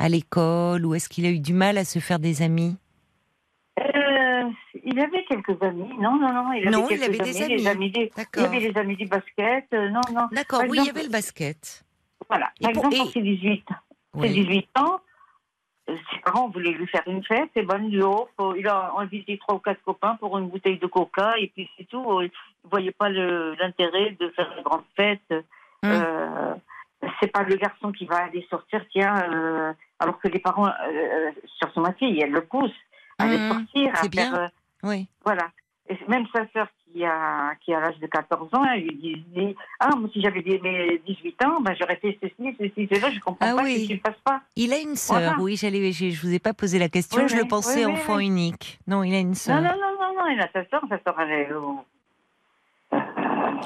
À 0.00 0.08
l'école? 0.08 0.84
Ou 0.86 0.94
est-ce 0.94 1.08
qu'il 1.08 1.26
a 1.26 1.30
eu 1.30 1.40
du 1.40 1.52
mal 1.52 1.78
à 1.78 1.84
se 1.84 1.98
faire 1.98 2.18
des 2.18 2.42
amis? 2.42 2.76
Il 4.90 5.00
avait 5.00 5.24
quelques 5.24 5.62
amis. 5.62 5.90
Non, 6.00 6.16
non, 6.16 6.32
non. 6.32 6.52
Il 6.52 6.66
avait, 6.68 6.76
Non, 6.76 6.88
il 6.90 7.02
avait 7.02 7.18
des 7.18 7.42
amis, 7.42 7.56
les 7.56 7.66
amis. 7.68 7.92
il 7.94 8.44
avait 8.44 8.60
les 8.60 8.76
amis 8.76 8.96
du 8.96 9.06
basket. 9.06 9.66
euh, 9.72 9.88
non, 9.90 10.00
non. 10.12 10.28
D'accord, 10.32 10.62
oui, 10.68 10.78
il 10.80 10.86
y 10.86 10.90
avait 10.90 11.02
le 11.04 11.10
basket. 11.10 11.84
Voilà. 12.28 12.50
Et 12.60 12.64
Par 12.64 12.72
pour- 12.72 12.84
exemple, 12.86 12.94
et- 12.94 12.98
quand 12.98 13.10
c'est 13.14 13.22
18, 13.22 13.64
c'est 13.68 14.20
Oui. 14.20 14.30
18 14.30 14.68
ans, 14.78 15.00
euh, 15.88 15.96
ses 16.12 16.18
parents 16.20 16.48
voulaient 16.48 16.72
lui 16.72 16.86
faire 16.86 17.02
une 17.06 17.24
fête, 17.24 17.50
et 17.56 17.62
ben, 17.62 17.78
lui 17.78 18.02
offre, 18.02 18.54
il 18.58 18.66
a 18.68 18.92
invité 18.98 19.38
trois 19.38 19.54
ou 19.56 19.58
quatre 19.58 19.82
copains 19.82 20.16
pour 20.16 20.36
une 20.38 20.48
bouteille 20.48 20.78
de 20.78 20.86
coca, 20.86 21.34
et 21.38 21.48
puis 21.48 21.68
c'est 21.76 21.84
tout. 21.88 22.20
Il 22.20 22.30
ne 22.64 22.70
voyait 22.70 22.92
pas 22.92 23.08
l'intérêt 23.08 24.16
de 24.20 24.28
faire 24.30 24.52
une 24.56 24.62
grande 24.64 24.84
fête. 24.96 25.20
Hum. 25.30 25.90
Euh, 25.92 26.54
c'est 27.20 27.28
pas 27.32 27.44
le 27.44 27.54
garçon 27.54 27.92
qui 27.92 28.04
va 28.06 28.24
aller 28.24 28.44
sortir, 28.50 28.84
tiens, 28.90 29.14
euh, 29.32 29.72
alors 30.00 30.18
que 30.18 30.26
les 30.28 30.40
parents, 30.40 30.66
euh, 30.66 31.30
surtout 31.58 31.80
ma 31.80 31.92
fille, 31.94 32.20
elle 32.20 32.32
le 32.32 32.40
pousse 32.44 32.72
à 33.18 33.24
aller 33.24 33.36
Hum, 33.36 33.48
sortir, 33.52 33.92
à 33.94 34.08
faire. 34.10 34.50
Oui. 34.82 35.06
voilà. 35.24 35.48
Et 35.90 35.96
même 36.06 36.26
sa 36.34 36.46
sœur 36.52 36.68
qui 36.92 37.02
a, 37.02 37.54
qui 37.64 37.72
a 37.72 37.80
l'âge 37.80 37.98
de 37.98 38.06
14 38.06 38.50
ans, 38.54 38.62
elle 38.74 38.82
lui 38.82 39.24
dit, 39.34 39.56
Ah, 39.80 39.96
moi, 39.96 40.10
si 40.12 40.20
j'avais 40.20 40.42
des- 40.42 40.58
mes 40.60 40.98
18 41.06 41.42
ans, 41.46 41.60
ben, 41.62 41.74
j'aurais 41.80 41.96
fait 41.96 42.18
ceci, 42.22 42.54
ceci, 42.60 42.86
cela, 42.92 43.10
je 43.10 43.20
comprends 43.20 43.46
Ah 43.52 43.54
pas 43.56 43.62
oui. 43.62 43.82
que 43.84 43.92
tu 43.92 43.94
ne 43.94 44.00
fasses 44.00 44.20
pas. 44.22 44.42
Il 44.54 44.72
a 44.74 44.78
une 44.78 44.96
sœur, 44.96 45.16
Voilà. 45.18 45.36
oui, 45.40 45.56
j'allais, 45.56 45.90
je, 45.92 46.10
je 46.10 46.20
vous 46.20 46.34
ai 46.34 46.38
pas 46.38 46.52
posé 46.52 46.78
la 46.78 46.90
question, 46.90 47.22
Oui, 47.22 47.28
je 47.28 47.36
le 47.36 47.46
pensais 47.48 47.86
enfant 47.86 48.18
unique. 48.18 48.78
Non, 48.86 49.02
il 49.02 49.14
a 49.14 49.18
une 49.18 49.34
sœur. 49.34 49.62
Non, 49.62 49.68
non, 49.70 49.76
non, 49.76 49.96
non, 49.98 50.14
non, 50.22 50.26
il 50.30 50.40
a 50.40 50.48
sa 50.52 50.68
sœur, 50.68 50.82
sa 50.90 50.98
sœur, 51.02 51.18
elle 51.20 51.30
est. 51.30 51.52
euh, 51.52 52.98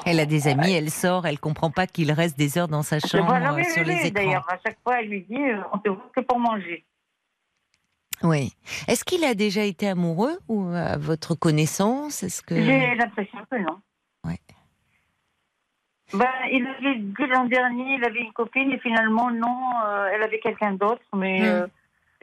Elle 0.05 0.19
a 0.19 0.25
des 0.25 0.47
amis, 0.47 0.71
elle 0.73 0.89
sort, 0.91 1.25
elle 1.27 1.39
comprend 1.39 1.71
pas 1.71 1.87
qu'il 1.87 2.11
reste 2.11 2.37
des 2.37 2.57
heures 2.57 2.67
dans 2.69 2.83
sa 2.83 2.99
chambre 2.99 3.25
voilà, 3.27 3.53
euh, 3.53 3.63
sur 3.63 3.83
les 3.83 4.07
écrans. 4.07 4.23
D'ailleurs, 4.23 4.47
à 4.49 4.57
chaque 4.65 4.77
fois, 4.83 4.99
elle 5.01 5.07
lui 5.09 5.21
dit 5.29 5.35
euh, 5.41 5.59
On 5.73 5.77
te 5.77 5.89
voit 5.89 6.09
que 6.15 6.21
pour 6.21 6.39
manger. 6.39 6.83
Oui. 8.23 8.53
Est-ce 8.87 9.03
qu'il 9.03 9.23
a 9.25 9.33
déjà 9.33 9.63
été 9.63 9.87
amoureux 9.87 10.37
ou 10.47 10.69
à 10.73 10.97
votre 10.97 11.35
connaissance 11.35 12.23
Est-ce 12.23 12.41
que 12.41 12.55
J'ai 12.55 12.95
l'impression 12.95 13.39
que 13.51 13.57
non. 13.57 13.79
Ouais. 14.25 14.39
Ben, 16.13 16.29
il 16.51 16.65
avait 16.67 16.95
dit 16.99 17.25
l'an 17.31 17.45
dernier, 17.45 17.95
il 17.95 18.05
avait 18.05 18.21
une 18.21 18.33
copine 18.33 18.71
et 18.71 18.79
finalement, 18.79 19.31
non, 19.31 19.71
euh, 19.85 20.09
elle 20.13 20.23
avait 20.23 20.39
quelqu'un 20.39 20.73
d'autre, 20.73 21.01
mais 21.15 21.41
Hmm. 21.41 21.43
euh, 21.45 21.67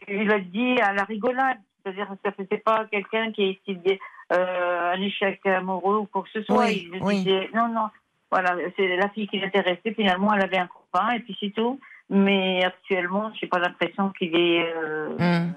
il 0.09 0.31
a 0.33 0.39
dit 0.39 0.81
à 0.81 0.93
la 0.93 1.05
rigolade. 1.05 1.59
C'est-à-dire 1.83 2.09
que 2.23 2.31
faisait 2.31 2.59
pas 2.63 2.85
quelqu'un 2.91 3.33
qui 3.33 3.43
a 3.43 3.71
été 3.73 3.99
euh, 4.33 4.93
un 4.95 5.01
échec 5.01 5.45
amoureux 5.47 5.99
ou 5.99 6.05
quoi 6.07 6.23
que 6.23 6.29
ce 6.33 6.43
soit. 6.43 6.67
Oui, 6.67 6.83
il 6.85 6.91
lui 6.93 7.01
oui. 7.03 7.25
disait, 7.25 7.49
non, 7.55 7.69
non, 7.69 7.89
voilà, 8.31 8.55
c'est 8.77 8.97
la 8.97 9.09
fille 9.09 9.27
qui 9.29 9.39
l'intéressait. 9.41 9.95
Finalement, 9.97 10.33
elle 10.35 10.43
avait 10.43 10.59
un 10.59 10.69
copain 10.69 11.11
et 11.13 11.21
puis 11.21 11.37
c'est 11.41 11.51
tout. 11.51 11.81
Mais 12.11 12.63
actuellement, 12.65 13.33
j'ai 13.41 13.47
pas 13.47 13.59
l'impression 13.59 14.11
qu'il 14.11 14.35
euh, 14.37 15.17
Hmm. 15.19 15.53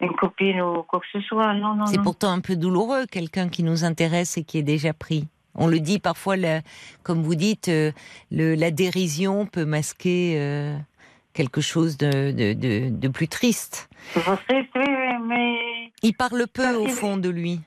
Une 0.00 0.14
copine 0.16 0.60
ou 0.60 0.82
quoi 0.82 1.00
que 1.00 1.06
ce 1.12 1.20
soit. 1.22 1.54
Non, 1.54 1.74
non, 1.74 1.86
C'est 1.86 2.02
pourtant 2.02 2.30
un 2.32 2.40
peu 2.40 2.56
douloureux, 2.56 3.06
quelqu'un 3.06 3.48
qui 3.48 3.62
nous 3.62 3.84
intéresse 3.84 4.36
et 4.36 4.44
qui 4.44 4.58
est 4.58 4.62
déjà 4.62 4.92
pris. 4.92 5.28
On 5.54 5.66
le 5.68 5.78
dit 5.78 6.00
parfois, 6.00 6.36
la- 6.36 6.62
comme 7.04 7.22
vous 7.22 7.36
dites, 7.36 7.68
euh, 7.68 7.92
le- 8.32 8.54
la 8.56 8.70
dérision 8.72 9.46
peut 9.46 9.64
masquer 9.64 10.34
euh, 10.40 10.76
quelque 11.32 11.60
chose 11.60 11.96
de, 11.96 12.32
de- 12.32 12.52
de- 12.54 12.90
de 12.90 13.08
plus 13.08 13.28
triste. 13.28 13.88
Sais, 14.14 14.68
oui, 14.74 14.84
mais 15.28 15.92
Il 16.02 16.14
parle 16.14 16.46
peu 16.52 16.74
au 16.74 16.88
fond 16.88 17.16
de 17.16 17.28
lui. 17.28 17.60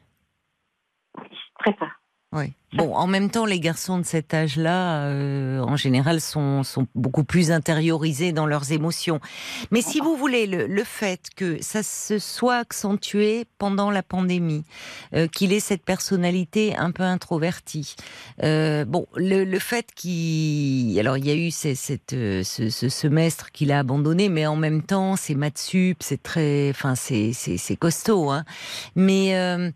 très 1.60 1.74
peu. 1.74 1.86
Oui. 2.34 2.54
Bon, 2.74 2.94
en 2.94 3.08
même 3.08 3.30
temps, 3.30 3.46
les 3.46 3.62
garçons 3.62 3.98
de 3.98 4.04
cet 4.04 4.34
âge-là, 4.34 5.06
euh, 5.06 5.62
en 5.62 5.78
général, 5.78 6.20
sont, 6.20 6.64
beaucoup 6.96 7.24
plus 7.24 7.50
intériorisés 7.50 8.34
dans 8.34 8.46
leurs 8.46 8.74
émotions. 8.74 9.22
Mais 9.72 9.82
si 9.82 10.02
vous 10.02 10.18
voulez, 10.18 10.48
le, 10.48 10.84
fait 10.84 11.30
que 11.34 11.58
ça 11.62 11.82
se 11.82 12.20
soit 12.20 12.58
accentué 12.58 13.46
pendant 13.58 13.90
la 13.90 14.04
pandémie, 14.04 14.66
euh, 15.14 15.28
qu'il 15.28 15.54
ait 15.54 15.62
cette 15.62 15.86
personnalité 15.86 16.76
un 16.76 16.92
peu 16.92 17.04
introvertie, 17.04 17.96
euh, 18.44 18.84
bon, 18.84 19.08
le, 19.16 19.60
fait 19.60 19.88
qu'il... 19.96 21.00
Alors, 21.00 21.18
il 21.18 21.26
y 21.26 21.32
a 21.32 21.36
eu 21.36 21.52
ce, 21.52 22.90
semestre 22.90 23.52
qu'il 23.52 23.72
a 23.72 23.80
abandonné, 23.80 24.28
mais 24.28 24.46
en 24.46 24.58
même 24.58 24.84
temps, 24.84 25.16
c'est 25.16 25.36
maths 25.36 25.58
sup, 25.58 26.00
c'est 26.02 26.22
très... 26.22 26.70
Enfin, 26.72 26.96
c'est 26.96 27.78
costaud, 27.80 28.30
hein. 28.30 28.44
Mais... 28.98 29.72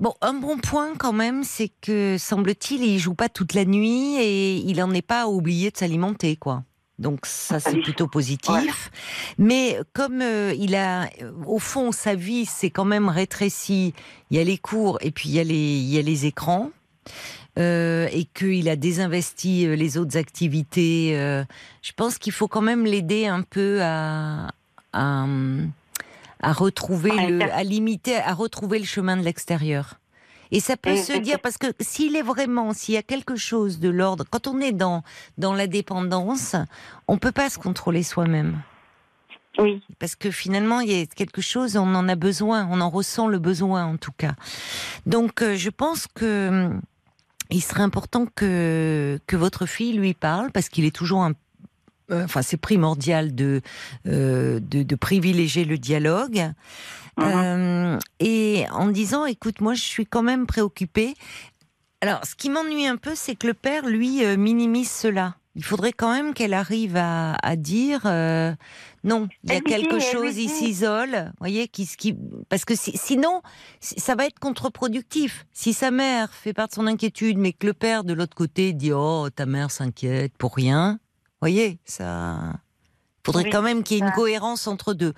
Bon, 0.00 0.12
un 0.22 0.34
bon 0.34 0.58
point 0.58 0.96
quand 0.96 1.12
même, 1.12 1.44
c'est 1.44 1.70
que 1.80 2.16
semble-t-il, 2.34 2.82
il 2.84 2.98
joue 2.98 3.14
pas 3.14 3.28
toute 3.28 3.54
la 3.54 3.64
nuit 3.64 4.16
et 4.16 4.56
il 4.56 4.82
en 4.82 4.92
est 4.92 5.02
pas 5.06 5.22
à 5.22 5.26
oublier 5.26 5.70
de 5.70 5.76
s'alimenter, 5.76 6.36
quoi. 6.36 6.64
Donc 6.98 7.26
ça, 7.26 7.58
c'est 7.60 7.74
Oui. 7.74 7.82
plutôt 7.82 8.06
positif. 8.08 8.90
Mais 9.38 9.78
comme 9.92 10.20
euh, 10.22 10.54
il 10.58 10.74
a, 10.74 11.04
euh, 11.22 11.32
au 11.46 11.58
fond, 11.58 11.90
sa 11.92 12.14
vie 12.14 12.44
s'est 12.46 12.70
quand 12.70 12.84
même 12.84 13.08
rétrécie. 13.08 13.94
Il 14.30 14.36
y 14.36 14.40
a 14.40 14.44
les 14.44 14.58
cours 14.58 14.98
et 15.00 15.10
puis 15.10 15.28
il 15.28 15.34
y 15.34 15.40
a 15.40 15.44
les, 15.44 15.54
il 15.78 15.90
y 15.90 15.98
a 15.98 16.02
les 16.02 16.26
écrans. 16.26 16.70
euh, 17.58 18.08
et 18.12 18.24
qu'il 18.24 18.68
a 18.68 18.74
désinvesti 18.76 19.66
les 19.76 19.96
autres 19.98 20.16
activités, 20.16 21.12
euh, 21.16 21.44
je 21.82 21.92
pense 21.92 22.18
qu'il 22.18 22.32
faut 22.32 22.48
quand 22.48 22.62
même 22.62 22.84
l'aider 22.84 23.26
un 23.26 23.42
peu 23.42 23.78
à, 23.82 24.48
à, 24.92 25.26
à 26.40 26.52
retrouver 26.52 27.12
À 27.12 27.28
le, 27.30 27.42
inter- 27.42 27.52
à 27.52 27.62
limiter, 27.62 28.16
à 28.16 28.34
retrouver 28.34 28.78
le 28.80 28.84
chemin 28.86 29.16
de 29.16 29.22
l'extérieur. 29.22 30.00
Et 30.52 30.60
ça 30.60 30.76
peut 30.76 30.90
Et 30.90 30.96
se 30.96 31.12
c'est- 31.14 31.20
dire 31.20 31.40
parce 31.40 31.58
que 31.58 31.66
s'il 31.80 32.16
est 32.16 32.22
vraiment, 32.22 32.72
s'il 32.72 32.94
y 32.94 32.98
a 32.98 33.02
quelque 33.02 33.36
chose 33.36 33.80
de 33.80 33.88
l'ordre, 33.88 34.24
quand 34.30 34.46
on 34.46 34.60
est 34.60 34.72
dans 34.72 35.02
dans 35.38 35.54
la 35.54 35.66
dépendance, 35.66 36.54
on 37.08 37.18
peut 37.18 37.32
pas 37.32 37.50
se 37.50 37.58
contrôler 37.58 38.02
soi-même 38.02 38.60
Oui. 39.58 39.82
parce 39.98 40.16
que 40.16 40.30
finalement 40.30 40.80
il 40.80 40.90
y 40.92 41.00
a 41.02 41.06
quelque 41.06 41.40
chose, 41.40 41.76
on 41.76 41.94
en 41.94 42.08
a 42.08 42.14
besoin, 42.16 42.68
on 42.70 42.80
en 42.80 42.90
ressent 42.90 43.28
le 43.28 43.38
besoin 43.38 43.84
en 43.84 43.96
tout 43.96 44.12
cas. 44.16 44.34
Donc 45.06 45.42
euh, 45.42 45.56
je 45.56 45.70
pense 45.70 46.06
que 46.06 46.70
il 47.50 47.62
serait 47.62 47.82
important 47.82 48.26
que 48.34 49.18
que 49.26 49.36
votre 49.36 49.66
fille 49.66 49.92
lui 49.94 50.14
parle 50.14 50.50
parce 50.50 50.68
qu'il 50.68 50.84
est 50.84 50.94
toujours 50.94 51.22
un 51.22 51.32
euh, 52.10 52.24
Enfin, 52.24 52.42
c'est 52.42 52.58
primordial 52.58 53.34
de, 53.34 53.62
euh, 54.06 54.60
de 54.60 54.82
de 54.82 54.94
privilégier 54.96 55.64
le 55.64 55.78
dialogue 55.78 56.52
Euh, 57.20 57.98
et 58.20 58.64
en 58.72 58.88
disant, 58.88 59.24
écoute, 59.26 59.60
moi, 59.60 59.74
je 59.74 59.82
suis 59.82 60.06
quand 60.06 60.22
même 60.22 60.46
préoccupée. 60.46 61.14
Alors, 62.00 62.24
ce 62.24 62.34
qui 62.34 62.50
m'ennuie 62.50 62.86
un 62.86 62.96
peu, 62.96 63.14
c'est 63.14 63.34
que 63.36 63.46
le 63.46 63.54
père, 63.54 63.86
lui, 63.86 64.24
euh, 64.24 64.36
minimise 64.36 64.90
cela. 64.90 65.36
Il 65.56 65.62
faudrait 65.64 65.92
quand 65.92 66.12
même 66.12 66.34
qu'elle 66.34 66.52
arrive 66.52 66.96
à, 66.96 67.34
à 67.40 67.54
dire 67.54 68.00
euh, 68.06 68.52
non, 69.04 69.28
il 69.44 69.50
y 69.50 69.52
a 69.52 69.60
quelque 69.60 70.00
chose, 70.00 70.36
il 70.36 70.48
s'isole, 70.50 71.32
voyez, 71.38 71.68
qui, 71.68 71.86
qui, 71.86 72.16
parce 72.48 72.64
que 72.64 72.74
si- 72.74 72.96
sinon, 72.96 73.40
si- 73.78 74.00
ça 74.00 74.16
va 74.16 74.26
être 74.26 74.40
contre-productif. 74.40 75.46
Si 75.52 75.72
sa 75.72 75.92
mère 75.92 76.34
fait 76.34 76.52
part 76.52 76.66
de 76.66 76.72
son 76.74 76.88
inquiétude, 76.88 77.38
mais 77.38 77.52
que 77.52 77.68
le 77.68 77.72
père 77.72 78.02
de 78.02 78.12
l'autre 78.14 78.34
côté 78.34 78.72
dit 78.72 78.90
oh 78.92 79.28
ta 79.30 79.46
mère 79.46 79.70
s'inquiète 79.70 80.32
pour 80.36 80.56
rien, 80.56 80.98
voyez, 81.40 81.78
ça. 81.84 82.54
Faudrait 83.24 83.44
Oui, 83.44 83.50
quand 83.50 83.62
même 83.62 83.82
qu'il 83.82 83.96
y 83.96 84.00
ait 84.00 84.04
une 84.04 84.12
cohérence 84.12 84.66
entre 84.66 84.92
deux. 84.92 85.14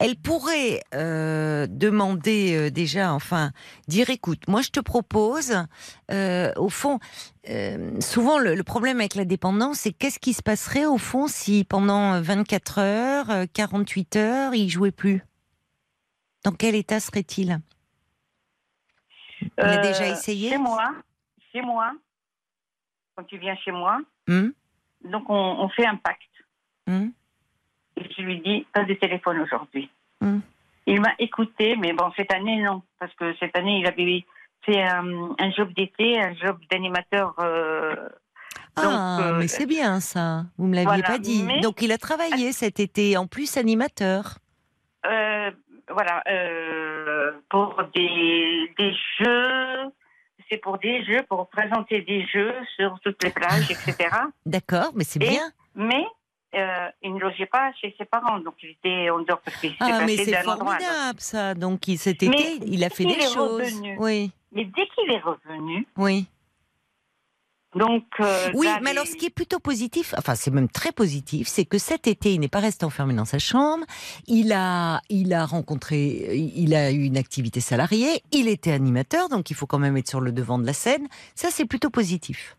Elle 0.00 0.16
pourrait 0.16 0.80
euh, 0.94 1.66
demander 1.68 2.56
euh, 2.56 2.70
déjà, 2.70 3.12
enfin, 3.14 3.52
dire 3.86 4.10
écoute, 4.10 4.48
moi 4.48 4.60
je 4.60 4.70
te 4.70 4.80
propose, 4.80 5.54
euh, 6.10 6.52
au 6.56 6.68
fond, 6.68 6.98
souvent 8.00 8.38
le, 8.38 8.54
le 8.54 8.62
problème 8.64 8.98
avec 8.98 9.14
la 9.14 9.24
dépendance, 9.24 9.78
c'est 9.80 9.92
qu'est-ce 9.92 10.18
qui 10.18 10.32
se 10.32 10.42
passerait 10.42 10.86
au 10.86 10.98
fond 10.98 11.28
si 11.28 11.64
pendant 11.64 12.20
24 12.20 12.78
heures, 12.78 13.30
euh, 13.30 13.44
48 13.52 14.16
heures, 14.16 14.54
il 14.54 14.68
jouait 14.68 14.90
plus? 14.90 15.22
Dans 16.42 16.52
quel 16.52 16.74
état 16.74 16.98
serait-il? 17.00 17.60
Il 19.40 19.50
a 19.64 19.78
déjà 19.78 20.08
essayé? 20.08 20.50
Chez 20.50 20.58
moi, 20.58 20.90
chez 21.52 21.60
moi, 21.60 21.92
quand 23.14 23.24
tu 23.24 23.38
viens 23.38 23.56
chez 23.64 23.70
moi, 23.72 24.00
Hmm 24.26 24.48
donc 25.04 25.28
on, 25.28 25.34
on 25.34 25.68
fait 25.68 25.86
un 25.86 25.96
pacte. 25.96 26.22
Je 26.86 27.10
lui 28.24 28.40
dis, 28.40 28.66
pas 28.72 28.84
de 28.84 28.94
téléphone 28.94 29.40
aujourd'hui. 29.40 29.90
Hmm. 30.20 30.40
Il 30.86 31.00
m'a 31.00 31.12
écouté, 31.18 31.76
mais 31.76 31.92
bon, 31.92 32.10
cette 32.16 32.32
année, 32.32 32.60
non. 32.62 32.82
Parce 32.98 33.12
que 33.14 33.34
cette 33.40 33.56
année, 33.56 33.78
il 33.80 33.86
avait 33.86 34.24
fait 34.66 34.82
un, 34.82 35.34
un 35.38 35.50
job 35.52 35.72
d'été, 35.74 36.20
un 36.20 36.34
job 36.34 36.58
d'animateur. 36.70 37.34
euh, 37.38 37.94
donc, 38.76 38.86
Ah, 38.92 39.18
euh, 39.22 39.38
mais 39.38 39.48
c'est 39.48 39.66
bien 39.66 40.00
ça. 40.00 40.44
Vous 40.58 40.66
me 40.66 40.74
l'aviez 40.74 40.86
voilà, 41.02 41.02
pas 41.04 41.18
dit. 41.18 41.42
mais- 41.44 41.60
Donc 41.60 41.80
il 41.80 41.92
a 41.92 41.98
travaillé 41.98 42.52
cet 42.52 42.80
été, 42.80 43.16
en 43.16 43.26
plus 43.26 43.56
animateur. 43.56 44.38
euh, 45.06 45.50
voilà, 45.90 46.22
pour 47.50 47.76
des, 47.94 48.72
des 48.78 48.92
jeux. 49.20 49.90
C'est 50.50 50.58
pour 50.58 50.78
des 50.78 51.02
jeux, 51.04 51.22
pour 51.28 51.48
présenter 51.48 52.02
des 52.02 52.26
jeux 52.26 52.54
sur 52.76 52.98
toutes 53.02 53.22
les 53.24 53.30
plages, 53.30 53.70
etc. 53.70 54.08
D'accord, 54.46 54.90
mais 54.94 55.04
c'est 55.04 55.18
bien. 55.18 55.50
Mais 55.74 56.04
euh, 56.56 56.88
il 57.02 57.14
ne 57.14 57.20
logeait 57.20 57.46
pas 57.46 57.72
chez 57.80 57.94
ses 57.98 58.04
parents, 58.04 58.38
donc 58.40 58.54
il 58.62 58.70
était 58.70 59.10
en 59.10 59.20
dehors 59.22 59.40
parce 59.40 59.56
qu'il 59.58 59.70
s'était 59.72 59.84
Ah, 59.84 60.02
mais 60.06 60.16
c'est 60.16 60.36
endroit 60.38 60.56
formidable 60.78 61.20
ça. 61.20 61.54
Donc 61.54 61.88
il- 61.88 61.94
été, 61.94 62.58
il 62.66 62.84
a 62.84 62.90
fait 62.90 63.04
des 63.04 63.20
choses. 63.20 63.60
revenu. 63.62 63.96
Oui, 63.98 64.30
Mais 64.52 64.64
dès 64.64 64.86
qu'il 64.94 65.10
est 65.12 65.20
revenu, 65.20 65.86
oui. 65.96 66.26
Donc, 67.76 68.04
euh, 68.20 68.52
Oui, 68.54 68.68
mais 68.82 68.90
alors 68.90 69.04
ce 69.04 69.16
qui 69.16 69.26
est 69.26 69.34
plutôt 69.34 69.58
positif, 69.58 70.14
enfin 70.16 70.36
c'est 70.36 70.52
même 70.52 70.68
très 70.68 70.92
positif, 70.92 71.48
c'est 71.48 71.64
que 71.64 71.76
cet 71.78 72.06
été, 72.06 72.32
il 72.32 72.38
n'est 72.38 72.46
pas 72.48 72.60
resté 72.60 72.84
enfermé 72.84 73.14
dans 73.14 73.24
sa 73.24 73.40
chambre. 73.40 73.84
Il 74.28 74.52
a, 74.52 75.00
il 75.08 75.34
a 75.34 75.44
rencontré, 75.44 76.36
il 76.54 76.72
a 76.76 76.92
eu 76.92 77.02
une 77.02 77.16
activité 77.16 77.58
salariée. 77.60 78.22
Il 78.30 78.46
était 78.46 78.70
animateur, 78.70 79.28
donc 79.28 79.50
il 79.50 79.56
faut 79.56 79.66
quand 79.66 79.80
même 79.80 79.96
être 79.96 80.08
sur 80.08 80.20
le 80.20 80.30
devant 80.30 80.60
de 80.60 80.66
la 80.66 80.72
scène. 80.72 81.08
Ça, 81.34 81.48
c'est 81.50 81.64
plutôt 81.64 81.90
positif. 81.90 82.56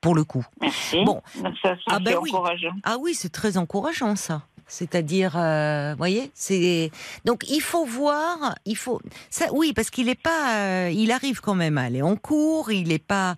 Pour 0.00 0.14
le 0.14 0.24
coup. 0.24 0.46
Merci. 0.60 1.04
Bon. 1.04 1.20
Donc, 1.42 1.54
ça, 1.62 1.74
ça, 1.76 1.80
Ah 1.88 1.98
ben 2.00 2.16
oui. 2.22 2.30
encourageant. 2.32 2.72
Ah 2.84 2.96
oui, 2.98 3.14
c'est 3.14 3.28
très 3.30 3.56
encourageant 3.58 4.16
ça. 4.16 4.42
C'est-à-dire, 4.66 5.36
euh, 5.36 5.94
voyez, 5.98 6.30
c'est 6.32 6.92
donc 7.24 7.44
il 7.50 7.60
faut 7.60 7.84
voir, 7.84 8.54
il 8.64 8.76
faut 8.76 9.00
ça, 9.28 9.46
oui, 9.52 9.72
parce 9.72 9.90
qu'il 9.90 10.08
est 10.08 10.20
pas, 10.20 10.54
euh, 10.58 10.90
il 10.94 11.10
arrive 11.10 11.40
quand 11.40 11.56
même 11.56 11.76
à 11.76 11.82
aller 11.82 12.02
en 12.02 12.14
cours, 12.14 12.70
il 12.70 12.92
est 12.92 13.04
pas. 13.04 13.34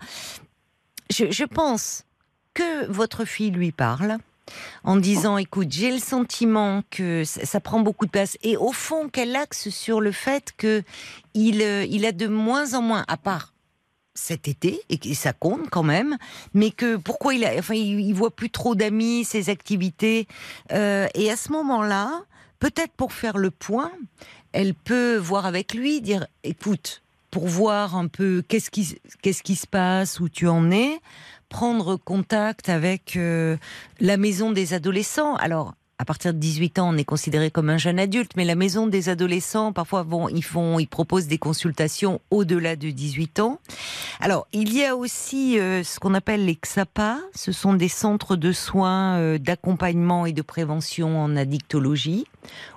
Je, 1.11 1.31
je 1.31 1.45
pense 1.45 2.05
que 2.53 2.85
votre 2.91 3.25
fille 3.25 3.51
lui 3.51 3.73
parle 3.73 4.19
en 4.85 4.97
disant, 4.97 5.39
écoute, 5.39 5.69
j'ai 5.71 5.91
le 5.91 5.99
sentiment 5.99 6.83
que 6.91 7.25
ça, 7.25 7.47
ça 7.47 7.61
prend 7.61 7.81
beaucoup 7.81 8.05
de 8.05 8.11
place, 8.11 8.37
et 8.43 8.59
au 8.59 8.73
fond 8.73 9.09
qu'elle 9.09 9.35
axe 9.35 9.71
sur 9.71 10.03
le 10.03 10.13
fait 10.13 10.53
que 10.59 10.83
il, 11.33 11.63
euh, 11.63 11.87
il 11.89 12.05
a 12.05 12.13
de 12.13 12.27
moins 12.27 12.75
en 12.75 12.83
moins, 12.83 13.07
à 13.09 13.17
part 13.17 13.55
cet 14.15 14.49
été 14.49 14.81
et 14.89 14.99
que 14.99 15.13
ça 15.15 15.33
compte 15.33 15.71
quand 15.71 15.83
même, 15.83 16.17
mais 16.55 16.71
que 16.71 16.97
pourquoi 16.97 17.35
il 17.35 17.45
a, 17.45 17.55
enfin, 17.59 17.75
il, 17.75 18.13
voit 18.13 18.31
plus 18.31 18.51
trop 18.51 18.75
d'amis, 18.75 19.25
ses 19.25 19.51
activités, 19.51 20.27
euh, 20.73 21.07
et 21.15 21.31
à 21.31 21.37
ce 21.37 21.51
moment-là, 21.53 22.23
peut-être 22.59 22.93
pour 22.93 23.13
faire 23.13 23.39
le 23.39 23.51
point, 23.51 23.91
elle 24.53 24.75
peut 24.75 25.17
voir 25.17 25.47
avec 25.47 25.75
lui, 25.75 26.01
dire, 26.01 26.27
écoute, 26.45 27.03
pour 27.31 27.49
voir 27.49 27.97
un 27.97 28.09
peu 28.09 28.43
qu'est-ce 28.47 28.71
qui, 28.71 28.99
qu'est-ce 29.23 29.43
qui 29.43 29.57
se 29.57 29.67
passe, 29.67 30.21
où 30.21 30.29
tu 30.29 30.47
en 30.47 30.71
es, 30.71 31.01
prendre 31.49 31.97
contact 31.97 32.69
avec 32.69 33.17
euh, 33.17 33.57
la 34.01 34.17
maison 34.17 34.53
des 34.53 34.75
adolescents. 34.75 35.37
Alors. 35.37 35.75
À 36.03 36.05
partir 36.05 36.35
de 36.35 36.39
18 36.41 36.81
ans, 36.81 36.93
on 36.93 36.97
est 36.97 37.05
considéré 37.05 37.53
comme 37.53 37.71
un 37.71 37.79
jeune 37.79 38.01
adulte, 38.01 38.33
mais 38.35 38.45
la 38.45 38.57
maison 38.57 38.89
des 38.89 39.09
adolescents, 39.09 39.73
parfois, 39.73 40.05
ils 40.35 40.43
font, 40.43 40.81
ils 40.81 40.89
proposent 40.89 41.29
des 41.29 41.39
consultations 41.39 42.21
au-delà 42.33 42.75
de 42.75 42.91
18 42.91 43.39
ans. 43.39 43.61
Alors, 44.19 44.49
il 44.53 44.77
y 44.77 44.85
a 44.85 44.97
aussi 44.97 45.61
euh, 45.61 45.85
ce 45.85 46.01
qu'on 46.01 46.15
appelle 46.15 46.45
les 46.45 46.57
XAPA. 46.57 47.19
Ce 47.37 47.53
sont 47.53 47.75
des 47.75 47.87
centres 47.87 48.35
de 48.35 48.51
soins 48.51 49.19
euh, 49.19 49.39
d'accompagnement 49.39 50.27
et 50.27 50.33
de 50.33 50.43
prévention 50.43 51.23
en 51.23 51.37
addictologie, 51.37 52.27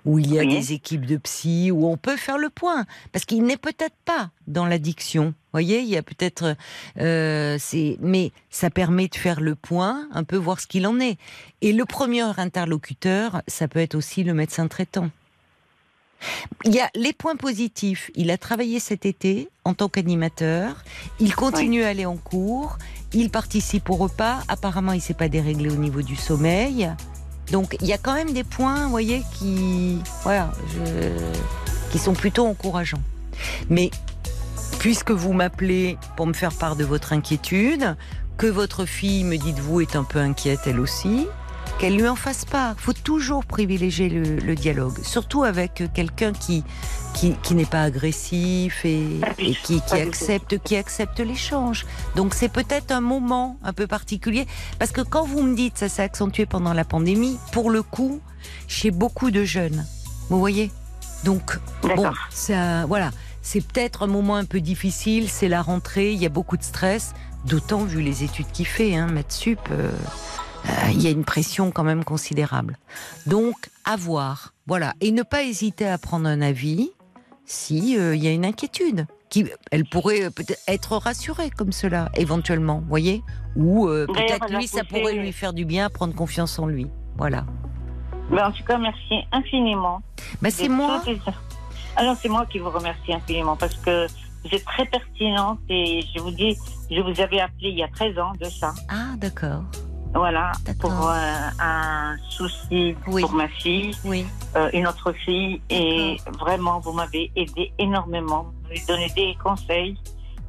où 0.05 0.19
il 0.19 0.31
y 0.33 0.39
a 0.39 0.43
Oui. 0.43 0.49
des 0.49 0.73
équipes 0.73 1.05
de 1.05 1.17
psy, 1.17 1.71
où 1.71 1.87
on 1.87 1.97
peut 1.97 2.17
faire 2.17 2.37
le 2.37 2.49
point. 2.49 2.85
Parce 3.11 3.25
qu'il 3.25 3.43
n'est 3.43 3.57
peut-être 3.57 3.95
pas 4.05 4.29
dans 4.47 4.65
l'addiction. 4.65 5.33
Voyez, 5.53 5.79
il 5.79 5.87
y 5.87 5.97
a 5.97 6.03
peut-être... 6.03 6.55
euh, 6.99 7.57
c'est, 7.59 7.97
mais 8.01 8.31
ça 8.49 8.69
permet 8.69 9.07
de 9.07 9.15
faire 9.15 9.41
le 9.41 9.55
point, 9.55 10.07
un 10.11 10.23
peu 10.23 10.37
voir 10.37 10.59
ce 10.59 10.67
qu'il 10.67 10.85
en 10.85 10.99
est. 10.99 11.17
Et 11.61 11.73
le 11.73 11.85
premier 11.85 12.21
interlocuteur, 12.39 13.41
ça 13.47 13.67
peut 13.67 13.79
être 13.79 13.95
aussi 13.95 14.23
le 14.23 14.33
médecin 14.33 14.67
traitant. 14.67 15.09
Il 16.63 16.73
y 16.73 16.79
a 16.79 16.89
les 16.95 17.13
points 17.13 17.35
positifs. 17.35 18.09
Il 18.15 18.31
a 18.31 18.37
travaillé 18.37 18.79
cet 18.79 19.05
été 19.05 19.49
en 19.63 19.73
tant 19.73 19.89
qu'animateur. 19.89 20.83
Il 21.19 21.35
continue 21.35 21.83
à 21.83 21.89
aller 21.89 22.05
en 22.05 22.17
cours. 22.17 22.77
Il 23.13 23.29
participe 23.29 23.89
au 23.89 23.95
repas. 23.95 24.39
Apparemment, 24.47 24.93
il 24.93 25.01
s'est 25.01 25.13
pas 25.13 25.27
déréglé 25.29 25.69
au 25.69 25.75
niveau 25.75 26.01
du 26.01 26.15
sommeil. 26.15 26.89
Donc, 27.51 27.77
il 27.81 27.87
y 27.87 27.93
a 27.93 27.97
quand 27.97 28.13
même 28.13 28.33
des 28.33 28.43
points, 28.43 28.85
vous 28.85 28.89
voyez, 28.89 29.23
qui, 29.33 29.99
qui 31.91 31.99
sont 31.99 32.13
plutôt 32.13 32.45
encourageants. 32.47 33.01
Mais 33.69 33.91
puisque 34.79 35.11
vous 35.11 35.33
m'appelez 35.33 35.97
pour 36.15 36.27
me 36.27 36.33
faire 36.33 36.53
part 36.53 36.75
de 36.75 36.83
votre 36.83 37.13
inquiétude, 37.13 37.95
que 38.37 38.47
votre 38.47 38.85
fille, 38.85 39.23
me 39.23 39.37
dites-vous, 39.37 39.81
est 39.81 39.95
un 39.95 40.03
peu 40.03 40.19
inquiète 40.19 40.61
elle 40.65 40.79
aussi, 40.79 41.27
qu'elle 41.79 41.97
lui 41.97 42.07
en 42.07 42.15
fasse 42.15 42.45
pas. 42.45 42.75
Il 42.77 42.81
faut 42.81 42.93
toujours 42.93 43.45
privilégier 43.45 44.09
le, 44.09 44.37
le 44.37 44.55
dialogue, 44.55 44.97
surtout 45.03 45.43
avec 45.43 45.83
quelqu'un 45.93 46.33
qui, 46.33 46.63
qui, 47.13 47.35
qui 47.43 47.55
n'est 47.55 47.65
pas 47.65 47.83
agressif 47.83 48.85
et, 48.85 49.19
qui, 49.63 49.81
accepte, 49.91 50.57
qui 50.59 50.75
accepte 50.75 51.19
l'échange. 51.19 51.85
Donc 52.15 52.33
c'est 52.33 52.49
peut-être 52.49 52.91
un 52.91 53.01
moment 53.01 53.57
un 53.63 53.73
peu 53.73 53.87
particulier, 53.87 54.47
parce 54.79 54.91
que 54.91 55.01
quand 55.01 55.25
vous 55.25 55.41
me 55.41 55.55
dites 55.55 55.77
ça 55.77 55.89
s'est 55.89 56.03
accentué 56.03 56.45
pendant 56.45 56.73
la 56.73 56.85
pandémie, 56.85 57.37
pour 57.51 57.69
le 57.69 57.83
coup, 57.83 58.21
chez 58.67 58.91
beaucoup 58.91 59.31
de 59.31 59.43
jeunes, 59.43 59.85
vous 60.29 60.39
voyez? 60.39 60.71
Donc 61.23 61.59
bon, 61.81 62.11
ça, 62.29 62.85
voilà, 62.85 63.11
c'est 63.41 63.61
peut-être 63.65 64.03
un 64.03 64.07
moment 64.07 64.35
un 64.35 64.45
peu 64.45 64.61
difficile, 64.61 65.29
c'est 65.29 65.47
la 65.47 65.61
rentrée, 65.61 66.13
il 66.13 66.19
y 66.19 66.25
a 66.25 66.29
beaucoup 66.29 66.57
de 66.57 66.63
stress, 66.63 67.13
d'autant 67.45 67.83
vu 67.83 68.01
les 68.01 68.23
études 68.23 68.51
qu'il 68.51 68.67
fait, 68.67 68.95
hein, 68.95 69.07
maths 69.07 69.31
sup, 69.31 69.59
euh, 69.71 69.89
il 70.91 71.01
y 71.01 71.07
a 71.07 71.11
une 71.11 71.25
pression 71.25 71.71
quand 71.71 71.83
même 71.83 72.03
considérable. 72.03 72.77
Donc, 73.25 73.69
à 73.83 73.95
voir, 73.95 74.53
voilà, 74.67 74.93
et 75.01 75.11
ne 75.11 75.23
pas 75.23 75.43
hésiter 75.43 75.87
à 75.87 75.97
prendre 75.97 76.27
un 76.27 76.41
avis 76.41 76.91
si 77.45 77.97
euh, 77.97 78.15
il 78.15 78.23
y 78.23 78.27
a 78.27 78.31
une 78.31 78.45
inquiétude. 78.45 79.07
Qui, 79.29 79.49
elle 79.71 79.85
pourrait 79.85 80.25
euh, 80.25 80.29
peut-être 80.29 80.61
être 80.67 80.97
rassurée 80.97 81.49
comme 81.49 81.71
cela, 81.71 82.09
éventuellement, 82.15 82.83
voyez? 82.87 83.23
Ou 83.55 83.87
euh, 83.87 84.05
peut-être 84.07 84.51
lui, 84.51 84.67
ça 84.67 84.83
pourrait 84.83 85.15
lui 85.15 85.31
faire 85.31 85.53
du 85.53 85.65
bien, 85.65 85.89
prendre 85.89 86.13
confiance 86.13 86.59
en 86.59 86.67
lui. 86.67 86.87
Voilà. 87.17 87.45
Mais 88.29 88.41
en 88.41 88.51
tout 88.51 88.63
cas, 88.63 88.77
merci 88.77 89.21
infiniment. 89.31 90.01
Bah, 90.41 90.49
c'est 90.51 90.69
moi. 90.69 91.01
Alors, 91.95 92.15
c'est 92.21 92.29
moi 92.29 92.45
qui 92.45 92.59
vous 92.59 92.69
remercie 92.69 93.13
infiniment 93.13 93.55
parce 93.55 93.75
que 93.75 94.07
vous 94.43 94.53
êtes 94.53 94.65
très 94.65 94.85
pertinente 94.85 95.59
et 95.69 96.03
je 96.13 96.21
vous 96.21 96.31
dis, 96.31 96.55
je 96.91 97.01
vous 97.01 97.19
avais 97.21 97.39
appelé 97.39 97.69
il 97.69 97.77
y 97.77 97.83
a 97.83 97.87
13 97.87 98.19
ans 98.19 98.33
de 98.39 98.45
ça. 98.45 98.73
Ah, 98.89 99.15
d'accord. 99.17 99.63
Voilà, 100.15 100.53
pour 100.79 101.09
euh, 101.09 101.35
un 101.59 102.15
souci 102.29 102.95
Oui. 103.07 103.21
pour 103.21 103.33
ma 103.33 103.47
fille, 103.49 103.91
Oui. 104.05 104.25
euh, 104.55 104.69
une 104.73 104.87
autre 104.87 105.11
fille. 105.11 105.61
Et 105.69 106.17
vraiment, 106.39 106.79
vous 106.79 106.93
m'avez 106.93 107.31
aidé 107.35 107.73
énormément. 107.77 108.43
Vous 108.63 108.69
m'avez 108.69 108.83
donné 108.87 109.09
des 109.15 109.37
conseils. 109.43 109.97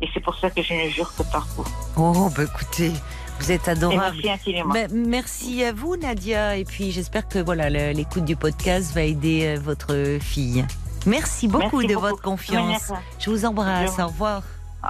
Et 0.00 0.08
c'est 0.14 0.20
pour 0.20 0.36
ça 0.36 0.50
que 0.50 0.62
je 0.62 0.72
ne 0.72 0.88
jure 0.88 1.12
que 1.16 1.22
par 1.24 1.46
vous. 1.56 1.64
Oh, 1.96 2.30
bah 2.36 2.44
écoutez, 2.44 2.92
vous 3.40 3.50
êtes 3.50 3.66
Et 3.66 3.70
adorable. 3.70 4.16
merci 4.22 4.30
infiniment. 4.30 4.74
Merci 4.92 5.64
à 5.64 5.72
vous, 5.72 5.96
Nadia. 5.96 6.56
Et 6.56 6.64
puis, 6.64 6.92
j'espère 6.92 7.26
que 7.26 7.38
voilà, 7.40 7.68
l'écoute 7.92 8.24
du 8.24 8.36
podcast 8.36 8.92
va 8.94 9.02
aider 9.02 9.56
euh, 9.56 9.60
votre 9.60 10.18
fille. 10.20 10.64
Merci 11.06 11.48
beaucoup 11.48 11.78
Merci 11.78 11.86
de 11.88 11.94
beaucoup. 11.94 12.06
votre 12.08 12.22
confiance. 12.22 12.92
Je 13.18 13.30
vous 13.30 13.44
embrasse. 13.44 13.96
Je- 13.96 14.02
Au 14.02 14.06
revoir. 14.08 14.42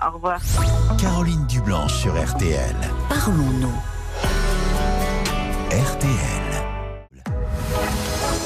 Au 0.06 0.10
revoir. 0.14 0.40
Caroline 1.00 1.46
Dublanche 1.46 1.94
sur 1.94 2.12
RTL. 2.14 2.74
Parlons-nous. 3.08 3.95
RTL. 5.76 6.10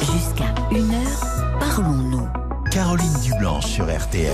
Jusqu'à 0.00 0.52
une 0.72 0.92
heure, 0.92 1.60
parlons-nous. 1.60 2.28
Caroline 2.72 3.20
Dublanche 3.22 3.66
sur 3.66 3.84
RTL. 3.84 4.32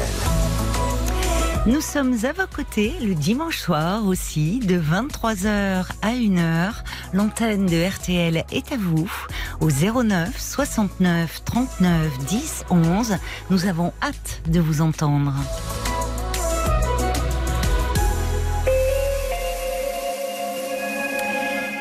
Nous 1.67 1.83
sommes 1.83 2.17
à 2.25 2.33
vos 2.33 2.47
côtés 2.47 2.95
le 3.03 3.15
dimanche 3.15 3.59
soir 3.59 4.07
aussi, 4.07 4.61
de 4.61 4.79
23h 4.79 5.85
à 6.01 6.11
1h. 6.11 6.71
L'antenne 7.13 7.67
de 7.67 7.87
RTL 7.87 8.43
est 8.51 8.73
à 8.73 8.79
vous 8.79 9.13
au 9.61 9.69
09 9.69 10.41
69 10.41 11.45
39 11.45 12.19
10 12.29 12.65
11. 12.71 13.17
Nous 13.51 13.67
avons 13.67 13.93
hâte 14.03 14.41
de 14.49 14.59
vous 14.59 14.81
entendre. 14.81 15.35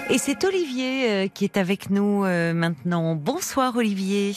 Et 0.10 0.18
c'est 0.18 0.44
Olivier 0.44 1.10
euh, 1.10 1.28
qui 1.28 1.46
est 1.46 1.58
avec 1.58 1.90
nous 1.90 2.26
euh, 2.26 2.54
maintenant. 2.54 3.16
Bonsoir 3.16 3.76
Olivier. 3.76 4.34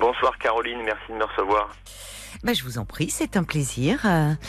Bonsoir 0.00 0.36
Caroline, 0.38 0.82
merci 0.84 1.12
de 1.12 1.14
me 1.14 1.24
recevoir. 1.24 1.70
Bah, 2.42 2.52
je 2.54 2.64
vous 2.64 2.78
en 2.78 2.84
prie, 2.84 3.08
c'est 3.08 3.36
un 3.36 3.44
plaisir. 3.44 4.00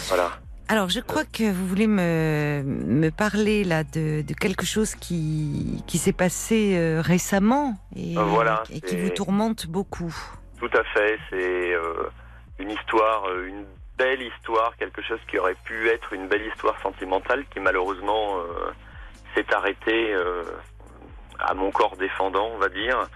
Voilà. 0.07 0.31
Alors, 0.69 0.89
je 0.89 1.01
crois 1.01 1.25
que 1.25 1.51
vous 1.51 1.67
voulez 1.67 1.87
me, 1.87 2.63
me 2.65 3.11
parler 3.11 3.63
là 3.63 3.83
de, 3.83 4.21
de 4.21 4.33
quelque 4.33 4.65
chose 4.65 4.95
qui, 4.95 5.83
qui 5.85 5.97
s'est 5.97 6.13
passé 6.13 6.75
euh, 6.75 7.01
récemment 7.01 7.75
et, 7.95 8.15
voilà, 8.15 8.63
et 8.71 8.79
qui 8.79 8.95
vous 8.95 9.09
tourmente 9.09 9.67
beaucoup. 9.67 10.15
Tout 10.59 10.71
à 10.73 10.83
fait, 10.85 11.19
c'est 11.29 11.73
euh, 11.73 12.09
une 12.59 12.71
histoire, 12.71 13.25
une 13.45 13.65
belle 13.97 14.21
histoire, 14.21 14.75
quelque 14.77 15.01
chose 15.03 15.19
qui 15.29 15.37
aurait 15.37 15.57
pu 15.65 15.89
être 15.89 16.13
une 16.13 16.27
belle 16.27 16.47
histoire 16.47 16.81
sentimentale 16.81 17.43
qui 17.53 17.59
malheureusement 17.59 18.37
euh, 18.37 18.71
s'est 19.35 19.53
arrêtée 19.53 20.13
euh, 20.13 20.43
à 21.39 21.53
mon 21.53 21.71
corps 21.71 21.95
défendant, 21.97 22.49
on 22.53 22.57
va 22.57 22.69
dire, 22.69 23.07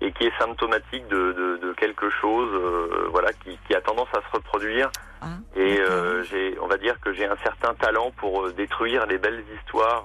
et 0.00 0.12
qui 0.12 0.24
est 0.24 0.38
symptomatique 0.38 1.06
de, 1.08 1.32
de- 1.32 1.66
de 1.66 1.72
quelque 1.74 2.10
chose 2.10 2.50
euh, 2.52 3.08
voilà, 3.10 3.32
qui, 3.32 3.58
qui 3.66 3.74
a 3.74 3.80
tendance 3.80 4.08
à 4.12 4.20
se 4.28 4.36
reproduire. 4.36 4.90
Ah, 5.22 5.26
Et 5.56 5.78
euh, 5.80 6.22
j'ai, 6.24 6.58
on 6.60 6.66
va 6.66 6.76
dire 6.76 6.98
que 7.00 7.12
j'ai 7.14 7.26
un 7.26 7.36
certain 7.42 7.74
talent 7.74 8.10
pour 8.16 8.50
détruire 8.52 9.06
les 9.06 9.18
belles 9.18 9.44
histoires 9.58 10.04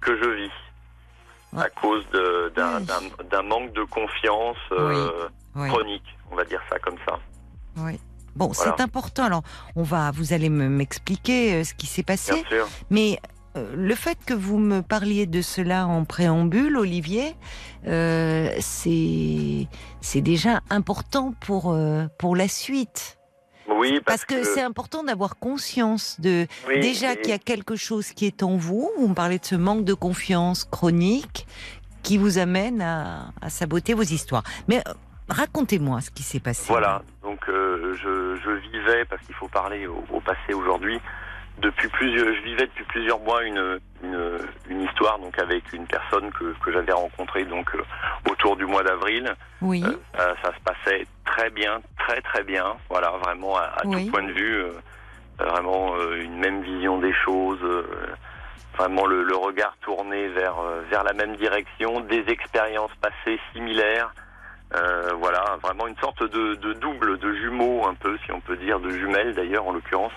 que 0.00 0.16
je 0.16 0.28
vis 0.28 0.50
Ouais. 1.52 1.64
à 1.64 1.68
cause 1.68 2.02
d'un, 2.56 2.78
Oui. 2.80 3.46
manque 3.46 3.72
de 3.74 3.84
confiance 3.84 4.56
Oui. 4.70 5.68
chronique, 5.68 6.16
on 6.30 6.34
va 6.36 6.44
dire 6.44 6.62
ça 6.70 6.78
comme 6.78 6.96
ça. 7.06 7.18
Oui. 7.76 8.00
Bon, 8.34 8.46
Voilà. 8.48 8.74
c'est 8.74 8.82
important. 8.82 9.24
Alors, 9.24 9.42
on 9.76 9.82
va, 9.82 10.10
vous 10.12 10.32
allez 10.32 10.48
me- 10.48 10.70
m'expliquer 10.70 11.62
ce 11.64 11.74
qui 11.74 11.86
s'est 11.86 12.02
passé. 12.02 12.32
Bien 12.32 12.44
sûr. 12.44 12.68
Mais 12.88 13.18
le 13.54 13.94
fait 13.94 14.18
que 14.24 14.34
vous 14.34 14.58
me 14.58 14.80
parliez 14.82 15.26
de 15.26 15.42
cela 15.42 15.86
en 15.86 16.04
préambule, 16.04 16.76
Olivier, 16.76 17.34
euh, 17.86 18.48
c'est 18.60 19.68
c'est 20.00 20.20
déjà 20.22 20.60
important 20.70 21.34
pour 21.40 21.72
euh, 21.72 22.06
pour 22.18 22.36
la 22.36 22.48
suite. 22.48 23.18
Oui, 23.68 24.00
Parce 24.04 24.24
que 24.24 24.42
c'est 24.42 24.60
important 24.62 25.04
d'avoir 25.04 25.38
conscience 25.38 26.20
de 26.20 26.46
Oui, 26.68 26.80
déjà 26.80 27.12
et- 27.12 27.20
qu'il 27.20 27.30
y 27.30 27.34
a 27.34 27.38
quelque 27.38 27.76
chose 27.76 28.12
qui 28.12 28.26
est 28.26 28.42
en 28.42 28.56
vous. 28.56 28.90
Vous 28.98 29.08
me 29.08 29.14
parlez 29.14 29.38
de 29.38 29.44
ce 29.44 29.54
manque 29.54 29.84
de 29.84 29.94
confiance 29.94 30.64
chronique 30.64 31.46
qui 32.02 32.18
vous 32.18 32.38
amène 32.38 32.82
à, 32.82 33.32
à 33.40 33.50
saboter 33.50 33.94
vos 33.94 34.02
histoires. 34.02 34.42
Mais 34.66 34.78
euh, 34.88 34.92
racontez-moi 35.28 36.00
ce 36.00 36.10
qui 36.10 36.24
s'est 36.24 36.40
passé. 36.40 36.64
Voilà, 36.68 37.02
donc 37.22 37.48
euh, 37.48 37.94
je, 37.94 38.36
je 38.42 38.50
vivais, 38.72 39.04
parce 39.04 39.22
qu'il 39.22 39.34
faut 39.36 39.48
parler 39.48 39.86
au, 39.86 40.02
au 40.12 40.20
passé 40.20 40.52
aujourd'hui, 40.54 41.00
depuis 41.58 41.88
plusieurs, 41.88 42.34
je 42.34 42.40
vivais 42.42 42.66
depuis 42.66 42.84
plusieurs 42.84 43.20
mois 43.20 43.42
une, 43.44 43.78
une, 44.02 44.38
une 44.68 44.82
histoire 44.82 45.18
donc 45.18 45.38
avec 45.38 45.72
une 45.72 45.86
personne 45.86 46.30
que, 46.32 46.54
que 46.64 46.72
j'avais 46.72 46.92
rencontrée 46.92 47.44
donc 47.44 47.74
euh, 47.74 47.82
autour 48.30 48.56
du 48.56 48.66
mois 48.66 48.82
d'avril. 48.82 49.34
Oui. 49.60 49.82
Euh, 49.84 49.94
ça, 50.16 50.34
ça 50.42 50.52
se 50.54 50.60
passait 50.64 51.06
très 51.24 51.50
bien, 51.50 51.80
très 51.98 52.20
très 52.22 52.42
bien, 52.42 52.76
voilà, 52.88 53.10
vraiment 53.22 53.56
à, 53.56 53.62
à 53.62 53.82
Oui. 53.84 54.06
tout 54.06 54.12
point 54.12 54.22
de 54.24 54.32
vue, 54.32 54.56
euh, 54.56 54.72
vraiment 55.38 55.94
euh, 55.96 56.20
une 56.22 56.38
même 56.38 56.62
vision 56.62 56.98
des 56.98 57.12
choses, 57.12 57.62
euh, 57.62 57.84
vraiment 58.76 59.06
le, 59.06 59.22
le 59.22 59.36
regard 59.36 59.76
tourné 59.82 60.28
vers, 60.28 60.58
euh, 60.58 60.82
vers 60.90 61.04
la 61.04 61.12
même 61.12 61.36
direction, 61.36 62.00
des 62.00 62.24
expériences 62.28 62.94
passées 63.00 63.38
similaires. 63.52 64.12
Euh, 64.74 65.12
voilà, 65.18 65.58
vraiment 65.62 65.86
une 65.86 65.98
sorte 65.98 66.22
de, 66.22 66.54
de 66.54 66.72
double, 66.72 67.18
de 67.18 67.34
jumeaux 67.34 67.86
un 67.86 67.92
peu, 67.92 68.16
si 68.24 68.32
on 68.32 68.40
peut 68.40 68.56
dire, 68.56 68.80
de 68.80 68.88
jumelles 68.88 69.34
d'ailleurs 69.34 69.66
en 69.66 69.72
l'occurrence. 69.72 70.12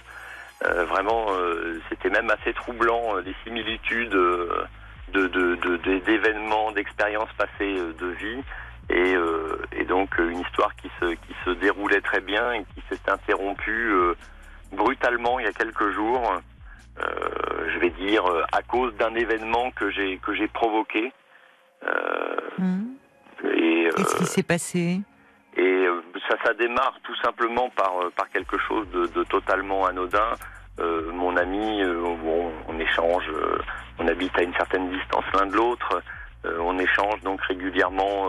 Euh, 0.64 0.86
vraiment, 0.86 1.26
euh, 1.32 1.80
c'était 1.90 2.10
même 2.10 2.30
assez 2.30 2.53
troublant 2.53 3.18
euh, 3.18 3.22
les 3.22 3.36
similitudes 3.44 4.15
euh, 4.15 4.64
de, 5.11 5.27
de, 5.27 5.56
de- 5.56 5.77
de- 5.77 5.99
d'événements, 5.99 6.72
d'expériences 6.72 7.32
passées 7.38 7.77
euh, 7.77 7.94
de 7.99 8.07
vie, 8.07 8.41
et, 8.90 9.15
euh, 9.15 9.57
et 9.73 9.84
donc 9.84 10.18
une 10.18 10.40
histoire 10.40 10.73
qui 10.77 10.90
se 10.99 11.06
qui 11.15 11.36
se 11.44 11.49
déroulait 11.52 11.99
très 12.02 12.22
bien 12.22 12.53
et 12.53 12.64
qui 12.73 12.82
s'est 12.90 13.11
interrompue 13.11 13.91
euh, 13.91 14.15
brutalement 14.72 15.40
il 15.40 15.45
y 15.45 15.49
a 15.49 15.53
quelques 15.53 15.90
jours. 15.91 16.41
euh, 16.99 17.69
je 17.73 17.80
vais 17.80 17.90
dire 17.90 18.23
à 18.53 18.61
cause 18.61 18.95
d'un 18.95 19.14
événement 19.15 19.72
que 19.72 19.90
j'ai 19.91 20.18
que 20.19 20.34
j'ai 20.34 20.48
provoqué. 20.48 21.11
Et, 21.84 21.88
euh, 23.88 23.91
Qu'est-ce 23.95 24.15
qui 24.15 24.26
s'est 24.26 24.44
passé? 24.44 25.02
Ça, 26.46 26.54
démarre 26.54 26.98
tout 27.04 27.16
simplement 27.24 27.70
par, 27.70 27.94
euh, 28.02 28.12
par 28.16 28.30
quelque 28.30 28.58
chose 28.60 28.88
de, 28.92 29.08
de 29.08 29.24
totalement 29.24 29.86
anodin. 29.86 30.32
Euh, 30.80 31.12
mon 31.14 31.36
ami, 31.38 31.82
euh, 31.82 32.02
on, 32.04 32.52
on 32.68 32.80
échange, 32.80 33.24
euh, 33.30 33.58
on 34.00 34.08
habite 34.08 34.38
à 34.38 34.44
une 34.44 34.54
certaine 34.54 34.90
distance 34.92 35.24
l'un 35.34 35.46
de 35.48 35.56
l'autre, 35.56 36.02
on 36.60 36.78
échange 36.78 37.22
donc 37.24 37.42
régulièrement 37.42 38.28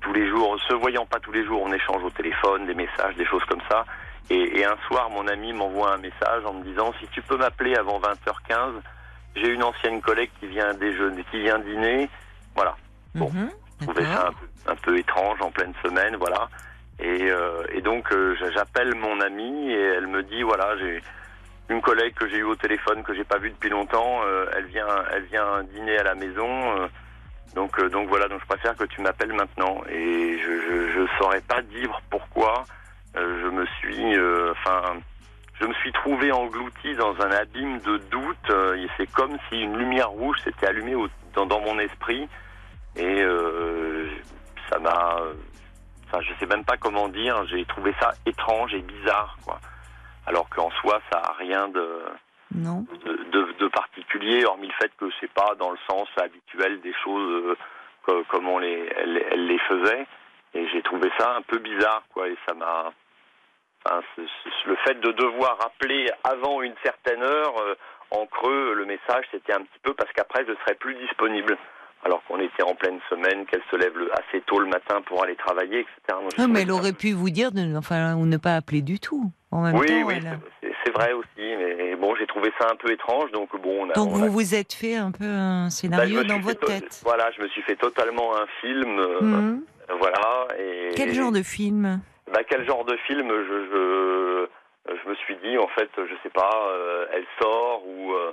tous 0.00 0.12
les 0.12 0.28
jours, 0.28 0.58
se 0.66 0.74
voyant 0.74 1.06
pas 1.06 1.20
tous 1.20 1.30
les 1.30 1.44
jours, 1.44 1.62
on 1.64 1.72
échange 1.72 2.02
au 2.02 2.10
téléphone, 2.10 2.66
des 2.66 2.74
messages, 2.74 3.14
des 3.16 3.24
choses 3.26 3.44
comme 3.44 3.60
ça. 3.70 3.84
Et, 4.30 4.58
et 4.58 4.64
un 4.64 4.76
soir, 4.88 5.10
mon 5.10 5.28
ami 5.28 5.52
m'envoie 5.52 5.94
un 5.94 5.98
message 5.98 6.44
en 6.44 6.54
me 6.54 6.64
disant 6.64 6.92
si 6.98 7.06
tu 7.08 7.22
peux 7.22 7.36
m'appeler 7.36 7.76
avant 7.76 8.00
20h15, 8.00 8.72
j'ai 9.36 9.48
une 9.48 9.62
ancienne 9.62 10.00
collègue 10.00 10.30
qui 10.40 10.48
vient 10.48 10.74
déjeuner, 10.74 11.24
qui 11.30 11.40
vient 11.42 11.60
dîner. 11.60 12.08
Voilà. 12.56 12.74
Bon, 13.14 13.30
Mhm, 13.32 13.50
je 13.80 13.84
trouvais 13.86 14.04
ça 14.06 14.26
un 14.28 14.32
peu, 14.32 14.72
un 14.72 14.76
peu 14.76 14.98
étrange 14.98 15.40
en 15.40 15.50
pleine 15.52 15.72
semaine, 15.84 16.16
voilà. 16.16 16.48
Et, 16.98 17.30
euh, 17.30 17.62
et 17.72 17.82
donc 17.82 18.10
euh, 18.12 18.34
j'a- 18.36 18.50
j'appelle 18.52 18.94
mon 18.94 19.20
amie 19.20 19.70
et 19.70 19.80
elle 19.80 20.06
me 20.06 20.22
dit 20.22 20.42
voilà 20.42 20.76
j'ai 20.78 21.02
une 21.68 21.82
collègue 21.82 22.14
que 22.14 22.26
j'ai 22.28 22.38
eue 22.38 22.44
au 22.44 22.54
téléphone 22.56 23.02
que 23.02 23.12
j'ai 23.14 23.24
pas 23.24 23.38
vue 23.38 23.50
depuis 23.50 23.68
longtemps, 23.70 24.20
euh, 24.24 24.46
elle 24.56 24.64
vient 24.66 24.86
elle 25.12 25.24
vient 25.24 25.62
dîner 25.74 25.98
à 25.98 26.04
la 26.04 26.14
maison. 26.14 26.78
euh, 26.80 26.86
donc 27.54 27.78
euh, 27.78 27.88
donc 27.90 28.08
voilà 28.08 28.28
donc 28.28 28.40
je 28.40 28.46
préfère 28.46 28.76
que 28.76 28.84
tu 28.84 29.00
m'appelles 29.02 29.32
maintenant 29.32 29.82
et 29.90 30.38
je, 30.38 30.90
je 30.94 31.06
saurais 31.18 31.40
pas 31.42 31.60
dire 31.62 32.00
pourquoi 32.10 32.66
euh, 33.16 33.40
je 33.42 33.48
me 33.48 33.66
suis 33.66 34.18
enfin 34.52 34.96
je 35.60 35.66
me 35.66 35.72
suis 35.74 35.92
trouvé 35.92 36.32
englouti 36.32 36.94
dans 36.96 37.14
un 37.20 37.30
abîme 37.30 37.78
de 37.80 37.96
doute 38.10 38.50
et 38.78 38.86
c'est 38.96 39.10
comme 39.12 39.36
si 39.48 39.60
une 39.62 39.76
lumière 39.78 40.10
rouge 40.10 40.38
s'était 40.44 40.66
allumée 40.66 40.94
au- 40.94 41.08
dans, 41.34 41.46
dans 41.46 41.60
mon 41.60 41.78
esprit 41.78 42.28
et 42.96 43.22
ça 44.70 44.78
m'a 44.78 45.16
enfin 46.06 46.20
je 46.22 46.32
sais 46.38 46.46
même 46.46 46.64
pas 46.64 46.76
comment 46.76 47.08
dire. 47.08 47.44
J'ai 47.46 47.64
trouvé 47.64 47.94
ça 48.00 48.12
étrange 48.26 48.74
et 48.74 48.80
bizarre 48.82 49.36
quoi. 49.44 49.58
Alors 50.26 50.48
qu'en 50.48 50.70
soi 50.82 51.00
ça 51.12 51.18
a 51.20 51.32
rien 51.34 51.68
de 51.68 52.00
Non. 52.54 52.84
de, 53.04 53.14
de- 53.30 53.52
de 53.58 53.68
particulier 53.68 54.44
hormis 54.44 54.68
le 54.68 54.74
fait 54.74 54.92
que 54.96 55.06
c'est 55.20 55.32
pas 55.32 55.54
dans 55.58 55.70
le 55.70 55.78
sens 55.88 56.08
habituel 56.16 56.80
des 56.80 56.94
choses 57.04 57.44
euh, 57.44 57.56
co- 58.04 58.24
comme 58.28 58.48
on 58.48 58.58
les 58.58 58.88
elle, 58.96 59.24
elle 59.30 59.46
les 59.46 59.58
faisait. 59.60 60.06
Et 60.54 60.66
j'ai 60.68 60.82
trouvé 60.82 61.10
ça 61.18 61.36
un 61.36 61.42
peu 61.42 61.58
bizarre 61.58 62.02
quoi. 62.12 62.28
Et 62.28 62.36
ça 62.46 62.54
m'a 62.54 62.92
le 64.66 64.76
fait 64.84 64.98
de 65.00 65.12
devoir 65.12 65.58
appeler 65.64 66.10
avant 66.24 66.60
une 66.62 66.74
certaine 66.82 67.22
heure 67.22 67.54
euh, 67.60 67.74
en 68.10 68.26
creux 68.26 68.74
le 68.74 68.84
message 68.84 69.24
c'était 69.30 69.52
un 69.52 69.60
petit 69.62 69.78
peu 69.82 69.94
parce 69.94 70.10
qu'après 70.12 70.44
je 70.46 70.54
serais 70.62 70.74
plus 70.74 70.94
disponible 70.96 71.56
alors 72.04 72.22
qu'on 72.24 72.38
était 72.40 72.62
en 72.62 72.74
pleine 72.74 72.98
semaine 73.10 73.46
qu'elle 73.46 73.62
se 73.70 73.76
lève 73.76 73.92
assez 74.12 74.40
tôt 74.42 74.58
le 74.60 74.66
matin 74.66 75.00
pour 75.06 75.22
aller 75.24 75.34
travailler 75.36 75.80
etc 75.80 75.96
Donc, 76.08 76.30
j'ai 76.36 76.42
Ah, 76.42 76.46
mais 76.46 76.62
elle 76.62 76.70
aurait 76.70 76.92
pu 76.92 77.12
vous 77.12 77.30
dire 77.30 77.50
de, 77.52 77.76
enfin, 77.76 78.14
ou 78.16 78.26
ne 78.26 78.36
pas 78.36 78.54
appeler 78.56 78.82
du 78.82 79.00
tout. 79.00 79.30
En 79.50 79.62
même 79.62 79.76
oui, 79.76 79.86
temps, 79.86 80.02
oui, 80.06 80.14
elle 80.16 80.38
c'est- 80.60 80.92
vrai 80.92 81.12
aussi, 81.12 81.26
mais 81.38 81.94
bon, 81.96 82.14
j'ai 82.16 82.26
trouvé 82.26 82.50
ça 82.60 82.68
un 82.72 82.76
peu 82.76 82.90
étrange, 82.92 83.30
donc 83.32 83.50
bon, 83.60 83.84
on 83.86 83.90
a. 83.90 83.92
Donc 83.94 84.12
on 84.12 84.16
a- 84.16 84.18
vous 84.26 84.30
vous 84.32 84.54
êtes 84.54 84.72
fait 84.72 84.94
un 84.94 85.10
peu 85.10 85.24
un 85.24 85.68
je 85.68 85.74
scénario 85.74 86.22
dans 86.24 86.38
votre 86.38 86.60
to- 86.60 86.66
tête. 86.68 87.00
Voilà, 87.04 87.30
je 87.36 87.42
me 87.42 87.48
suis 87.48 87.60
fait 87.62 87.76
totalement 87.76 88.36
un 88.36 88.46
film, 88.60 88.98
euh, 88.98 89.20
Mhm. 89.20 89.62
voilà. 89.98 90.46
Et, 90.58 90.92
Quel 90.96 91.12
genre 91.12 91.32
de 91.32 91.42
film? 91.42 92.00
Bah, 92.32 92.40
quel 92.48 92.64
genre 92.66 92.84
de 92.84 92.96
film? 93.06 93.28
Je, 93.28 93.66
je, 93.72 94.46
je 95.02 95.08
me 95.10 95.14
suis 95.16 95.36
dit, 95.42 95.58
en 95.58 95.68
fait, 95.68 95.90
je 95.96 96.14
sais 96.22 96.30
pas, 96.30 96.50
euh, 96.70 97.06
elle 97.12 97.26
sort 97.42 97.82
ou. 97.86 98.12
euh, 98.12 98.32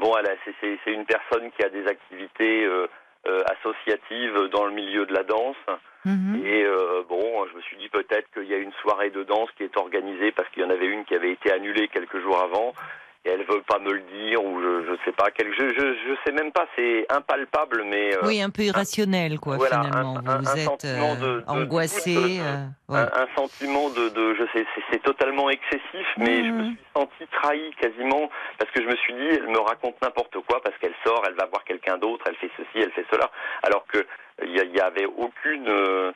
bon, 0.00 0.16
elle 0.18 0.26
a- 0.26 0.36
c'est- 0.60 0.92
une 0.92 1.04
personne 1.06 1.50
qui 1.52 1.62
a 1.64 1.68
des 1.68 1.86
activités 1.86 2.64
euh, 2.64 2.86
euh, 3.26 3.42
associatives 3.58 4.48
dans 4.52 4.64
le 4.66 4.72
milieu 4.72 5.06
de 5.06 5.14
la 5.14 5.22
danse. 5.22 5.56
Mhm. 6.04 6.42
Et 6.44 6.62
euh, 6.64 7.02
bon, 7.08 7.46
je 7.50 7.56
me 7.56 7.62
suis 7.62 7.76
dit 7.78 7.88
peut-être 7.88 8.30
qu'il 8.34 8.44
y 8.44 8.54
a 8.54 8.58
une 8.58 8.72
soirée 8.82 9.10
de 9.10 9.22
danse 9.24 9.50
qui 9.56 9.64
est 9.64 9.76
organisée 9.78 10.32
parce 10.32 10.48
qu'il 10.50 10.62
y 10.62 10.66
en 10.66 10.70
avait 10.70 10.86
une 10.86 11.04
qui 11.06 11.14
avait 11.14 11.32
été 11.32 11.50
annulée 11.50 11.88
quelques 11.88 12.20
jours 12.20 12.38
avant 12.40 12.74
et 13.24 13.30
elle 13.30 13.44
veut 13.44 13.62
pas 13.66 13.78
me 13.78 13.92
le 13.92 14.00
dire 14.00 14.44
ou 14.44 14.60
je, 14.60 14.84
je 14.86 15.04
sais 15.04 15.12
pas. 15.12 15.30
Quel, 15.30 15.52
je, 15.54 15.68
je 15.70 15.94
je 15.94 16.14
sais 16.24 16.32
même 16.32 16.52
pas. 16.52 16.66
C'est 16.76 17.06
impalpable, 17.10 17.84
mais 17.84 18.14
euh, 18.16 18.20
Oui, 18.26 18.42
un 18.42 18.50
peu 18.50 18.62
irrationnel, 18.62 19.38
quoi, 19.40 19.56
voilà, 19.56 19.82
finalement. 19.82 20.18
un- 20.26 20.30
un- 20.30 20.38
vous 20.40 20.48
un 20.50 20.54
êtes 20.56 20.64
sentiment 20.64 21.12
euh, 21.12 21.16
de- 21.16 21.40
de 21.40 21.44
angoissé. 21.48 22.38
euh, 22.40 22.66
ouais. 22.88 22.98
un, 22.98 23.22
un 23.22 23.28
sentiment 23.36 23.88
de, 23.90 24.08
de 24.10 24.34
je 24.34 24.44
sais, 24.52 24.66
c'est- 24.90 24.98
totalement 25.02 25.48
excessif, 25.50 26.06
mais 26.18 26.44
je 26.44 26.50
me 26.50 26.64
suis 26.64 26.78
senti 26.94 27.26
trahi 27.32 27.70
quasiment 27.80 28.30
parce 28.58 28.70
que 28.70 28.82
je 28.82 28.86
me 28.88 28.96
suis 28.96 29.12
dit, 29.14 29.26
elle 29.38 29.48
me 29.48 29.58
raconte 29.60 30.00
n'importe 30.02 30.36
quoi 30.48 30.60
parce 30.62 30.76
qu'elle 30.78 30.94
sort, 31.06 31.22
elle 31.26 31.34
va 31.34 31.46
voir 31.46 31.64
quelqu'un 31.64 31.98
d'autre, 31.98 32.24
elle 32.28 32.36
fait 32.36 32.50
ceci, 32.56 32.78
elle 32.82 32.90
fait 32.92 33.06
cela, 33.10 33.30
alors 33.62 33.86
que 33.86 34.06
il 34.42 34.54
y, 34.74 34.80
avait 34.80 35.06
aucune. 35.06 35.68
euh, 35.68 36.12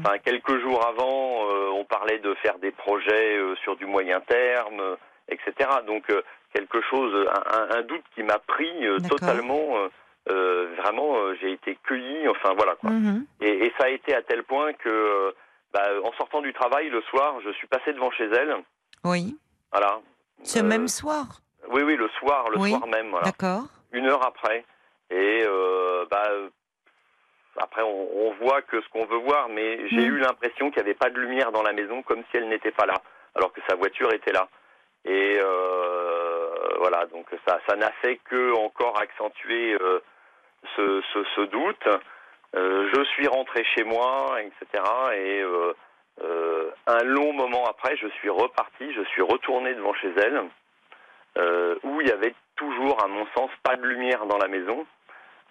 Enfin, 0.00 0.18
quelques 0.18 0.58
jours 0.62 0.84
avant, 0.84 1.48
euh, 1.48 1.70
on 1.72 1.84
parlait 1.84 2.18
de 2.18 2.34
faire 2.42 2.58
des 2.58 2.72
projets 2.72 3.36
euh, 3.36 3.54
sur 3.62 3.76
du 3.76 3.86
moyen 3.86 4.18
terme, 4.20 4.80
euh, 4.80 4.96
etc. 5.28 5.70
Donc 5.86 6.02
quelque 6.56 6.80
chose, 6.82 7.12
un, 7.70 7.82
doute 7.82 8.04
qui 8.14 8.22
m'a 8.22 8.38
pris 8.38 8.86
euh, 8.86 8.98
totalement. 9.08 9.76
euh, 9.78 9.88
euh, 10.28 10.74
vraiment, 10.78 11.14
j'ai 11.40 11.52
été 11.52 11.78
cueilli. 11.84 12.26
Enfin 12.28 12.54
voilà 12.56 12.74
quoi. 12.76 12.90
Mhm. 12.90 13.26
Et, 13.40 13.66
et 13.66 13.72
ça 13.78 13.84
a 13.86 13.88
été 13.90 14.14
à 14.14 14.22
tel 14.22 14.42
point 14.42 14.72
que, 14.72 15.34
bah, 15.72 15.86
en 16.02 16.12
sortant 16.14 16.40
du 16.40 16.52
travail 16.52 16.88
le 16.88 17.00
soir, 17.02 17.36
je 17.44 17.50
suis 17.52 17.66
passé 17.68 17.92
devant 17.92 18.10
chez 18.10 18.24
elle. 18.24 18.56
Oui. 19.04 19.36
Voilà. 19.72 20.00
Ce 20.42 20.58
même 20.58 20.88
soir. 20.88 21.26
Oui, 21.68 21.82
oui, 21.82 21.96
le 21.96 22.08
soir, 22.18 22.48
le 22.50 22.58
Oui, 22.58 22.70
soir 22.70 22.86
même. 22.88 23.10
Voilà. 23.10 23.26
D'accord. 23.26 23.64
Une 23.92 24.06
heure 24.06 24.24
après. 24.26 24.64
Et 25.10 25.44
bah, 26.10 26.28
après, 27.58 27.82
on, 27.82 28.26
on 28.26 28.32
voit 28.44 28.62
que 28.62 28.80
ce 28.80 28.88
qu'on 28.90 29.06
veut 29.06 29.18
voir, 29.18 29.48
mais 29.48 29.88
j'ai 29.90 30.08
Mm. 30.08 30.14
eu 30.14 30.18
l'impression 30.18 30.70
qu'il 30.70 30.82
n'y 30.82 30.88
avait 30.88 30.98
pas 31.04 31.10
de 31.10 31.20
lumière 31.20 31.52
dans 31.52 31.62
la 31.62 31.72
maison, 31.72 32.02
comme 32.02 32.22
si 32.30 32.36
elle 32.36 32.48
n'était 32.48 32.70
pas 32.72 32.86
là, 32.86 33.00
alors 33.34 33.52
que 33.52 33.60
sa 33.68 33.76
voiture 33.76 34.12
était 34.12 34.32
là. 34.32 34.48
Et 35.04 35.36
euh, 35.38 36.35
voilà, 36.78 37.06
donc 37.06 37.26
ça, 37.46 37.76
n'a 37.76 37.90
fait 38.02 38.16
que 38.24 38.54
encore 38.56 39.00
accentuer 39.00 39.76
euh, 39.80 40.00
ce, 40.76 41.02
ce, 41.34 41.40
doute. 41.42 41.88
Euh, 42.54 42.88
je 42.94 43.04
suis 43.04 43.26
rentré 43.26 43.64
chez 43.74 43.84
moi, 43.84 44.36
etc. 44.40 44.82
Et 45.14 45.42
euh, 45.42 45.72
euh, 46.22 46.70
un 46.86 47.04
long 47.04 47.32
moment 47.32 47.64
après, 47.66 47.96
je 47.96 48.08
suis 48.08 48.30
reparti, 48.30 48.92
je 48.92 49.02
suis 49.10 49.22
retourné 49.22 49.74
devant 49.74 49.94
chez 49.94 50.12
elle, 50.16 50.42
euh, 51.38 51.76
où 51.82 52.00
il 52.00 52.08
y 52.08 52.12
avait 52.12 52.34
toujours, 52.56 53.02
à 53.04 53.08
mon 53.08 53.26
sens, 53.36 53.50
pas 53.62 53.76
de 53.76 53.86
lumière 53.86 54.26
dans 54.26 54.38
la 54.38 54.48
maison. 54.48 54.86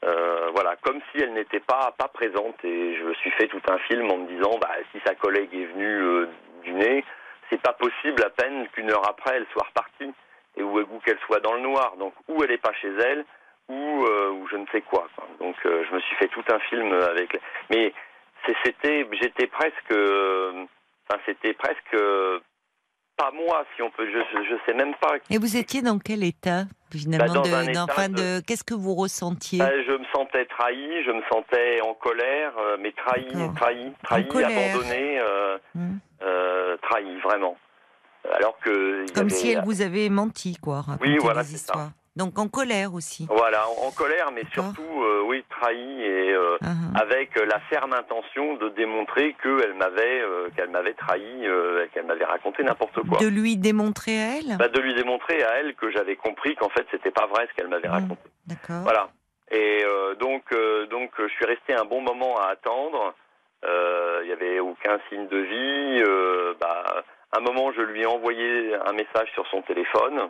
Euh, 0.04 0.50
voilà, 0.54 0.76
comme 0.82 1.00
si 1.12 1.22
elle 1.22 1.34
n'était 1.34 1.60
pas 1.60 1.94
pas 1.98 2.08
présente. 2.08 2.64
Et 2.64 2.96
je 2.96 3.04
me 3.04 3.14
suis 3.16 3.32
fait 3.32 3.48
tout 3.48 3.62
un 3.70 3.78
film 3.80 4.10
en 4.12 4.18
me 4.18 4.28
disant, 4.28 4.58
bah, 4.60 4.72
si 4.92 5.00
sa 5.06 5.16
collègue 5.16 5.54
est 5.54 5.66
venue 5.66 6.02
euh, 6.02 6.30
dîner, 6.64 7.04
c'est 7.50 7.62
pas 7.62 7.74
possible 7.74 8.24
à 8.24 8.30
peine 8.30 8.68
qu'une 8.70 8.92
heure 8.92 9.08
après 9.08 9.36
elle 9.38 9.46
soit 9.54 9.68
repartie 9.68 10.14
et 10.58 10.64
ou, 10.64 10.80
ou 10.80 11.00
qu'elle 11.06 11.20
soit 11.26 11.40
dans 11.40 11.54
le 11.54 11.62
noir. 11.62 11.96
Donc 11.98 12.14
ou 12.28 12.44
elle 12.44 12.52
est 12.52 12.58
pas 12.62 12.74
chez 12.74 12.90
elle 12.90 13.26
ou, 13.70 14.06
euh, 14.06 14.30
ou 14.32 14.48
je 14.48 14.58
ne 14.58 14.66
sais 14.72 14.82
quoi. 14.82 15.08
quoi. 15.16 15.28
Donc 15.40 15.56
euh, 15.66 15.84
je 15.90 15.96
me 15.96 16.00
suis 16.02 16.16
fait 16.18 16.28
tout 16.28 16.44
un 16.50 16.60
film 16.60 16.92
avec. 16.94 17.40
Mais 17.70 17.94
c'était, 18.64 19.08
j'étais 19.20 19.48
presque, 19.48 19.92
euh, 19.92 20.66
enfin 21.10 21.20
c'était 21.26 21.54
presque 21.54 21.98
pas 23.18 23.32
moi 23.32 23.66
si 23.76 23.82
on 23.82 23.90
peut. 23.90 24.08
Je, 24.12 24.44
je, 24.44 24.56
sais 24.66 24.74
même 24.74 24.94
pas. 24.96 25.16
Et 25.30 25.38
vous 25.38 25.58
étiez 25.58 25.82
dans 25.82 25.98
quel 26.00 26.24
état 26.24 26.66
finalement 26.92 27.42
Bah, 27.42 27.50
dans 27.50 27.64
de, 27.64 27.70
état 27.70 27.84
enfin, 27.86 28.10
de- 28.10 28.16
de- 28.16 28.42
Qu'est-ce 28.46 28.64
que 28.64 28.74
vous 28.74 28.94
ressentiez 28.94 29.62
Euh, 29.62 29.84
je 29.88 29.92
me 29.94 30.06
sentais 30.14 30.46
trahi, 30.46 31.04
je 31.04 31.12
me 31.12 31.22
sentais 31.32 31.82
en 31.82 31.94
colère, 31.94 32.54
mais 32.80 32.92
trahi, 32.92 33.32
trahi, 33.56 33.94
trahi, 34.04 34.44
abandonné, 34.44 35.20
Hmm. 35.74 35.98
trahi 36.82 37.20
vraiment. 37.22 37.58
Alors 38.34 38.58
que 38.60 39.06
Comme 39.14 39.28
avait- 39.28 39.36
si 39.36 39.52
elle 39.52 39.64
vous 39.64 39.82
avait 39.82 40.10
menti, 40.10 40.58
quoi. 40.58 40.84
Oui, 41.02 41.18
voilà, 41.20 41.44
c'est 41.44 41.58
ça. 41.58 41.92
Donc 42.16 42.40
en 42.40 42.48
colère 42.48 42.94
aussi. 42.94 43.28
Voilà, 43.30 43.68
en, 43.70 43.88
en 43.88 43.92
colère, 43.92 44.32
mais 44.34 44.44
surtout, 44.54 45.04
euh, 45.04 45.22
oui, 45.26 45.44
trahi 45.50 46.02
et 46.02 46.32
euh, 46.32 46.56
Ah, 46.62 46.68
ah. 46.96 47.02
avec 47.02 47.36
euh, 47.38 47.46
la 47.46 47.60
ferme 47.70 47.92
intention 47.94 48.56
de 48.56 48.70
démontrer 48.70 49.36
qu'elle 49.44 49.74
m'avait, 49.74 50.22
euh, 50.22 50.48
qu'elle 50.56 50.70
m'avait 50.70 50.94
trahi, 50.94 51.46
euh, 51.46 51.86
qu'elle 51.94 52.06
m'avait 52.06 52.24
raconté 52.24 52.64
n'importe 52.64 53.02
quoi. 53.06 53.20
De 53.20 53.28
lui 53.28 53.58
démontrer 53.58 54.18
à 54.24 54.38
elle? 54.38 54.56
Bah, 54.58 54.70
de 54.70 54.80
lui 54.80 54.96
démontrer 54.96 55.44
à 55.44 55.56
elle 55.60 55.76
que 55.76 55.92
j'avais 55.92 56.16
compris 56.16 56.56
qu'en 56.56 56.70
fait 56.70 56.88
c'était 56.90 57.12
pas 57.12 57.28
vrai 57.28 57.48
ce 57.50 57.54
qu'elle 57.56 57.68
m'avait 57.68 57.90
Ah. 57.90 57.96
raconté. 58.00 58.22
D'accord. 58.48 58.84
Voilà. 58.84 59.10
Et 59.52 59.84
euh, 59.84 60.16
donc, 60.16 60.44
euh, 60.54 60.86
donc, 60.88 61.12
euh, 61.20 61.28
je 61.28 61.34
suis 61.34 61.46
resté 61.46 61.74
un 61.74 61.84
bon 61.84 62.00
moment 62.02 62.38
à 62.40 62.48
attendre. 62.52 63.14
Euh, 63.66 64.22
Il 64.24 64.30
y 64.30 64.34
avait 64.34 64.60
aucun 64.60 64.98
signe 65.10 65.28
de 65.28 65.38
vie. 65.38 66.04
Euh, 66.08 66.54
bah, 66.62 67.04
un 67.38 67.42
moment, 67.42 67.72
je 67.76 67.82
lui 67.82 68.02
ai 68.02 68.06
envoyé 68.06 68.74
un 68.86 68.94
message 68.94 69.30
sur 69.34 69.46
son 69.48 69.62
téléphone 69.64 70.30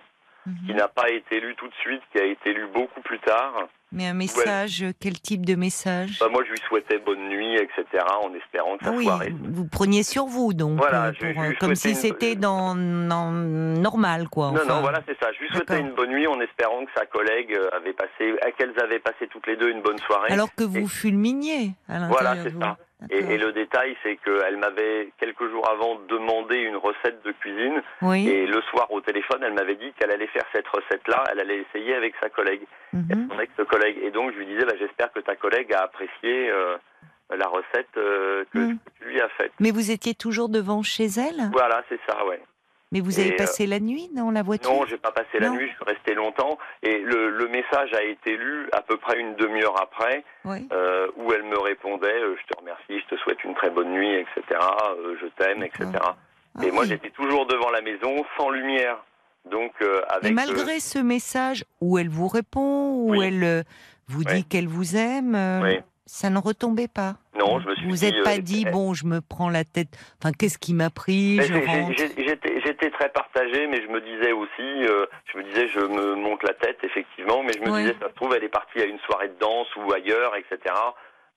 qui 0.68 0.73
Mhm. 0.73 0.77
n'a 0.77 0.88
pas 0.88 1.10
été 1.10 1.40
lu 1.40 1.56
tout 1.56 1.68
de 1.68 1.73
suite, 1.82 2.02
qui 2.11 2.19
a 2.22 2.26
été 2.26 2.53
lu 2.53 2.68
beaucoup 2.72 3.02
plus 3.02 3.18
tard. 3.19 3.68
Mais 3.91 4.06
un 4.07 4.14
message, 4.14 4.86
quel 4.99 5.19
type 5.19 5.44
de 5.44 5.56
message? 5.56 6.19
Bah, 6.19 6.27
moi, 6.30 6.44
je 6.45 6.52
lui 6.52 6.60
souhaitais 6.68 6.99
bonne 6.99 7.30
nuit, 7.30 7.56
etc., 7.56 7.84
en 8.23 8.32
espérant 8.36 8.77
que 8.77 8.84
Ah 8.84 8.90
sa 8.90 8.91
oui, 8.91 9.06
soirée. 9.06 9.34
vous 9.41 9.68
preniez 9.68 10.03
sur 10.03 10.26
vous 10.26 10.53
donc, 10.53 10.77
Voilà, 10.77 11.06
euh, 11.06 11.14
je- 11.19 11.34
pour, 11.34 11.44
je 11.44 11.49
euh, 11.49 11.53
comme 11.60 11.73
si 11.76 11.90
une- 11.90 11.95
c'était 11.95 12.36
dans, 12.36 12.76
dans 12.76 13.32
normal 13.32 14.27
quoi. 14.30 14.48
Non, 14.52 14.57
enfin. 14.57 14.65
non, 14.76 14.82
voilà, 14.82 14.99
c'est 15.07 15.18
ça. 15.19 15.32
Je 15.34 15.40
lui 15.40 15.49
souhaitais 15.49 15.80
une 15.80 15.94
bonne 15.94 16.11
nuit 16.11 16.27
en 16.27 16.40
espérant 16.41 16.86
que 16.86 16.91
sa 16.95 17.06
collègue 17.07 17.56
euh, 17.57 17.69
avait 17.76 17.94
passé, 17.94 18.36
qu'elles 18.57 18.80
avaient 18.84 18.99
passé 18.99 19.27
toutes 19.32 19.48
les 19.48 19.56
deux 19.56 19.69
une 19.72 19.82
bonne 19.82 19.99
soirée. 19.99 20.32
Alors 20.32 20.53
que 20.53 20.64
vous 20.64 20.88
fulminiez 20.88 21.72
à 21.90 21.99
l'intérieur 21.99 22.10
Voilà, 22.10 22.44
c'est 22.44 22.60
ça. 22.60 22.77
Et, 23.09 23.38
le 23.38 23.51
détail, 23.51 23.95
c'est 24.03 24.15
qu'elle 24.17 24.57
m'avait 24.57 25.09
quelques 25.19 25.47
jours 25.49 25.69
avant 25.69 25.99
demandé 26.07 26.57
une 26.57 26.77
recette 26.77 27.22
de 27.23 27.31
cuisine. 27.34 27.81
Oui. 28.01 28.27
Et 28.27 28.47
le 28.47 28.61
soir 28.63 28.91
au 28.91 29.01
téléphone, 29.01 29.43
elle 29.43 29.53
m'avait 29.53 29.76
dit 29.76 29.91
qu'elle 29.99 30.11
allait 30.11 30.27
faire 30.27 30.45
cette 30.53 30.67
recette-là, 30.67 31.23
elle 31.31 31.39
allait 31.41 31.59
essayer 31.69 31.93
avec 31.93 32.15
sa 32.22 32.30
collègue, 32.30 32.61
Mhm. 32.93 33.30
son 33.30 33.39
ex-collègue. 33.39 33.97
Et 34.01 34.11
donc 34.11 34.31
je 34.34 34.38
lui 34.39 34.45
disais, 34.47 34.65
bah, 34.65 34.73
j'espère 34.80 35.11
que 35.11 35.19
ta 35.19 35.35
collègue 35.35 35.72
a 35.73 35.84
apprécié 35.84 36.49
euh, 36.49 36.77
la 37.35 37.47
recette 37.47 37.95
euh, 37.97 38.43
que, 38.51 38.57
Mhm. 38.59 38.77
tu 38.99 39.07
lui 39.09 39.22
as 39.22 39.30
faite. 39.30 39.51
Mais 39.59 39.72
vous 39.72 39.91
étiez 39.91 40.15
toujours 40.15 40.49
devant 40.49 40.81
chez 40.81 41.05
elle? 41.05 41.49
Voilà, 41.51 41.84
c'est 41.89 41.99
ça, 42.07 42.26
ouais. 42.26 42.41
Mais 42.91 43.01
vous 43.01 43.19
avez 43.19 43.29
Et, 43.29 43.33
euh, 43.33 43.37
passé 43.37 43.65
la 43.65 43.79
nuit 43.79 44.09
dans 44.15 44.31
la 44.31 44.43
voiture 44.43 44.71
Non, 44.71 44.85
j'ai 44.85 44.97
pas 44.97 45.11
passé 45.11 45.39
la 45.39 45.49
nuit, 45.49 45.67
je 45.69 45.73
suis 45.75 45.83
resté 45.85 46.13
longtemps. 46.13 46.57
Et 46.83 46.99
le, 46.99 47.29
le 47.29 47.47
message 47.47 47.93
a 47.93 48.03
été 48.03 48.37
lu 48.37 48.67
à 48.71 48.81
peu 48.81 48.97
près 48.97 49.19
une 49.19 49.35
demi-heure 49.35 49.81
après, 49.81 50.23
Oui. 50.45 50.67
euh, 50.71 51.07
où 51.17 51.31
elle 51.33 51.43
me 51.43 51.57
répondait 51.59 52.07
euh, 52.21 52.35
Je 52.39 52.53
te 52.53 52.59
remercie, 52.59 53.03
je 53.09 53.15
te 53.15 53.19
souhaite 53.21 53.43
une 53.43 53.55
très 53.55 53.69
bonne 53.69 53.91
nuit, 53.91 54.13
etc. 54.13 54.41
euh, 54.99 55.15
je 55.21 55.25
t'aime, 55.43 55.63
etc. 55.63 55.87
Ah 56.01 56.15
et 56.63 56.71
moi, 56.71 56.85
j'étais 56.85 57.09
toujours 57.09 57.45
devant 57.47 57.69
la 57.71 57.81
maison, 57.81 58.23
sans 58.37 58.49
lumière. 58.49 59.03
Donc, 59.51 59.73
euh, 59.81 60.01
avec. 60.09 60.31
Et 60.31 60.33
malgré 60.33 60.79
ce 60.79 60.99
message 60.99 61.65
où 61.81 61.97
elle 61.97 62.09
vous 62.09 62.27
répond, 62.29 62.93
où 62.93 63.11
Oui. 63.11 63.25
elle 63.25 63.65
vous 64.07 64.23
dit 64.23 64.45
qu'elle 64.45 64.67
vous 64.67 64.95
aime, 64.95 65.37
ça 66.05 66.29
ne 66.29 66.37
retombait 66.37 66.87
pas. 66.87 67.15
Non, 67.37 67.59
je 67.59 67.67
me 67.67 67.75
suis 67.75 67.89
Vous 67.89 67.97
n'êtes 68.05 68.23
pas 68.23 68.37
dit, 68.37 68.63
eh, 68.67 68.71
bon, 68.71 68.93
je 68.93 69.05
me 69.05 69.21
prends 69.21 69.49
la 69.49 69.63
tête. 69.65 69.89
Enfin, 70.21 70.31
qu'est-ce 70.31 70.57
qui 70.57 70.73
m'a 70.73 70.89
pris 70.89 71.39
J'étais 71.41 72.61
très 72.91 73.09
partagé, 73.09 73.67
mais 73.67 73.81
je 73.81 73.87
me 73.87 74.01
disais 74.01 74.31
aussi, 74.31 74.85
euh, 74.87 75.05
je 75.31 75.37
me 75.37 75.43
disais, 75.43 75.67
je 75.67 75.79
me 75.79 76.15
monte 76.15 76.43
la 76.43 76.53
tête, 76.53 76.77
effectivement, 76.83 77.43
mais 77.43 77.53
je 77.53 77.59
me 77.61 77.65
disais, 77.77 77.95
ça 78.01 78.09
se 78.09 78.13
trouve, 78.15 78.33
elle 78.35 78.43
est 78.43 78.49
partie 78.49 78.81
à 78.81 78.85
une 78.85 78.99
soirée 78.99 79.29
de 79.29 79.37
danse 79.39 79.67
ou 79.75 79.91
ailleurs, 79.93 80.35
etc. 80.35 80.73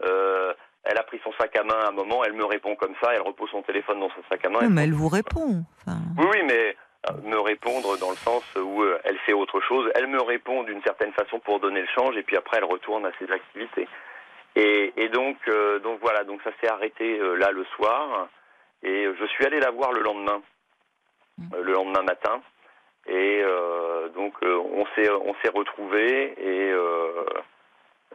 Euh, 0.05 0.53
elle 0.85 0.99
a 0.99 1.03
pris 1.03 1.21
son 1.25 1.33
sac 1.39 1.55
à 1.57 1.65
main 1.65 1.79
à 1.85 1.89
un 1.89 1.93
moment, 1.93 2.25
elle 2.25 2.33
me 2.33 2.45
répond 2.45 2.77
comme 2.77 2.95
ça, 3.03 3.13
elle 3.15 3.23
repose 3.23 3.51
son 3.51 3.63
téléphone 3.63 4.01
dans 4.01 4.11
son 4.11 4.23
sac 4.31 4.45
à 4.45 4.49
main. 4.49 4.61
Oui, 4.63 4.69
mais 4.71 4.85
elle 4.85 4.95
vous 4.95 5.09
répond. 5.09 5.65
Enfin, 5.81 5.99
Oui, 6.19 6.27
oui, 6.33 6.43
mais 6.47 6.77
euh, 7.11 7.13
me 7.25 7.39
répondre 7.39 7.99
dans 7.99 8.11
le 8.11 8.17
sens 8.17 8.43
où 8.57 8.85
elle 9.05 9.19
fait 9.19 9.33
autre 9.33 9.61
chose. 9.61 9.91
Elle 9.95 10.07
me 10.07 10.21
répond 10.23 10.63
d'une 10.63 10.83
certaine 10.83 11.13
façon 11.13 11.39
pour 11.41 11.61
donner 11.61 11.81
le 11.83 11.89
change, 11.95 12.17
et 12.17 12.23
puis 12.23 12.37
après 12.37 12.59
elle 12.59 12.65
retourne 12.65 13.05
à 13.07 13.11
ses 13.19 13.31
activités. 13.33 13.89
Et, 14.57 14.93
et 14.97 15.09
donc, 15.09 15.37
euh, 15.49 15.79
donc 15.81 16.01
voilà, 16.01 16.25
donc 16.25 16.41
ça 16.43 16.51
s'est 16.61 16.69
arrêté 16.71 17.19
euh, 17.21 17.35
là 17.37 17.51
le 17.53 17.65
soir, 17.77 18.29
et 18.83 19.07
je 19.21 19.27
suis 19.27 19.45
allé 19.45 19.61
la 19.61 19.71
voir 19.71 19.93
le 19.93 20.01
lendemain, 20.03 20.41
le 21.53 21.73
lendemain 21.73 22.03
matin, 22.03 22.43
et 23.07 23.41
euh, 23.43 24.09
donc 24.11 24.35
euh, 24.43 24.57
on 24.57 24.85
s'est 24.95 25.11
on 25.11 25.35
s'est 25.43 25.51
retrouvés 25.51 26.35
et 26.37 26.71
euh, 26.73 27.25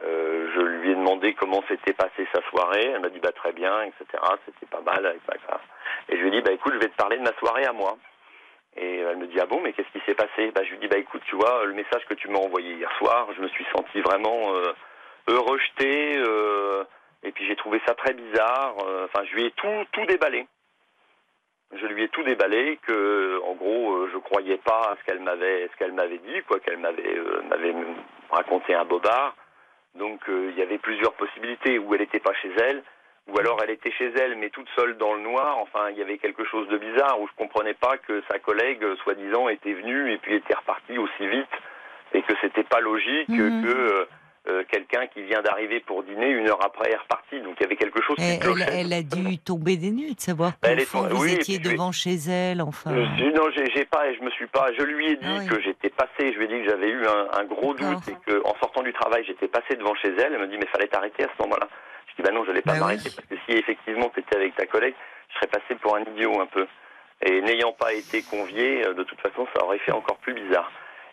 euh, 0.04 0.50
je 0.54 0.60
lui 0.60 0.90
ai 0.90 0.94
demandé 0.94 1.34
comment 1.34 1.62
s'était 1.68 1.92
passée 1.94 2.26
sa 2.32 2.42
soirée. 2.50 2.92
Elle 2.94 3.00
m'a 3.00 3.08
dit 3.08 3.20
bah 3.20 3.32
très 3.32 3.52
bien, 3.52 3.82
etc. 3.82 4.22
C'était 4.44 4.66
pas 4.66 4.80
mal 4.82 5.16
Et 6.08 6.16
je 6.16 6.20
lui 6.20 6.28
ai 6.28 6.30
dit 6.30 6.42
bah 6.42 6.52
écoute, 6.52 6.74
je 6.74 6.78
vais 6.78 6.88
te 6.88 6.96
parler 6.96 7.16
de 7.16 7.22
ma 7.22 7.32
soirée 7.38 7.64
à 7.64 7.72
moi. 7.72 7.96
Et 8.76 8.98
elle 8.98 9.16
me 9.18 9.26
dit 9.26 9.38
ah 9.40 9.46
bon 9.46 9.60
mais 9.60 9.72
qu'est-ce 9.72 9.90
qui 9.98 10.04
s'est 10.04 10.14
passé? 10.14 10.50
Bah 10.52 10.62
je 10.64 10.70
lui 10.70 10.78
dis 10.78 10.88
bah 10.88 10.98
écoute 10.98 11.22
tu 11.26 11.36
vois 11.36 11.64
le 11.64 11.74
message 11.74 12.04
que 12.08 12.14
tu 12.14 12.28
m'as 12.28 12.40
envoyé 12.40 12.74
hier 12.74 12.90
soir, 12.98 13.28
je 13.36 13.40
me 13.40 13.48
suis 13.48 13.66
senti 13.74 14.00
vraiment 14.00 14.52
euh, 14.54 14.72
euh, 15.30 15.38
rejeté 15.38 16.18
euh, 16.18 16.84
et 17.22 17.30
puis 17.30 17.46
j'ai 17.46 17.56
trouvé 17.56 17.80
ça 17.86 17.94
très 17.94 18.14
bizarre. 18.14 18.74
Euh, 18.86 19.06
Enfin 19.06 19.24
je 19.26 19.34
lui 19.34 19.46
ai 19.46 19.50
tout 19.52 19.84
tout 19.92 20.04
déballé. 20.06 20.46
Je 21.76 21.86
lui 21.86 22.04
ai 22.04 22.08
tout 22.08 22.22
déballé 22.22 22.78
que 22.86 23.40
en 23.44 23.54
gros 23.54 23.96
euh, 23.96 24.10
je 24.12 24.18
croyais 24.18 24.58
pas 24.58 24.92
à 24.92 24.96
ce 24.96 25.04
qu'elle 25.04 25.20
m'avait 25.20 25.68
ce 25.72 25.76
qu'elle 25.76 25.92
m'avait 25.92 26.18
dit 26.18 26.42
quoi 26.46 26.60
qu'elle 26.60 26.78
m'avait 26.78 27.18
euh, 27.18 27.42
m'avait 27.48 27.74
raconté 28.30 28.74
un 28.74 28.84
bobard. 28.84 29.34
Donc 29.94 30.20
euh, 30.28 30.50
il 30.50 30.58
y 30.58 30.62
avait 30.62 30.78
plusieurs 30.78 31.14
possibilités 31.14 31.78
où 31.78 31.94
elle 31.94 32.00
n'était 32.00 32.20
pas 32.20 32.34
chez 32.34 32.50
elle, 32.58 32.82
ou 33.28 33.38
alors 33.38 33.58
elle 33.62 33.70
était 33.70 33.90
chez 33.92 34.12
elle 34.16 34.36
mais 34.36 34.50
toute 34.50 34.68
seule 34.76 34.96
dans 34.96 35.14
le 35.14 35.20
noir. 35.20 35.58
Enfin, 35.58 35.90
il 35.90 35.98
y 35.98 36.02
avait 36.02 36.18
quelque 36.18 36.44
chose 36.44 36.68
de 36.68 36.78
bizarre 36.78 37.20
où 37.20 37.26
je 37.28 37.32
comprenais 37.36 37.74
pas 37.74 37.96
que 37.98 38.22
sa 38.30 38.38
collègue, 38.38 38.84
soi-disant, 39.02 39.48
était 39.48 39.72
venue 39.72 40.12
et 40.12 40.18
puis 40.18 40.34
était 40.34 40.54
repartie 40.54 40.98
aussi 40.98 41.26
vite, 41.26 41.54
et 42.12 42.22
que 42.22 42.34
c'était 42.40 42.64
pas 42.64 42.80
logique 42.80 43.28
Mhm. 43.28 43.64
que 43.64 44.06
euh, 44.46 44.50
euh, 44.60 44.62
quelqu'un 44.70 45.06
qui 45.06 45.22
vient 45.22 45.40
d'arriver 45.42 45.80
pour 45.80 46.02
dîner 46.02 46.28
une 46.28 46.48
heure 46.48 46.62
après 46.64 46.90
est 46.90 46.96
reparti. 46.96 47.40
Donc 47.40 47.54
il 47.58 47.62
y 47.62 47.66
avait 47.66 47.76
quelque 47.76 48.02
chose 48.02 48.16
qui 48.16 48.22
elle, 48.22 48.40
elle- 48.68 48.74
elle 48.86 48.92
a 48.92 49.02
dû 49.02 49.38
tomber 49.38 49.76
des 49.76 49.90
nues 49.90 50.14
de 50.14 50.20
savoir 50.20 50.52
Bah, 50.62 50.68
elle 50.70 50.84
tombée- 50.86 51.14
vous 51.14 51.22
oui, 51.24 51.32
étiez 51.32 51.58
je 51.62 51.70
devant 51.70 51.92
chez 51.92 52.14
elle. 52.28 52.60
Enfin, 52.60 52.92
Euh, 52.92 53.06
si, 53.16 53.24
non, 53.32 53.48
j'ai 53.50 53.84
pas, 53.86 54.12
je 54.12 54.20
me 54.22 54.30
suis 54.30 54.46
pas. 54.46 54.66
Je 54.78 54.82
lui 54.84 55.12
ai 55.12 55.16
dit 55.16 55.24
Ah 55.26 55.38
oui. 55.40 55.46
que 55.48 55.60
j'étais 55.62 55.88
passé. 55.90 56.32
Je 56.32 56.38
lui 56.38 56.44
ai 56.44 56.48
dit 56.48 56.64
que 56.64 56.70
j'avais 56.70 56.90
eu 56.90 57.06
un, 57.06 57.28
un 57.40 57.44
gros 57.44 57.72
doute 57.74 58.08
et 58.08 58.16
que, 58.26 58.42
en 58.44 58.54
sortant 58.60 58.82
du 58.82 58.92
travail, 58.92 59.24
j'étais 59.26 59.48
passé 59.48 59.76
devant 59.76 59.94
chez 59.94 60.08
elle. 60.08 60.34
Elle 60.34 60.40
me 60.40 60.46
dit 60.48 60.58
mais 60.58 60.66
fallait 60.66 60.88
t'arrêter 60.88 61.24
à 61.24 61.28
ce 61.36 61.42
moment-là. 61.42 61.68
Je 62.08 62.16
dis 62.16 62.22
bah 62.22 62.30
non, 62.34 62.44
je 62.44 62.50
n'allais 62.50 62.62
pas 62.62 62.72
Bah 62.74 62.80
m'arrêter 62.80 63.02
oui. 63.08 63.12
parce 63.16 63.26
que 63.28 63.34
si 63.46 63.56
effectivement 63.58 64.10
tu 64.14 64.20
étais 64.20 64.36
avec 64.36 64.54
ta 64.56 64.66
collègue, 64.66 64.94
je 65.30 65.34
serais 65.36 65.46
passé 65.48 65.74
pour 65.80 65.96
un 65.96 66.02
idiot 66.02 66.38
un 66.40 66.46
peu. 66.46 66.66
Et 67.26 67.40
n'ayant 67.40 67.72
pas 67.72 67.92
été 67.94 68.22
convié, 68.22 68.86
euh, 68.86 68.92
de 68.92 69.02
toute 69.04 69.20
façon, 69.20 69.46
ça 69.56 69.64
aurait 69.64 69.78
fait 69.78 69.92
encore 69.92 70.18
plus 70.18 70.34
bizarre. 70.34 70.70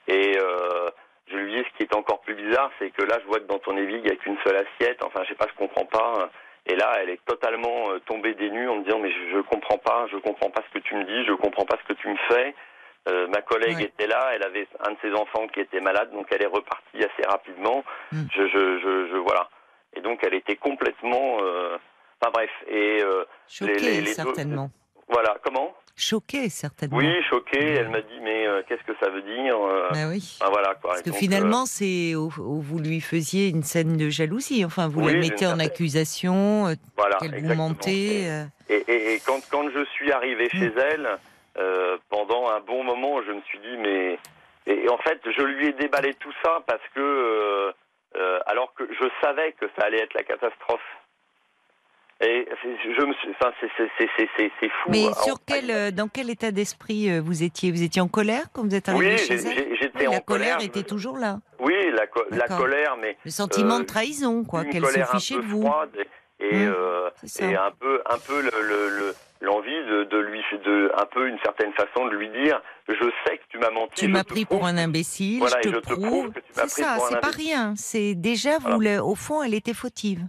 Et 0.07 0.37
euh, 0.37 0.89
je 1.31 1.37
lui 1.37 1.53
dis 1.55 1.63
ce 1.69 1.77
qui 1.77 1.83
est 1.83 1.95
encore 1.95 2.21
plus 2.21 2.35
bizarre, 2.35 2.71
c'est 2.79 2.91
que 2.91 3.03
là, 3.03 3.17
je 3.21 3.27
vois 3.27 3.39
que 3.39 3.45
dans 3.47 3.59
ton 3.59 3.75
évier, 3.77 3.97
il 3.97 4.03
n'y 4.03 4.11
a 4.11 4.15
qu'une 4.15 4.37
seule 4.43 4.57
assiette. 4.57 5.03
Enfin, 5.03 5.21
je 5.23 5.29
sais 5.29 5.35
pas, 5.35 5.47
je 5.49 5.55
comprends 5.57 5.85
pas. 5.85 6.29
Et 6.67 6.75
là, 6.75 6.91
elle 6.99 7.09
est 7.09 7.19
totalement 7.25 7.91
euh, 7.91 7.99
tombée 8.05 8.33
des 8.35 8.49
nues 8.51 8.69
en 8.69 8.75
me 8.77 8.83
disant 8.83 8.99
mais 8.99 9.11
je, 9.11 9.35
je 9.37 9.39
comprends 9.41 9.79
pas, 9.79 10.05
je 10.11 10.17
comprends 10.17 10.51
pas 10.51 10.61
ce 10.69 10.79
que 10.79 10.83
tu 10.83 10.93
me 10.95 11.03
dis, 11.05 11.25
je 11.25 11.33
comprends 11.33 11.65
pas 11.65 11.77
ce 11.81 11.87
que 11.93 11.99
tu 11.99 12.07
me 12.07 12.17
fais. 12.29 12.53
Euh, 13.09 13.27
ma 13.29 13.41
collègue 13.41 13.77
Ouais. 13.77 13.83
était 13.85 14.05
là, 14.05 14.29
elle 14.35 14.43
avait 14.43 14.67
un 14.87 14.91
de 14.91 14.97
ses 15.01 15.11
enfants 15.13 15.47
qui 15.47 15.59
était 15.59 15.79
malade, 15.81 16.11
donc 16.11 16.27
elle 16.29 16.43
est 16.43 16.47
repartie 16.47 16.97
assez 16.99 17.27
rapidement. 17.27 17.83
Mm. 18.11 18.23
Je, 18.31 18.47
je, 18.47 18.79
je, 18.79 19.07
je- 19.11 19.17
voilà. 19.17 19.49
Et 19.95 20.01
donc 20.01 20.19
elle 20.23 20.35
était 20.35 20.55
complètement, 20.55 21.39
euh, 21.41 21.77
enfin 22.21 22.31
bref. 22.31 22.51
Et 22.67 23.01
euh, 23.03 23.25
choquée 23.47 23.73
les- 23.79 24.01
les 24.01 24.01
deux- 24.01 24.13
certainement. 24.13 24.69
voilà, 25.07 25.37
comment? 25.43 25.75
Choquée 25.95 26.49
certainement. 26.49 26.97
Oui, 26.97 27.11
choquée. 27.29 27.59
Elle 27.75 27.89
m'a 27.89 28.01
dit 28.01 28.19
mais 28.21 28.47
euh, 28.47 28.61
qu'est-ce 28.67 28.83
que 28.83 28.97
ça 28.99 29.09
veut 29.09 29.21
dire 29.21 29.55
euh, 29.57 29.89
Bah 29.91 30.07
oui. 30.09 30.37
enfin, 30.41 30.51
voilà 30.51 30.75
quoi. 30.75 30.91
Parce 30.91 31.01
que 31.01 31.09
donc, 31.09 31.19
finalement, 31.19 31.65
c'est 31.65 32.15
où, 32.15 32.31
où 32.39 32.61
vous 32.61 32.79
lui 32.79 33.01
faisiez 33.01 33.49
une 33.49 33.63
scène 33.63 33.97
de 33.97 34.09
jalousie. 34.09 34.63
Enfin, 34.65 34.87
vous 34.87 35.01
Oui, 35.01 35.13
la 35.13 35.19
mettez 35.19 35.45
en 35.47 35.59
accusation, 35.59 36.67
euh, 36.67 36.71
euh, 36.71 36.75
voilà, 36.97 37.17
qu'elle 37.17 37.31
vous 37.43 37.51
euh. 37.51 38.45
Et, 38.69 38.83
et- 38.87 39.13
et 39.15 39.19
quand, 39.25 39.41
quand 39.49 39.69
je 39.69 39.83
suis 39.93 40.11
arrivé 40.11 40.49
chez 40.49 40.69
Mm. 40.69 40.79
elle, 40.91 41.09
euh, 41.57 41.97
pendant 42.09 42.49
un 42.49 42.61
bon 42.61 42.83
moment, 42.83 43.21
je 43.23 43.31
me 43.31 43.41
suis 43.41 43.59
dit, 43.59 43.77
mais. 43.77 44.17
Et, 44.67 44.85
et 44.85 44.89
en 44.89 44.97
fait, 44.99 45.19
je 45.25 45.41
lui 45.43 45.67
ai 45.67 45.73
déballé 45.73 46.13
tout 46.15 46.33
ça 46.43 46.59
parce 46.67 46.83
que. 46.95 46.99
euh, 47.01 47.71
euh, 48.17 48.39
alors 48.45 48.73
que 48.73 48.83
je 48.91 49.07
savais 49.23 49.53
que 49.53 49.65
ça 49.77 49.85
allait 49.85 49.99
être 50.01 50.13
la 50.13 50.23
catastrophe. 50.23 50.81
Et, 52.23 52.47
je 52.63 53.03
me 53.05 53.13
suis, 53.15 53.29
enfin, 53.31 53.51
c'est- 53.59 53.67
fou. 54.69 54.89
Mais 54.91 55.07
hein. 55.07 55.13
sur 55.23 55.37
quel, 55.45 55.71
euh, 55.71 55.91
dans 55.91 56.07
quel 56.07 56.29
état 56.29 56.51
d'esprit 56.51 57.09
euh, 57.09 57.19
vous 57.19 57.41
étiez? 57.43 57.71
Vous 57.71 57.81
étiez 57.81 58.01
en 58.01 58.07
colère 58.07 58.43
quand 58.53 58.63
vous 58.63 58.75
êtes 58.75 58.89
arrivé 58.89 59.13
Oui, 59.13 59.17
chez 59.17 59.35
elle? 59.35 59.75
j'étais 59.79 59.99
Oui, 60.01 60.07
en 60.07 60.11
La 60.11 60.19
colère 60.19 60.55
colère, 60.57 60.61
était 60.67 60.83
toujours 60.83 61.17
là. 61.17 61.39
Oui, 61.59 61.73
la, 61.95 62.05
co- 62.07 62.23
la 62.29 62.37
D'accord. 62.37 62.57
colère, 62.59 62.95
mais 63.01 63.17
Le 63.25 63.31
sentiment 63.31 63.77
euh, 63.77 63.79
de 63.79 63.85
trahison, 63.85 64.43
quoi, 64.43 64.65
qu'elle 64.65 64.85
se 64.85 65.03
fichait 65.05 65.35
de 65.35 65.41
vous. 65.41 65.61
froide 65.61 65.89
et, 66.39 66.55
Mmh, 66.55 66.73
euh, 66.75 67.09
et 67.39 67.55
un 67.55 67.71
peu, 67.79 68.01
un 68.09 68.17
peu 68.17 68.41
le- 68.41 68.67
le- 68.67 68.89
le- 68.99 69.15
l'envie 69.41 69.69
de, 69.89 70.03
de 70.05 70.17
lui, 70.19 70.41
de 70.63 70.91
un 70.97 71.05
peu 71.05 71.27
une 71.27 71.37
certaine 71.43 71.71
façon 71.73 72.05
de 72.07 72.15
lui 72.15 72.29
dire, 72.29 72.61
je 72.87 72.93
sais 73.25 73.37
que 73.37 73.43
tu 73.49 73.57
m'as 73.59 73.69
menti. 73.71 73.93
Tu 73.95 74.07
m'as 74.07 74.23
pris 74.23 74.45
prouve 74.45 74.59
pour 74.59 74.67
un 74.67 74.77
imbécile, 74.77 75.39
Voilà, 75.39 75.57
je 75.63 75.69
et 75.69 75.71
te 75.71 75.75
je 75.75 75.81
te 75.81 75.93
prouve 75.93 76.05
prouve. 76.07 76.31
que 76.33 76.39
tu 76.39 76.51
m'as 76.55 76.67
C'est 76.67 76.81
pris 76.83 76.83
ça, 76.83 76.95
pour 76.95 77.05
un 77.05 77.09
c'est 77.09 77.19
pas 77.19 77.27
rien. 77.35 77.73
C'est 77.75 78.13
déjà, 78.15 78.57
Voilà. 78.59 79.03
au 79.03 79.15
fond, 79.15 79.41
elle 79.43 79.53
était 79.55 79.73
fautive. 79.73 80.21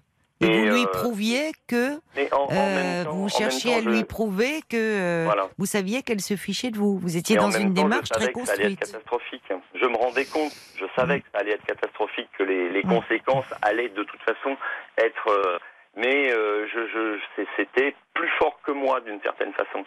Et, 0.43 0.47
Et, 0.47 0.59
vous 0.69 0.74
lui 0.74 0.82
euh, 0.82 0.86
prouviez 0.93 1.52
que 1.69 1.94
en, 2.32 2.36
en 2.36 2.48
euh, 2.51 3.05
temps, 3.05 3.10
vous 3.12 3.28
cherchiez 3.28 3.73
temps, 3.73 3.78
à 3.78 3.90
lui 3.90 3.98
je- 4.01 4.05
prouver 4.05 4.60
que 4.69 4.77
euh, 4.77 5.23
Voilà. 5.24 5.48
vous 5.59 5.66
saviez 5.66 6.02
qu'elle 6.02 6.20
se 6.20 6.35
fichait 6.36 6.70
de 6.70 6.78
vous. 6.78 6.98
Vous 6.98 7.16
étiez 7.16 7.36
Et 7.36 7.39
dans 7.39 7.51
une 7.51 7.73
temps, 7.74 7.82
démarche 7.82 8.09
très 8.09 8.32
que 8.32 8.44
ça 8.44 8.52
allait 8.55 8.73
être 8.73 8.78
construite. 8.81 8.93
catastrophique. 8.93 9.44
Je 9.74 9.86
me 9.86 9.97
rendais 9.97 10.24
compte, 10.27 10.52
je 10.78 10.85
savais 10.97 11.20
que 11.20 11.27
ça 11.32 11.39
allait 11.40 11.52
être 11.52 11.64
catastrophique, 11.66 12.28
que 12.39 12.43
les, 12.43 12.69
les 12.70 12.82
Mm. 12.82 12.89
conséquences 13.01 13.47
allaient 13.62 13.89
de 13.90 14.02
toute 14.02 14.20
façon 14.23 14.56
être. 14.98 15.60
mais 15.97 16.31
je, 16.31 16.86
je, 16.93 17.19
c'est- 17.36 17.47
c'était 17.56 17.94
plus 18.14 18.28
fort 18.39 18.59
que 18.64 18.73
moi 18.73 19.01
d'une 19.02 19.20
certaine 19.23 19.52
façon. 19.52 19.85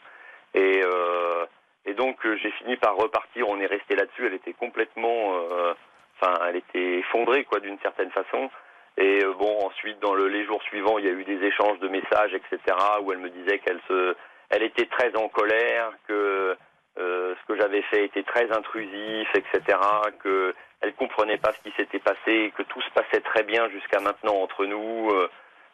Et, 0.54 0.82
euh, 0.86 1.46
et 1.86 1.94
donc 1.96 2.24
euh, 2.26 2.38
j'ai 2.42 2.52
fini 2.52 2.78
par 2.78 2.96
repartir. 2.96 3.50
On 3.50 3.60
est 3.60 3.66
resté 3.66 3.96
là-dessus. 3.96 4.26
Elle 4.28 4.36
était 4.36 4.54
complètement, 4.54 5.34
euh, 5.52 5.74
enfin, 6.22 6.34
elle 6.48 6.56
était 6.58 7.00
effondrée 7.00 7.44
quoi 7.44 7.60
d'une 7.60 7.80
certaine 7.80 8.12
façon. 8.12 8.50
Et 8.98 9.24
euh, 9.24 9.34
bon, 9.34 9.66
ensuite 9.66 10.00
dans 10.00 10.14
le, 10.14 10.28
les 10.28 10.46
jours 10.46 10.62
suivants, 10.64 10.98
il 10.98 11.06
y 11.06 11.10
a 11.10 11.12
eu 11.12 11.24
des 11.26 11.44
échanges 11.46 11.80
de 11.80 11.90
messages, 11.90 12.34
etc., 12.34 12.60
où 13.02 13.12
elle 13.12 13.20
me 13.20 13.30
disait 13.30 13.60
qu'elle 13.60 13.82
se, 13.88 14.16
elle 14.50 14.64
était 14.64 14.86
très 14.86 15.16
en 15.16 15.28
colère, 15.28 15.92
que 16.08 16.56
euh, 16.98 17.36
ce 17.36 17.48
que 17.48 17.60
j'avais 17.60 17.82
fait 17.84 18.06
était 18.06 18.24
très 18.24 18.50
intrusif, 18.52 19.28
etc., 19.36 19.78
que 20.24 20.56
elle 20.82 20.94
comprenait 20.94 21.38
pas 21.38 21.52
ce 21.52 21.60
qui 21.70 21.76
s'était 21.76 22.00
passé, 22.00 22.54
que 22.56 22.64
tout 22.64 22.82
se 22.82 22.90
passait 22.92 23.22
très 23.22 23.44
bien 23.44 23.70
jusqu'à 23.70 24.00
maintenant 24.00 24.36
entre 24.36 24.66
nous, 24.66 25.10
euh, 25.10 25.30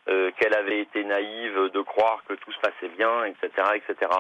euh, 0.10 0.32
qu'elle 0.38 0.56
avait 0.56 0.80
été 0.80 1.04
naïve 1.04 1.70
de 1.72 1.82
croire 1.82 2.24
que 2.28 2.34
tout 2.34 2.52
se 2.52 2.60
passait 2.60 2.90
bien, 2.98 3.26
etc., 3.26 3.50
etc. 3.76 4.12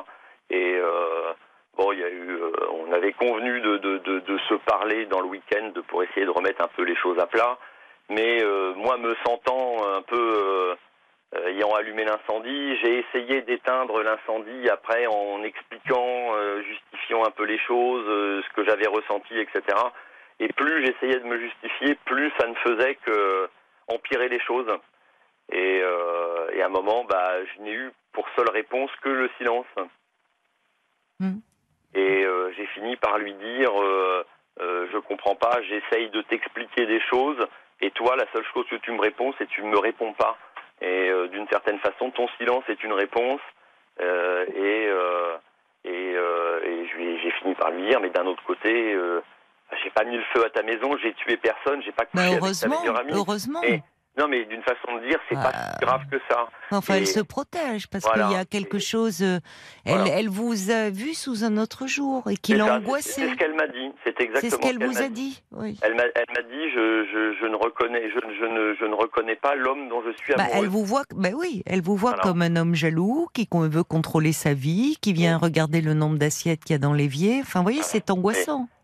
Et 0.51 0.75
euh, 0.75 1.33
bon, 1.75 1.91
il 1.91 1.99
y 1.99 2.03
a 2.03 2.09
eu, 2.09 2.37
on 2.71 2.91
avait 2.91 3.13
convenu 3.13 3.61
de, 3.61 3.77
de, 3.77 3.97
de, 3.97 4.19
de 4.19 4.37
se 4.49 4.53
parler 4.55 5.05
dans 5.07 5.21
le 5.21 5.27
week-end 5.27 5.71
pour 5.87 6.03
essayer 6.03 6.25
de 6.25 6.31
remettre 6.31 6.63
un 6.63 6.69
peu 6.75 6.83
les 6.83 6.95
choses 6.95 7.17
à 7.19 7.25
plat. 7.25 7.57
Mais 8.11 8.43
euh, 8.43 8.73
moi, 8.75 8.97
me 8.97 9.15
sentant 9.25 9.77
un 9.95 10.01
peu 10.01 10.17
euh, 10.17 10.75
euh, 11.33 11.47
ayant 11.47 11.73
allumé 11.73 12.03
l'incendie, 12.03 12.75
j'ai 12.81 12.99
essayé 12.99 13.41
d'éteindre 13.43 14.03
l'incendie 14.03 14.69
après 14.69 15.07
en 15.07 15.41
expliquant, 15.43 16.35
euh, 16.35 16.61
justifiant 16.61 17.23
un 17.23 17.31
peu 17.31 17.45
les 17.45 17.57
choses, 17.59 18.05
ce 18.43 18.53
que 18.53 18.65
j'avais 18.65 18.87
ressenti, 18.87 19.39
etc. 19.39 19.61
Et 20.41 20.49
plus 20.49 20.85
j'essayais 20.85 21.19
de 21.19 21.25
me 21.25 21.39
justifier, 21.39 21.95
plus 22.03 22.33
ça 22.37 22.47
ne 22.47 22.55
faisait 22.55 22.95
que 22.95 23.49
empirer 23.87 24.27
les 24.27 24.41
choses. 24.41 24.67
Et, 25.53 25.81
et 26.53 26.61
à 26.61 26.65
un 26.65 26.69
moment, 26.69 27.05
bah, 27.05 27.45
je 27.45 27.61
n'ai 27.61 27.73
eu 27.73 27.91
pour 28.11 28.25
seule 28.35 28.49
réponse 28.49 28.89
que 29.01 29.09
le 29.09 29.29
silence. 29.37 29.65
Mm. 31.19 31.39
Et 31.93 32.25
j'ai 32.57 32.65
fini 32.67 32.95
par 32.97 33.17
lui 33.17 33.33
dire, 33.35 33.71
je 34.59 34.97
comprends 34.99 35.35
pas, 35.35 35.61
j'essaye 35.61 36.09
de 36.09 36.21
t'expliquer 36.23 36.85
des 36.85 37.01
choses, 37.01 37.45
et 37.81 37.91
toi, 37.91 38.15
la 38.15 38.25
seule 38.31 38.45
chose 38.53 38.65
que 38.69 38.75
tu 38.77 38.91
me 38.91 38.99
réponds, 39.01 39.33
c'est 39.37 39.45
que 39.47 39.51
tu 39.51 39.63
ne 39.63 39.69
me 39.69 39.79
réponds 39.79 40.13
pas. 40.13 40.37
Et 40.81 41.09
euh, 41.09 41.27
d'une 41.27 41.47
certaine 41.49 41.79
façon, 41.79 42.09
ton 42.11 42.27
silence 42.37 42.63
est 42.69 42.83
une 42.83 42.93
réponse. 42.93 43.41
Euh, 43.99 44.45
et 44.55 44.87
euh, 44.87 45.37
et, 45.83 46.13
euh, 46.15 46.59
et 46.63 46.87
j'ai 47.21 47.31
fini 47.31 47.55
par 47.55 47.71
lui 47.71 47.87
dire, 47.87 47.99
mais 47.99 48.09
d'un 48.11 48.25
autre 48.27 48.43
côté, 48.43 48.93
euh, 48.93 49.19
j'ai 49.83 49.89
pas 49.89 50.03
mis 50.03 50.15
le 50.17 50.23
feu 50.33 50.45
à 50.45 50.49
ta 50.49 50.61
maison, 50.63 50.95
j'ai 50.97 51.13
tué 51.13 51.37
personne, 51.37 51.81
j'ai 51.81 51.91
pas 51.91 52.05
couché 52.05 52.17
Bah, 52.17 52.21
avec 52.23 52.33
ta 52.39 52.45
heureusement, 52.45 52.79
meilleure 52.79 52.99
amie. 52.99 53.13
heureusement. 53.13 53.61
Et- 53.63 53.81
non, 54.17 54.27
mais 54.27 54.45
d'une 54.45 54.61
façon 54.63 54.97
de 55.01 55.07
dire, 55.07 55.17
c'est 55.29 55.35
pas 55.35 55.51
si 55.79 55.85
grave 55.85 56.01
que 56.11 56.17
ça. 56.29 56.47
Enfin, 56.71 56.95
Et- 56.95 56.97
elle 56.99 57.07
se 57.07 57.21
protège 57.21 57.87
parce 57.87 58.03
Voilà. 58.03 58.27
qu'il 58.27 58.35
y 58.35 58.39
a 58.39 58.45
quelque 58.45 58.77
chose. 58.79 59.21
euh, 59.21 59.39
elle, 59.85 59.95
Voilà. 59.99 60.13
elle 60.19 60.29
vous 60.29 60.69
a 60.69 60.89
vu 60.89 61.13
sous 61.13 61.43
un 61.45 61.57
autre 61.57 61.87
jour 61.87 62.29
et 62.29 62.35
qui 62.37 62.53
l'a 62.53 62.75
angoissé. 62.75 63.21
C'est 63.21 63.29
ce 63.29 63.35
qu'elle 63.35 63.55
m'a 63.55 63.67
dit. 63.67 63.91
C'est 64.03 64.19
exactement 64.19 64.39
C'est 64.41 64.49
ce 64.49 64.55
qu'elle 64.57 64.83
vous 64.85 65.01
a 65.01 65.07
dit. 65.09 65.41
Oui. 65.51 65.79
Elle 65.81 65.95
m'a, 65.95 66.03
elle 66.15 66.25
m'a 66.35 66.41
dit, 66.43 66.69
je, 66.75 67.05
je, 67.11 67.37
je 67.41 67.45
ne 67.47 67.55
reconnais, 67.55 68.09
je, 68.09 68.19
je 68.19 68.45
ne, 68.45 68.75
je 68.79 68.85
ne 68.85 68.93
reconnais 68.95 69.35
pas 69.37 69.55
l'homme 69.55 69.87
dont 69.89 70.01
je 70.05 70.11
suis 70.17 70.33
Bah, 70.35 70.43
amoureux. 70.43 70.59
elle 70.63 70.69
vous 70.69 70.85
voit, 70.85 71.03
bah 71.15 71.29
oui, 71.35 71.63
elle 71.65 71.81
vous 71.81 71.95
voit 71.95 72.13
comme 72.19 72.41
un 72.41 72.55
homme 72.57 72.75
jaloux 72.75 73.27
qui 73.33 73.47
veut 73.53 73.83
contrôler 73.83 74.33
sa 74.33 74.53
vie, 74.53 74.97
qui 75.01 75.13
vient 75.13 75.37
regarder 75.37 75.81
le 75.81 75.93
nombre 75.93 76.17
d'assiettes 76.17 76.63
qu'il 76.63 76.73
y 76.73 76.75
a 76.75 76.79
dans 76.79 76.93
l'évier. 76.93 77.39
Enfin, 77.41 77.59
vous 77.59 77.63
voyez, 77.65 77.81
c'est 77.83 78.09
angoissant. 78.11 78.67
Et 78.67 78.80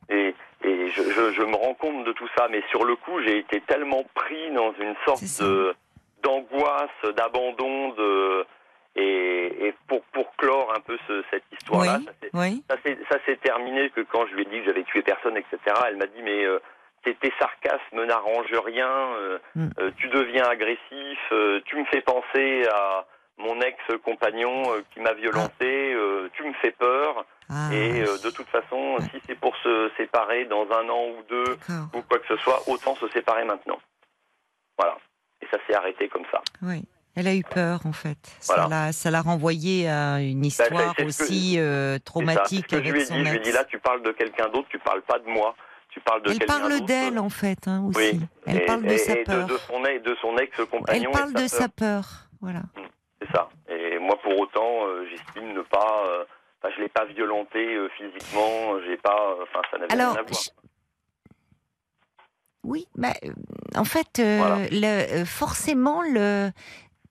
je, 1.32 1.42
me 1.44 1.56
rends 1.56 1.74
compte 1.74 2.04
de 2.06 2.12
tout 2.14 2.28
ça, 2.38 2.48
mais 2.50 2.62
sur 2.70 2.86
le 2.86 2.96
coup, 2.96 3.22
j'ai 3.24 3.38
été 3.40 3.62
tellement 3.62 4.04
pris 4.14 4.52
dans 4.52 4.74
une 4.80 4.96
sorte 5.06 5.24
de 5.42 5.76
d'angoisse, 6.24 7.14
d'abandon, 7.16 7.90
de 7.90 8.46
et, 8.96 9.68
et 9.68 9.74
pour 9.88 10.02
pour 10.14 10.36
clore 10.38 10.74
un 10.76 10.80
peu 10.80 10.98
ce- 11.08 11.24
cette 11.32 11.44
histoire-là, 11.52 11.98
Oui, 12.00 12.06
ça 12.06 12.12
s'est- 12.22 12.30
oui. 12.34 12.64
ça 12.70 12.78
s'est 12.84 12.98
ça 13.10 13.18
s'est 13.26 13.36
terminé 13.38 13.90
que 13.92 14.02
quand 14.02 14.26
je 14.28 14.34
lui 14.34 14.42
ai 14.42 14.46
dit 14.46 14.60
que 14.60 14.66
j'avais 14.66 14.84
tué 14.84 15.04
personne, 15.04 15.38
etc. 15.38 15.58
Elle 15.88 15.98
m'a 15.98 16.08
dit 16.08 16.22
mais 16.24 16.44
euh, 16.46 16.60
tes, 17.04 17.16
sarcasmes 17.40 18.04
n'arrangent 18.06 18.60
rien, 18.66 18.90
euh, 18.90 19.38
Mm. 19.56 19.68
euh, 19.80 19.92
tu 19.98 20.08
deviens 20.08 20.46
agressif, 20.46 21.20
tu 21.66 21.76
me 21.78 21.86
fais 21.86 22.02
penser 22.02 22.64
à 22.74 23.06
mon 23.38 23.60
ex-compagnon 23.62 24.74
euh, 24.74 24.82
qui 24.94 25.00
m'a 25.00 25.14
violenté, 25.14 25.94
euh, 25.94 26.30
tu 26.34 26.44
me 26.44 26.54
fais 26.54 26.72
peur. 26.72 27.26
Ah, 27.50 27.70
Et 27.72 28.02
euh, 28.02 28.18
de 28.24 28.30
toute 28.30 28.48
façon, 28.48 28.98
si 29.12 29.22
c'est 29.26 29.36
pour 29.40 29.56
se 29.58 29.90
séparer 29.98 30.46
dans 30.46 30.64
un 30.72 30.90
an 30.90 31.06
ou 31.18 31.24
deux 31.30 31.58
ou 31.94 32.02
quoi 32.02 32.20
que 32.20 32.28
ce 32.28 32.38
soit, 32.38 32.62
autant 32.68 32.96
se 32.96 33.08
séparer 33.10 33.46
maintenant. 33.46 33.80
Voilà. 34.78 34.98
Et 35.42 35.48
ça 35.52 35.58
s'est 35.66 35.74
arrêté 35.76 36.10
comme 36.10 36.26
ça. 36.32 36.42
Oui. 36.62 36.84
Elle 37.16 37.28
a 37.28 37.34
eu 37.36 37.44
peur, 37.44 37.80
en 37.86 37.94
fait. 37.94 38.18
Ça 38.40 38.56
Voilà. 38.56 38.70
l'a, 38.88 38.92
ça 38.92 39.10
l'a 39.10 39.22
renvoyé 39.22 39.88
à 39.90 40.20
une 40.22 40.46
histoire 40.46 40.94
que- 40.96 41.04
aussi 41.04 41.56
euh, 41.58 41.98
traumatique 42.04 42.66
je 42.70 42.76
avec 42.76 42.92
lui 42.92 43.02
ai 43.02 43.06
son 43.06 43.16
dit. 43.16 43.20
Je 43.26 43.30
lui 43.30 43.38
ai 43.38 43.40
ex. 43.40 43.48
dit 43.48 43.54
là, 43.54 43.64
tu 43.66 43.80
parles 43.80 44.04
de 44.04 44.12
quelqu'un 44.12 44.50
d'autre, 44.50 44.68
tu 44.70 44.78
parles 44.80 45.02
pas 45.02 45.18
de 45.20 45.28
moi. 45.28 45.56
Tu 45.90 46.00
parles 46.02 46.22
de 46.22 46.30
Elle 46.32 46.46
parle 46.46 46.82
d'elle, 46.86 47.18
en 47.18 47.30
fait, 47.30 47.68
hein, 47.68 47.84
aussi. 47.88 47.98
Oui. 47.98 48.20
Elle 48.46 48.58
Et- 48.58 48.66
parle 48.66 48.84
de 48.84 48.90
et- 48.92 48.98
sa 49.00 49.14
et 49.18 49.24
peur. 49.24 49.48
De, 49.48 49.58
son, 49.58 49.84
ex- 49.86 50.04
de 50.04 50.16
son 50.22 50.36
Elle 50.38 50.44
ex-compagnon. 50.44 51.12
parle 51.12 51.32
et 51.32 51.34
de 51.44 51.48
sa 51.48 51.58
sa 51.62 51.70
peur. 51.70 52.02
peur. 52.04 52.06
Voilà. 52.42 52.62
C'est 53.22 53.32
ça. 53.32 53.50
Et 53.70 53.98
moi, 54.00 54.18
pour 54.22 54.40
autant, 54.40 54.86
euh, 54.88 55.06
j'estime 55.10 55.54
ne 55.54 55.62
pas. 55.62 56.04
euh, 56.08 56.24
Enfin, 56.62 56.74
je 56.76 56.82
l'ai 56.82 56.90
pas 56.90 57.06
violenté 57.06 57.76
euh, 57.76 57.88
physiquement. 57.98 58.80
J'ai 58.88 58.98
pas. 58.98 59.36
Enfin, 59.44 59.62
ça 59.72 59.78
n'avait 59.78 59.94
rien 59.94 60.10
à 60.10 60.22
voir. 60.24 60.42
je- 60.42 60.50
oui, 62.64 62.86
bah, 62.96 63.14
en 63.76 63.86
fait, 63.86 64.20
Voilà. 64.20 64.68
le- 64.72 65.24
forcément, 65.26 66.02
le, 66.02 66.50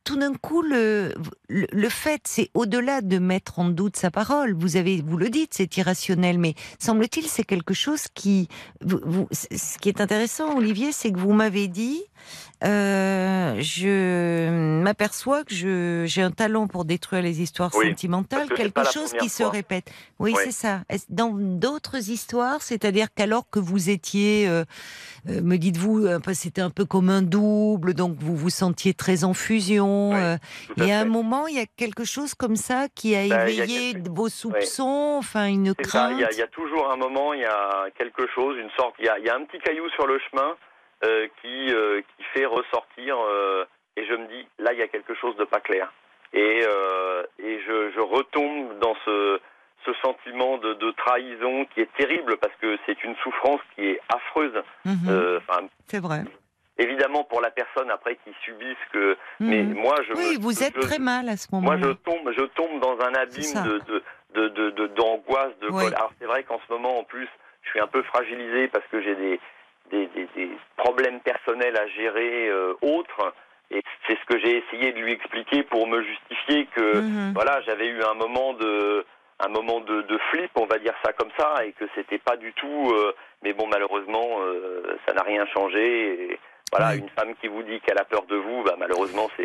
tout 0.05 0.16
d'un 0.16 0.35
coup, 0.35 0.61
le, 0.62 1.15
le, 1.49 1.66
le 1.73 1.89
fait, 1.89 2.20
c'est 2.27 2.51
au-delà 2.55 3.01
de 3.01 3.19
mettre 3.19 3.59
en 3.59 3.66
doute 3.70 3.97
sa 3.97 4.11
parole. 4.11 4.53
Vous 4.55 4.77
avez, 4.77 5.01
vous 5.01 5.16
le 5.16 5.31
dites, 5.31 5.55
c'est 5.55 5.77
irrationnel, 5.78 6.39
mais 6.39 6.55
semble-t-il, 6.78 7.27
c'est 7.27 7.45
quelque 7.45 7.73
chose 7.73 8.07
qui, 8.15 8.49
vous, 8.83 9.01
vous- 9.05 9.28
ce 9.33 9.78
qui 9.78 9.89
est 9.89 10.01
intéressant, 10.01 10.57
Olivier, 10.59 10.93
c'est 10.93 11.11
que 11.11 11.19
vous 11.19 11.33
m'avez 11.33 11.69
dit, 11.69 12.05
euh, 12.65 13.55
je 13.61 14.51
m'aperçois 14.82 15.44
que 15.44 15.55
je, 15.55 16.05
j'ai 16.07 16.23
un 16.23 16.31
talent 16.31 16.66
pour 16.66 16.85
détruire 16.85 17.23
les 17.23 17.43
histoires 17.43 17.70
Oui, 17.74 17.89
sentimentales, 17.89 18.48
que 18.48 18.55
quelque 18.55 18.85
chose 18.90 19.12
qui 19.12 19.28
se 19.28 19.43
répète. 19.43 19.90
Oui, 20.19 20.32
Oui. 20.35 20.43
c'est 20.44 20.53
ça. 20.53 20.81
Dans 21.11 21.31
d'autres 21.32 22.11
histoires, 22.11 22.62
c'est-à-dire 22.62 23.09
qu'alors 23.15 23.48
que 23.51 23.59
vous 23.59 23.90
étiez, 23.90 24.48
euh, 24.48 24.65
euh, 25.28 25.40
me 25.43 25.57
dites-vous, 25.59 26.07
c'était 26.32 26.62
un 26.62 26.70
peu 26.70 26.85
comme 26.85 27.11
un 27.11 27.23
double, 27.23 27.94
donc 27.94 28.16
vous 28.19 28.36
vous 28.36 28.51
sentiez 28.51 28.94
très 28.94 29.24
en 29.24 29.35
fusion. 29.35 30.11
Oui, 30.11 30.16
à 30.16 30.39
et 30.85 30.93
à 30.93 31.01
un 31.01 31.05
moment, 31.05 31.47
il 31.47 31.57
y 31.57 31.61
a 31.61 31.66
quelque 31.77 32.05
chose 32.05 32.35
comme 32.35 32.57
ça 32.57 32.86
qui 32.94 33.15
a 33.15 33.20
a 33.20 33.48
éveillé 33.48 33.97
vos 34.11 34.28
soupçons, 34.28 35.16
enfin 35.19 35.47
une 35.47 35.74
C'est 35.78 35.82
crainte. 35.86 36.12
il 36.15 36.20
y, 36.20 36.24
a, 36.24 36.31
il 36.32 36.39
y 36.39 36.43
a 36.43 36.47
toujours 36.47 36.90
un 36.90 36.97
moment, 36.97 37.32
il 37.35 37.40
y 37.40 37.44
a 37.44 37.86
quelque 37.98 38.27
chose, 38.35 38.57
une 38.59 38.70
sorte, 38.77 38.94
il 38.98 39.05
y 39.07 39.09
a, 39.09 39.19
il 39.19 39.24
y 39.24 39.28
a 39.28 39.35
un 39.35 39.44
petit 39.44 39.59
caillou 39.59 39.89
sur 39.90 40.07
le 40.07 40.19
chemin 40.31 40.55
qui, 41.43 41.73
euh, 41.74 42.01
qui 42.16 42.23
fait 42.35 42.47
ressortir, 42.47 43.16
euh, 43.19 43.65
et 43.97 44.05
je 44.07 44.15
me 44.15 44.27
dis, 44.28 44.47
là, 44.59 44.73
il 44.73 44.78
y 44.78 44.83
a 44.83 44.89
quelque 44.89 45.15
chose 45.15 45.37
de 45.37 45.45
pas 45.45 45.61
clair. 45.61 45.93
Et, 46.33 46.61
euh, 46.69 47.23
et 47.39 47.61
je, 47.66 47.91
je 47.93 48.01
retombe 48.01 48.78
dans 48.81 48.95
ce, 49.05 49.41
ce 49.85 49.93
sentiment 50.05 50.59
de, 50.59 50.74
de 50.74 50.91
trahison 50.93 51.65
qui 51.73 51.81
est 51.81 51.93
terrible 51.97 52.37
parce 52.39 52.55
que 52.61 52.77
c'est 52.85 53.03
une 53.05 53.15
souffrance 53.16 53.61
qui 53.74 53.87
est 53.87 54.01
affreuse. 54.09 54.62
Mhm, 54.85 55.09
Euh, 55.09 55.41
c'est 55.87 56.01
vrai. 56.01 56.24
évidemment 56.78 57.24
pour 57.24 57.41
la 57.41 57.51
personne 57.51 57.91
après 57.91 58.16
qui 58.16 58.33
subit 58.45 58.77
ce 58.87 58.93
que, 58.93 59.16
mais 59.41 59.62
Mhm. 59.62 59.74
moi, 59.74 59.95
je 60.07 60.12
oui, 60.15 60.35
me- 60.37 60.43
vous 60.43 60.62
êtes 60.62 60.74
je- 60.74 60.81
très 60.81 60.99
mal 60.99 61.28
à 61.28 61.37
ce 61.37 61.47
moi, 61.53 61.77
moment-là. 61.77 61.87
je 61.87 61.93
tombe, 62.11 62.31
je 62.37 62.45
tombe 62.59 62.81
dans 62.81 62.99
un 63.01 63.15
abîme 63.15 63.62
de, 63.65 63.78
de, 63.89 64.03
de, 64.35 64.49
de, 64.49 64.70
de- 64.70 64.87
d'angoisse, 64.89 65.57
de 65.61 65.69
Oui. 65.70 65.85
colère. 65.85 65.99
Alors, 65.99 66.12
c'est 66.19 66.27
vrai 66.27 66.43
qu'en 66.43 66.61
ce 66.66 66.73
moment, 66.73 66.99
en 66.99 67.05
plus, 67.05 67.28
je 67.62 67.70
suis 67.70 67.81
un 67.81 67.87
peu 67.87 68.03
fragilisé 68.03 68.69
parce 68.69 68.85
que 68.89 69.01
j'ai 69.01 69.15
des, 69.15 69.41
des, 69.91 70.07
des, 70.09 70.29
des 70.37 70.51
problèmes 70.77 71.21
personnels 71.21 71.77
à 71.77 71.87
gérer 71.89 72.49
euh, 72.49 72.75
autres. 72.83 73.33
et 73.71 73.83
c'est 74.07 74.17
ce 74.19 74.25
que 74.27 74.39
j'ai 74.39 74.59
essayé 74.63 74.93
de 74.93 74.99
lui 75.01 75.13
expliquer 75.13 75.63
pour 75.65 75.87
me 75.89 76.03
justifier 76.03 76.67
que 76.67 77.01
Mhm. 77.01 77.33
voilà, 77.35 77.61
j'avais 77.63 77.89
eu 77.89 78.03
un 78.03 78.15
moment 78.15 78.53
de 78.55 79.05
un 79.41 79.49
moment 79.49 79.81
de, 79.81 80.01
de 80.03 80.19
flip, 80.31 80.51
on 80.55 80.65
va 80.67 80.79
dire 80.79 80.95
ça 81.05 81.13
comme 81.13 81.29
ça, 81.39 81.63
et 81.67 81.73
que 81.73 81.85
c'était 81.95 82.17
pas 82.19 82.37
du 82.39 82.53
tout. 82.55 82.91
euh, 82.93 83.13
mais 83.43 83.53
bon, 83.53 83.67
malheureusement, 83.67 84.39
euh, 84.41 84.97
ça 85.07 85.13
n'a 85.13 85.23
rien 85.23 85.45
changé. 85.53 86.33
Et 86.33 86.39
voilà, 86.73 86.95
une 86.95 87.11
femme 87.11 87.35
qui 87.41 87.49
vous 87.49 87.63
dit 87.63 87.79
qu'elle 87.81 87.99
a 87.99 88.05
peur 88.05 88.23
de 88.27 88.37
vous, 88.37 88.63
bah, 88.63 88.77
malheureusement, 88.79 89.29
c'est 89.37 89.45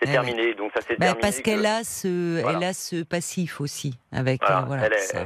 c'est 0.00 0.08
Ouais, 0.08 0.12
terminé. 0.12 0.52
Donc 0.54 0.72
ça 0.76 0.82
s'est 0.82 0.96
Bah, 0.96 1.06
terminé. 1.06 1.20
parce 1.22 1.38
que- 1.38 1.42
qu'elle 1.42 1.64
a 1.64 1.84
ce, 1.84 2.42
Voilà. 2.42 2.58
elle 2.58 2.64
a 2.64 2.72
ce 2.74 3.02
passif 3.02 3.60
aussi 3.62 3.94
avec. 4.12 4.42
voilà, 4.42 4.58
euh, 4.58 4.64
voilà, 4.66 4.86
elle 4.86 4.92
est- 4.92 4.96
ça- 4.98 5.20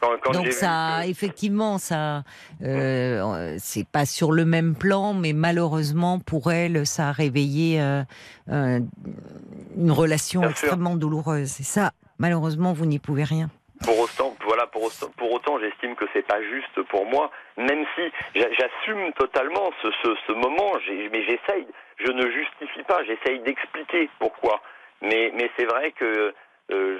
quand, 0.00 0.10
quand 0.22 0.32
j'ai 0.32 0.38
Donc 0.44 0.52
ça, 0.52 1.00
que- 1.02 1.08
effectivement, 1.08 1.78
ça, 1.78 2.22
euh, 2.62 3.56
c'est 3.58 3.86
pas 3.86 4.06
sur 4.06 4.32
le 4.32 4.44
même 4.44 4.74
plan, 4.74 5.14
mais 5.14 5.32
malheureusement 5.32 6.18
pour 6.18 6.52
elle, 6.52 6.86
ça 6.86 7.08
a 7.08 7.12
réveillé 7.12 7.80
euh, 7.80 8.02
euh, 8.50 8.80
une 9.76 9.90
relation 9.90 10.40
Bien 10.40 10.50
sûr. 10.50 10.68
extrêmement 10.68 10.96
douloureuse. 10.96 11.60
Et 11.60 11.64
ça, 11.64 11.90
malheureusement, 12.18 12.72
vous 12.72 12.86
n'y 12.86 12.98
pouvez 12.98 13.24
rien. 13.24 13.50
Pour 13.84 13.98
autant, 13.98 14.36
voilà, 14.44 14.66
pour 14.66 14.82
autant, 14.84 15.06
pour 15.16 15.32
autant, 15.32 15.58
j'estime 15.58 15.94
que 15.96 16.04
c'est 16.12 16.26
pas 16.26 16.40
juste 16.42 16.82
pour 16.90 17.06
moi, 17.06 17.30
même 17.56 17.84
si 17.94 18.02
j'a- 18.34 18.50
j'assume 18.52 19.10
totalement 19.18 19.70
ce, 19.82 19.88
ce, 20.02 20.14
ce 20.26 20.32
moment, 20.32 20.72
mais 21.10 21.22
j'essaye, 21.22 21.66
je 21.96 22.12
ne 22.12 22.30
justifie 22.30 22.82
pas, 22.86 22.98
j'essaye 23.04 23.40
d'expliquer 23.40 24.10
pourquoi. 24.18 24.60
Mais, 25.00 25.32
mais 25.34 25.50
c'est 25.56 25.64
vrai 25.64 25.92
que 25.92 26.34
euh, 26.72 26.98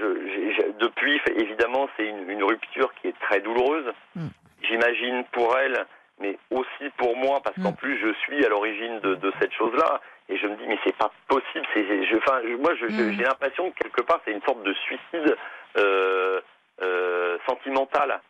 je, 0.56 0.84
depuis, 0.84 1.20
évidemment, 1.36 1.88
c'est 1.97 2.06
une, 2.06 2.28
une 2.30 2.42
rupture 2.44 2.92
qui 3.01 3.09
est 3.09 3.18
très 3.20 3.40
douloureuse. 3.40 3.92
Mm. 4.16 4.26
J'imagine 4.62 5.24
pour 5.32 5.56
elle, 5.59 5.86
mais 6.20 6.36
aussi 6.51 6.90
pour 6.98 7.16
moi, 7.16 7.40
parce 7.42 7.56
qu'en 7.62 7.72
Mm. 7.72 7.76
plus 7.76 7.98
je 7.98 8.12
suis 8.24 8.44
à 8.44 8.48
l'origine 8.48 9.01
de, 9.01 9.14
de 9.16 9.32
cette 9.40 9.52
chose-là. 9.52 10.01
Et 10.28 10.36
je 10.36 10.47
me 10.47 10.55
dis, 10.56 10.62
mais 10.68 10.78
c'est 10.84 10.97
pas 10.97 11.10
possible. 11.28 11.66
C'est, 11.74 11.84
c'est- 11.88 12.05
je, 12.06 12.16
enfin, 12.16 12.40
je- 12.44 12.55
moi, 12.56 12.72
je- 12.80 12.88
je- 12.88 13.02
Mm. 13.02 13.12
j'ai 13.16 13.24
l'impression 13.24 13.70
que 13.70 13.78
quelque 13.82 14.02
part, 14.02 14.20
c'est 14.24 14.32
une 14.32 14.42
sorte 14.42 14.62
de 14.62 14.74
suicide 14.74 15.36
euh, 15.76 16.40
euh, 16.82 17.36
sentimental. 17.48 18.20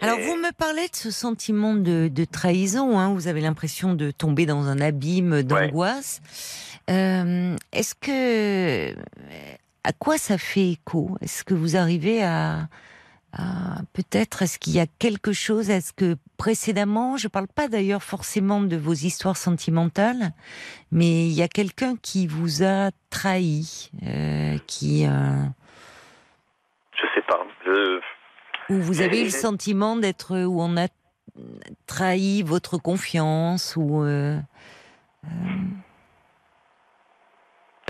Alors 0.00 0.18
vous 0.18 0.36
me 0.36 0.52
parlez 0.56 0.88
de 0.88 0.96
ce 0.96 1.10
sentiment 1.10 1.74
de, 1.74 2.08
de 2.08 2.24
trahison, 2.24 2.98
hein, 2.98 3.12
vous 3.12 3.28
avez 3.28 3.42
l'impression 3.42 3.92
de 3.94 4.10
tomber 4.10 4.46
dans 4.46 4.66
un 4.68 4.80
abîme 4.80 5.42
d'angoisse. 5.42 6.22
Euh, 6.88 7.54
Est-ce 7.72 7.94
que 7.94 8.94
à 9.84 9.92
quoi 9.92 10.18
ça 10.18 10.38
fait 10.38 10.70
écho? 10.72 11.16
Est-ce 11.20 11.44
que 11.44 11.54
vous 11.54 11.76
arrivez 11.76 12.22
à, 12.22 12.68
à- 13.32 13.82
peut-être 13.92 14.42
est-ce 14.42 14.58
qu'il 14.58 14.74
y 14.74 14.80
a 14.80 14.86
quelque 14.98 15.32
chose? 15.32 15.70
Est-ce 15.70 15.92
que 15.92 16.16
précédemment, 16.36 17.16
je 17.16 17.28
parle 17.28 17.48
pas 17.48 17.68
d'ailleurs 17.68 18.02
forcément 18.02 18.60
de 18.60 18.76
vos 18.76 18.92
histoires 18.94 19.36
sentimentales, 19.36 20.32
mais 20.90 21.26
il 21.26 21.32
y 21.32 21.42
a 21.42 21.48
quelqu'un 21.48 21.96
qui 21.96 22.26
vous 22.26 22.62
a 22.62 22.90
trahi, 23.10 23.90
euh, 24.06 24.58
qui 24.66 25.06
euh, 25.06 25.44
Je 26.94 27.06
sais 27.14 27.22
pas. 27.26 27.40
Je, 27.66 28.00
où 28.72 28.80
vous 28.80 29.00
avez 29.00 29.20
eu 29.20 29.24
le 29.24 29.30
sentiment 29.30 29.96
d'être 29.96 30.36
où 30.44 30.60
on 30.62 30.76
a 30.76 30.86
trahi 31.86 32.42
votre 32.42 32.78
confiance 32.78 33.74
ou 33.76 34.02
euh, 34.02 34.38
euh, 35.24 35.28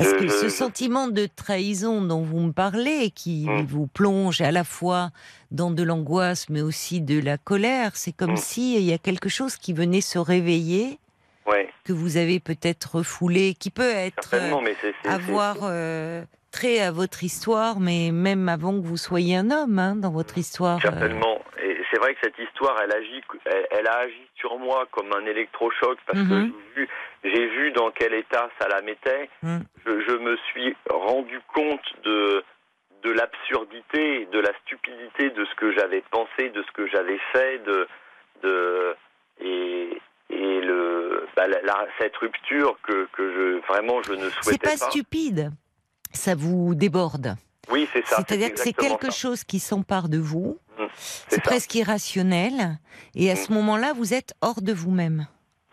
parce 0.03 0.13
que 0.15 0.27
je- 0.29 0.33
ce 0.33 0.45
je- 0.45 0.49
sentiment 0.55 1.09
de 1.09 1.27
trahison 1.27 2.01
dont 2.03 2.23
vous 2.23 2.41
me 2.41 2.53
parlez 2.53 3.11
qui 3.11 3.47
Mm. 3.49 3.63
vous 3.67 3.87
plonge 3.87 4.41
à 4.41 4.51
la 4.53 4.65
fois 4.65 5.11
dans 5.51 5.71
de 5.71 5.83
l'angoisse 5.83 6.49
mais 6.49 6.61
aussi 6.63 7.01
de 7.01 7.19
la 7.21 7.39
colère 7.39 7.93
c'est 7.95 8.13
comme 8.13 8.33
Mm. 8.33 8.37
si 8.37 8.77
il 8.77 8.83
y 8.83 8.93
a 8.93 8.99
quelque 8.99 9.29
chose 9.29 9.57
qui 9.57 9.73
venait 9.73 10.01
se 10.01 10.19
réveiller 10.19 10.99
ouais, 11.47 11.69
que 11.85 11.93
vous 11.93 12.17
avez 12.17 12.41
peut-être 12.41 12.97
refoulé 12.97 13.55
qui 13.55 13.71
peut 13.71 13.83
être 13.95 14.31
mais 14.63 14.75
euh, 14.85 15.11
avoir 15.11 15.57
euh, 15.63 16.23
trait 16.51 16.81
à 16.81 16.91
votre 16.93 17.23
histoire 17.25 17.79
mais 17.81 18.11
même 18.13 18.49
avant 18.49 18.73
que 18.81 18.85
vous 18.87 18.97
soyez 18.97 19.37
un 19.37 19.51
homme 19.51 19.79
hein, 19.79 19.97
dans 19.97 20.11
votre 20.11 20.37
histoire 20.39 20.79
euh, 20.79 20.83
certainement. 20.91 21.39
Et 21.63 21.77
c'est 21.91 21.99
vrai 21.99 22.15
que 22.15 22.21
cette 22.23 22.39
histoire, 22.39 22.81
elle 22.83 22.93
agit, 22.93 23.23
elle, 23.47 23.67
elle 23.71 23.87
a 23.89 23.99
agi 23.99 24.27
sur 24.37 24.59
moi 24.59 24.87
comme 24.91 25.12
un 25.12 25.25
électrochoc 25.27 25.99
parce 26.07 26.19
Mhm. 26.19 26.29
que 26.29 26.35
j'ai 26.75 26.81
vu, 26.81 26.89
j'ai 27.25 27.47
vu 27.49 27.73
dans 27.73 27.91
quel 27.91 28.15
état 28.15 28.49
ça 28.61 28.69
la 28.69 28.81
mettait. 28.83 29.29
Mm. 29.43 29.59
Je, 29.87 30.01
je 30.09 30.12
me 30.17 30.37
suis 30.49 30.77
rendu 30.91 31.41
compte 31.55 31.85
de 32.05 32.45
de 33.03 33.11
l'absurdité, 33.12 34.27
de 34.27 34.39
la 34.41 34.53
stupidité 34.61 35.31
de 35.31 35.45
ce 35.47 35.55
que 35.55 35.73
j'avais 35.73 36.03
pensé, 36.11 36.51
de 36.51 36.62
ce 36.62 36.71
que 36.73 36.87
j'avais 36.87 37.19
fait, 37.33 37.59
de 37.65 37.89
de 38.43 38.95
et 39.41 40.01
et 40.29 40.61
le 40.61 41.27
bah, 41.35 41.49
la- 41.49 41.62
la- 41.62 41.87
cette 41.99 42.17
rupture 42.19 42.77
que 42.83 43.09
que 43.12 43.33
je 43.33 43.67
vraiment 43.67 44.03
je 44.03 44.12
ne 44.12 44.29
C'est 44.29 44.43
souhaitais 44.43 44.59
pas 44.79 44.91
stupide, 44.91 45.51
ça 46.12 46.35
vous 46.35 46.75
déborde. 46.75 47.35
Oui, 47.70 47.89
c'est 47.93 48.07
ça. 48.07 48.16
C'est-à-dire 48.16 48.53
que 48.55 48.61
c'est 48.61 48.73
quelque 48.73 49.11
ça. 49.11 49.19
chose 49.19 49.45
qui 49.45 49.59
s'empare 49.61 50.09
de 50.09 50.19
vous, 50.19 50.59
Mm, 50.78 50.85
c'est 51.28 51.43
presque 51.43 51.74
irrationnel, 51.74 52.78
et 53.15 53.31
à 53.31 53.35
Mm. 53.35 53.37
ce 53.37 53.53
moment-là, 53.53 53.93
vous 53.93 54.15
êtes 54.15 54.32
hors 54.41 54.62
de 54.62 54.73
vous-même. 54.73 55.27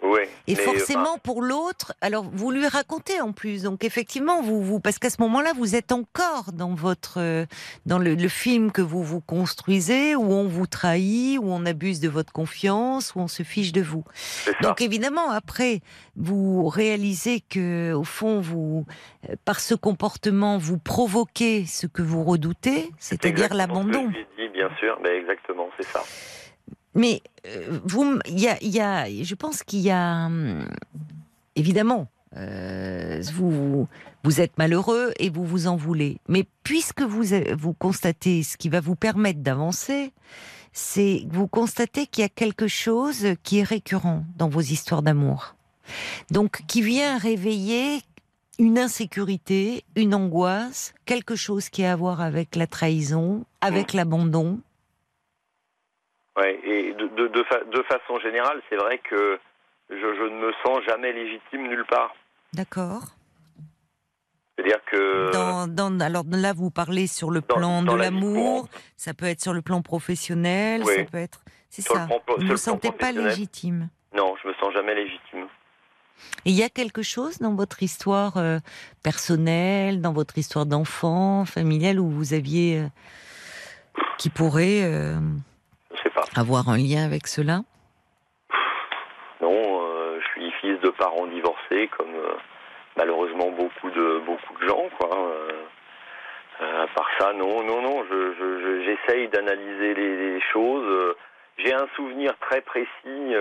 Oui. 0.07 0.21
Et 0.47 0.55
forcément, 0.55 1.11
enfin, 1.11 1.19
pour 1.23 1.41
l'autre, 1.41 1.93
alors 2.01 2.25
vous 2.31 2.51
lui 2.51 2.67
racontez 2.67 3.19
en 3.19 3.31
plus, 3.33 3.63
donc 3.63 3.83
effectivement, 3.83 4.41
vous, 4.41 4.63
vous 4.63 4.79
parce 4.79 4.99
qu'à 4.99 5.09
ce 5.09 5.21
moment-là, 5.21 5.51
vous 5.55 5.75
êtes 5.75 5.91
encore 5.91 6.53
dans 6.53 6.73
votre, 6.73 7.19
euh, 7.19 7.45
dans 7.85 7.99
le, 7.99 8.15
le 8.15 8.27
film 8.29 8.71
que 8.71 8.81
vous 8.81 9.03
vous 9.03 9.21
construisez, 9.21 10.15
où 10.15 10.31
on 10.31 10.47
vous 10.47 10.67
trahit, 10.67 11.39
où 11.39 11.45
on 11.45 11.65
abuse 11.65 11.99
de 11.99 12.09
votre 12.09 12.31
confiance, 12.31 13.13
où 13.15 13.19
on 13.19 13.27
se 13.27 13.43
fiche 13.43 13.71
de 13.71 13.81
vous. 13.81 14.03
Donc 14.61 14.81
évidemment, 14.81 15.29
après, 15.29 15.81
vous 16.15 16.67
réalisez 16.67 17.41
que, 17.41 17.93
au 17.93 18.03
fond, 18.03 18.39
vous, 18.39 18.85
euh, 19.29 19.35
par 19.45 19.59
ce 19.59 19.75
comportement, 19.75 20.57
vous 20.57 20.77
provoquez 20.77 21.65
ce 21.65 21.87
que 21.87 22.01
vous 22.01 22.23
redoutez, 22.23 22.91
c'est-à-dire 22.99 23.53
l'abandon. 23.53 24.11
Bien 24.53 24.69
sûr, 24.79 24.99
mais 25.03 25.17
exactement, 25.17 25.67
c'est 25.77 25.85
ça. 25.85 26.03
Mais 26.97 27.21
euh, 27.45 27.79
vous, 27.85 28.19
y 28.27 28.47
a, 28.47 29.05
je 29.07 29.35
pense 29.35 29.63
qu'il 29.63 29.79
y 29.79 29.91
a, 29.91 30.25
hum, 30.25 30.67
évidemment, 31.55 32.07
euh, 32.35 33.21
vous, 33.33 33.87
vous 34.23 34.41
êtes 34.41 34.57
malheureux 34.57 35.13
et 35.19 35.29
vous 35.29 35.45
vous 35.45 35.67
en 35.67 35.77
voulez. 35.77 36.17
Mais 36.27 36.45
puisque 36.63 37.01
vous, 37.01 37.23
vous 37.57 37.73
constatez 37.73 38.43
ce 38.43 38.57
qui 38.57 38.67
va 38.67 38.81
vous 38.81 38.95
permettre 38.95 39.39
d'avancer, 39.39 40.11
c'est 40.73 41.25
vous 41.29 41.47
constatez 41.47 42.07
qu'il 42.07 42.23
y 42.23 42.25
a 42.25 42.29
quelque 42.29 42.67
chose 42.67 43.27
qui 43.43 43.59
est 43.59 43.63
récurrent 43.63 44.25
dans 44.37 44.49
vos 44.49 44.61
histoires 44.61 45.03
d'amour. 45.03 45.55
Donc, 46.31 46.63
qui 46.67 46.81
vient 46.81 47.17
réveiller 47.17 48.01
une 48.59 48.79
insécurité, 48.79 49.83
une 49.95 50.15
angoisse, 50.15 50.93
quelque 51.05 51.35
chose 51.35 51.69
qui 51.69 51.85
a 51.85 51.93
à 51.93 51.95
voir 51.95 52.21
avec 52.21 52.55
la 52.55 52.67
trahison, 52.67 53.45
avec 53.61 53.93
l'abandon. 53.93 54.59
Ouais, 56.37 56.59
et 56.63 56.93
de, 56.93 57.07
de, 57.07 57.27
de, 57.27 57.43
fa- 57.43 57.63
de 57.63 57.83
façon 57.83 58.19
générale, 58.19 58.61
c'est 58.69 58.75
vrai 58.75 58.99
que 58.99 59.39
je, 59.89 59.95
je 59.95 60.23
ne 60.33 60.39
me 60.47 60.53
sens 60.63 60.79
jamais 60.87 61.11
légitime 61.11 61.67
nulle 61.67 61.85
part. 61.89 62.13
D'accord 62.53 63.03
C'est-à-dire 64.55 64.79
que 64.91 65.31
Dans, 65.31 65.67
dans- 65.67 65.99
alors 65.99 66.23
là, 66.29 66.53
vous 66.53 66.69
parlez 66.69 67.07
sur 67.07 67.31
le 67.31 67.41
Dans- 67.41 67.55
plan 67.55 67.81
de 67.83 67.93
l'amour, 67.95 68.67
ça 68.97 69.13
peut 69.13 69.25
être 69.25 69.41
sur 69.41 69.53
le 69.53 69.61
plan 69.61 69.81
professionnel, 69.81 70.83
Oui. 70.85 70.93
ça 70.95 71.03
peut 71.05 71.17
être. 71.17 71.41
C'est 71.69 71.81
ça. 71.81 72.05
plan- 72.07 72.21
Vous 72.37 72.43
ne 72.43 72.49
vous 72.51 72.57
sentez 72.57 72.91
pas 72.91 73.11
légitime. 73.11 73.89
non, 74.15 74.35
je 74.41 74.47
me 74.47 74.53
sens 74.55 74.73
jamais 74.73 74.93
légitime. 74.95 75.47
Et 76.45 76.49
il 76.51 76.55
y 76.55 76.63
a 76.63 76.69
quelque 76.69 77.01
chose 77.03 77.37
dans 77.39 77.53
votre 77.55 77.83
histoire 77.83 78.37
euh, 78.37 78.59
personnelle, 79.03 80.01
dans 80.01 80.13
votre 80.13 80.37
histoire 80.37 80.65
d'enfant, 80.65 81.45
familiale, 81.45 81.99
où 81.99 82.09
vous 82.09 82.33
aviez. 82.33 82.79
euh, 82.79 82.87
qui 84.19 84.29
pourrait 84.29 84.81
euh. 84.83 85.19
Avoir 86.35 86.69
un 86.69 86.77
lien 86.77 87.05
avec 87.05 87.27
cela 87.27 87.59
Non, 89.41 89.81
euh, 89.83 90.19
je 90.21 90.27
suis 90.31 90.51
fils 90.61 90.79
de 90.81 90.89
parents 90.89 91.27
divorcés, 91.27 91.89
comme 91.97 92.13
euh, 92.15 92.33
malheureusement 92.97 93.51
beaucoup 93.51 93.89
de 93.91 94.19
beaucoup 94.25 94.53
de 94.59 94.67
gens, 94.67 94.89
quoi. 94.99 95.09
Euh, 95.17 95.51
euh, 96.61 96.83
à 96.83 96.87
part 96.87 97.09
ça, 97.19 97.33
non, 97.33 97.63
non, 97.63 97.81
non. 97.81 98.03
Je, 98.09 98.33
je- 98.33 98.59
je- 98.61 98.83
j'essaye 98.85 99.27
d'analyser 99.29 99.93
les, 99.93 100.33
les 100.33 100.41
choses. 100.51 101.15
J'ai 101.59 101.73
un 101.73 101.87
souvenir 101.95 102.33
très 102.39 102.61
précis. 102.61 103.33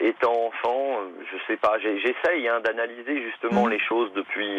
étant 0.00 0.46
enfant, 0.48 0.98
je 1.30 1.36
sais 1.46 1.56
pas. 1.56 1.78
J'essaye 1.78 2.48
hein, 2.48 2.60
d'analyser 2.60 3.22
justement 3.22 3.64
Mhm. 3.66 3.70
les 3.70 3.78
choses 3.78 4.12
depuis 4.14 4.56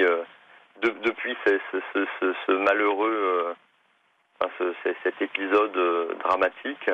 de- 0.81 0.95
depuis 1.03 1.35
ce, 1.45 1.59
ce- 1.71 1.81
ce- 1.93 2.07
ce- 2.19 2.33
ce 2.47 2.51
malheureux, 2.53 3.53
enfin, 4.41 4.51
ce- 4.59 4.73
ce- 4.83 4.95
cet 5.03 5.21
épisode 5.21 5.75
euh, 5.77 6.13
dramatique. 6.23 6.89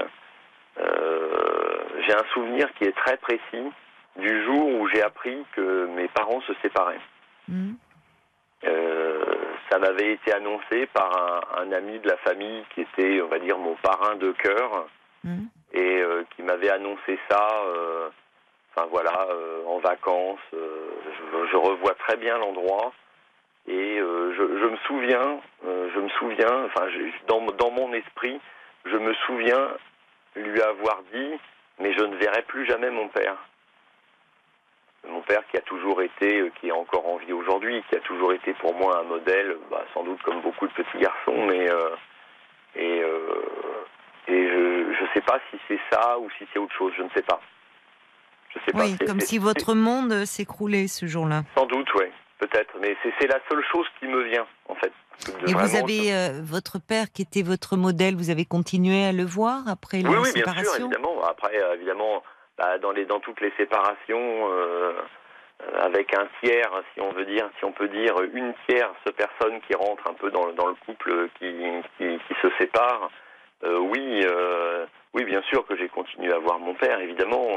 Euh, 0.79 1.83
j'ai 2.05 2.13
un 2.13 2.23
souvenir 2.33 2.71
qui 2.75 2.83
est 2.85 2.95
très 2.95 3.17
précis 3.17 3.71
du 4.17 4.43
jour 4.45 4.67
où 4.79 4.87
j'ai 4.89 5.01
appris 5.01 5.43
que 5.55 5.85
mes 5.87 6.07
parents 6.09 6.41
se 6.41 6.53
séparaient. 6.61 7.01
Hmm 7.47 7.73
Euh, 8.65 9.23
ça 9.69 9.77
m'avait 9.77 10.13
été 10.13 10.33
annoncé 10.33 10.87
par 10.87 11.11
un, 11.15 11.61
un 11.61 11.71
ami 11.73 11.99
de 11.99 12.07
la 12.09 12.17
famille 12.17 12.63
qui 12.73 12.81
était, 12.81 13.21
on 13.21 13.27
va 13.27 13.37
dire, 13.37 13.57
mon 13.59 13.75
parrain 13.75 14.15
de 14.15 14.31
cœur 14.31 14.87
Hmm 15.23 15.45
et 15.73 16.01
euh, 16.01 16.23
qui 16.35 16.41
m'avait 16.43 16.69
annoncé 16.69 17.19
ça. 17.29 17.47
Enfin 18.75 18.87
voilà, 18.89 19.27
en 19.67 19.77
vacances, 19.79 20.39
je, 20.53 21.47
je 21.51 21.55
revois 21.57 21.93
très 21.95 22.15
bien 22.17 22.37
l'endroit 22.37 22.93
et 23.67 23.99
euh, 23.99 24.33
je, 24.37 24.59
je 24.59 24.65
me 24.65 24.77
souviens, 24.87 25.39
euh, 25.65 25.89
je 25.93 25.99
me 25.99 26.09
souviens, 26.09 26.65
enfin, 26.65 26.87
dans, 27.27 27.41
dans 27.53 27.71
mon 27.71 27.91
esprit, 27.93 28.39
je 28.85 28.95
me 28.97 29.13
souviens 29.25 29.69
lui 30.35 30.61
avoir 30.61 31.01
dit, 31.13 31.31
mais 31.79 31.93
je 31.93 32.01
ne 32.03 32.15
verrai 32.15 32.43
plus 32.43 32.65
jamais 32.65 32.89
mon 32.89 33.07
père. 33.09 33.35
Mon 35.07 35.21
père 35.21 35.41
qui 35.49 35.57
a 35.57 35.61
toujours 35.61 36.01
été, 36.01 36.39
euh, 36.41 36.49
qui 36.59 36.67
est 36.67 36.71
encore 36.71 37.07
en 37.07 37.17
vie 37.17 37.31
aujourd'hui, 37.33 37.83
qui 37.89 37.95
a 37.95 37.99
toujours 38.01 38.33
été 38.33 38.53
pour 38.55 38.73
moi 38.75 38.99
un 38.99 39.03
modèle, 39.03 39.57
bah, 39.71 39.85
sans 39.93 40.03
doute 40.03 40.21
comme 40.23 40.41
beaucoup 40.41 40.67
de 40.67 40.73
petits 40.73 40.97
garçons, 40.99 41.45
mais 41.47 41.69
euh, 41.71 41.89
et 42.75 43.01
et 44.29 44.47
je 44.49 44.93
je 44.99 45.05
sais 45.13 45.21
pas 45.21 45.39
si 45.49 45.57
c'est 45.67 45.79
ça 45.91 46.19
ou 46.19 46.29
si 46.37 46.45
c'est 46.51 46.59
autre 46.59 46.75
chose, 46.75 46.91
je 46.97 47.03
ne 47.03 47.09
sais 47.15 47.21
pas. 47.21 47.39
Je 48.49 48.59
sais 48.65 48.71
pas. 48.71 48.79
Oui, 48.79 48.95
C'est- 48.99 49.05
comme 49.05 49.19
si 49.21 49.37
votre 49.37 49.73
monde 49.75 50.25
s'écroulait 50.25 50.87
ce 50.87 51.05
jour-là. 51.05 51.43
sans 51.55 51.65
doute, 51.65 51.87
oui, 51.95 52.05
peut-être, 52.39 52.73
mais 52.79 52.95
c'est 53.19 53.27
la 53.27 53.39
seule 53.49 53.63
chose 53.71 53.85
qui 53.99 54.07
me 54.07 54.23
vient, 54.23 54.45
en 54.69 54.75
fait. 54.75 54.91
Et 55.47 55.53
vous 55.53 55.75
avez 55.75 56.13
euh, 56.13 56.41
votre 56.43 56.79
père 56.79 57.05
qui 57.13 57.23
était 57.23 57.41
votre 57.41 57.75
modèle, 57.77 58.15
vous 58.15 58.29
avez 58.29 58.45
continué 58.45 59.05
à 59.05 59.11
le 59.11 59.23
voir 59.23 59.67
après 59.67 60.01
la 60.01 60.09
Oui, 60.09 60.15
oui, 60.23 60.31
bien 60.33 60.43
sûr, 60.63 60.75
évidemment. 60.85 61.23
Après, 61.23 61.57
euh, 61.61 61.73
évidemment, 61.75 62.21
bah, 62.57 62.77
dans 62.77 62.91
les 62.91 63.05
dans 63.05 63.19
toutes 63.19 63.41
les 63.41 63.51
séparations, 63.57 64.49
euh, 64.51 64.93
avec 65.79 66.13
un 66.13 66.27
tiers, 66.43 66.71
si 66.93 67.01
on 67.01 67.11
veut 67.13 67.25
dire, 67.25 67.49
si 67.57 67.65
on 67.65 67.71
peut 67.71 67.87
dire 67.87 68.13
une 68.33 68.53
tierce 68.69 68.93
personne 69.15 69.59
qui 69.67 69.73
rentre 69.75 70.07
un 70.07 70.13
peu 70.13 70.29
dans, 70.29 70.45
le- 70.45 70.53
dans 70.53 70.67
le 70.67 70.75
couple 70.85 71.29
qui, 71.39 71.51
qui, 71.97 72.19
qui 72.27 72.33
se 72.41 72.47
sépare. 72.59 73.09
euh, 73.63 73.79
oui, 73.79 74.23
oui, 75.15 75.23
bien 75.25 75.41
sûr 75.49 75.65
que 75.65 75.75
j'ai 75.75 75.89
continué 75.89 76.31
à 76.31 76.37
voir 76.37 76.59
mon 76.59 76.75
père, 76.75 76.99
évidemment. 76.99 77.47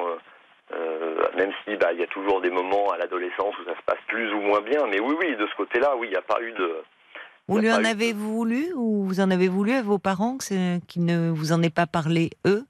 Euh, 0.75 1.23
même 1.37 1.51
si 1.65 1.77
bah, 1.77 1.93
il 1.93 2.01
y 2.01 2.03
a 2.03 2.07
toujours 2.09 2.41
des 2.41 2.51
moments 2.51 2.91
à 2.91 2.99
l'adolescence 2.99 3.55
où 3.61 3.65
ça 3.65 3.77
se 3.77 3.83
passe 3.87 3.99
plus 4.09 4.33
ou 4.33 4.41
moins 4.41 4.61
bien, 4.61 4.87
mais 4.91 5.01
oui, 5.01 5.15
oui, 5.19 5.37
de 5.37 5.47
ce 5.47 5.57
côté-là, 5.57 5.95
oui, 5.99 6.09
il 6.09 6.11
n'y 6.11 6.17
a 6.17 6.23
pas 6.23 6.41
eu 6.41 6.53
de. 6.53 6.83
Vous 7.49 7.59
lui 7.59 7.73
en 7.73 7.83
eu 7.83 7.87
avez 7.87 8.13
voulu 8.13 8.73
ou 8.77 9.05
vous 9.05 9.21
en 9.21 9.31
avez 9.31 9.49
voulu 9.49 9.73
à 9.73 9.83
vos 9.83 9.99
parents 9.99 10.39
qu'ils 10.39 11.05
ne 11.05 11.31
vous 11.31 11.53
en 11.53 11.63
aient 11.63 11.71
pas 11.71 11.87
parlé 11.87 12.31
eux? 12.47 12.65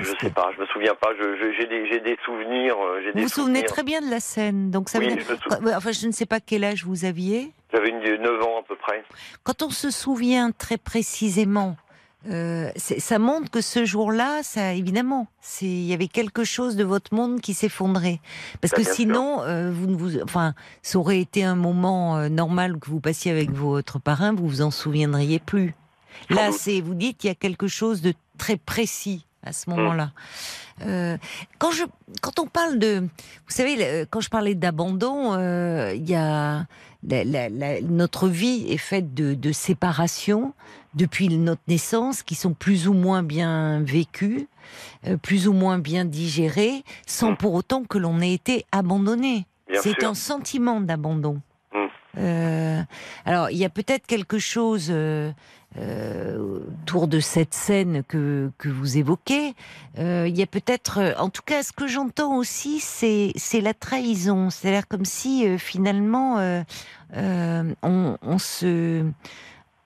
Je 0.00 0.12
sais 0.20 0.30
pas, 0.30 0.50
je 0.54 0.60
me 0.60 0.66
souviens 0.66 0.94
pas. 0.94 1.10
J'ai 1.16 1.66
des, 1.66 2.00
des 2.00 2.18
souvenirs. 2.24 2.76
euh, 2.76 3.00
j'ai 3.02 3.10
Vous 3.12 3.16
des 3.16 3.22
vous 3.22 3.28
souvenez 3.28 3.62
très 3.62 3.82
bien 3.82 4.00
de 4.02 4.10
la 4.10 4.20
scène, 4.20 4.70
donc 4.70 4.88
ça 4.88 4.98
Oui, 4.98 5.08
je 5.10 5.64
me 5.64 5.74
Enfin, 5.74 5.92
je 5.92 6.06
ne 6.06 6.12
sais 6.12 6.26
pas 6.26 6.40
quel 6.40 6.64
âge 6.64 6.84
vous 6.84 7.04
aviez. 7.04 7.52
J'avais 7.72 7.88
une 7.90 8.00
9 8.00 8.42
ans 8.42 8.58
à 8.58 8.62
peu 8.62 8.76
près. 8.76 9.04
Quand 9.42 9.62
on 9.62 9.70
se 9.70 9.90
souvient 9.90 10.50
très 10.50 10.76
précisément, 10.76 11.76
euh, 12.30 12.70
ça 12.76 13.18
montre 13.18 13.50
que 13.50 13.60
ce 13.60 13.84
jour-là, 13.84 14.42
ça 14.42 14.72
évidemment, 14.74 15.26
il 15.60 15.84
y 15.84 15.92
avait 15.94 16.08
quelque 16.08 16.44
chose 16.44 16.76
de 16.76 16.84
votre 16.84 17.14
monde 17.14 17.40
qui 17.40 17.54
s'effondrait. 17.54 18.20
Parce 18.60 18.72
Bah, 18.72 18.78
que 18.78 18.84
sinon, 18.84 19.42
euh, 19.42 19.70
vous 19.72 19.86
ne 19.86 19.96
vous, 19.96 20.20
enfin, 20.22 20.54
ça 20.82 20.98
aurait 20.98 21.20
été 21.20 21.44
un 21.44 21.54
moment 21.54 22.16
euh, 22.16 22.28
normal 22.28 22.78
que 22.78 22.90
vous 22.90 23.00
passiez 23.00 23.30
avec 23.32 23.50
votre 23.52 23.98
parrain, 24.00 24.32
vous 24.32 24.48
vous 24.48 24.62
en 24.62 24.70
souviendriez 24.70 25.38
plus. 25.38 25.74
Là, 26.30 26.50
c'est, 26.52 26.80
vous 26.80 26.94
dites, 26.94 27.22
il 27.24 27.26
y 27.28 27.30
a 27.30 27.34
quelque 27.34 27.68
chose 27.68 28.00
de 28.00 28.14
très 28.38 28.56
précis 28.56 29.26
à 29.42 29.52
ce 29.52 29.70
moment-là. 29.70 30.10
Euh, 30.86 31.16
quand 31.58 31.70
je, 31.70 31.84
quand 32.20 32.38
on 32.40 32.46
parle 32.46 32.78
de, 32.78 33.00
vous 33.00 33.08
savez, 33.54 34.04
quand 34.10 34.20
je 34.20 34.28
parlais 34.28 34.54
d'abandon, 34.54 35.34
euh, 35.34 35.92
il 35.94 36.08
y 36.08 36.14
a 36.16 36.66
la- 37.06 37.24
la- 37.24 37.48
la- 37.48 37.80
notre 37.82 38.28
vie 38.28 38.66
est 38.68 38.76
faite 38.78 39.14
de, 39.14 39.34
de 39.34 39.52
séparations 39.52 40.52
depuis 40.96 41.28
notre 41.28 41.62
naissance 41.68 42.22
qui 42.22 42.34
sont 42.34 42.54
plus 42.54 42.88
ou 42.88 42.94
moins 42.94 43.22
bien 43.22 43.80
vécues, 43.82 44.48
euh, 45.06 45.16
plus 45.16 45.46
ou 45.46 45.52
moins 45.52 45.78
bien 45.78 46.04
digérées, 46.04 46.82
sans 47.06 47.36
pour 47.36 47.54
autant 47.54 47.84
que 47.84 47.98
l'on 47.98 48.20
ait 48.20 48.32
été 48.32 48.66
abandonné. 48.72 49.46
C'est 49.82 50.04
un 50.04 50.14
sentiment 50.14 50.80
d'abandon. 50.80 51.40
Mm. 51.72 51.78
Euh, 52.18 52.82
alors, 53.24 53.50
il 53.50 53.58
y 53.58 53.64
a 53.64 53.68
peut-être 53.68 54.06
quelque 54.06 54.38
chose 54.38 54.88
euh, 54.90 55.32
euh, 55.78 56.60
autour 56.82 57.08
de 57.08 57.20
cette 57.20 57.52
scène 57.52 58.02
que, 58.08 58.50
que 58.56 58.68
vous 58.70 58.96
évoquez. 58.96 59.54
Euh, 59.98 60.26
il 60.26 60.36
y 60.36 60.42
a 60.42 60.46
peut-être, 60.46 60.98
euh, 60.98 61.12
en 61.18 61.28
tout 61.28 61.42
cas, 61.44 61.62
ce 61.62 61.72
que 61.72 61.86
j'entends 61.86 62.36
aussi, 62.36 62.80
c'est 62.80 63.32
c'est 63.36 63.60
la 63.60 63.74
trahison. 63.74 64.48
C'est-à-dire 64.48 64.88
comme 64.88 65.04
si 65.04 65.46
euh, 65.46 65.58
finalement 65.58 66.38
euh, 66.38 66.62
euh, 67.16 67.74
on, 67.82 68.16
on 68.22 68.38
se 68.38 69.04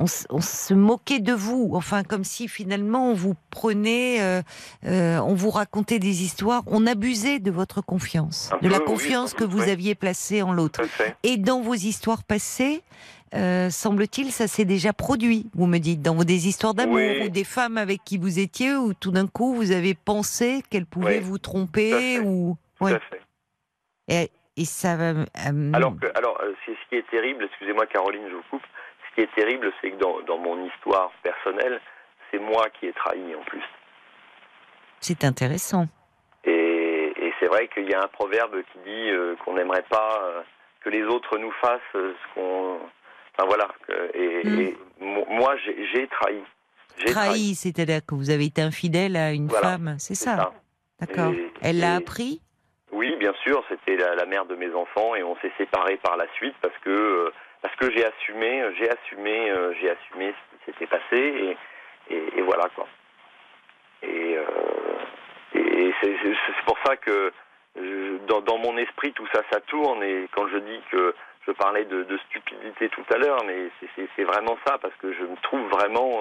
on, 0.01 0.07
se- 0.07 0.27
on 0.31 0.41
se 0.41 0.75
moquait 0.75 1.21
de 1.21 1.33
vous, 1.33 1.71
enfin 1.75 2.03
comme 2.03 2.25
si 2.25 2.49
finalement 2.49 3.11
on 3.11 3.15
vous 3.15 3.35
prenait, 3.51 4.21
euh, 4.21 4.43
euh, 4.87 5.19
on 5.21 5.35
vous 5.35 5.51
racontait 5.51 5.99
des 6.01 6.23
histoires, 6.23 6.63
on 6.67 6.87
abusait 6.87 7.39
de 7.39 7.51
votre 7.51 7.83
confiance, 7.83 8.51
Un 8.53 8.59
de 8.59 8.69
la 8.69 8.79
peu, 8.81 8.87
confiance 8.87 9.35
que 9.35 9.45
vous 9.45 9.61
oui. 9.63 9.71
aviez 9.71 9.95
placée 9.95 10.43
en 10.43 10.53
l'autre. 10.53 10.81
Et 11.23 11.37
dans 11.37 11.61
vos 11.61 11.75
histoires 11.75 12.25
passées, 12.25 12.83
euh, 13.35 13.71
semble-t-il, 13.71 14.33
ça 14.33 14.49
s'est 14.49 14.65
déjà 14.65 14.93
produit, 14.93 15.47
vous 15.55 15.67
me 15.67 15.79
dites, 15.79 16.03
dans 16.03 16.17
des 16.25 16.49
histoires 16.49 16.75
d'amour 16.75 16.97
Oui. 16.97 17.27
ou 17.27 17.29
des 17.29 17.45
femmes 17.45 17.79
avec 17.79 18.03
qui 18.05 18.19
vous 18.19 18.41
étiez, 18.41 18.75
où 18.75 18.93
tout 18.95 19.13
d'un 19.13 19.29
coup 19.29 19.55
vous 19.55 19.71
avez 19.71 19.95
pensé 19.95 20.63
qu'elles 20.71 20.87
pouvaient 20.87 21.21
vous 21.21 21.39
tromper 21.39 22.19
ou 22.19 22.57
Tout 22.79 22.87
à 22.87 22.99
fait. 22.99 23.21
et, 24.09 24.31
et 24.57 24.65
ça 24.65 24.97
va. 24.97 25.25
Alors, 25.73 25.95
que, 25.97 26.07
alors 26.19 26.41
c'est 26.67 26.73
ce 26.73 26.89
qui 26.89 26.97
est 26.97 27.09
terrible, 27.11 27.45
excusez-moi 27.45 27.87
Caroline, 27.87 28.23
je 28.29 28.35
vous 28.35 28.43
coupe. 28.51 28.63
Ce 29.21 29.27
qui 29.27 29.31
est 29.31 29.35
terrible, 29.45 29.71
c'est 29.81 29.91
que 29.91 29.97
dans, 29.97 30.21
dans 30.23 30.39
mon 30.39 30.65
histoire 30.65 31.11
personnelle, 31.23 31.81
c'est 32.31 32.39
moi 32.39 32.69
qui 32.79 32.87
ai 32.87 32.93
trahi 32.93 33.35
en 33.35 33.43
plus. 33.43 33.63
c'est 35.01 35.25
intéressant. 35.25 35.87
Et, 36.45 37.13
et 37.17 37.33
c'est 37.39 37.47
vrai 37.47 37.69
qu'il 37.69 37.89
y 37.91 37.95
a 37.95 38.03
un 38.03 38.09
proverbe 38.09 38.57
qui 38.73 38.79
dit 38.79 39.11
euh, 39.11 39.35
qu'on 39.45 39.55
n'aimerait 39.55 39.85
pas 39.91 40.21
euh, 40.23 40.41
que 40.83 40.89
les 40.89 41.03
autres 41.03 41.37
nous 41.39 41.53
fassent 41.61 41.81
euh, 41.97 42.15
ce 42.15 42.35
qu'on. 42.35 42.79
Enfin 43.37 43.47
voilà. 43.47 43.69
et, 44.15 44.41
Mm. 44.49 44.61
et 44.61 44.77
moi, 45.01 45.55
j'ai 45.93 46.07
trahi. 46.09 46.43
Trahi, 47.07 47.55
c'est-à-dire 47.55 48.01
que 48.07 48.15
vous 48.15 48.31
avez 48.31 48.47
été 48.47 48.63
infidèle 48.63 49.17
à 49.17 49.33
une 49.33 49.49
Voilà, 49.49 49.69
femme, 49.73 49.97
c'est 49.99 50.15
ça, 50.15 50.37
ça. 50.37 50.53
D'accord. 51.01 51.33
Elle 51.63 51.81
l'a 51.81 51.97
appris? 51.97 52.41
Oui, 52.93 53.15
bien 53.17 53.33
sûr, 53.45 53.63
c'était 53.69 53.97
la, 53.97 54.15
la 54.15 54.27
mère 54.27 54.45
de 54.47 54.57
mes 54.57 54.73
enfants 54.75 55.15
et 55.15 55.23
on 55.23 55.37
s'est 55.37 55.53
séparés 55.59 55.97
par 55.99 56.17
la 56.17 56.27
suite 56.35 56.55
parce 56.61 56.77
que 56.85 56.91
euh, 56.91 57.33
parce 57.63 57.75
que 57.77 57.91
j'ai 57.91 58.05
assumé, 58.05 58.63
euh, 58.63 58.73
j'ai 58.79 58.91
assumé, 58.91 59.51
euh, 59.51 59.75
j'ai 59.81 59.91
assumé 59.91 60.33
ce 60.33 60.57
qui 60.57 60.65
s'était 60.73 60.87
passé 60.87 61.57
et, 62.11 62.43
voilà 62.43 62.69
quoi. 62.75 62.87
Et, 64.03 64.37
euh, 64.37 64.45
c'est 65.53 66.65
pour 66.65 66.79
ça 66.85 66.97
que 66.97 67.33
dans, 68.27 68.59
mon 68.59 68.77
esprit 68.79 69.13
tout 69.13 69.27
ça 69.33 69.43
ça 69.51 69.61
tourne 69.61 70.03
et 70.03 70.29
quand 70.35 70.49
je 70.49 70.59
dis 70.59 70.81
que 70.91 71.15
je 71.47 71.53
parlais 71.53 71.85
de, 71.85 72.05
de 72.05 72.19
stupidité 72.29 72.89
tout 72.89 73.05
à 73.13 73.19
l'heure, 73.19 73.43
mais 73.45 73.71
c'est- 73.97 74.25
vraiment 74.25 74.59
ça 74.67 74.79
parce 74.79 74.95
que 74.97 75.13
je 75.13 75.23
me 75.23 75.37
trouve 75.43 75.67
vraiment, 75.69 76.21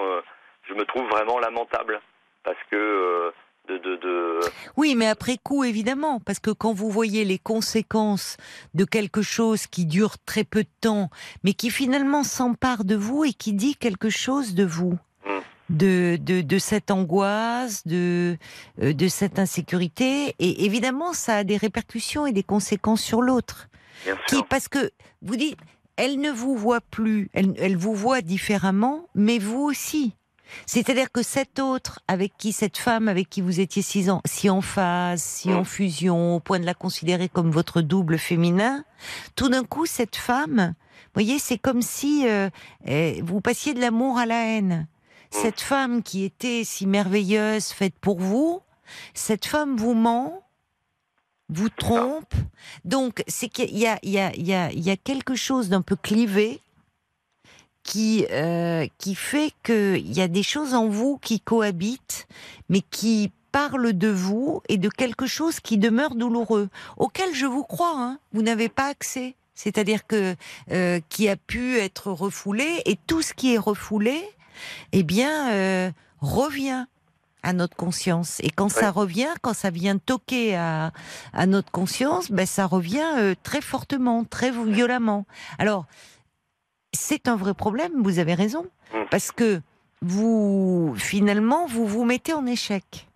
je 0.68 0.74
me 0.74 0.84
trouve 0.84 1.08
vraiment 1.08 1.38
lamentable 1.38 2.00
parce 2.44 2.58
que 2.70 3.32
de, 3.68 3.78
de, 3.78 3.96
de 3.96 4.40
Oui, 4.76 4.94
mais 4.96 5.06
après 5.06 5.38
coup, 5.42 5.64
évidemment, 5.64 6.20
parce 6.20 6.38
que 6.38 6.50
quand 6.50 6.72
vous 6.72 6.90
voyez 6.90 7.24
les 7.24 7.38
conséquences 7.38 8.36
de 8.74 8.84
quelque 8.84 9.22
chose 9.22 9.66
qui 9.66 9.86
dure 9.86 10.18
très 10.18 10.44
peu 10.44 10.62
de 10.64 10.68
temps, 10.80 11.10
mais 11.44 11.54
qui 11.54 11.70
finalement 11.70 12.24
s'empare 12.24 12.84
de 12.84 12.96
vous 12.96 13.24
et 13.24 13.32
qui 13.32 13.52
dit 13.52 13.76
quelque 13.76 14.10
chose 14.10 14.54
de 14.54 14.64
vous, 14.64 14.98
Mm. 15.26 15.76
de, 15.76 16.18
de, 16.20 16.40
de 16.40 16.58
cette 16.58 16.90
angoisse, 16.90 17.86
de, 17.86 18.36
euh, 18.82 18.92
de 18.92 19.08
cette 19.08 19.38
insécurité, 19.38 20.34
et 20.38 20.64
évidemment, 20.64 21.12
ça 21.12 21.36
a 21.36 21.44
des 21.44 21.56
répercussions 21.56 22.26
et 22.26 22.32
des 22.32 22.42
conséquences 22.42 23.02
sur 23.02 23.22
l'autre. 23.22 23.68
Qui, 24.28 24.42
parce 24.48 24.66
que 24.68 24.90
vous 25.20 25.36
dites, 25.36 25.58
elle 25.96 26.20
ne 26.20 26.30
vous 26.30 26.56
voit 26.56 26.80
plus, 26.80 27.28
elle, 27.34 27.52
elle 27.58 27.76
vous 27.76 27.94
voit 27.94 28.22
différemment, 28.22 29.08
mais 29.14 29.38
vous 29.38 29.60
aussi. 29.60 30.16
C'est-à-dire 30.66 31.10
que 31.12 31.22
cet 31.22 31.58
autre, 31.58 32.00
avec 32.08 32.32
qui 32.36 32.52
cette 32.52 32.78
femme, 32.78 33.08
avec 33.08 33.28
qui 33.28 33.40
vous 33.40 33.60
étiez 33.60 33.82
si 33.82 34.10
en, 34.10 34.20
si 34.24 34.50
en 34.50 34.60
phase, 34.60 35.22
si 35.22 35.52
en 35.52 35.64
fusion, 35.64 36.36
au 36.36 36.40
point 36.40 36.58
de 36.58 36.66
la 36.66 36.74
considérer 36.74 37.28
comme 37.28 37.50
votre 37.50 37.80
double 37.82 38.18
féminin, 38.18 38.84
tout 39.36 39.48
d'un 39.48 39.64
coup, 39.64 39.86
cette 39.86 40.16
femme, 40.16 40.74
vous 40.76 41.22
voyez, 41.22 41.38
c'est 41.38 41.58
comme 41.58 41.82
si 41.82 42.28
euh, 42.28 42.50
eh, 42.84 43.20
vous 43.22 43.40
passiez 43.40 43.74
de 43.74 43.80
l'amour 43.80 44.18
à 44.18 44.26
la 44.26 44.46
haine. 44.46 44.86
Cette 45.30 45.60
femme 45.60 46.02
qui 46.02 46.24
était 46.24 46.62
si 46.64 46.86
merveilleuse, 46.86 47.68
faite 47.68 47.94
pour 48.00 48.18
vous, 48.18 48.62
cette 49.14 49.46
femme 49.46 49.76
vous 49.76 49.94
ment, 49.94 50.42
vous 51.48 51.68
trompe. 51.68 52.34
Donc, 52.84 53.22
c'est 53.26 53.48
qu'il 53.48 53.76
y 53.76 53.86
a, 53.86 53.98
il 54.02 54.10
y, 54.10 54.18
a, 54.18 54.32
il 54.34 54.46
y, 54.46 54.54
a, 54.54 54.72
il 54.72 54.80
y 54.80 54.90
a 54.90 54.96
quelque 54.96 55.34
chose 55.34 55.68
d'un 55.68 55.82
peu 55.82 55.96
clivé 55.96 56.60
qui, 57.82 58.26
euh, 58.30 58.86
qui 58.98 59.14
fait 59.14 59.52
qu'il 59.62 60.12
y 60.12 60.20
a 60.20 60.28
des 60.28 60.42
choses 60.42 60.74
en 60.74 60.88
vous 60.88 61.18
qui 61.18 61.40
cohabitent, 61.40 62.26
mais 62.68 62.80
qui 62.80 63.32
parlent 63.52 63.92
de 63.92 64.08
vous 64.08 64.62
et 64.68 64.76
de 64.76 64.88
quelque 64.88 65.26
chose 65.26 65.60
qui 65.60 65.76
demeure 65.78 66.14
douloureux, 66.14 66.68
auquel 66.96 67.34
je 67.34 67.46
vous 67.46 67.64
crois, 67.64 67.94
hein, 67.96 68.18
vous 68.32 68.42
n'avez 68.42 68.68
pas 68.68 68.86
accès. 68.86 69.34
C'est-à-dire 69.54 70.06
que 70.06 70.36
euh, 70.70 71.00
qui 71.08 71.28
a 71.28 71.36
pu 71.36 71.78
être 71.78 72.10
refoulé 72.12 72.82
et 72.86 72.96
tout 73.06 73.22
ce 73.22 73.34
qui 73.34 73.54
est 73.54 73.58
refoulé, 73.58 74.22
eh 74.92 75.02
bien, 75.02 75.50
euh, 75.52 75.90
revient. 76.20 76.86
à 77.42 77.54
notre 77.54 77.74
conscience. 77.74 78.38
Et 78.40 78.50
quand 78.50 78.68
ça 78.68 78.90
revient, 78.90 79.32
quand 79.40 79.54
ça 79.54 79.70
vient 79.70 79.96
toquer 79.96 80.56
à, 80.56 80.92
à 81.32 81.46
notre 81.46 81.70
conscience, 81.70 82.30
ben 82.30 82.44
ça 82.46 82.66
revient 82.66 83.12
euh, 83.16 83.34
très 83.42 83.62
fortement, 83.62 84.24
très 84.24 84.50
violemment. 84.50 85.24
Alors, 85.58 85.86
c'est 86.92 87.28
un 87.28 87.36
vrai 87.36 87.54
problème, 87.54 87.92
vous 88.02 88.18
avez 88.18 88.34
raison, 88.34 88.66
Mm. 88.92 88.98
parce 89.10 89.30
que 89.32 89.60
vous, 90.02 90.94
finalement, 90.96 91.66
vous 91.66 91.86
vous 91.86 92.04
mettez 92.04 92.32
en 92.32 92.46
échec. 92.46 93.06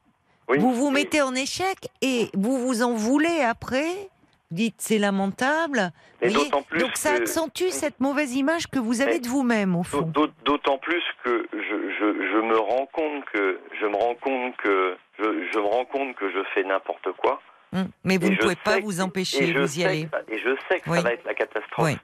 Oui, 0.49 0.59
vous 0.59 0.73
vous 0.75 0.91
mettez 0.91 1.23
en 1.23 1.35
échec 1.35 1.89
et 2.03 2.29
vous 2.35 2.59
vous 2.59 2.83
en 2.83 2.93
voulez 2.95 3.41
après. 3.41 3.87
Vous 4.51 4.57
dites 4.59 4.75
c'est 4.79 4.99
lamentable. 4.99 5.91
Et 6.21 6.29
d'autant 6.29 6.63
plus 6.63 6.79
Donc 6.79 6.97
ça 6.97 7.17
que- 7.17 7.23
accentue 7.23 7.71
cette 7.71 7.99
mauvaise 7.99 8.35
image 8.37 8.67
que 8.69 8.79
vous 8.79 9.01
avez 9.01 9.19
de 9.19 9.27
vous-même 9.27 9.75
au 9.75 9.83
fond. 9.83 10.03
d'aut- 10.03 10.29
D'autant 10.45 10.77
plus 10.79 11.03
que 11.25 11.47
je, 11.53 11.59
je, 11.59 12.31
je 12.33 12.41
me 12.47 12.59
rends 12.59 12.87
compte 12.93 13.25
que 13.33 13.59
je 13.81 13.87
me 13.87 13.97
rends 13.97 14.15
compte 14.17 14.55
que 14.59 14.97
je, 15.19 15.25
je 15.53 15.59
me 15.59 15.65
rends 15.67 15.87
compte 15.87 16.15
que 16.17 16.31
je 16.31 16.39
fais 16.55 16.63
n'importe 16.63 17.09
quoi. 17.17 17.41
Hum, 17.73 17.89
Mais 18.05 18.19
vous 18.19 18.27
Et 18.27 18.31
ne 18.31 18.37
pouvez 18.37 18.57
pas 18.57 18.79
vous 18.81 19.01
empêcher, 19.01 19.53
vous 19.55 19.79
y 19.79 19.83
ça- 19.83 19.93
et 19.95 20.09
je 20.39 20.55
sais 20.69 20.81
que 20.81 20.91
Oui. 20.91 20.99
ça 20.99 21.03
va 21.03 21.13
être 21.15 21.25
la 21.25 21.35
catastrophe. 21.35 21.87
Oui. 21.87 21.97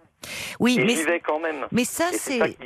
Oui, 0.58 0.76
et 0.78 0.84
mais 0.84 0.96
j'y 0.96 1.04
vais 1.04 1.20
quand 1.20 1.40
même. 1.40 1.66
mais 1.72 1.84
ça 1.84 2.10
c'est 2.12 2.56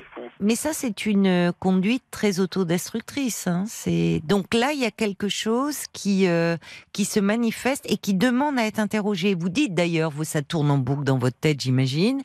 mais 0.41 0.57
ça 0.57 0.71
une 1.07 1.27
euh, 1.27 1.53
conduite 1.59 2.03
très 2.11 2.41
autodestructrice. 2.41 3.47
Hein. 3.47 3.65
C'est 3.69 4.21
donc 4.25 4.53
là 4.55 4.73
il 4.73 4.81
y 4.81 4.85
a 4.85 4.91
quelque 4.91 5.29
chose 5.29 5.85
qui 5.93 6.27
euh, 6.27 6.57
qui 6.93 7.05
se 7.05 7.21
manifeste 7.21 7.85
et 7.89 7.97
qui 7.97 8.15
demande 8.15 8.59
à 8.59 8.67
être 8.67 8.79
interrogé. 8.81 9.35
Vous 9.35 9.49
dites 9.49 9.75
d'ailleurs, 9.75 10.11
vous 10.11 10.25
ça 10.25 10.43
tourne 10.43 10.71
en 10.71 10.79
boucle 10.79 11.05
dans 11.05 11.19
votre 11.19 11.37
tête, 11.39 11.61
j'imagine. 11.61 12.23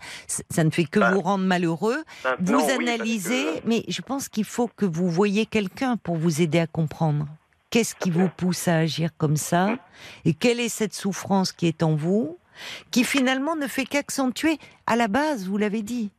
Ça 0.50 0.64
ne 0.64 0.70
fait 0.72 0.86
que 0.86 1.00
Bah, 1.00 1.12
vous 1.14 1.22
rendre 1.22 1.46
malheureux. 1.46 2.04
Vous 2.40 2.56
oui, 2.56 2.72
analysez, 2.74 3.44
que- 3.46 3.68
mais 3.68 3.84
je 3.88 4.02
pense 4.02 4.30
qu'il 4.30 4.46
faut 4.46 4.68
que 4.76 4.86
vous 4.86 5.10
voyez 5.10 5.46
quelqu'un 5.46 5.98
pour 5.98 6.16
vous 6.18 6.42
aider 6.42 6.60
à 6.60 6.68
comprendre. 6.68 7.28
Qu'est-ce 7.70 7.94
qui 7.94 8.10
vous 8.10 8.30
pousse 8.36 8.68
à 8.68 8.78
agir 8.78 9.12
comme 9.20 9.38
ça? 9.38 9.78
Et 10.26 10.34
quelle 10.34 10.60
est 10.60 10.70
cette 10.70 10.96
souffrance 10.96 11.52
qui 11.52 11.68
est 11.68 11.84
en 11.84 11.96
vous? 11.96 12.39
Qui 12.92 13.04
finalement 13.04 13.56
ne 13.56 13.68
fait 13.68 13.86
qu'accentuer, 13.86 14.58
à 14.88 14.96
la 14.96 15.08
base, 15.08 15.48
vous 15.48 15.58
l'avez 15.58 15.82
dit, 15.82 16.12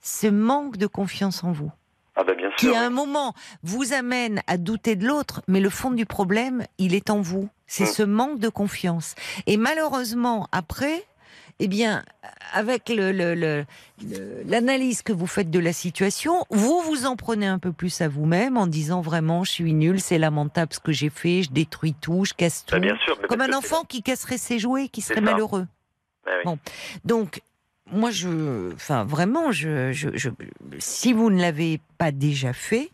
ce 0.00 0.26
manque 0.26 0.76
de 0.76 0.86
confiance 0.86 1.44
en 1.44 1.52
vous. 1.52 1.70
Ah 2.16 2.22
bah 2.24 2.34
bien 2.34 2.50
Qui 2.56 2.66
sûr. 2.66 2.76
à 2.76 2.80
un 2.80 2.90
moment 2.90 3.34
vous 3.64 3.92
amène 3.92 4.40
à 4.46 4.56
douter 4.56 4.94
de 4.96 5.06
l'autre, 5.06 5.42
mais 5.48 5.60
le 5.60 5.70
fond 5.70 5.90
du 5.90 6.06
problème, 6.06 6.64
il 6.78 6.94
est 6.94 7.10
en 7.10 7.20
vous. 7.20 7.48
C'est 7.66 7.84
Mm. 7.84 7.94
ce 7.94 8.02
manque 8.04 8.38
de 8.38 8.48
confiance. 8.48 9.14
Et 9.46 9.56
malheureusement, 9.56 10.46
après, 10.52 11.04
eh 11.58 11.66
bien, 11.66 12.04
avec 12.52 12.88
le- 12.88 13.10
le- 13.10 13.34
le- 13.34 13.64
le- 14.08 14.42
l'analyse 14.46 15.02
que 15.02 15.12
vous 15.12 15.26
faites 15.26 15.50
de 15.50 15.58
la 15.58 15.72
situation, 15.72 16.44
vous 16.50 16.80
vous 16.82 17.06
en 17.06 17.16
prenez 17.16 17.46
un 17.46 17.58
peu 17.58 17.72
plus 17.72 18.00
à 18.00 18.06
vous-même 18.08 18.56
en 18.56 18.66
disant 18.68 19.00
vraiment, 19.00 19.42
je 19.42 19.50
suis 19.50 19.72
nul, 19.72 20.00
c'est 20.00 20.18
lamentable 20.18 20.72
ce 20.72 20.80
que 20.80 20.92
j'ai 20.92 21.10
fait, 21.10 21.42
je 21.42 21.50
détruis 21.50 21.94
tout, 22.00 22.24
je 22.24 22.34
casse 22.34 22.64
tout. 22.64 22.78
Bien 22.78 22.96
sûr. 23.04 23.18
mais 23.22 23.28
Comme 23.28 23.40
un 23.40 23.52
enfant 23.56 23.82
qui 23.88 24.02
casserait 24.02 24.38
ses 24.38 24.58
jouets, 24.60 24.88
qui 24.88 25.00
serait 25.00 25.20
malheureux. 25.20 25.66
Bon. 26.44 26.58
Donc, 27.04 27.40
moi, 27.90 28.10
je, 28.10 28.72
enfin, 28.74 29.04
vraiment, 29.04 29.52
je, 29.52 29.92
je, 29.92 30.30
si 30.78 31.12
vous 31.12 31.30
ne 31.30 31.40
l'avez 31.40 31.80
pas 31.98 32.12
déjà 32.12 32.52
fait, 32.52 32.90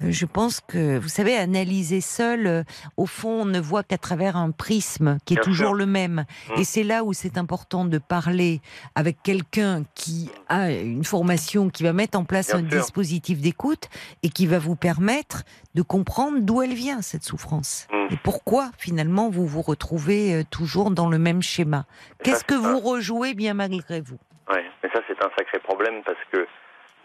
je 0.00 0.26
pense 0.26 0.60
que, 0.60 0.98
vous 0.98 1.08
savez, 1.08 1.36
analyser 1.36 2.00
seul, 2.00 2.46
euh, 2.46 2.62
au 2.96 3.06
fond, 3.06 3.42
on 3.42 3.44
ne 3.44 3.60
voit 3.60 3.82
qu'à 3.82 3.98
travers 3.98 4.36
un 4.36 4.50
prisme 4.50 5.18
qui 5.24 5.34
est 5.34 5.36
Bien 5.36 5.44
toujours 5.44 5.68
sûr. 5.68 5.74
le 5.74 5.86
même. 5.86 6.24
Mm. 6.48 6.60
Et 6.60 6.64
c'est 6.64 6.82
là 6.84 7.04
où 7.04 7.12
c'est 7.12 7.36
important 7.38 7.84
de 7.84 7.98
parler 7.98 8.60
avec 8.94 9.22
quelqu'un 9.22 9.84
qui 9.94 10.30
a 10.48 10.70
une 10.72 11.04
formation, 11.04 11.68
qui 11.70 11.82
va 11.82 11.92
mettre 11.92 12.18
en 12.18 12.24
place 12.24 12.48
Bien 12.54 12.64
un 12.64 12.70
sûr. 12.70 12.80
dispositif 12.80 13.40
d'écoute 13.40 13.88
et 14.22 14.30
qui 14.30 14.46
va 14.46 14.58
vous 14.58 14.76
permettre 14.76 15.42
de 15.74 15.82
comprendre 15.82 16.38
d'où 16.40 16.62
elle 16.62 16.74
vient, 16.74 17.02
cette 17.02 17.24
souffrance. 17.24 17.86
Mm. 17.92 18.14
Et 18.14 18.16
pourquoi, 18.22 18.70
finalement, 18.78 19.28
vous 19.30 19.46
vous 19.46 19.62
retrouvez 19.62 20.34
euh, 20.34 20.42
toujours 20.50 20.90
dans 20.90 21.08
le 21.08 21.18
même 21.18 21.42
schéma. 21.42 21.84
Qu'est-ce 22.24 22.44
que 22.44 22.54
vous 22.54 22.78
rejouez 22.80 23.34
bien 23.34 23.54
malgré 23.54 24.00
vous? 24.00 24.18
Ouais, 24.48 24.64
mais 24.82 24.88
ça 24.92 25.00
c'est 25.06 25.22
un 25.24 25.30
sacré 25.38 25.58
problème 25.60 26.02
parce 26.04 26.18
que 26.32 26.46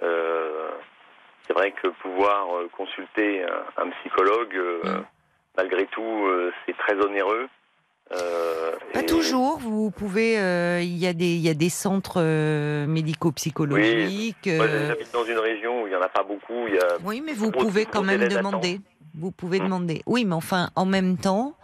euh, 0.02 0.70
c'est 1.48 1.54
vrai 1.54 1.72
que 1.82 1.88
pouvoir 2.02 2.48
euh, 2.56 2.70
consulter 2.76 3.44
un, 3.44 3.84
un 3.84 3.90
psychologue, 4.02 4.56
euh, 4.56 4.82
Mm. 5.00 5.04
malgré 5.58 5.86
tout, 5.88 6.02
euh, 6.28 6.52
c'est 6.66 6.76
très 6.78 6.96
onéreux. 6.96 7.48
Euh, 8.12 8.72
Pas 8.94 9.02
et- 9.02 9.06
toujours. 9.08 9.58
Vous 9.60 9.90
pouvez. 9.90 10.38
euh, 10.40 10.80
Il 10.82 10.96
y 10.98 11.08
a 11.08 11.14
des 11.14 11.26
il 11.36 11.42
y 11.42 11.50
a 11.50 11.54
des 11.56 11.70
centres 11.70 12.18
euh, 12.22 12.86
médico-psychologiques. 12.88 14.46
Moi, 14.48 14.66
euh, 14.66 14.88
j'habite 14.90 15.12
dans 15.14 15.26
une 15.26 15.40
région 15.40 15.82
où 15.84 15.88
il 15.88 15.90
n'y 15.90 15.96
en 15.96 16.02
a 16.02 16.10
pas 16.10 16.24
beaucoup. 16.24 16.68
Y 16.68 16.78
a... 16.78 16.98
oui, 17.04 17.22
mais 17.26 17.34
vous 17.34 17.52
pouvez 17.52 17.86
quand 17.86 18.04
même 18.04 18.28
demander. 18.28 18.80
Vous 19.18 19.32
pouvez 19.32 19.60
Mm. 19.60 19.64
demander. 19.64 20.02
Oui, 20.06 20.26
mais 20.26 20.36
enfin, 20.36 20.70
en 20.76 20.86
même 20.86 21.18
temps, 21.18 21.56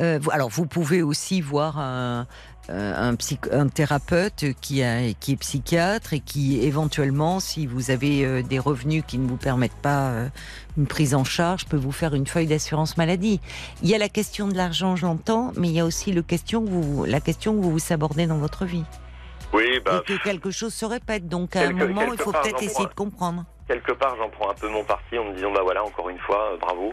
euh, 0.00 0.18
vous- 0.20 0.30
alors 0.32 0.48
vous 0.48 0.66
pouvez 0.66 1.02
aussi 1.02 1.40
voir 1.40 1.78
un, 1.78 2.22
euh, 2.22 2.24
un, 2.68 3.14
psych- 3.16 3.48
un 3.52 3.68
thérapeute 3.68 4.44
qui, 4.60 4.82
a, 4.82 5.12
qui 5.18 5.32
est 5.32 5.36
psychiatre 5.36 6.12
et 6.14 6.20
qui 6.20 6.60
éventuellement, 6.64 7.40
si 7.40 7.66
vous 7.66 7.90
avez 7.90 8.24
euh, 8.24 8.42
des 8.42 8.58
revenus 8.58 9.04
qui 9.06 9.18
ne 9.18 9.28
vous 9.28 9.36
permettent 9.36 9.72
pas 9.76 10.08
euh, 10.10 10.28
une 10.76 10.86
prise 10.86 11.14
en 11.14 11.24
charge, 11.24 11.66
peut 11.66 11.76
vous 11.76 11.92
faire 11.92 12.14
une 12.14 12.26
feuille 12.26 12.46
d'assurance 12.46 12.96
maladie. 12.96 13.40
Il 13.82 13.88
y 13.88 13.94
a 13.94 13.98
la 13.98 14.08
question 14.08 14.48
de 14.48 14.54
l'argent, 14.56 14.96
je 14.96 15.06
l'entends, 15.06 15.52
mais 15.56 15.68
il 15.68 15.74
y 15.74 15.80
a 15.80 15.84
aussi 15.84 16.12
le 16.12 16.22
question 16.22 16.64
que 16.64 16.70
vous, 16.70 17.04
la 17.04 17.20
question 17.20 17.54
que 17.54 17.60
vous 17.60 17.70
vous 17.72 17.78
sabordez 17.78 18.26
dans 18.26 18.38
votre 18.38 18.64
vie 18.64 18.84
Oui, 19.52 19.80
bah, 19.84 20.00
et 20.02 20.06
que 20.16 20.22
quelque 20.22 20.50
chose 20.50 20.72
se 20.74 20.84
répète. 20.84 21.28
Donc 21.28 21.56
à 21.56 21.60
un 21.60 21.66
Quelque- 21.68 21.84
moment, 21.84 22.12
il 22.12 22.18
faut 22.18 22.32
peut-être 22.32 22.62
essayer 22.62 22.86
de 22.88 22.94
comprendre. 22.94 23.44
quelque 23.68 23.92
part, 23.92 24.16
j'en 24.16 24.28
prends 24.30 24.50
un 24.50 24.54
peu 24.54 24.68
mon 24.68 24.84
parti 24.84 25.18
en 25.18 25.24
me 25.24 25.34
disant, 25.34 25.52
bah 25.52 25.60
voilà, 25.62 25.84
encore 25.84 26.08
une 26.08 26.18
fois, 26.18 26.52
euh, 26.52 26.56
bravo. 26.60 26.92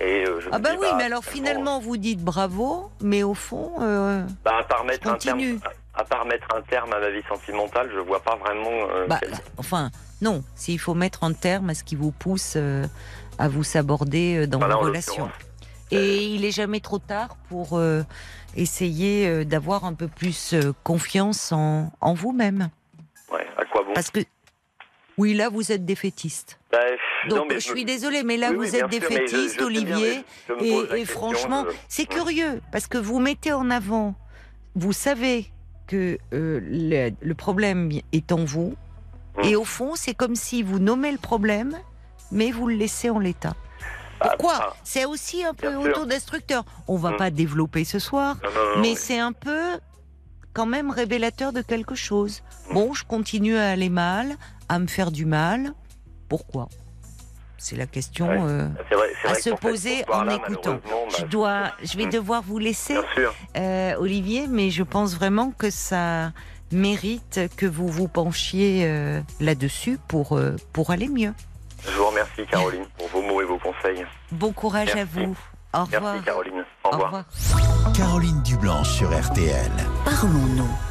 Et 0.00 0.24
euh, 0.26 0.40
je 0.40 0.48
Ah 0.52 0.58
bah 0.58 0.70
dis, 0.72 0.78
oui, 0.80 0.86
mais 0.96 1.04
alors 1.04 1.24
finalement 1.24 1.78
vous 1.78 1.96
dites 1.98 2.22
bravo, 2.24 2.90
mais 3.02 3.22
au 3.22 3.34
fond, 3.34 3.72
euh, 3.80 4.24
bah, 4.44 4.56
à 4.60 4.62
part 4.64 4.84
mettre 4.84 5.08
un 5.08 5.14
terme, 5.16 5.40
à 5.94 6.04
part 6.04 6.24
mettre 6.24 6.46
un 6.54 6.62
terme 6.62 6.92
à 6.94 7.00
ma 7.00 7.10
vie 7.10 7.22
sentimentale, 7.28 7.90
je 7.94 7.98
vois 8.00 8.20
pas 8.20 8.36
vraiment. 8.36 8.70
euh, 8.94 9.06
bah, 9.06 9.18
quel- 9.20 9.34
enfin 9.58 9.90
non, 10.22 10.42
s'il 10.54 10.78
faut 10.78 10.94
mettre 10.94 11.22
un 11.24 11.32
terme 11.34 11.68
à 11.70 11.74
ce 11.74 11.84
qui 11.84 11.96
vous 11.96 12.12
pousse 12.12 12.54
euh, 12.56 12.86
à 13.38 13.48
vous 13.48 13.62
saborder 13.62 14.36
euh, 14.38 14.46
dans 14.46 14.58
Voilà, 14.58 14.76
vos 14.76 14.82
relations. 14.82 15.28
Et 15.90 16.24
il 16.26 16.44
est 16.44 16.50
jamais 16.52 16.78
trop 16.80 16.98
tard 17.00 17.36
pour 17.48 17.78
essayer 18.56 19.44
d'avoir 19.44 19.84
un 19.84 19.94
peu 19.94 20.06
plus 20.08 20.54
confiance 20.84 21.50
en, 21.52 21.92
en 22.00 22.14
vous-même. 22.14 22.70
Ouais, 23.32 23.46
à 23.56 23.64
quoi 23.64 23.82
bon? 23.82 23.92
Parce 23.92 24.10
que 24.10 24.20
oui, 25.20 25.34
là 25.34 25.48
vous 25.48 25.70
êtes 25.72 25.84
défaitiste. 25.84 26.58
Bah, 26.72 26.78
Donc 27.28 27.38
non, 27.38 27.44
mais 27.48 27.54
je 27.56 27.60
suis 27.72 27.84
désolée, 27.84 28.22
mais 28.22 28.36
là 28.36 28.50
Oui, 28.50 28.56
oui, 28.58 28.66
vous 28.68 28.76
êtes 28.76 28.84
je- 28.92 28.98
défaitiste, 28.98 29.34
je 29.36 29.48
sais 29.48 29.56
bien, 29.56 29.66
Olivier. 29.96 30.24
je 30.48 30.94
Et, 30.96 31.04
franchement, 31.04 31.64
c'est 31.88 32.06
curieux 32.06 32.60
parce 32.72 32.86
que 32.86 32.98
vous 32.98 33.18
mettez 33.20 33.52
en 33.52 33.70
avant, 33.70 34.14
vous 34.74 34.92
savez 34.92 35.50
que 35.86 36.18
euh, 36.32 36.60
le, 36.62 37.10
le 37.20 37.34
problème 37.34 37.90
est 38.12 38.32
en 38.32 38.44
vous, 38.44 38.74
Mm. 39.36 39.44
et 39.44 39.54
au 39.56 39.64
fond, 39.64 39.92
c'est 39.94 40.14
comme 40.14 40.34
si 40.34 40.62
vous 40.62 40.78
nommez 40.80 41.12
le 41.12 41.18
problème, 41.18 41.78
mais 42.32 42.50
vous 42.50 42.66
le 42.66 42.74
laissez 42.74 43.10
en 43.10 43.18
l'état. 43.20 43.54
Bah, 44.20 44.34
Pourquoi 44.36 44.54
ah, 44.60 44.72
C'est 44.82 45.04
aussi 45.04 45.44
un 45.44 45.54
peu 45.54 45.74
autodestructeur. 45.76 46.64
On 46.88 46.96
va 46.96 47.12
Mm. 47.12 47.16
pas 47.16 47.30
développer 47.30 47.84
ce 47.84 47.98
soir, 48.00 48.36
non, 48.42 48.50
non, 48.50 48.76
non, 48.76 48.80
mais 48.82 48.94
c'est 48.96 49.18
un 49.20 49.32
peu 49.32 49.78
quand 50.52 50.66
même 50.66 50.90
révélateur 50.90 51.52
de 51.52 51.62
quelque 51.62 51.94
chose. 51.94 52.42
Mm. 52.70 52.74
Bon, 52.74 52.92
je 52.92 53.04
continue 53.04 53.56
à 53.56 53.70
aller 53.70 53.88
mal, 53.88 54.36
à 54.70 54.78
me 54.78 54.86
faire 54.86 55.10
du 55.10 55.26
mal. 55.26 55.72
Pourquoi? 56.28 56.68
C'est 57.58 57.76
la 57.76 57.86
question. 57.86 58.26
Ouais. 58.28 58.38
euh, 58.40 58.68
vrai- 58.90 59.12
à 59.30 59.34
se 59.34 59.50
poser 59.50 60.04
en 60.10 60.26
écoutant. 60.30 60.74
bah, 60.82 61.16
Je 61.18 61.24
dois, 61.26 61.72
je 61.82 61.98
vais 61.98 62.06
Mm. 62.06 62.10
devoir 62.10 62.42
vous 62.42 62.58
laisser, 62.58 62.96
euh, 63.58 63.94
Olivier, 63.98 64.46
mais 64.48 64.70
je 64.70 64.82
pense 64.82 65.14
vraiment 65.14 65.50
que 65.50 65.68
ça 65.68 66.32
mérite 66.72 67.40
que 67.56 67.66
vous 67.66 67.88
vous 67.88 68.08
penchiez 68.08 68.84
euh, 68.86 69.20
là-dessus 69.40 69.98
pour 70.08 70.36
euh, 70.38 70.56
pour 70.72 70.90
aller 70.90 71.08
mieux. 71.08 71.34
Je 71.84 71.90
vous 71.90 72.06
remercie, 72.06 72.46
Caroline, 72.50 72.84
pour 72.96 73.08
vos 73.08 73.22
mots 73.22 73.42
et 73.42 73.44
vos 73.44 73.58
conseils. 73.58 74.06
Bon 74.32 74.52
courage 74.52 74.94
à 74.96 75.04
vous. 75.04 75.36
Au 75.74 75.84
revoir. 75.84 76.14
Merci, 76.14 76.24
Caroline. 76.24 76.64
Au 76.84 76.88
Au 76.88 76.90
revoir. 76.92 77.06
revoir. 77.08 77.92
Caroline 77.94 78.42
Dublanche 78.42 78.88
sur 78.90 79.10
RTL. 79.10 79.70
Parlons-nous. 80.04 80.89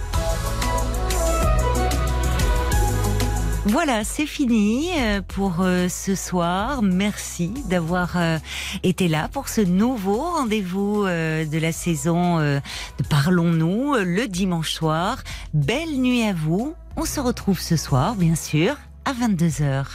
Voilà, 3.65 4.03
c'est 4.05 4.25
fini 4.25 4.89
euh, 4.97 5.21
pour 5.21 5.57
euh, 5.59 5.89
ce 5.89 6.15
soir. 6.15 6.81
Merci 6.81 7.49
d'avoir 7.65 8.15
euh, 8.15 8.37
été 8.83 9.07
là 9.09 9.27
pour 9.31 9.49
ce 9.49 9.59
nouveau 9.59 10.21
rendez-vous 10.21 11.03
de 11.05 11.59
la 11.59 11.71
saison 11.71 12.39
de 12.39 12.61
Parlons-nous 13.09 13.95
le 13.95 14.27
dimanche 14.27 14.71
soir. 14.71 15.23
Belle 15.53 15.99
nuit 15.99 16.23
à 16.23 16.33
vous. 16.33 16.73
On 16.95 17.05
se 17.05 17.19
retrouve 17.19 17.59
ce 17.59 17.75
soir, 17.75 18.15
bien 18.15 18.35
sûr, 18.35 18.75
à 19.05 19.13
22h. 19.13 19.85